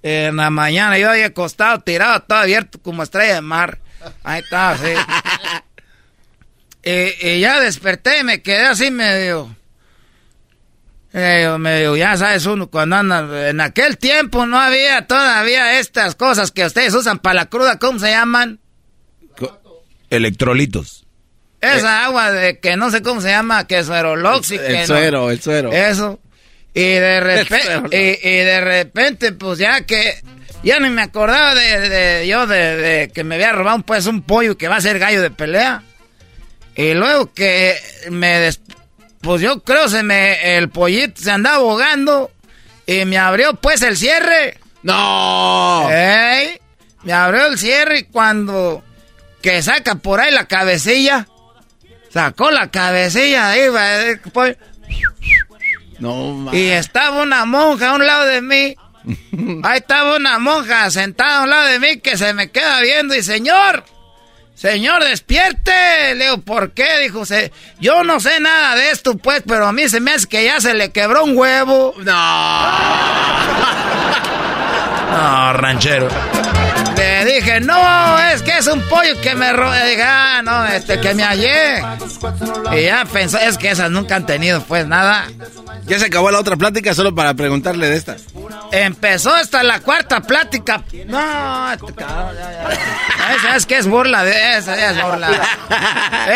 en 0.03 0.37
la 0.37 0.51
mañana. 0.51 0.99
Yo 0.99 1.11
había 1.11 1.27
acostado, 1.27 1.81
tirado, 1.81 2.23
todo 2.23 2.39
abierto 2.39 2.81
como 2.81 3.03
estrella 3.03 3.35
de 3.35 3.41
mar. 3.41 3.79
Ahí 4.23 4.41
estaba, 4.41 4.77
sí. 4.79 4.93
y, 6.85 7.41
ya 7.41 7.59
desperté 7.61 8.21
y 8.21 8.25
me 8.25 8.43
quedé 8.43 8.67
así 8.67 8.91
medio. 8.91 9.55
Medio, 11.13 11.97
ya 11.97 12.17
sabes, 12.17 12.47
uno 12.47 12.69
cuando 12.69 12.97
anda. 12.97 13.49
En 13.49 13.61
aquel 13.61 13.99
tiempo 13.99 14.47
no 14.47 14.59
había 14.59 15.07
todavía 15.07 15.79
estas 15.79 16.15
cosas 16.15 16.51
que 16.51 16.65
ustedes 16.65 16.95
usan 16.95 17.19
para 17.19 17.35
la 17.35 17.47
cruda, 17.47 17.79
¿cómo 17.79 17.99
se 17.99 18.11
llaman? 18.11 18.61
Electrolitos. 20.11 21.07
Esa 21.61 22.05
agua 22.05 22.31
de 22.31 22.61
que 22.61 22.77
no 22.77 22.91
sé 22.91 23.03
cómo 23.03 23.21
se 23.21 23.29
llama, 23.31 23.67
que 23.67 23.79
es 23.79 23.91
aerolóxico. 23.91 24.63
El, 24.63 24.87
suero, 24.87 25.31
el 25.31 25.41
suero. 25.41 25.73
Eso. 25.73 26.21
Y 26.73 26.81
de 26.81 27.21
repente, 27.49 28.21
y, 28.23 28.37
de 28.37 28.61
repente, 28.61 29.33
pues 29.33 29.59
ya 29.59 29.85
que 29.85 30.21
ya 30.63 30.79
ni 30.79 30.91
me 30.91 31.03
acordaba 31.03 31.55
de, 31.55 32.27
yo 32.29 32.47
de, 32.47 33.11
que 33.13 33.25
me 33.25 33.35
había 33.35 33.53
robado 33.53 33.81
pues 33.83 34.07
un 34.07 34.23
pollo 34.23 34.57
que 34.57 34.69
va 34.69 34.77
a 34.77 34.81
ser 34.81 34.99
gallo 34.99 35.21
de 35.21 35.31
pelea. 35.31 35.83
Y 36.77 36.95
luego 36.95 37.33
que 37.35 37.75
me 38.11 38.51
pues 39.21 39.41
yo 39.41 39.63
creo 39.63 39.89
se 39.89 40.03
me 40.03 40.57
el 40.57 40.69
pollito 40.71 41.21
se 41.21 41.31
andaba 41.31 41.57
ahogando 41.57 42.31
y 42.87 43.05
me 43.05 43.19
abrió 43.19 43.55
pues 43.55 43.83
el 43.83 43.97
cierre. 43.97 44.59
No. 44.83 45.89
Me 45.89 47.13
abrió 47.13 47.47
el 47.47 47.59
cierre 47.59 48.01
y 48.01 48.05
cuando 48.05 48.83
que 49.43 49.63
saca 49.63 49.97
por 49.97 50.21
ahí 50.21 50.33
la 50.33 50.47
cabecilla 50.47 51.27
Sacó 52.11 52.51
la 52.51 52.71
cabecilla 52.71 53.51
ahí, 53.51 53.63
pues. 54.33 54.57
No, 55.99 56.49
Y 56.53 56.69
estaba 56.69 57.23
una 57.23 57.45
monja 57.45 57.91
a 57.91 57.95
un 57.95 58.07
lado 58.07 58.25
de 58.27 58.41
mí. 58.41 58.77
Ahí 59.65 59.79
estaba 59.79 60.17
una 60.17 60.39
monja 60.39 60.91
sentada 60.91 61.41
a 61.41 61.43
un 61.45 61.51
lado 61.51 61.67
de 61.69 61.81
mí 61.81 61.99
que 62.01 62.17
se 62.17 62.35
me 62.35 62.51
queda 62.51 62.81
viendo 62.81 63.15
y 63.15 63.23
señor, 63.23 63.85
señor, 64.59 65.05
despierte. 65.05 66.15
Le 66.17 66.25
digo, 66.25 66.39
¿por 66.39 66.73
qué? 66.73 66.99
Dijo, 67.01 67.23
yo 67.81 68.03
no 68.03 68.21
sé 68.21 68.41
nada 68.41 68.75
de 68.75 68.91
esto, 68.91 69.17
pues, 69.17 69.43
pero 69.47 69.67
a 69.67 69.73
mí 69.73 69.89
se 69.89 70.01
me 70.01 70.13
hace 70.13 70.27
que 70.27 70.45
ya 70.45 70.61
se 70.61 70.75
le 70.75 70.91
quebró 70.91 71.25
un 71.25 71.37
huevo. 71.37 71.95
No. 71.99 72.03
no, 75.13 75.53
ranchero. 75.55 76.09
Dije, 77.39 77.61
no, 77.61 78.19
es 78.19 78.43
que 78.43 78.59
es 78.59 78.67
un 78.67 78.83
pollo 78.89 79.21
que 79.21 79.37
me 79.37 79.53
robé. 79.53 79.91
Dije, 79.91 80.03
ah, 80.03 80.43
no, 80.43 80.67
este, 80.67 80.99
que 81.01 81.15
me 81.15 81.23
hallé. 81.23 81.81
Y 82.73 82.83
ya 82.83 83.05
pensó, 83.05 83.39
es 83.39 83.57
que 83.57 83.71
esas 83.71 83.93
nunca 83.93 84.17
han 84.17 84.27
tenido, 84.27 84.61
pues, 84.65 84.89
nada. 84.89 85.29
Ya 85.85 86.01
se 86.01 86.07
acabó 86.07 86.33
la 86.33 86.41
otra 86.41 86.57
plática 86.57 86.95
solo 86.95 87.15
para 87.15 87.35
preguntarle 87.35 87.89
de 87.89 87.97
esta. 87.97 88.17
Empezó 88.73 89.33
hasta 89.33 89.63
la 89.63 89.79
cuarta 89.79 90.21
plática. 90.21 90.83
No, 91.07 91.73
este 91.73 91.95
cabrón, 91.95 92.35
ya, 92.37 93.37
ya. 93.43 93.57
es 93.57 93.67
que 93.67 93.79
es 93.79 93.87
burla 93.87 94.25
de 94.25 94.59
eso, 94.59 94.75
ya 94.75 94.91
es 94.91 95.03
burla. 95.03 95.31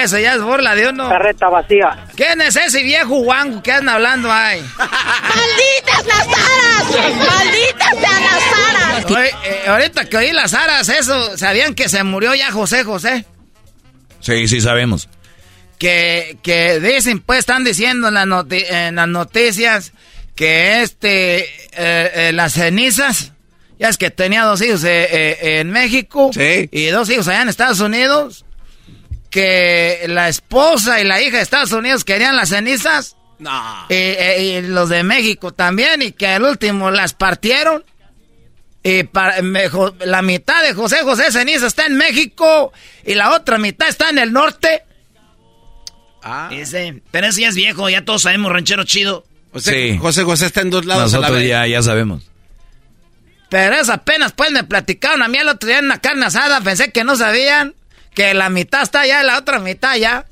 Eso 0.03 0.19
ya 0.19 0.35
es 0.35 0.41
burla 0.43 0.77
de 0.77 0.89
uno. 0.89 1.09
Carreta 1.09 1.49
vacía. 1.49 2.07
¿Quién 2.15 2.41
es 2.41 2.55
ese 2.55 2.83
viejo 2.85 3.17
guango 3.17 3.61
que 3.61 3.73
andan 3.73 3.97
hablando 3.97 4.31
ahí? 4.31 4.65
¡Malditas 4.79 6.07
las 6.07 6.27
aras! 6.29 7.17
¡Malditas 7.17 7.91
sean 7.91 8.25
las 8.25 8.43
aras! 8.71 8.83
Eh, 9.45 9.65
ahorita 9.69 10.05
que 10.07 10.17
oí 10.17 10.33
las 10.33 10.55
aras, 10.55 10.89
eso, 10.99 11.37
¿sabían 11.37 11.75
que 11.75 11.89
se 11.89 12.03
murió 12.05 12.35
ya 12.35 12.51
José 12.51 12.85
José? 12.85 13.25
Sí, 14.21 14.47
sí 14.49 14.61
sabemos. 14.61 15.09
Que, 15.79 16.39
que 16.43 16.79
dicen, 16.79 17.21
pues 17.21 17.41
están 17.41 17.65
diciendo 17.65 18.09
en, 18.09 18.17
en 18.53 18.95
las 18.95 19.09
noticias 19.09 19.93
que 20.35 20.83
este, 20.83 21.41
eh, 21.41 21.49
eh, 21.73 22.33
las 22.33 22.55
cenizas, 22.55 23.33
ya 23.79 23.89
es 23.89 23.99
que 23.99 24.11
tenía 24.11 24.45
dos 24.45 24.63
hijos 24.63 24.85
eh, 24.85 25.61
en 25.61 25.71
México 25.71 26.31
y 26.37 26.87
dos 26.87 27.11
hijos 27.11 27.29
allá 27.29 27.43
en 27.43 27.49
Estados 27.49 27.81
Unidos, 27.81 28.45
que 29.29 30.05
la 30.09 30.29
esposa 30.29 31.01
y 31.01 31.05
la 31.05 31.21
hija 31.21 31.39
de 31.39 31.43
Estados 31.43 31.73
Unidos 31.73 32.05
querían 32.05 32.37
las 32.37 32.51
cenizas. 32.51 33.17
Y, 33.89 34.61
los 34.61 34.89
de 34.89 35.03
México 35.03 35.53
también, 35.53 36.01
y 36.01 36.13
que 36.13 36.29
al 36.29 36.45
último 36.45 36.93
las 36.93 37.13
partieron. 37.13 37.85
Y 38.83 39.05
para, 39.05 39.37
la 40.01 40.23
mitad 40.23 40.63
de 40.63 40.75
José 40.75 41.03
José 41.03 41.31
Ceniza 41.31 41.67
está 41.67 41.87
en 41.87 41.97
México 41.97 42.73
y 43.05 43.15
la 43.15 43.31
otra 43.35 43.59
mitad 43.59 43.89
está 43.89 44.11
en 44.11 44.19
el 44.19 44.33
norte. 44.33 44.83
Ah. 46.25 46.49
pero 47.11 47.27
ese 47.27 47.41
ya 47.41 47.49
es 47.49 47.57
viejo, 47.57 47.89
ya 47.89 48.05
todos 48.05 48.23
sabemos, 48.23 48.53
ranchero 48.53 48.85
chido 48.85 49.25
sí. 49.61 49.99
José 49.99 50.25
José 50.25 50.47
está 50.47 50.61
en 50.63 50.71
dos 50.71 50.85
lados. 50.85 51.13
Nosotros 51.13 51.43
ya, 51.43 51.67
ya 51.67 51.83
sabemos. 51.83 52.25
Pero 53.49 53.77
es 53.77 53.91
apenas 53.91 54.33
pues 54.33 54.51
me 54.51 54.65
platicaron 54.65 55.23
a 55.23 55.29
mí 55.29 55.37
el 55.37 55.49
otro 55.49 55.67
día 55.67 55.79
en 55.79 55.87
una 55.87 56.01
carne 56.01 56.27
asada, 56.27 56.61
pensé 56.63 56.91
que 56.91 57.05
no 57.05 57.17
sabían 57.17 57.75
que 58.15 58.33
la 58.35 58.49
mitad 58.49 58.83
está 58.83 59.01
allá 59.01 59.23
y 59.23 59.27
la 59.27 59.39
otra 59.39 59.59
mitad 59.59 59.91
allá. 59.91 60.27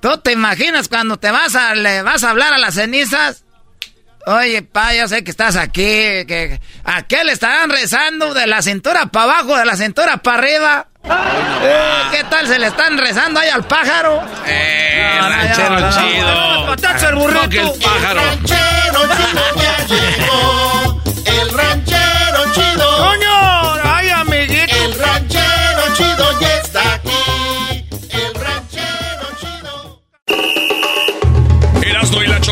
¿Tú 0.00 0.18
te 0.18 0.32
imaginas 0.32 0.88
cuando 0.88 1.18
te 1.18 1.30
vas 1.30 1.56
a, 1.56 1.74
le 1.74 2.02
vas 2.02 2.24
a 2.24 2.30
hablar 2.30 2.52
a 2.52 2.58
las 2.58 2.74
cenizas? 2.74 3.44
Oye, 4.28 4.60
pa, 4.60 4.92
yo 4.92 5.08
sé 5.08 5.24
que 5.24 5.30
estás 5.30 5.56
aquí. 5.56 5.80
Que, 5.80 6.60
¿A 6.84 7.00
qué 7.04 7.24
le 7.24 7.32
estarán 7.32 7.70
rezando? 7.70 8.34
¿De 8.34 8.46
la 8.46 8.60
cintura 8.60 9.06
para 9.06 9.24
abajo, 9.24 9.56
de 9.56 9.64
la 9.64 9.74
cintura 9.74 10.18
para 10.18 10.36
arriba? 10.36 10.86
Eh, 11.62 12.02
¿Qué 12.10 12.24
tal 12.24 12.46
se 12.46 12.58
le 12.58 12.66
están 12.66 12.98
rezando 12.98 13.40
ahí 13.40 13.48
al 13.48 13.64
pájaro? 13.64 14.22
Eh, 14.46 15.18
ranchero 15.18 15.90
chido. 15.92 17.08
el 17.08 17.14
burrito. 17.14 17.74
el 17.74 17.80
pájaro. 17.80 18.20
Ranchero 18.20 19.00
chido 19.16 19.42
ya 19.62 19.86
llegó. 19.86 20.67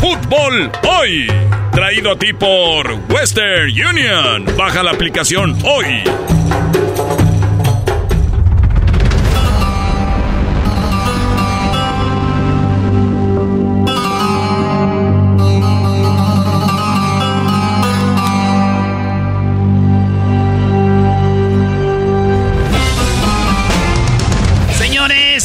Fútbol 0.00 0.72
Hoy, 0.88 1.26
traído 1.72 2.12
a 2.12 2.18
ti 2.18 2.32
por 2.32 2.90
Western 3.10 3.70
Union. 3.70 4.46
Baja 4.56 4.82
la 4.82 4.92
aplicación 4.92 5.58
hoy. 5.62 6.02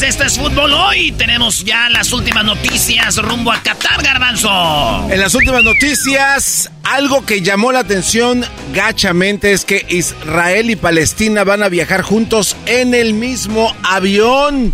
Esto 0.07 0.23
es 0.23 0.38
Fútbol 0.38 0.72
Hoy. 0.73 1.11
Tenemos 1.14 1.64
ya 1.64 1.90
las 1.90 2.14
últimas 2.14 2.45
noticias 2.45 3.18
rumbo 3.18 3.52
a 3.52 3.61
Qatar, 3.64 4.03
Garbanzo. 4.03 5.07
En 5.10 5.19
las 5.19 5.34
últimas 5.34 5.64
noticias, 5.64 6.69
algo 6.84 7.26
que 7.26 7.41
llamó 7.41 7.72
la 7.72 7.80
atención 7.80 8.45
gachamente 8.73 9.52
es 9.52 9.65
que 9.65 9.84
Israel 9.90 10.69
y 10.69 10.76
Palestina 10.76 11.44
van 11.44 11.64
a 11.64 11.69
viajar 11.69 12.03
juntos 12.03 12.56
en 12.68 12.94
el 12.94 13.14
mismo 13.15 13.76
avión 13.82 14.73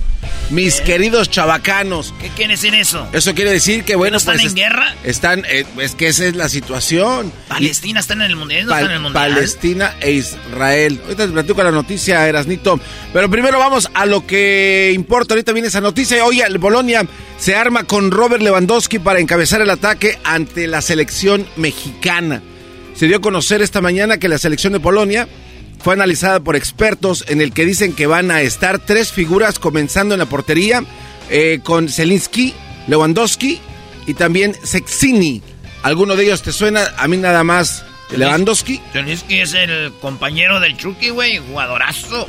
mis 0.52 0.82
queridos 0.82 1.30
chavacanos. 1.30 2.14
¿Qué 2.22 2.30
quiere 2.30 2.53
decir 2.53 2.76
eso? 2.76 3.07
Eso 3.14 3.34
quiere 3.34 3.52
decir 3.52 3.84
que, 3.84 3.95
bueno, 3.95 4.18
¿Están 4.18 4.36
pues, 4.36 4.48
en 4.48 4.56
guerra? 4.56 4.95
Están, 5.03 5.45
eh, 5.49 5.65
es 5.80 5.95
que 5.95 6.07
esa 6.07 6.26
es 6.26 6.36
la 6.36 6.49
situación. 6.49 7.32
Palestina 7.48 7.99
está 8.02 8.14
en 8.14 8.22
el 8.22 8.36
mundial, 8.36 8.68
no 8.68 8.78
en 8.78 8.91
el 8.91 8.99
mundial. 8.99 9.34
Palestina 9.34 9.95
e 10.02 10.11
Israel. 10.11 10.99
Ahorita 11.03 11.26
te 11.26 11.32
platico 11.32 11.64
la 11.64 11.72
noticia, 11.72 12.28
Erasnito. 12.28 12.80
Pero 13.14 13.30
primero 13.30 13.60
vamos 13.60 13.90
a 13.94 14.06
lo 14.06 14.28
que 14.28 14.91
importa. 14.94 15.34
Ahorita 15.34 15.53
viene 15.53 15.69
esa 15.69 15.82
noticia. 15.82 16.23
Oye, 16.26 16.44
el 16.44 16.57
Bolonia 16.57 17.06
se 17.38 17.56
arma 17.56 17.86
con 17.86 18.11
Robert 18.11 18.44
Lewandowski 18.44 18.99
para 18.99 19.19
encabezar 19.19 19.61
el 19.61 19.69
ataque 19.69 20.19
ante 20.23 20.68
la 20.68 20.82
selección 20.82 21.48
mexicana. 21.56 22.41
Se 22.94 23.07
dio 23.07 23.18
a 23.18 23.22
conocer 23.22 23.61
esta 23.61 23.82
mañana 23.82 24.18
que 24.18 24.28
la 24.28 24.38
selección 24.38 24.73
de 24.73 24.80
Polonia 24.80 25.28
fue 25.82 25.94
analizada 25.94 26.40
por 26.40 26.56
expertos 26.56 27.26
en 27.28 27.41
el 27.41 27.53
que 27.53 27.66
dicen 27.66 27.94
que 27.94 28.08
van 28.08 28.32
a 28.32 28.41
estar 28.41 28.80
tres 28.80 29.12
figuras 29.12 29.60
comenzando 29.60 30.16
en 30.16 30.20
la 30.20 30.26
portería 30.26 30.84
eh, 31.30 31.60
con 31.64 31.90
Zelinsky, 31.90 32.53
Lewandowski 32.88 33.60
y 34.08 34.14
también 34.14 34.56
Sexini. 34.64 35.41
¿Alguno 35.84 36.16
de 36.16 36.26
ellos 36.26 36.44
te 36.44 36.52
suena? 36.52 36.94
A 36.98 37.08
mí 37.08 37.18
nada 37.18 37.44
más 37.44 37.84
Lewandowski. 38.16 38.80
Zelinsky 38.94 39.40
es 39.40 39.53
el 39.53 39.91
compañero 40.02 40.60
del 40.60 40.78
Chucky, 40.78 41.10
güey, 41.10 41.40
jugadorazo. 41.40 42.28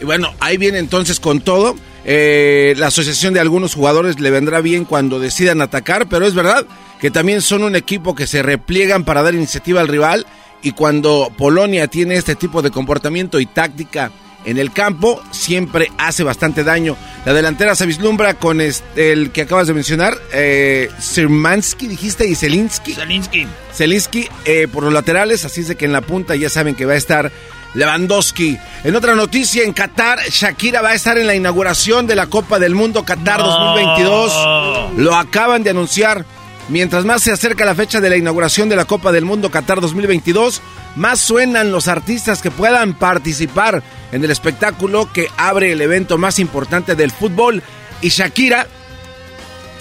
Y 0.00 0.04
bueno, 0.04 0.34
ahí 0.40 0.56
viene 0.56 0.78
entonces 0.78 1.20
con 1.20 1.40
todo. 1.40 1.76
Eh, 2.04 2.74
la 2.78 2.86
asociación 2.86 3.34
de 3.34 3.40
algunos 3.40 3.74
jugadores 3.74 4.20
le 4.20 4.30
vendrá 4.30 4.60
bien 4.60 4.84
cuando 4.84 5.20
decidan 5.20 5.60
atacar, 5.60 6.08
pero 6.08 6.26
es 6.26 6.34
verdad 6.34 6.66
que 7.00 7.10
también 7.10 7.42
son 7.42 7.62
un 7.62 7.76
equipo 7.76 8.14
que 8.14 8.26
se 8.26 8.42
repliegan 8.42 9.04
para 9.04 9.22
dar 9.22 9.34
iniciativa 9.34 9.80
al 9.80 9.88
rival 9.88 10.26
y 10.62 10.72
cuando 10.72 11.32
Polonia 11.36 11.86
tiene 11.88 12.16
este 12.16 12.34
tipo 12.34 12.62
de 12.62 12.70
comportamiento 12.70 13.40
y 13.40 13.46
táctica 13.46 14.10
en 14.44 14.58
el 14.58 14.72
campo, 14.72 15.22
siempre 15.30 15.90
hace 15.98 16.22
bastante 16.22 16.64
daño. 16.64 16.96
La 17.26 17.34
delantera 17.34 17.74
se 17.74 17.86
vislumbra 17.86 18.34
con 18.34 18.60
este, 18.60 19.12
el 19.12 19.32
que 19.32 19.42
acabas 19.42 19.66
de 19.66 19.74
mencionar, 19.74 20.16
eh, 20.32 20.88
Sirmansky, 20.98 21.86
dijiste, 21.86 22.26
y 22.26 22.34
Zelinsky. 22.34 22.94
Zelinsky. 22.94 23.46
Zelinsky 23.74 24.28
eh, 24.46 24.66
por 24.72 24.84
los 24.84 24.92
laterales, 24.92 25.44
así 25.44 25.60
es 25.60 25.68
de 25.68 25.76
que 25.76 25.84
en 25.84 25.92
la 25.92 26.00
punta 26.00 26.36
ya 26.36 26.48
saben 26.48 26.74
que 26.74 26.86
va 26.86 26.94
a 26.94 26.96
estar 26.96 27.30
Lewandowski. 27.74 28.58
En 28.84 28.96
otra 28.96 29.14
noticia, 29.14 29.62
en 29.62 29.72
Qatar, 29.72 30.18
Shakira 30.28 30.82
va 30.82 30.90
a 30.90 30.94
estar 30.94 31.18
en 31.18 31.26
la 31.26 31.34
inauguración 31.34 32.06
de 32.06 32.16
la 32.16 32.26
Copa 32.26 32.58
del 32.58 32.74
Mundo 32.74 33.04
Qatar 33.04 33.40
2022. 33.40 34.96
Lo 34.96 35.14
acaban 35.14 35.62
de 35.62 35.70
anunciar. 35.70 36.24
Mientras 36.70 37.04
más 37.04 37.24
se 37.24 37.32
acerca 37.32 37.64
la 37.64 37.74
fecha 37.74 38.00
de 38.00 38.08
la 38.08 38.16
inauguración 38.16 38.68
de 38.68 38.76
la 38.76 38.84
Copa 38.84 39.10
del 39.10 39.24
Mundo 39.24 39.50
Qatar 39.50 39.80
2022, 39.80 40.62
más 40.94 41.18
suenan 41.18 41.72
los 41.72 41.88
artistas 41.88 42.42
que 42.42 42.52
puedan 42.52 42.94
participar 42.94 43.82
en 44.12 44.24
el 44.24 44.30
espectáculo 44.30 45.12
que 45.12 45.26
abre 45.36 45.72
el 45.72 45.80
evento 45.80 46.16
más 46.16 46.38
importante 46.38 46.94
del 46.94 47.10
fútbol. 47.10 47.60
Y 48.00 48.10
Shakira 48.10 48.68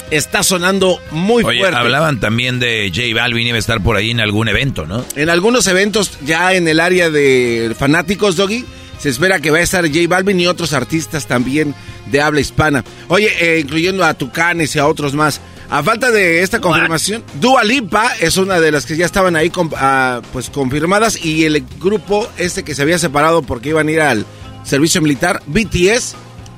está 0.10 0.42
sonando 0.42 1.00
muy 1.12 1.44
Oye, 1.44 1.60
fuerte. 1.60 1.78
Hablaban 1.78 2.20
también 2.20 2.60
de 2.60 2.92
J 2.94 3.14
Balvin 3.14 3.46
iba 3.46 3.58
a 3.58 3.60
estar 3.60 3.82
por 3.84 3.96
ahí 3.96 4.10
en 4.10 4.20
algún 4.20 4.48
evento, 4.48 4.88
¿no? 4.88 5.06
En 5.16 5.30
algunos 5.30 5.68
eventos 5.68 6.18
ya 6.26 6.54
en 6.56 6.68
el 6.68 6.80
área 6.80 7.12
de 7.12 7.76
fanáticos, 7.78 8.36
Doggy. 8.36 8.66
Se 8.98 9.10
espera 9.10 9.40
que 9.40 9.52
va 9.52 9.60
a 9.60 9.62
estar 9.62 9.86
J 9.88 10.00
Balvin 10.08 10.40
y 10.40 10.48
otros 10.48 10.74
artistas 10.74 11.28
también 11.28 11.76
de 12.08 12.20
habla 12.20 12.42
hispana. 12.42 12.84
Oye, 13.10 13.30
eh, 13.40 13.60
incluyendo 13.60 14.04
a 14.04 14.16
Tucanes 14.16 14.76
y 14.76 14.80
a 14.80 14.88
otros 14.88 15.14
más. 15.14 15.40
A 15.72 15.84
falta 15.84 16.10
de 16.10 16.42
esta 16.42 16.60
confirmación, 16.60 17.24
Dua 17.40 17.64
Lipa 17.64 18.14
es 18.20 18.38
una 18.38 18.60
de 18.60 18.72
las 18.72 18.88
que 18.88 18.98
ya 18.98 19.06
estaban 19.06 19.36
ahí 19.36 19.52
ah, 19.78 20.20
pues 20.34 20.50
confirmadas 20.50 21.24
y 21.24 21.46
el 21.46 21.64
grupo 21.80 22.28
este 22.38 22.64
que 22.64 22.74
se 22.74 22.82
había 22.82 22.98
separado 22.98 23.44
porque 23.44 23.70
iban 23.70 23.88
a 23.88 23.92
ir 23.92 24.02
al 24.02 24.26
servicio 24.64 25.00
militar, 25.00 25.44
BTS, 25.46 26.16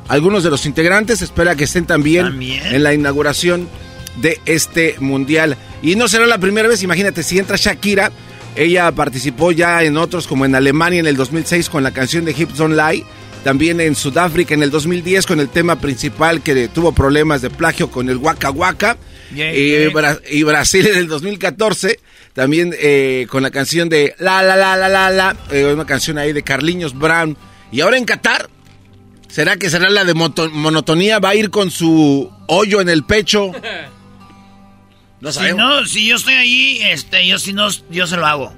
algunos 0.07 0.43
de 0.43 0.49
los 0.49 0.65
integrantes 0.65 1.21
espera 1.21 1.57
que 1.57 1.65
estén 1.65 1.85
también, 1.85 2.27
¿También? 2.27 2.65
en 2.67 2.83
la 2.83 2.93
inauguración 2.93 3.67
de 4.21 4.39
este 4.45 4.95
mundial. 4.99 5.57
Y 5.81 5.95
no 5.95 6.07
será 6.07 6.25
la 6.25 6.37
primera 6.37 6.69
vez, 6.69 6.81
imagínate, 6.81 7.21
si 7.21 7.37
entra 7.37 7.57
Shakira, 7.57 8.11
ella 8.55 8.91
participó 8.93 9.51
ya 9.51 9.83
en 9.83 9.97
otros 9.97 10.25
como 10.25 10.45
en 10.45 10.55
Alemania 10.55 11.01
en 11.01 11.07
el 11.07 11.17
2006 11.17 11.69
con 11.69 11.83
la 11.83 11.91
canción 11.91 12.23
de 12.23 12.31
Hips 12.31 12.55
Don't 12.55 12.75
Lie 12.75 13.05
también 13.43 13.81
en 13.81 13.95
Sudáfrica 13.95 14.53
en 14.53 14.63
el 14.63 14.71
2010 14.71 15.25
con 15.25 15.39
el 15.39 15.49
tema 15.49 15.79
principal 15.79 16.41
que 16.41 16.67
tuvo 16.67 16.91
problemas 16.91 17.41
de 17.41 17.49
plagio 17.49 17.89
con 17.89 18.09
el 18.09 18.17
Waka 18.17 18.51
Waka. 18.51 18.97
y, 19.33 20.43
Brasil 20.43 20.87
en 20.87 20.97
el 20.97 21.07
2014 21.07 21.99
también 22.33 22.73
eh, 22.79 23.27
con 23.29 23.43
la 23.43 23.51
canción 23.51 23.89
de 23.89 24.15
La 24.19 24.41
La 24.41 24.55
La 24.55 24.77
La 24.77 24.87
La 24.87 25.09
La, 25.09 25.35
eh, 25.51 25.73
una 25.73 25.85
canción 25.85 26.17
ahí 26.17 26.33
de 26.33 26.43
Carliños 26.43 26.97
Brown. 26.97 27.37
Y 27.71 27.81
ahora 27.81 27.97
en 27.97 28.05
Qatar, 28.05 28.49
¿será 29.27 29.57
que 29.57 29.69
será 29.69 29.89
la 29.89 30.03
de 30.05 30.13
monotonía? 30.13 31.19
¿Va 31.19 31.29
a 31.29 31.35
ir 31.35 31.49
con 31.49 31.71
su 31.71 32.31
hoyo 32.47 32.81
en 32.81 32.89
el 32.89 33.03
pecho? 33.03 33.51
No 35.21 35.31
Si 35.31 35.53
no, 35.53 35.85
si 35.85 36.07
yo 36.07 36.15
estoy 36.15 36.33
ahí, 36.33 36.79
este, 36.81 37.27
yo 37.27 37.37
si 37.37 37.53
no, 37.53 37.67
yo 37.91 38.07
se 38.07 38.17
lo 38.17 38.25
hago. 38.25 38.55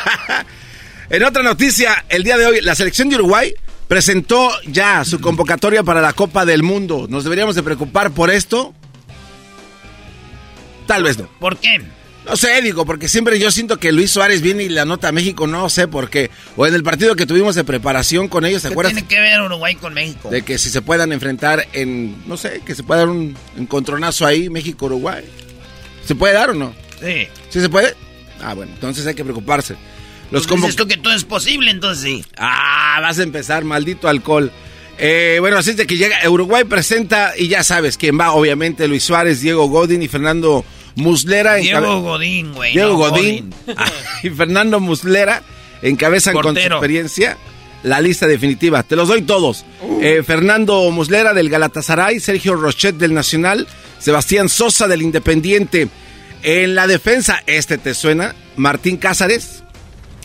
en 1.08 1.24
otra 1.24 1.42
noticia, 1.42 2.04
el 2.10 2.24
día 2.24 2.36
de 2.36 2.44
hoy, 2.44 2.60
la 2.60 2.74
selección 2.74 3.08
de 3.08 3.14
Uruguay 3.14 3.54
presentó 3.92 4.50
ya 4.66 5.04
su 5.04 5.20
convocatoria 5.20 5.82
para 5.82 6.00
la 6.00 6.14
Copa 6.14 6.46
del 6.46 6.62
Mundo. 6.62 7.08
¿Nos 7.10 7.24
deberíamos 7.24 7.56
de 7.56 7.62
preocupar 7.62 8.10
por 8.10 8.30
esto? 8.30 8.72
Tal 10.86 11.02
vez 11.02 11.18
no. 11.18 11.28
¿Por 11.38 11.58
qué? 11.58 11.78
No 12.24 12.34
sé, 12.34 12.62
digo, 12.62 12.86
porque 12.86 13.06
siempre 13.06 13.38
yo 13.38 13.50
siento 13.50 13.78
que 13.78 13.92
Luis 13.92 14.10
Suárez 14.10 14.40
viene 14.40 14.62
y 14.62 14.70
la 14.70 14.86
nota 14.86 15.08
a 15.08 15.12
México, 15.12 15.46
no 15.46 15.68
sé 15.68 15.88
por 15.88 16.08
qué. 16.08 16.30
O 16.56 16.66
en 16.66 16.74
el 16.74 16.82
partido 16.82 17.14
que 17.16 17.26
tuvimos 17.26 17.54
de 17.54 17.64
preparación 17.64 18.28
con 18.28 18.46
ellos, 18.46 18.62
¿te 18.62 18.68
¿Qué 18.68 18.72
acuerdas? 18.72 18.94
tiene 18.94 19.06
que 19.06 19.20
ver 19.20 19.42
Uruguay 19.42 19.74
con 19.74 19.92
México? 19.92 20.30
De 20.30 20.40
que 20.40 20.56
si 20.56 20.70
se 20.70 20.80
puedan 20.80 21.12
enfrentar 21.12 21.68
en, 21.74 22.26
no 22.26 22.38
sé, 22.38 22.62
que 22.64 22.74
se 22.74 22.84
pueda 22.84 23.00
dar 23.00 23.10
un 23.10 23.36
encontronazo 23.58 24.24
ahí, 24.24 24.48
México-Uruguay. 24.48 25.22
¿Se 26.06 26.14
puede 26.14 26.32
dar 26.32 26.48
o 26.48 26.54
no? 26.54 26.72
Sí. 26.98 27.28
¿Sí 27.50 27.60
se 27.60 27.68
puede? 27.68 27.94
Ah, 28.40 28.54
bueno, 28.54 28.72
entonces 28.72 29.06
hay 29.06 29.14
que 29.14 29.22
preocuparse. 29.22 29.76
Los 30.32 30.46
pues 30.46 30.62
dices 30.62 30.76
tú 30.76 30.88
que 30.88 30.96
todo 30.96 31.12
es 31.12 31.24
posible, 31.24 31.70
entonces 31.70 32.02
sí. 32.02 32.24
Ah, 32.38 32.98
vas 33.02 33.18
a 33.18 33.22
empezar, 33.22 33.64
maldito 33.64 34.08
alcohol. 34.08 34.50
Eh, 34.98 35.36
bueno, 35.40 35.58
así 35.58 35.70
es 35.70 35.76
de 35.76 35.86
que 35.86 35.96
llega 35.96 36.16
Uruguay 36.28 36.64
presenta 36.64 37.32
y 37.36 37.48
ya 37.48 37.62
sabes 37.62 37.98
quién 37.98 38.18
va, 38.18 38.32
obviamente 38.32 38.88
Luis 38.88 39.04
Suárez, 39.04 39.40
Diego 39.40 39.66
Godín 39.66 40.02
y 40.02 40.08
Fernando 40.08 40.64
Muslera. 40.94 41.56
Diego 41.56 42.00
Godín, 42.00 42.52
güey. 42.54 42.72
Diego 42.72 42.96
Godín, 42.96 43.54
y 44.22 44.30
Fernando 44.30 44.80
Muslera 44.80 45.42
encabezan 45.82 46.34
con 46.34 46.54
su 46.54 46.62
experiencia 46.62 47.36
la 47.82 48.00
lista 48.00 48.26
definitiva. 48.26 48.82
Te 48.82 48.96
los 48.96 49.08
doy 49.08 49.22
todos. 49.22 49.64
Uh. 49.82 50.00
Eh, 50.00 50.22
Fernando 50.22 50.90
Muslera 50.90 51.34
del 51.34 51.50
Galatasaray, 51.50 52.20
Sergio 52.20 52.54
Rochet 52.54 52.96
del 52.96 53.12
Nacional, 53.12 53.66
Sebastián 53.98 54.48
Sosa 54.48 54.88
del 54.88 55.02
Independiente. 55.02 55.88
En 56.42 56.74
la 56.74 56.86
defensa, 56.86 57.42
este 57.46 57.78
te 57.78 57.94
suena, 57.94 58.34
Martín 58.56 58.96
Cázares, 58.96 59.61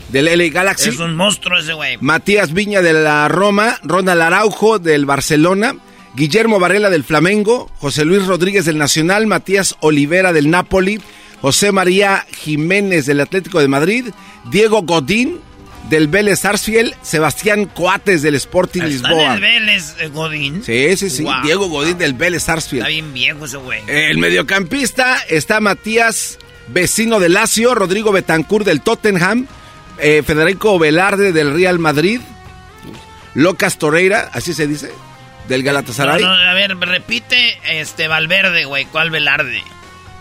del 0.09 0.25
LA 0.25 0.49
Galaxy. 0.49 0.89
Es 0.89 0.99
un 0.99 1.15
monstruo 1.15 1.57
ese 1.57 1.73
güey. 1.73 1.97
Matías 2.01 2.53
Viña 2.53 2.81
de 2.81 2.93
la 2.93 3.27
Roma, 3.27 3.79
Ronald 3.84 4.21
Araujo 4.21 4.79
del 4.79 5.05
Barcelona, 5.05 5.75
Guillermo 6.15 6.59
Varela 6.59 6.89
del 6.89 7.03
Flamengo, 7.03 7.69
José 7.77 8.05
Luis 8.05 8.25
Rodríguez 8.25 8.65
del 8.65 8.77
Nacional, 8.77 9.27
Matías 9.27 9.75
Olivera 9.81 10.34
del 10.34 10.49
Napoli, 10.49 10.99
José 11.41 11.71
María 11.71 12.25
Jiménez 12.35 13.05
del 13.05 13.21
Atlético 13.21 13.59
de 13.59 13.67
Madrid, 13.67 14.05
Diego 14.49 14.81
Godín 14.81 15.39
del 15.89 16.07
Vélez 16.07 16.39
Sarsfield, 16.39 16.93
Sebastián 17.01 17.65
Coates 17.65 18.21
del 18.21 18.35
Sporting 18.35 18.81
¿Está 18.81 19.09
Lisboa. 19.09 19.35
el 19.35 19.41
Vélez 19.41 19.95
eh, 19.99 20.07
Godín? 20.09 20.63
Sí, 20.63 20.97
sí, 20.97 21.09
sí. 21.09 21.25
Diego 21.43 21.69
Godín 21.69 21.97
del 21.97 22.13
Vélez 22.13 22.43
Sarsfield. 22.43 22.84
Está 22.84 22.89
bien 22.89 23.13
viejo 23.13 23.45
ese 23.45 23.57
güey. 23.57 23.81
El 23.88 24.17
mediocampista 24.17 25.17
está 25.29 25.59
Matías 25.59 26.39
Vecino 26.67 27.19
de 27.19 27.29
Lazio, 27.29 27.75
Rodrigo 27.75 28.11
Betancourt 28.11 28.65
del 28.65 28.81
Tottenham, 28.81 29.47
eh, 29.99 30.23
Federico 30.25 30.77
Velarde 30.79 31.31
del 31.31 31.53
Real 31.53 31.79
Madrid, 31.79 32.21
Locas 33.33 33.77
Torreira, 33.77 34.29
así 34.33 34.53
se 34.53 34.67
dice, 34.67 34.91
del 35.47 35.63
Galatasaray. 35.63 36.21
No, 36.21 36.27
no, 36.27 36.49
a 36.49 36.53
ver, 36.53 36.77
repite 36.77 37.59
este 37.69 38.07
Valverde, 38.07 38.65
güey. 38.65 38.85
¿Cuál 38.85 39.11
Velarde? 39.11 39.61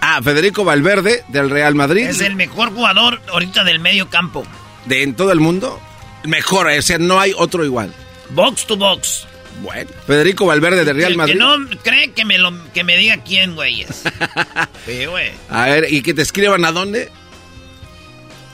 Ah, 0.00 0.20
Federico 0.22 0.64
Valverde 0.64 1.24
del 1.28 1.50
Real 1.50 1.74
Madrid. 1.74 2.06
Es 2.06 2.20
el 2.20 2.36
mejor 2.36 2.72
jugador 2.72 3.20
ahorita 3.28 3.64
del 3.64 3.80
medio 3.80 4.08
campo. 4.08 4.46
¿De 4.84 5.02
en 5.02 5.14
todo 5.14 5.32
el 5.32 5.40
mundo? 5.40 5.80
Mejor, 6.24 6.66
o 6.66 6.82
sea, 6.82 6.98
no 6.98 7.18
hay 7.18 7.32
otro 7.36 7.64
igual. 7.64 7.92
Box 8.30 8.66
to 8.66 8.76
box. 8.76 9.26
Bueno, 9.62 9.90
Federico 10.06 10.44
Valverde 10.46 10.84
del 10.84 10.96
Real 10.96 11.16
Madrid. 11.16 11.32
Que 11.32 11.38
no 11.38 11.56
cree 11.82 12.12
que 12.12 12.24
me, 12.24 12.38
lo, 12.38 12.52
que 12.72 12.84
me 12.84 12.96
diga 12.96 13.18
quién, 13.24 13.54
güey. 13.54 13.86
sí, 14.86 15.06
güey. 15.06 15.32
A 15.48 15.66
ver, 15.66 15.92
¿y 15.92 16.02
que 16.02 16.12
te 16.12 16.22
escriban 16.22 16.64
a 16.64 16.72
dónde? 16.72 17.10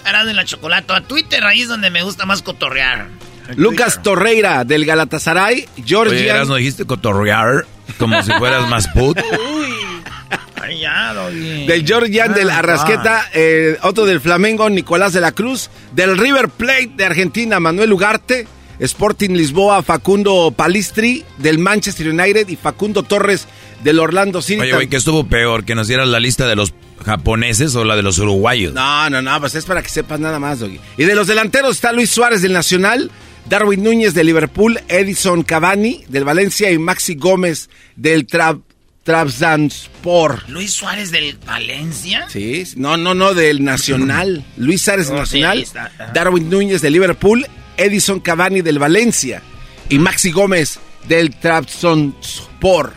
Ahora 0.04 0.24
de 0.24 0.34
la 0.34 0.44
chocolate. 0.44 0.92
A 0.92 1.00
Twitter, 1.02 1.44
ahí 1.44 1.62
es 1.62 1.68
donde 1.68 1.90
me 1.90 2.02
gusta 2.02 2.26
más 2.26 2.42
cotorrear. 2.42 3.08
Lucas 3.56 4.02
Torreira 4.02 4.64
del 4.64 4.84
Galatasaray. 4.84 5.68
Eras, 5.86 6.48
¿no 6.48 6.54
dijiste 6.56 6.84
cotorrear? 6.84 7.66
Como 7.98 8.22
si 8.22 8.32
fueras 8.32 8.68
más 8.68 8.88
put. 8.88 9.18
Ay, 10.62 10.78
ya, 10.80 11.12
doggy. 11.12 11.66
Del 11.66 11.84
Georgian, 11.84 12.34
del 12.34 12.50
Ah, 12.50 12.58
Arrasqueta, 12.60 13.28
eh, 13.34 13.76
otro 13.82 14.06
del 14.06 14.20
Flamengo, 14.20 14.70
Nicolás 14.70 15.12
de 15.12 15.20
la 15.20 15.32
Cruz, 15.32 15.70
del 15.92 16.16
River 16.16 16.48
Plate 16.48 16.92
de 16.96 17.04
Argentina, 17.04 17.58
Manuel 17.58 17.92
Ugarte, 17.92 18.46
Sporting 18.78 19.30
Lisboa, 19.30 19.82
Facundo 19.82 20.52
Palistri, 20.56 21.24
del 21.38 21.58
Manchester 21.58 22.08
United 22.08 22.48
y 22.48 22.56
Facundo 22.56 23.02
Torres 23.02 23.48
del 23.82 23.98
Orlando 23.98 24.42
City. 24.42 24.60
Oye, 24.60 24.72
güey, 24.72 24.88
¿qué 24.88 24.96
estuvo 24.96 25.24
peor? 25.26 25.64
¿Que 25.64 25.74
nos 25.74 25.88
dieras 25.88 26.09
la 26.09 26.20
lista 26.20 26.46
de 26.46 26.56
los 26.56 26.72
japoneses 27.04 27.74
o 27.74 27.84
la 27.84 27.96
de 27.96 28.02
los 28.02 28.18
uruguayos? 28.18 28.72
No, 28.74 29.10
no, 29.10 29.20
no, 29.22 29.40
pues 29.40 29.54
es 29.54 29.64
para 29.64 29.82
que 29.82 29.88
sepas 29.88 30.20
nada 30.20 30.38
más, 30.38 30.60
Doggy. 30.60 30.78
Y 30.96 31.04
de 31.04 31.14
los 31.14 31.26
delanteros 31.26 31.76
está 31.76 31.92
Luis 31.92 32.10
Suárez 32.10 32.42
del 32.42 32.52
Nacional, 32.52 33.10
Darwin 33.48 33.82
Núñez 33.82 34.14
del 34.14 34.26
Liverpool, 34.26 34.78
Edison 34.88 35.42
Cavani 35.42 36.04
del 36.09 36.24
Valencia 36.24 36.70
y 36.70 36.78
Maxi 36.78 37.14
Gómez 37.16 37.70
del 37.96 38.26
Tra 38.26 38.56
Trabzonspor. 39.04 40.48
Luis 40.48 40.72
Suárez 40.72 41.10
del 41.10 41.36
Valencia. 41.44 42.26
Sí, 42.28 42.64
no, 42.76 42.96
no, 42.96 43.14
no, 43.14 43.34
del 43.34 43.64
Nacional. 43.64 44.44
Luis 44.56 44.82
Suárez 44.82 45.09
del 45.09 45.16
Oh, 45.16 45.20
Nacional. 45.20 45.66
Darwin 46.14 46.48
Núñez 46.48 46.80
del 46.82 46.92
Liverpool, 46.92 47.46
Edison 47.76 48.20
Cavani 48.20 48.60
del 48.62 48.78
Valencia 48.78 49.42
y 49.88 49.98
Maxi 49.98 50.30
Gómez 50.30 50.78
del 51.09 51.34
Trabzonspor. 51.34 52.92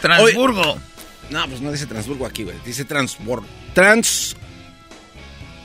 Transburgo. 0.00 0.78
No, 1.30 1.46
pues 1.48 1.60
no 1.60 1.70
dice 1.72 1.86
Transburgo 1.86 2.26
aquí, 2.26 2.42
güey. 2.44 2.56
Dice 2.64 2.84
Transbor. 2.84 3.42
Trans. 3.74 4.34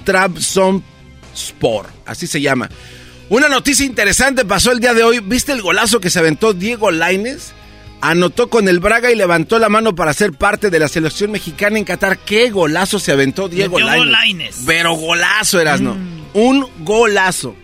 Trabzonspor. 0.03 1.87
Así 2.05 2.27
se 2.27 2.41
llama. 2.41 2.69
Una 3.29 3.47
noticia 3.49 3.85
interesante 3.85 4.45
pasó 4.45 4.71
el 4.71 4.79
día 4.79 4.93
de 4.93 5.03
hoy. 5.03 5.19
¿Viste 5.19 5.51
el 5.51 5.61
golazo 5.61 5.99
que 5.99 6.09
se 6.09 6.19
aventó 6.19 6.53
Diego 6.53 6.91
Laines? 6.91 7.53
Anotó 8.01 8.49
con 8.49 8.67
el 8.67 8.79
Braga 8.79 9.09
y 9.11 9.15
levantó 9.15 9.57
la 9.57 9.69
mano 9.69 9.95
para 9.95 10.13
ser 10.13 10.33
parte 10.33 10.69
de 10.69 10.79
la 10.79 10.87
selección 10.87 11.31
mexicana 11.31 11.79
en 11.79 11.85
Qatar. 11.85 12.19
¿Qué 12.19 12.51
golazo 12.51 12.99
se 12.99 13.11
aventó 13.11 13.49
Diego? 13.49 13.79
Lainez. 13.79 14.57
Pero 14.67 14.93
golazo 14.93 15.59
eras, 15.59 15.81
¿no? 15.81 15.97
Un 16.33 16.69
golazo. 16.85 17.55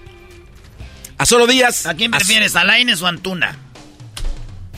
A 1.19 1.26
solo 1.27 1.45
días. 1.45 1.85
¿A 1.85 1.93
quién 1.93 2.11
a- 2.14 2.18
prefieres, 2.18 2.56
a 2.56 2.64
Lainez 2.64 3.02
o 3.03 3.06
a 3.06 3.10
Antuna? 3.10 3.56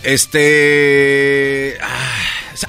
Este. 0.04 1.78
ah, 1.82 2.12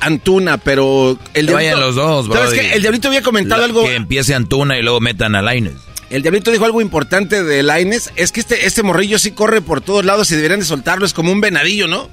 Antuna, 0.00 0.58
pero. 0.58 1.18
El 1.34 1.46
Que 1.46 1.52
vayan 1.54 1.80
los 1.80 1.94
dos, 1.94 2.26
¿Sabes 2.26 2.50
brody. 2.50 2.58
qué? 2.58 2.72
El 2.74 2.82
Diablito 2.82 3.08
había 3.08 3.22
comentado 3.22 3.60
La- 3.60 3.66
algo. 3.66 3.84
Que 3.84 3.94
empiece 3.96 4.34
Antuna 4.34 4.78
y 4.78 4.82
luego 4.82 5.00
metan 5.00 5.34
a 5.34 5.42
Laines. 5.42 5.74
El 6.10 6.22
Diablito 6.22 6.50
dijo 6.50 6.64
algo 6.64 6.80
importante 6.80 7.42
de 7.42 7.62
Laines. 7.62 8.12
Es 8.16 8.30
que 8.32 8.40
este, 8.40 8.66
este 8.66 8.82
morrillo 8.82 9.18
sí 9.18 9.32
corre 9.32 9.60
por 9.60 9.80
todos 9.80 10.04
lados 10.04 10.30
y 10.30 10.36
deberían 10.36 10.60
de 10.60 10.66
soltarlo. 10.66 11.06
Es 11.06 11.12
como 11.12 11.32
un 11.32 11.40
venadillo, 11.40 11.86
¿no? 11.88 12.08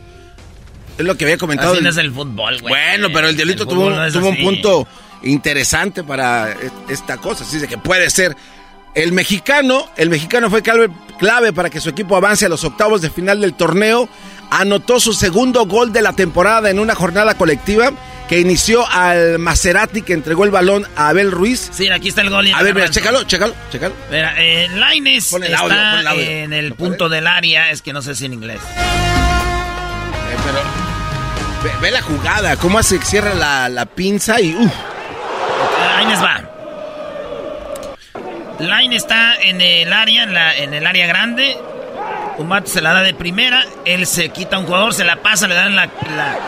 Es 0.98 1.06
lo 1.06 1.16
que 1.18 1.26
había 1.26 1.38
comentado. 1.38 1.74
Así 1.74 1.82
no 1.84 1.90
es 1.90 1.98
el 1.98 2.12
fútbol, 2.12 2.60
güey. 2.62 2.74
Bueno, 2.74 3.10
pero 3.14 3.28
el 3.30 3.36
Diablito 3.36 3.64
El 3.64 3.70
tuvo, 3.70 3.90
no 3.90 4.12
tuvo 4.12 4.30
un 4.30 4.38
punto 4.38 4.88
interesante 5.24 6.04
para 6.04 6.52
e- 6.52 6.56
esta 6.90 7.18
cosa. 7.18 7.44
Así 7.44 7.58
de 7.60 7.68
que 7.68 7.78
puede 7.78 8.10
ser. 8.10 8.36
El 8.94 9.14
mexicano, 9.14 9.88
el 9.96 10.10
mexicano 10.10 10.50
fue 10.50 10.62
clave, 10.62 10.90
clave 11.18 11.54
para 11.54 11.70
que 11.70 11.80
su 11.80 11.90
equipo 11.90 12.18
avance 12.18 12.46
a 12.46 12.50
los 12.50 12.64
octavos 12.66 13.02
de 13.02 13.10
final 13.10 13.40
del 13.40 13.54
torneo. 13.54 14.10
Anotó 14.52 15.00
su 15.00 15.14
segundo 15.14 15.66
gol 15.66 15.92
de 15.94 16.02
la 16.02 16.14
temporada 16.14 16.70
en 16.70 16.78
una 16.80 16.94
jornada 16.94 17.34
colectiva 17.36 17.92
que 18.28 18.40
inició 18.40 18.86
al 18.90 19.40
Maserati 19.40 20.02
que 20.04 20.14
entregó 20.14 20.44
el 20.46 20.52
balón 20.52 20.86
a 20.96 21.08
Abel 21.10 21.32
Ruiz. 21.32 21.70
Sí, 21.74 21.90
aquí 21.90 22.10
está 22.10 22.22
el 22.22 22.30
gol. 22.30 22.48
A 22.54 22.62
ver, 22.62 22.74
mira, 22.76 22.90
chécalo, 22.90 23.24
chécalo, 23.24 23.54
chécalo. 23.72 23.94
Mira, 24.10 24.34
eh, 24.38 24.68
Lainez 24.76 25.30
Pon 25.32 25.44
el 25.44 25.54
está 25.54 25.64
audio, 25.64 25.76
pon 25.78 26.00
el 26.00 26.08
audio. 26.08 26.22
en 26.30 26.54
el 26.54 26.74
punto 26.76 27.08
del 27.10 27.28
área, 27.28 27.72
es 27.72 27.82
que 27.82 27.92
no 27.94 28.02
sé 28.02 28.14
si 28.16 28.26
en 28.26 28.34
inglés. 28.34 28.60
Eh, 28.62 30.36
pero 30.46 30.60
ve, 31.64 31.72
ve 31.82 31.92
la 31.92 32.02
jugada, 32.02 32.56
cómo 32.58 32.78
hace 32.80 33.00
cierra 33.00 33.34
la, 33.34 33.68
la 33.70 33.86
pinza 33.86 34.40
y 34.42 34.54
uff. 34.56 34.72
Lainez 35.98 36.22
va. 36.22 36.42
Lainez 38.60 38.98
está 39.04 39.36
en 39.42 39.60
el 39.62 39.92
área, 39.92 40.24
en, 40.24 40.34
la- 40.34 40.56
en 40.58 40.74
el 40.74 40.86
área 40.86 41.08
grande. 41.08 41.58
Vato 42.38 42.68
se 42.68 42.82
la 42.82 42.92
da 42.94 43.02
de 43.02 43.14
primera, 43.14 43.64
él 43.86 44.06
se 44.06 44.30
quita 44.30 44.56
a 44.58 44.60
un 44.60 44.66
jugador, 44.66 44.94
se 44.94 45.04
la 45.06 45.22
pasa, 45.22 45.48
le 45.48 45.56
dan 45.56 45.76
la, 45.76 45.86
la- 45.86 46.40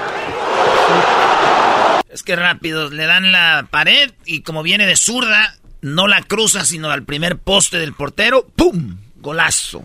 Es 2.10 2.24
que 2.24 2.36
rápido, 2.36 2.90
le 2.90 3.06
dan 3.06 3.32
la 3.32 3.68
pared 3.70 4.12
y 4.26 4.42
como 4.42 4.64
viene 4.64 4.86
de 4.86 4.96
zurda, 4.98 5.56
no 5.82 6.08
la 6.08 6.22
cruza, 6.22 6.66
sino 6.66 6.90
al 6.92 7.04
primer 7.04 7.38
poste 7.38 7.78
del 7.80 7.94
portero. 7.94 8.46
¡Pum! 8.56 8.98
Golazo. 9.18 9.84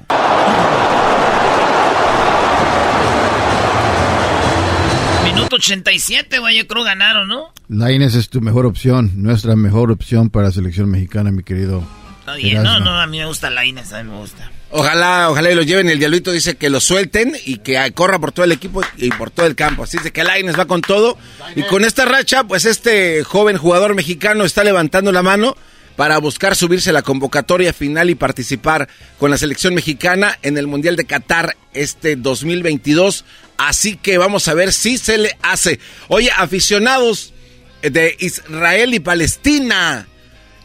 Minuto 5.25 5.57
87, 5.57 6.39
güey, 6.39 6.57
yo 6.59 6.67
creo 6.67 6.85
ganaron, 6.85 7.29
¿no? 7.29 7.53
Laines 7.69 8.15
es 8.15 8.29
tu 8.29 8.41
mejor 8.41 8.67
opción, 8.67 9.13
nuestra 9.17 9.57
mejor 9.57 9.91
opción 9.91 10.31
para 10.31 10.47
la 10.47 10.53
selección 10.53 10.89
mexicana, 10.91 11.31
mi 11.31 11.43
querido. 11.43 11.83
Está 12.29 12.37
bien, 12.37 12.63
no, 12.63 12.79
no, 12.79 13.01
a 13.01 13.07
mí 13.07 13.19
me 13.19 13.25
gusta 13.25 13.49
Lainez, 13.49 13.91
a 13.95 14.03
mí 14.03 14.11
me 14.11 14.19
gusta. 14.19 14.51
Ojalá, 14.71 15.31
ojalá 15.31 15.51
y 15.51 15.55
lo 15.55 15.63
lleven. 15.63 15.89
El 15.89 15.99
diablito 15.99 16.31
dice 16.31 16.57
que 16.57 16.69
lo 16.69 16.79
suelten 16.79 17.35
y 17.47 17.59
que 17.59 17.91
corra 17.95 18.19
por 18.19 18.33
todo 18.33 18.45
el 18.45 18.53
equipo 18.53 18.83
y 18.99 19.09
por 19.11 19.31
todo 19.31 19.47
el 19.47 19.55
campo. 19.55 19.85
Así 19.85 19.97
dice 19.97 20.13
que 20.13 20.25
Laines 20.25 20.59
va 20.59 20.67
con 20.67 20.83
todo. 20.83 21.17
Y 21.57 21.63
con 21.63 21.87
esta 21.87 22.05
racha, 22.05 22.45
pues 22.45 22.67
este 22.67 23.25
joven 23.25 23.57
jugador 23.57 23.95
mexicano 23.95 24.45
está 24.45 24.63
levantando 24.63 25.11
la 25.11 25.23
mano 25.23 25.57
para 25.97 26.19
buscar 26.19 26.55
subirse 26.55 26.91
a 26.91 26.93
la 26.93 27.01
convocatoria 27.01 27.73
final 27.73 28.11
y 28.11 28.15
participar 28.15 28.91
con 29.19 29.31
la 29.31 29.39
selección 29.39 29.75
mexicana 29.75 30.39
en 30.43 30.59
el 30.59 30.67
Mundial 30.67 30.97
de 30.97 31.07
Qatar 31.07 31.57
este 31.73 32.17
2022. 32.17 33.25
Así 33.57 33.97
que 33.97 34.19
vamos 34.19 34.49
a 34.49 34.55
ver 34.55 34.75
si 34.75 34.99
se 34.99 35.17
le 35.17 35.39
hace. 35.41 35.81
Oye, 36.09 36.31
aficionados 36.37 37.33
de 37.81 38.15
Israel 38.21 38.93
y 38.93 39.01
Palestina. 39.01 40.07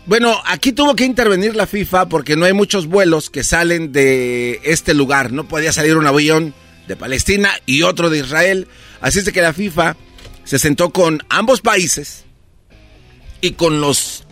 Bueno, 0.06 0.38
aquí 0.46 0.74
tuvo 0.74 0.96
que 0.96 1.06
intervenir 1.06 1.56
la 1.56 1.66
FIFA 1.66 2.10
porque 2.10 2.36
no 2.36 2.46
hay 2.46 2.52
muchos 2.52 2.88
vuelos 2.88 3.30
que 3.30 3.44
salen 3.44 3.94
de 3.94 4.60
este 4.64 4.94
lugar. 4.94 5.32
No 5.32 5.48
podía 5.48 5.72
salir 5.72 5.96
un 5.96 6.06
avión 6.06 6.54
de 6.88 6.98
Palestina 6.98 7.52
y 7.66 7.84
otro 7.84 8.10
de 8.10 8.20
Israel. 8.20 8.68
Así 9.00 9.20
es 9.20 9.26
de 9.26 9.32
que 9.32 9.42
la 9.42 9.54
FIFA 9.54 9.96
se 10.44 10.60
sentó 10.60 10.90
con 10.90 11.24
ambos 11.30 11.62
países 11.62 12.26
y 13.40 13.52
con 13.52 13.80
los 13.80 14.26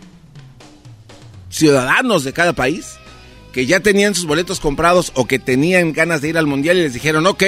ciudadanos 1.48 2.24
de 2.24 2.34
cada 2.34 2.52
país 2.52 2.96
que 3.52 3.66
ya 3.66 3.80
tenían 3.80 4.14
sus 4.14 4.26
boletos 4.26 4.60
comprados 4.60 5.12
o 5.14 5.26
que 5.26 5.38
tenían 5.38 5.92
ganas 5.92 6.22
de 6.22 6.30
ir 6.30 6.38
al 6.38 6.46
mundial 6.46 6.78
y 6.78 6.82
les 6.82 6.94
dijeron, 6.94 7.26
ok, 7.26 7.44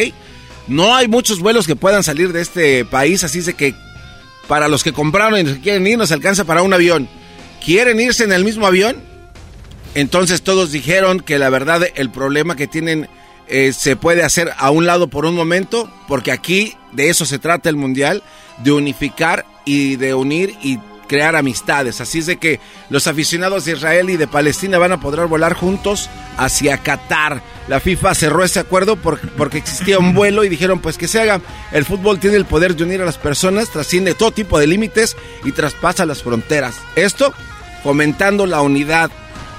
no 0.68 0.94
hay 0.94 1.08
muchos 1.08 1.40
vuelos 1.40 1.66
que 1.66 1.76
puedan 1.76 2.02
salir 2.02 2.32
de 2.32 2.42
este 2.42 2.84
país, 2.84 3.24
así 3.24 3.38
es 3.38 3.46
de 3.46 3.54
que 3.54 3.74
para 4.46 4.68
los 4.68 4.84
que 4.84 4.92
compraron 4.92 5.38
y 5.38 5.42
los 5.44 5.54
que 5.54 5.62
quieren 5.62 5.86
ir 5.86 5.96
nos 5.96 6.12
alcanza 6.12 6.44
para 6.44 6.62
un 6.62 6.74
avión. 6.74 7.08
¿Quieren 7.64 8.00
irse 8.00 8.24
en 8.24 8.32
el 8.32 8.44
mismo 8.44 8.66
avión? 8.66 9.02
Entonces 9.94 10.42
todos 10.42 10.72
dijeron 10.72 11.20
que 11.20 11.38
la 11.38 11.50
verdad 11.50 11.82
el 11.94 12.10
problema 12.10 12.56
que 12.56 12.66
tienen 12.66 13.08
eh, 13.48 13.72
se 13.72 13.96
puede 13.96 14.22
hacer 14.22 14.52
a 14.58 14.70
un 14.70 14.86
lado 14.86 15.08
por 15.08 15.24
un 15.24 15.34
momento, 15.34 15.90
porque 16.08 16.32
aquí 16.32 16.76
de 16.92 17.10
eso 17.10 17.24
se 17.26 17.38
trata 17.38 17.68
el 17.68 17.76
mundial, 17.76 18.22
de 18.58 18.72
unificar 18.72 19.46
y 19.64 19.96
de 19.96 20.14
unir 20.14 20.54
y 20.62 20.78
crear 21.08 21.36
amistades. 21.36 22.00
Así 22.00 22.20
es 22.20 22.26
de 22.26 22.38
que 22.38 22.58
los 22.90 23.06
aficionados 23.06 23.64
de 23.66 23.72
Israel 23.72 24.10
y 24.10 24.16
de 24.16 24.26
Palestina 24.26 24.78
van 24.78 24.92
a 24.92 25.00
poder 25.00 25.26
volar 25.26 25.52
juntos 25.54 26.08
hacia 26.38 26.78
Qatar. 26.78 27.42
La 27.68 27.78
FIFA 27.80 28.14
cerró 28.14 28.42
ese 28.42 28.60
acuerdo 28.60 28.96
por- 28.96 29.20
porque 29.32 29.58
existía 29.58 29.98
un 29.98 30.14
vuelo 30.14 30.44
y 30.44 30.48
dijeron 30.48 30.80
pues 30.80 30.98
que 30.98 31.06
se 31.08 31.20
haga. 31.20 31.40
El 31.72 31.84
fútbol 31.84 32.18
tiene 32.18 32.36
el 32.36 32.46
poder 32.46 32.74
de 32.74 32.84
unir 32.84 33.00
a 33.02 33.04
las 33.06 33.18
personas, 33.18 33.68
trasciende 33.70 34.14
todo 34.14 34.32
tipo 34.32 34.58
de 34.58 34.66
límites 34.66 35.16
y 35.44 35.52
traspasa 35.52 36.04
las 36.06 36.22
fronteras. 36.22 36.74
Esto 36.96 37.32
fomentando 37.84 38.46
la 38.46 38.62
unidad 38.62 39.12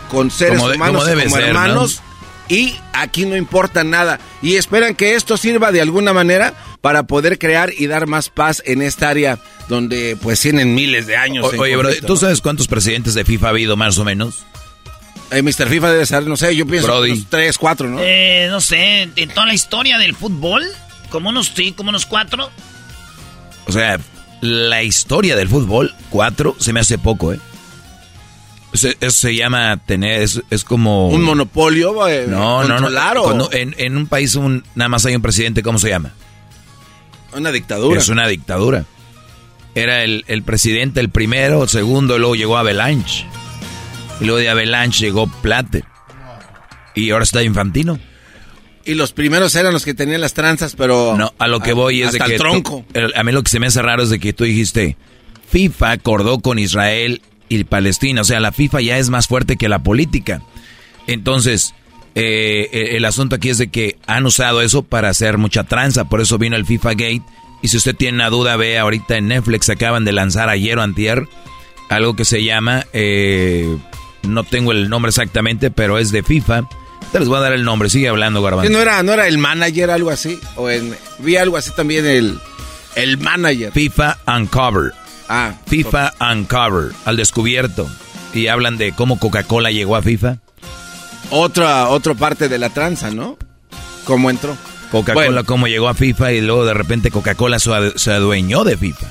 con 0.09 0.31
seres 0.31 0.61
humanos 0.61 1.07
como, 1.07 1.37
hermanos. 1.37 2.01
Y 2.47 2.75
aquí 2.93 3.25
no 3.25 3.37
importa 3.37 3.83
nada. 3.83 4.19
Y 4.41 4.55
esperan 4.55 4.95
que 4.95 5.15
esto 5.15 5.37
sirva 5.37 5.71
de 5.71 5.81
alguna 5.81 6.11
manera 6.13 6.53
para 6.81 7.03
poder 7.03 7.39
crear 7.39 7.71
y 7.75 7.87
dar 7.87 8.05
más 8.07 8.29
paz 8.29 8.61
en 8.65 8.81
esta 8.81 9.09
área 9.09 9.39
donde 9.67 10.17
pues 10.21 10.41
tienen 10.41 10.75
miles 10.75 11.07
de 11.07 11.15
años. 11.15 11.45
oye, 11.57 11.75
bro, 11.75 11.89
¿tú 12.05 12.17
sabes 12.17 12.41
cuántos 12.41 12.67
presidentes 12.67 13.13
de 13.13 13.25
FIFA 13.25 13.47
ha 13.47 13.49
habido 13.49 13.77
más 13.77 13.97
o 13.97 14.03
menos? 14.03 14.45
Eh, 15.31 15.41
Mr. 15.41 15.67
FIFA 15.67 15.91
debe 15.91 16.05
ser, 16.05 16.27
no 16.27 16.37
sé, 16.37 16.55
yo 16.55 16.67
pienso 16.67 17.01
unos 17.01 17.25
tres, 17.29 17.57
cuatro, 17.57 17.89
¿no? 17.89 17.97
Eh, 17.99 18.47
no 18.49 18.61
sé, 18.61 19.09
en 19.15 19.29
toda 19.29 19.47
la 19.47 19.55
historia 19.55 19.97
del 19.97 20.15
fútbol, 20.15 20.63
como 21.09 21.29
unos, 21.29 21.51
sí, 21.55 21.71
como 21.71 21.89
unos 21.89 22.05
cuatro. 22.05 22.51
O 23.65 23.71
sea, 23.71 23.99
la 24.41 24.83
historia 24.83 25.35
del 25.35 25.49
fútbol, 25.49 25.95
cuatro, 26.11 26.55
se 26.59 26.73
me 26.73 26.79
hace 26.79 26.99
poco, 26.99 27.33
¿eh? 27.33 27.39
Eso, 28.75 28.89
se 29.09 29.35
llama 29.35 29.77
tener, 29.85 30.21
es, 30.21 30.63
como... 30.63 31.09
Un 31.09 31.23
monopolio, 31.23 32.07
eh, 32.07 32.25
no, 32.27 32.63
no, 32.65 32.79
no, 32.79 33.49
en, 33.51 33.73
en, 33.77 33.95
un 33.97 34.07
país 34.07 34.35
un, 34.35 34.63
nada 34.75 34.89
más 34.89 35.05
hay 35.05 35.15
un 35.15 35.21
presidente, 35.21 35.63
¿cómo 35.63 35.79
se 35.79 35.89
llama? 35.89 36.13
Una 37.33 37.51
dictadura. 37.51 37.99
Es 37.99 38.09
una 38.09 38.27
dictadura. 38.27 38.85
Era 39.75 40.03
el, 40.03 40.25
el 40.27 40.43
presidente 40.43 40.99
el 40.99 41.09
primero, 41.09 41.63
el 41.63 41.69
segundo, 41.69 42.17
luego 42.17 42.35
llegó 42.35 42.57
Avalanche. 42.57 43.25
Y 44.19 44.25
luego 44.25 44.39
de 44.39 44.49
Avalanche 44.49 45.05
llegó 45.05 45.27
Plate. 45.41 45.83
Y 46.95 47.11
ahora 47.11 47.23
está 47.23 47.43
Infantino. 47.43 47.99
Y 48.85 48.93
los 48.93 49.13
primeros 49.13 49.55
eran 49.55 49.73
los 49.73 49.83
que 49.83 49.93
tenían 49.93 50.21
las 50.21 50.33
tranzas, 50.33 50.75
pero... 50.75 51.15
No, 51.17 51.33
a 51.39 51.47
lo 51.47 51.59
que 51.59 51.73
voy 51.73 52.03
es 52.03 52.11
de 52.11 52.19
que... 52.19 52.33
el 52.33 52.39
tronco. 52.39 52.85
a 53.15 53.23
mí 53.23 53.31
lo 53.31 53.41
que 53.41 53.49
se 53.49 53.59
me 53.59 53.67
hace 53.67 53.81
raro 53.81 54.03
es 54.03 54.09
de 54.09 54.19
que 54.19 54.31
tú 54.31 54.43
dijiste, 54.43 54.95
FIFA 55.49 55.91
acordó 55.91 56.39
con 56.39 56.59
Israel 56.59 57.21
y 57.49 57.63
Palestina. 57.63 58.21
O 58.21 58.23
sea, 58.23 58.39
la 58.39 58.51
FIFA 58.51 58.81
ya 58.81 58.97
es 58.97 59.09
más 59.09 59.27
fuerte 59.27 59.57
que 59.57 59.69
la 59.69 59.79
política. 59.79 60.41
Entonces, 61.07 61.73
eh, 62.15 62.91
el 62.93 63.05
asunto 63.05 63.35
aquí 63.35 63.49
es 63.49 63.57
de 63.57 63.67
que 63.67 63.97
han 64.07 64.25
usado 64.25 64.61
eso 64.61 64.83
para 64.83 65.09
hacer 65.09 65.37
mucha 65.37 65.63
tranza. 65.63 66.05
Por 66.05 66.21
eso 66.21 66.37
vino 66.37 66.55
el 66.55 66.65
FIFA 66.65 66.91
Gate. 66.91 67.23
Y 67.61 67.67
si 67.67 67.77
usted 67.77 67.95
tiene 67.95 68.17
una 68.17 68.29
duda, 68.29 68.57
ve 68.57 68.77
ahorita 68.77 69.17
en 69.17 69.27
Netflix 69.27 69.69
acaban 69.69 70.05
de 70.05 70.11
lanzar 70.11 70.49
ayer 70.49 70.77
o 70.77 70.81
antier 70.81 71.27
algo 71.89 72.15
que 72.15 72.25
se 72.25 72.43
llama... 72.43 72.85
Eh, 72.93 73.77
no 74.23 74.43
tengo 74.43 74.71
el 74.71 74.89
nombre 74.89 75.09
exactamente, 75.09 75.71
pero 75.71 75.97
es 75.97 76.11
de 76.11 76.23
FIFA. 76.23 76.67
Te 77.11 77.19
les 77.19 77.27
voy 77.27 77.37
a 77.37 77.41
dar 77.41 77.53
el 77.53 77.63
nombre, 77.63 77.89
sigue 77.89 78.09
hablando, 78.09 78.41
Garbanzo. 78.41 78.71
¿No 78.71 78.79
era, 78.79 79.03
¿No 79.03 79.13
era 79.13 79.27
el 79.27 79.37
manager 79.37 79.91
algo 79.91 80.09
así? 80.09 80.39
O 80.55 80.69
en, 80.69 80.95
vi 81.19 81.37
algo 81.37 81.57
así 81.57 81.71
también, 81.75 82.05
el, 82.05 82.39
el 82.95 83.17
manager. 83.17 83.71
FIFA 83.71 84.17
Uncover. 84.35 84.93
Ah. 85.27 85.53
FIFA 85.67 86.13
Uncover, 86.31 86.91
al 87.05 87.17
descubierto. 87.17 87.89
Y 88.33 88.47
hablan 88.47 88.77
de 88.77 88.91
cómo 88.91 89.17
Coca-Cola 89.19 89.71
llegó 89.71 89.95
a 89.95 90.01
FIFA. 90.01 90.37
Otra, 91.29 91.87
otra 91.89 92.13
parte 92.13 92.49
de 92.49 92.57
la 92.57 92.69
tranza, 92.69 93.11
¿no? 93.11 93.37
¿Cómo 94.03 94.29
entró? 94.29 94.55
Coca-Cola, 94.91 95.43
cómo 95.43 95.67
llegó 95.67 95.89
a 95.89 95.93
FIFA 95.93 96.33
y 96.33 96.41
luego 96.41 96.65
de 96.65 96.73
repente 96.73 97.11
Coca-Cola 97.11 97.59
se 97.59 98.11
adueñó 98.11 98.63
de 98.63 98.77
FIFA. 98.77 99.07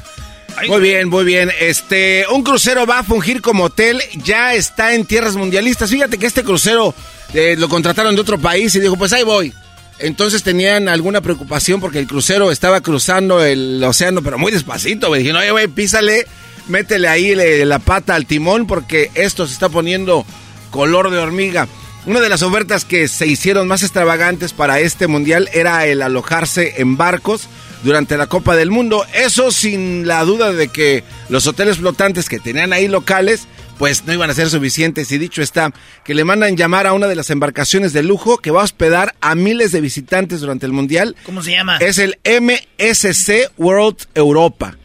Muy 0.68 0.80
bien, 0.80 1.08
muy 1.08 1.24
bien. 1.24 1.50
Este, 1.60 2.24
un 2.32 2.42
crucero 2.42 2.86
va 2.86 3.00
a 3.00 3.02
fungir 3.02 3.40
como 3.42 3.64
hotel, 3.64 4.00
ya 4.22 4.54
está 4.54 4.94
en 4.94 5.04
tierras 5.04 5.36
mundialistas. 5.36 5.90
Fíjate 5.90 6.18
que 6.18 6.26
este 6.26 6.44
crucero 6.44 6.94
eh, 7.32 7.56
lo 7.58 7.68
contrataron 7.68 8.14
de 8.14 8.20
otro 8.20 8.38
país 8.38 8.74
y 8.74 8.80
dijo, 8.80 8.96
pues 8.96 9.12
ahí 9.12 9.24
voy. 9.24 9.52
Entonces 9.98 10.42
tenían 10.42 10.88
alguna 10.88 11.20
preocupación 11.20 11.80
porque 11.80 11.98
el 11.98 12.06
crucero 12.06 12.50
estaba 12.50 12.80
cruzando 12.80 13.42
el 13.42 13.82
océano, 13.84 14.22
pero 14.22 14.38
muy 14.38 14.52
despacito. 14.52 15.10
Me 15.10 15.18
dijeron, 15.18 15.40
oye, 15.40 15.50
güey, 15.52 15.68
písale, 15.68 16.26
métele 16.68 17.08
ahí 17.08 17.34
la 17.64 17.78
pata 17.78 18.14
al 18.14 18.26
timón 18.26 18.66
porque 18.66 19.10
esto 19.14 19.46
se 19.46 19.52
está 19.52 19.68
poniendo 19.68 20.26
color 20.70 21.10
de 21.10 21.18
hormiga. 21.18 21.68
Una 22.06 22.20
de 22.20 22.28
las 22.28 22.42
ofertas 22.42 22.84
que 22.84 23.08
se 23.08 23.26
hicieron 23.26 23.66
más 23.66 23.82
extravagantes 23.82 24.52
para 24.52 24.78
este 24.80 25.06
mundial 25.06 25.48
era 25.54 25.86
el 25.86 26.02
alojarse 26.02 26.74
en 26.76 26.98
barcos 26.98 27.48
durante 27.82 28.18
la 28.18 28.26
Copa 28.26 28.56
del 28.56 28.70
Mundo. 28.70 29.06
Eso 29.14 29.50
sin 29.50 30.06
la 30.06 30.22
duda 30.24 30.52
de 30.52 30.68
que 30.68 31.04
los 31.28 31.46
hoteles 31.46 31.78
flotantes 31.78 32.28
que 32.28 32.40
tenían 32.40 32.72
ahí 32.72 32.88
locales, 32.88 33.46
pues 33.78 34.05
no 34.05 34.12
iban 34.12 34.30
a 34.30 34.34
ser 34.34 34.48
suficientes. 34.48 35.10
Y 35.12 35.18
dicho 35.18 35.42
está, 35.42 35.72
que 36.05 36.14
le 36.14 36.24
mandan 36.24 36.56
llamar 36.56 36.86
a 36.86 36.92
una 36.92 37.06
de 37.06 37.14
las 37.14 37.30
embarcaciones 37.30 37.92
de 37.92 38.02
lujo 38.02 38.38
que 38.38 38.51
va 38.51 38.60
a 38.60 38.64
hospedar 38.64 39.14
a 39.20 39.34
miles 39.34 39.72
de 39.72 39.80
visitantes 39.80 40.40
durante 40.40 40.66
el 40.66 40.72
Mundial. 40.72 41.16
¿Cómo 41.24 41.42
se 41.42 41.52
llama? 41.52 41.78
Es 41.78 41.98
el 41.98 42.18
MSC 42.24 43.51
World 43.56 44.06
Europa. 44.14 44.76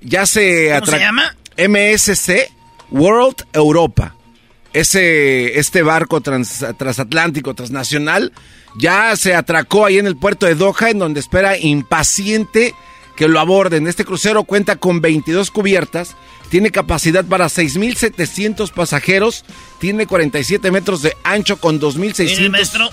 Ya 0.00 0.26
se 0.26 0.72
¿Cómo 0.80 0.92
se 0.92 0.98
llama? 0.98 1.36
MSC 1.56 2.48
World 2.90 3.46
Europa. 3.52 4.16
Ese, 4.72 5.58
este 5.58 5.82
barco 5.82 6.22
transatlántico, 6.22 7.54
transnacional, 7.54 8.32
ya 8.78 9.14
se 9.16 9.34
atracó 9.34 9.84
ahí 9.84 9.98
en 9.98 10.06
el 10.06 10.16
puerto 10.16 10.46
de 10.46 10.54
Doha, 10.54 10.88
en 10.88 10.98
donde 10.98 11.20
espera 11.20 11.58
impaciente 11.58 12.74
que 13.16 13.28
lo 13.28 13.40
aborden. 13.40 13.86
Este 13.86 14.04
crucero 14.04 14.44
cuenta 14.44 14.76
con 14.76 15.00
22 15.00 15.50
cubiertas, 15.50 16.16
tiene 16.48 16.70
capacidad 16.70 17.24
para 17.24 17.46
6.700 17.46 18.70
pasajeros, 18.72 19.44
tiene 19.78 20.06
47 20.06 20.70
metros 20.70 21.02
de 21.02 21.16
ancho 21.24 21.58
con 21.58 21.80
2.600... 21.80 22.90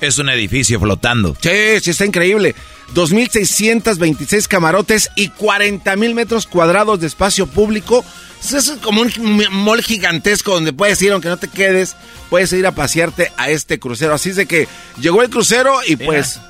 Es 0.00 0.18
un 0.18 0.30
edificio 0.30 0.80
flotando. 0.80 1.36
Sí, 1.40 1.80
sí, 1.82 1.90
está 1.90 2.06
increíble. 2.06 2.54
2.626 2.94 4.48
camarotes 4.48 5.10
y 5.14 5.28
40.000 5.28 6.14
metros 6.14 6.46
cuadrados 6.46 7.00
de 7.00 7.06
espacio 7.06 7.46
público. 7.46 8.04
Eso 8.42 8.56
es 8.56 8.70
como 8.80 9.02
un 9.02 9.46
mall 9.50 9.82
gigantesco 9.82 10.54
donde 10.54 10.72
puedes 10.72 11.00
ir, 11.02 11.12
aunque 11.12 11.28
no 11.28 11.36
te 11.36 11.48
quedes, 11.48 11.96
puedes 12.30 12.52
ir 12.54 12.66
a 12.66 12.74
pasearte 12.74 13.30
a 13.36 13.50
este 13.50 13.78
crucero. 13.78 14.14
Así 14.14 14.30
es 14.30 14.36
de 14.36 14.46
que 14.46 14.66
llegó 15.00 15.22
el 15.22 15.30
crucero 15.30 15.80
y 15.86 15.96
pues... 15.96 16.40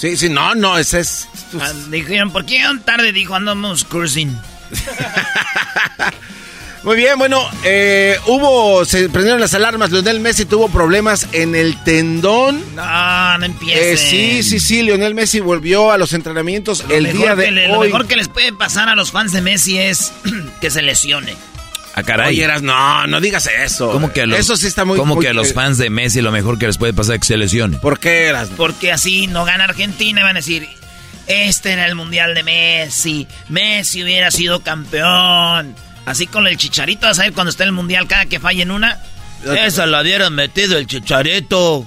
Sí, 0.00 0.16
sí, 0.16 0.30
no, 0.30 0.54
no, 0.54 0.78
ese 0.78 1.00
es... 1.00 1.28
Ah, 1.60 1.72
dijeron, 1.90 2.30
¿por 2.30 2.46
qué 2.46 2.58
tan 2.62 2.80
tarde? 2.80 3.12
Dijo, 3.12 3.34
andamos 3.34 3.84
cruising. 3.84 4.34
Muy 6.82 6.96
bien, 6.96 7.18
bueno, 7.18 7.46
eh, 7.64 8.16
hubo, 8.26 8.86
se 8.86 9.10
prendieron 9.10 9.42
las 9.42 9.52
alarmas, 9.52 9.90
Lionel 9.90 10.20
Messi 10.20 10.46
tuvo 10.46 10.70
problemas 10.70 11.28
en 11.32 11.54
el 11.54 11.76
tendón. 11.84 12.64
No, 12.74 13.36
no 13.36 13.44
empiece. 13.44 13.92
Eh, 13.92 13.96
sí, 13.98 14.42
sí, 14.42 14.58
sí, 14.58 14.82
Lionel 14.82 15.14
Messi 15.14 15.40
volvió 15.40 15.92
a 15.92 15.98
los 15.98 16.14
entrenamientos 16.14 16.82
el 16.88 17.12
día 17.12 17.36
de 17.36 17.48
hoy. 17.48 17.68
Lo 17.68 17.80
mejor 17.80 18.06
que 18.06 18.16
les 18.16 18.28
puede 18.28 18.54
pasar 18.54 18.88
a 18.88 18.94
los 18.94 19.10
fans 19.12 19.32
de 19.32 19.42
Messi 19.42 19.76
es 19.76 20.14
que 20.62 20.70
se 20.70 20.80
lesione. 20.80 21.36
A 21.94 22.00
ah, 22.00 22.02
caray. 22.04 22.40
no, 22.62 23.06
no 23.06 23.20
digas 23.20 23.48
eso. 23.48 23.90
¿Cómo 23.90 24.12
que 24.12 24.22
a 24.22 24.26
los, 24.26 24.38
eso 24.38 24.56
sí 24.56 24.68
está 24.68 24.84
muy... 24.84 24.96
¿Cómo 24.96 25.18
que 25.18 25.28
a 25.28 25.32
los 25.32 25.52
fans 25.52 25.76
de 25.76 25.90
Messi 25.90 26.20
lo 26.20 26.30
mejor 26.30 26.58
que 26.58 26.66
les 26.66 26.78
puede 26.78 26.92
pasar 26.92 27.16
es 27.16 27.20
que 27.22 27.26
se 27.26 27.36
lesione? 27.36 27.78
¿Por 27.78 27.98
qué 27.98 28.26
eras? 28.26 28.48
Porque 28.56 28.92
así 28.92 29.26
no 29.26 29.44
gana 29.44 29.64
Argentina 29.64 30.20
y 30.20 30.24
van 30.24 30.36
a 30.36 30.40
decir, 30.40 30.68
este 31.26 31.72
era 31.72 31.86
el 31.86 31.96
Mundial 31.96 32.34
de 32.34 32.44
Messi, 32.44 33.26
Messi 33.48 34.04
hubiera 34.04 34.30
sido 34.30 34.60
campeón. 34.60 35.74
Así 36.06 36.26
con 36.26 36.46
el 36.46 36.56
chicharito, 36.56 37.06
a 37.06 37.14
saber 37.14 37.32
cuando 37.32 37.50
está 37.50 37.64
el 37.64 37.72
mundial, 37.72 38.08
cada 38.08 38.26
que 38.26 38.40
falle 38.40 38.62
en 38.62 38.70
una. 38.70 38.98
Esa 39.44 39.86
la 39.86 40.02
dieron 40.02 40.34
metido 40.34 40.76
el 40.76 40.86
chicharito. 40.86 41.86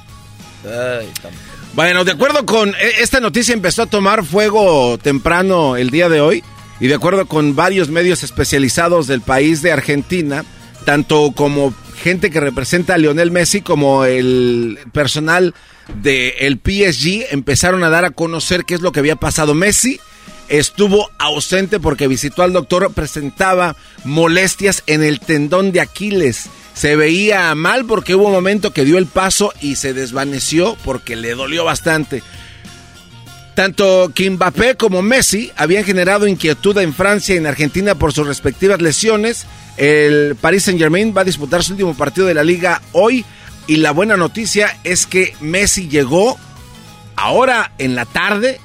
bueno, 1.74 2.04
de 2.04 2.12
acuerdo 2.12 2.46
con. 2.46 2.70
E, 2.70 3.02
esta 3.02 3.20
noticia 3.20 3.54
empezó 3.54 3.84
a 3.84 3.86
tomar 3.86 4.24
fuego 4.24 4.98
temprano 4.98 5.76
el 5.76 5.90
día 5.90 6.10
de 6.10 6.22
hoy. 6.22 6.44
Y 6.84 6.90
de 6.90 6.96
acuerdo 6.96 7.26
con 7.28 7.56
varios 7.56 7.88
medios 7.88 8.24
especializados 8.24 9.08
del 9.08 9.22
país 9.22 9.62
de 9.62 9.72
Argentina, 9.72 10.44
tanto 10.84 11.32
como 11.34 11.74
gente 11.96 12.30
que 12.30 12.42
representa 12.42 12.96
a 12.96 12.98
Lionel 12.98 13.32
Messi 13.32 13.62
como 13.62 14.04
el 14.04 14.78
personal 14.92 15.56
del 16.02 16.60
PSG 16.62 17.32
empezaron 17.32 17.86
a 17.86 17.90
dar 17.90 18.04
a 18.04 18.12
conocer 18.12 18.66
qué 18.66 18.74
es 18.74 18.82
lo 18.82 18.92
que 18.92 19.00
había 19.00 19.16
pasado. 19.16 19.54
Messi 19.54 20.02
estuvo 20.50 21.10
ausente 21.20 21.80
porque 21.80 22.10
visitó 22.10 22.44
al 22.44 22.52
doctor, 22.52 22.92
presentaba 22.92 23.78
molestias 24.04 24.84
en 24.86 25.04
el 25.04 25.22
tendón 25.22 25.72
de 25.72 25.80
Aquiles. 25.80 26.50
Se 26.74 26.98
veía 26.98 27.56
mal 27.56 27.86
porque 27.86 28.14
hubo 28.14 28.26
un 28.26 28.34
momento 28.34 28.74
que 28.74 28.84
dio 28.84 28.98
el 28.98 29.06
paso 29.06 29.54
y 29.62 29.78
se 29.78 29.94
desvaneció 29.94 30.76
porque 30.84 31.16
le 31.16 31.34
dolió 31.34 31.64
bastante. 31.64 32.24
Tanto 33.56 34.12
Mbappé 34.18 34.76
como 34.76 35.02
Messi 35.04 35.52
habían 35.56 35.84
generado 35.84 36.28
inquietud 36.28 36.78
en 36.80 36.94
Francia 36.94 37.36
y 37.36 37.38
en 37.38 37.46
Argentina 37.46 37.96
por 37.96 38.12
sus 38.12 38.26
respectivas 38.26 38.82
lesiones. 38.82 39.46
El 39.78 40.36
Paris 40.36 40.64
Saint-Germain 40.64 41.14
va 41.16 41.22
a 41.22 41.26
disputar 41.26 41.64
su 41.64 41.74
último 41.74 41.96
partido 41.96 42.26
de 42.26 42.34
la 42.34 42.44
liga 42.44 42.82
hoy 42.94 43.24
y 43.68 43.78
la 43.78 43.92
buena 43.92 44.18
noticia 44.18 44.76
es 44.84 45.06
que 45.06 45.36
Messi 45.40 45.88
llegó 45.88 46.38
ahora 47.16 47.72
en 47.78 47.96
la 47.96 48.06
tarde 48.06 48.60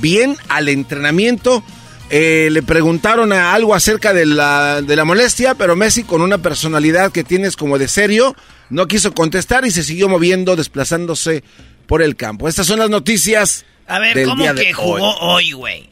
bien 0.00 0.36
al 0.48 0.68
entrenamiento. 0.68 1.62
Eh, 2.10 2.48
le 2.50 2.62
preguntaron 2.62 3.32
a 3.32 3.54
algo 3.54 3.74
acerca 3.74 4.12
de 4.12 4.26
la, 4.26 4.82
de 4.82 4.96
la 4.96 5.04
molestia, 5.04 5.54
pero 5.54 5.76
Messi, 5.76 6.02
con 6.02 6.20
una 6.20 6.38
personalidad 6.38 7.12
que 7.12 7.24
tienes 7.24 7.56
como 7.56 7.78
de 7.78 7.88
serio, 7.88 8.36
no 8.68 8.86
quiso 8.86 9.14
contestar 9.14 9.64
y 9.64 9.70
se 9.70 9.82
siguió 9.82 10.08
moviendo, 10.08 10.56
desplazándose 10.56 11.42
por 11.86 12.02
el 12.02 12.16
campo. 12.16 12.48
Estas 12.48 12.66
son 12.66 12.80
las 12.80 12.90
noticias 12.90 13.64
A 13.86 13.98
ver, 13.98 14.24
¿cómo 14.24 14.54
que 14.54 14.72
jugó 14.72 15.16
hoy, 15.18 15.52
güey? 15.52 15.88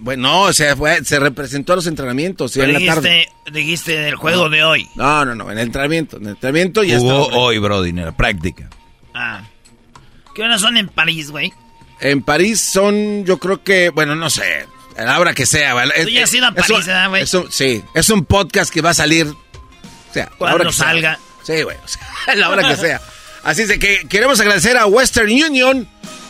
Bueno, 0.00 0.42
o 0.42 0.52
sea, 0.52 0.76
se 1.02 1.18
representó 1.18 1.72
a 1.72 1.76
los 1.76 1.86
entrenamientos. 1.86 2.56
en 2.56 2.68
dijiste, 2.68 2.86
la 2.86 2.94
tarde. 2.94 3.28
dijiste 3.52 3.98
del 3.98 4.14
juego 4.14 4.48
de 4.48 4.62
hoy. 4.62 4.88
No, 4.94 5.24
no, 5.24 5.34
no, 5.34 5.50
en 5.50 5.58
el 5.58 5.66
entrenamiento. 5.66 6.16
En 6.16 6.24
el 6.24 6.28
entrenamiento 6.30 6.82
ya 6.84 6.98
Jugó 6.98 7.26
hoy, 7.28 7.58
Brody, 7.58 7.90
en 7.90 8.04
la 8.04 8.16
práctica. 8.16 8.70
Ah. 9.12 9.42
¿Qué 10.34 10.42
horas 10.42 10.60
son 10.60 10.76
en 10.76 10.88
París, 10.88 11.30
güey? 11.30 11.52
En 12.00 12.22
París 12.22 12.60
son, 12.60 13.24
yo 13.24 13.38
creo 13.38 13.62
que, 13.62 13.90
bueno, 13.90 14.16
no 14.16 14.30
sé, 14.30 14.66
a 14.96 15.02
la 15.02 15.18
hora 15.18 15.34
que 15.34 15.46
sea. 15.46 15.74
Tú 16.02 16.08
ya 16.08 16.24
has 16.24 16.34
ido 16.34 16.46
a 16.46 16.52
París, 16.52 16.86
¿verdad, 16.86 17.08
güey? 17.08 17.24
Sí, 17.50 17.82
es 17.94 18.10
un 18.10 18.24
podcast 18.24 18.72
que 18.72 18.80
va 18.80 18.90
a 18.90 18.94
salir. 18.94 19.26
O 19.26 20.12
sea, 20.12 20.30
cuando 20.38 20.70
salga. 20.72 21.18
Sí, 21.42 21.62
güey, 21.62 21.76
o 21.76 21.88
sea, 21.88 22.02
a 22.28 22.34
la 22.36 22.48
hora 22.50 22.68
que 22.68 22.76
sea. 22.76 23.00
Así 23.42 23.62
es 23.62 23.68
de 23.68 23.78
que 23.78 24.06
queremos 24.08 24.40
agradecer 24.40 24.76
a 24.76 24.86
Western 24.86 25.30
Union 25.30 25.86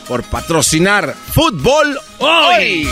por 0.06 0.22
patrocinar 0.24 1.14
Fútbol 1.32 1.98
Hoy. 2.18 2.88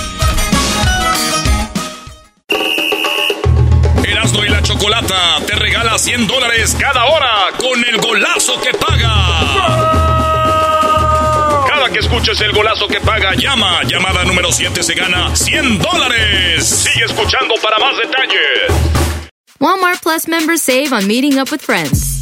Erasmo 4.05 4.45
y 4.45 4.49
la 4.49 4.63
Chocolata 4.63 5.39
te 5.47 5.55
regala 5.55 5.99
100 5.99 6.27
dólares 6.27 6.77
cada 6.79 7.05
hora 7.07 7.49
con 7.59 7.85
el 7.85 7.99
golazo 7.99 8.61
que 8.61 8.73
paga. 8.77 9.15
Cada 11.69 11.91
que 11.91 11.99
escuches 11.99 12.41
el 12.41 12.53
golazo 12.53 12.89
que 12.89 13.01
paga, 13.01 13.35
llama. 13.35 13.83
Llamada 13.85 14.25
número 14.25 14.53
7 14.53 14.83
se 14.83 14.95
gana 14.95 15.35
100 15.35 15.79
dólares. 15.79 16.67
Sigue 16.67 17.05
escuchando 17.05 17.55
para 17.63 17.79
más 17.79 17.97
detalles. 17.97 19.31
Walmart 19.61 20.03
Plus 20.03 20.27
members 20.27 20.63
save 20.63 20.93
on 20.93 21.07
meeting 21.07 21.39
up 21.39 21.51
with 21.51 21.61
friends. 21.61 22.22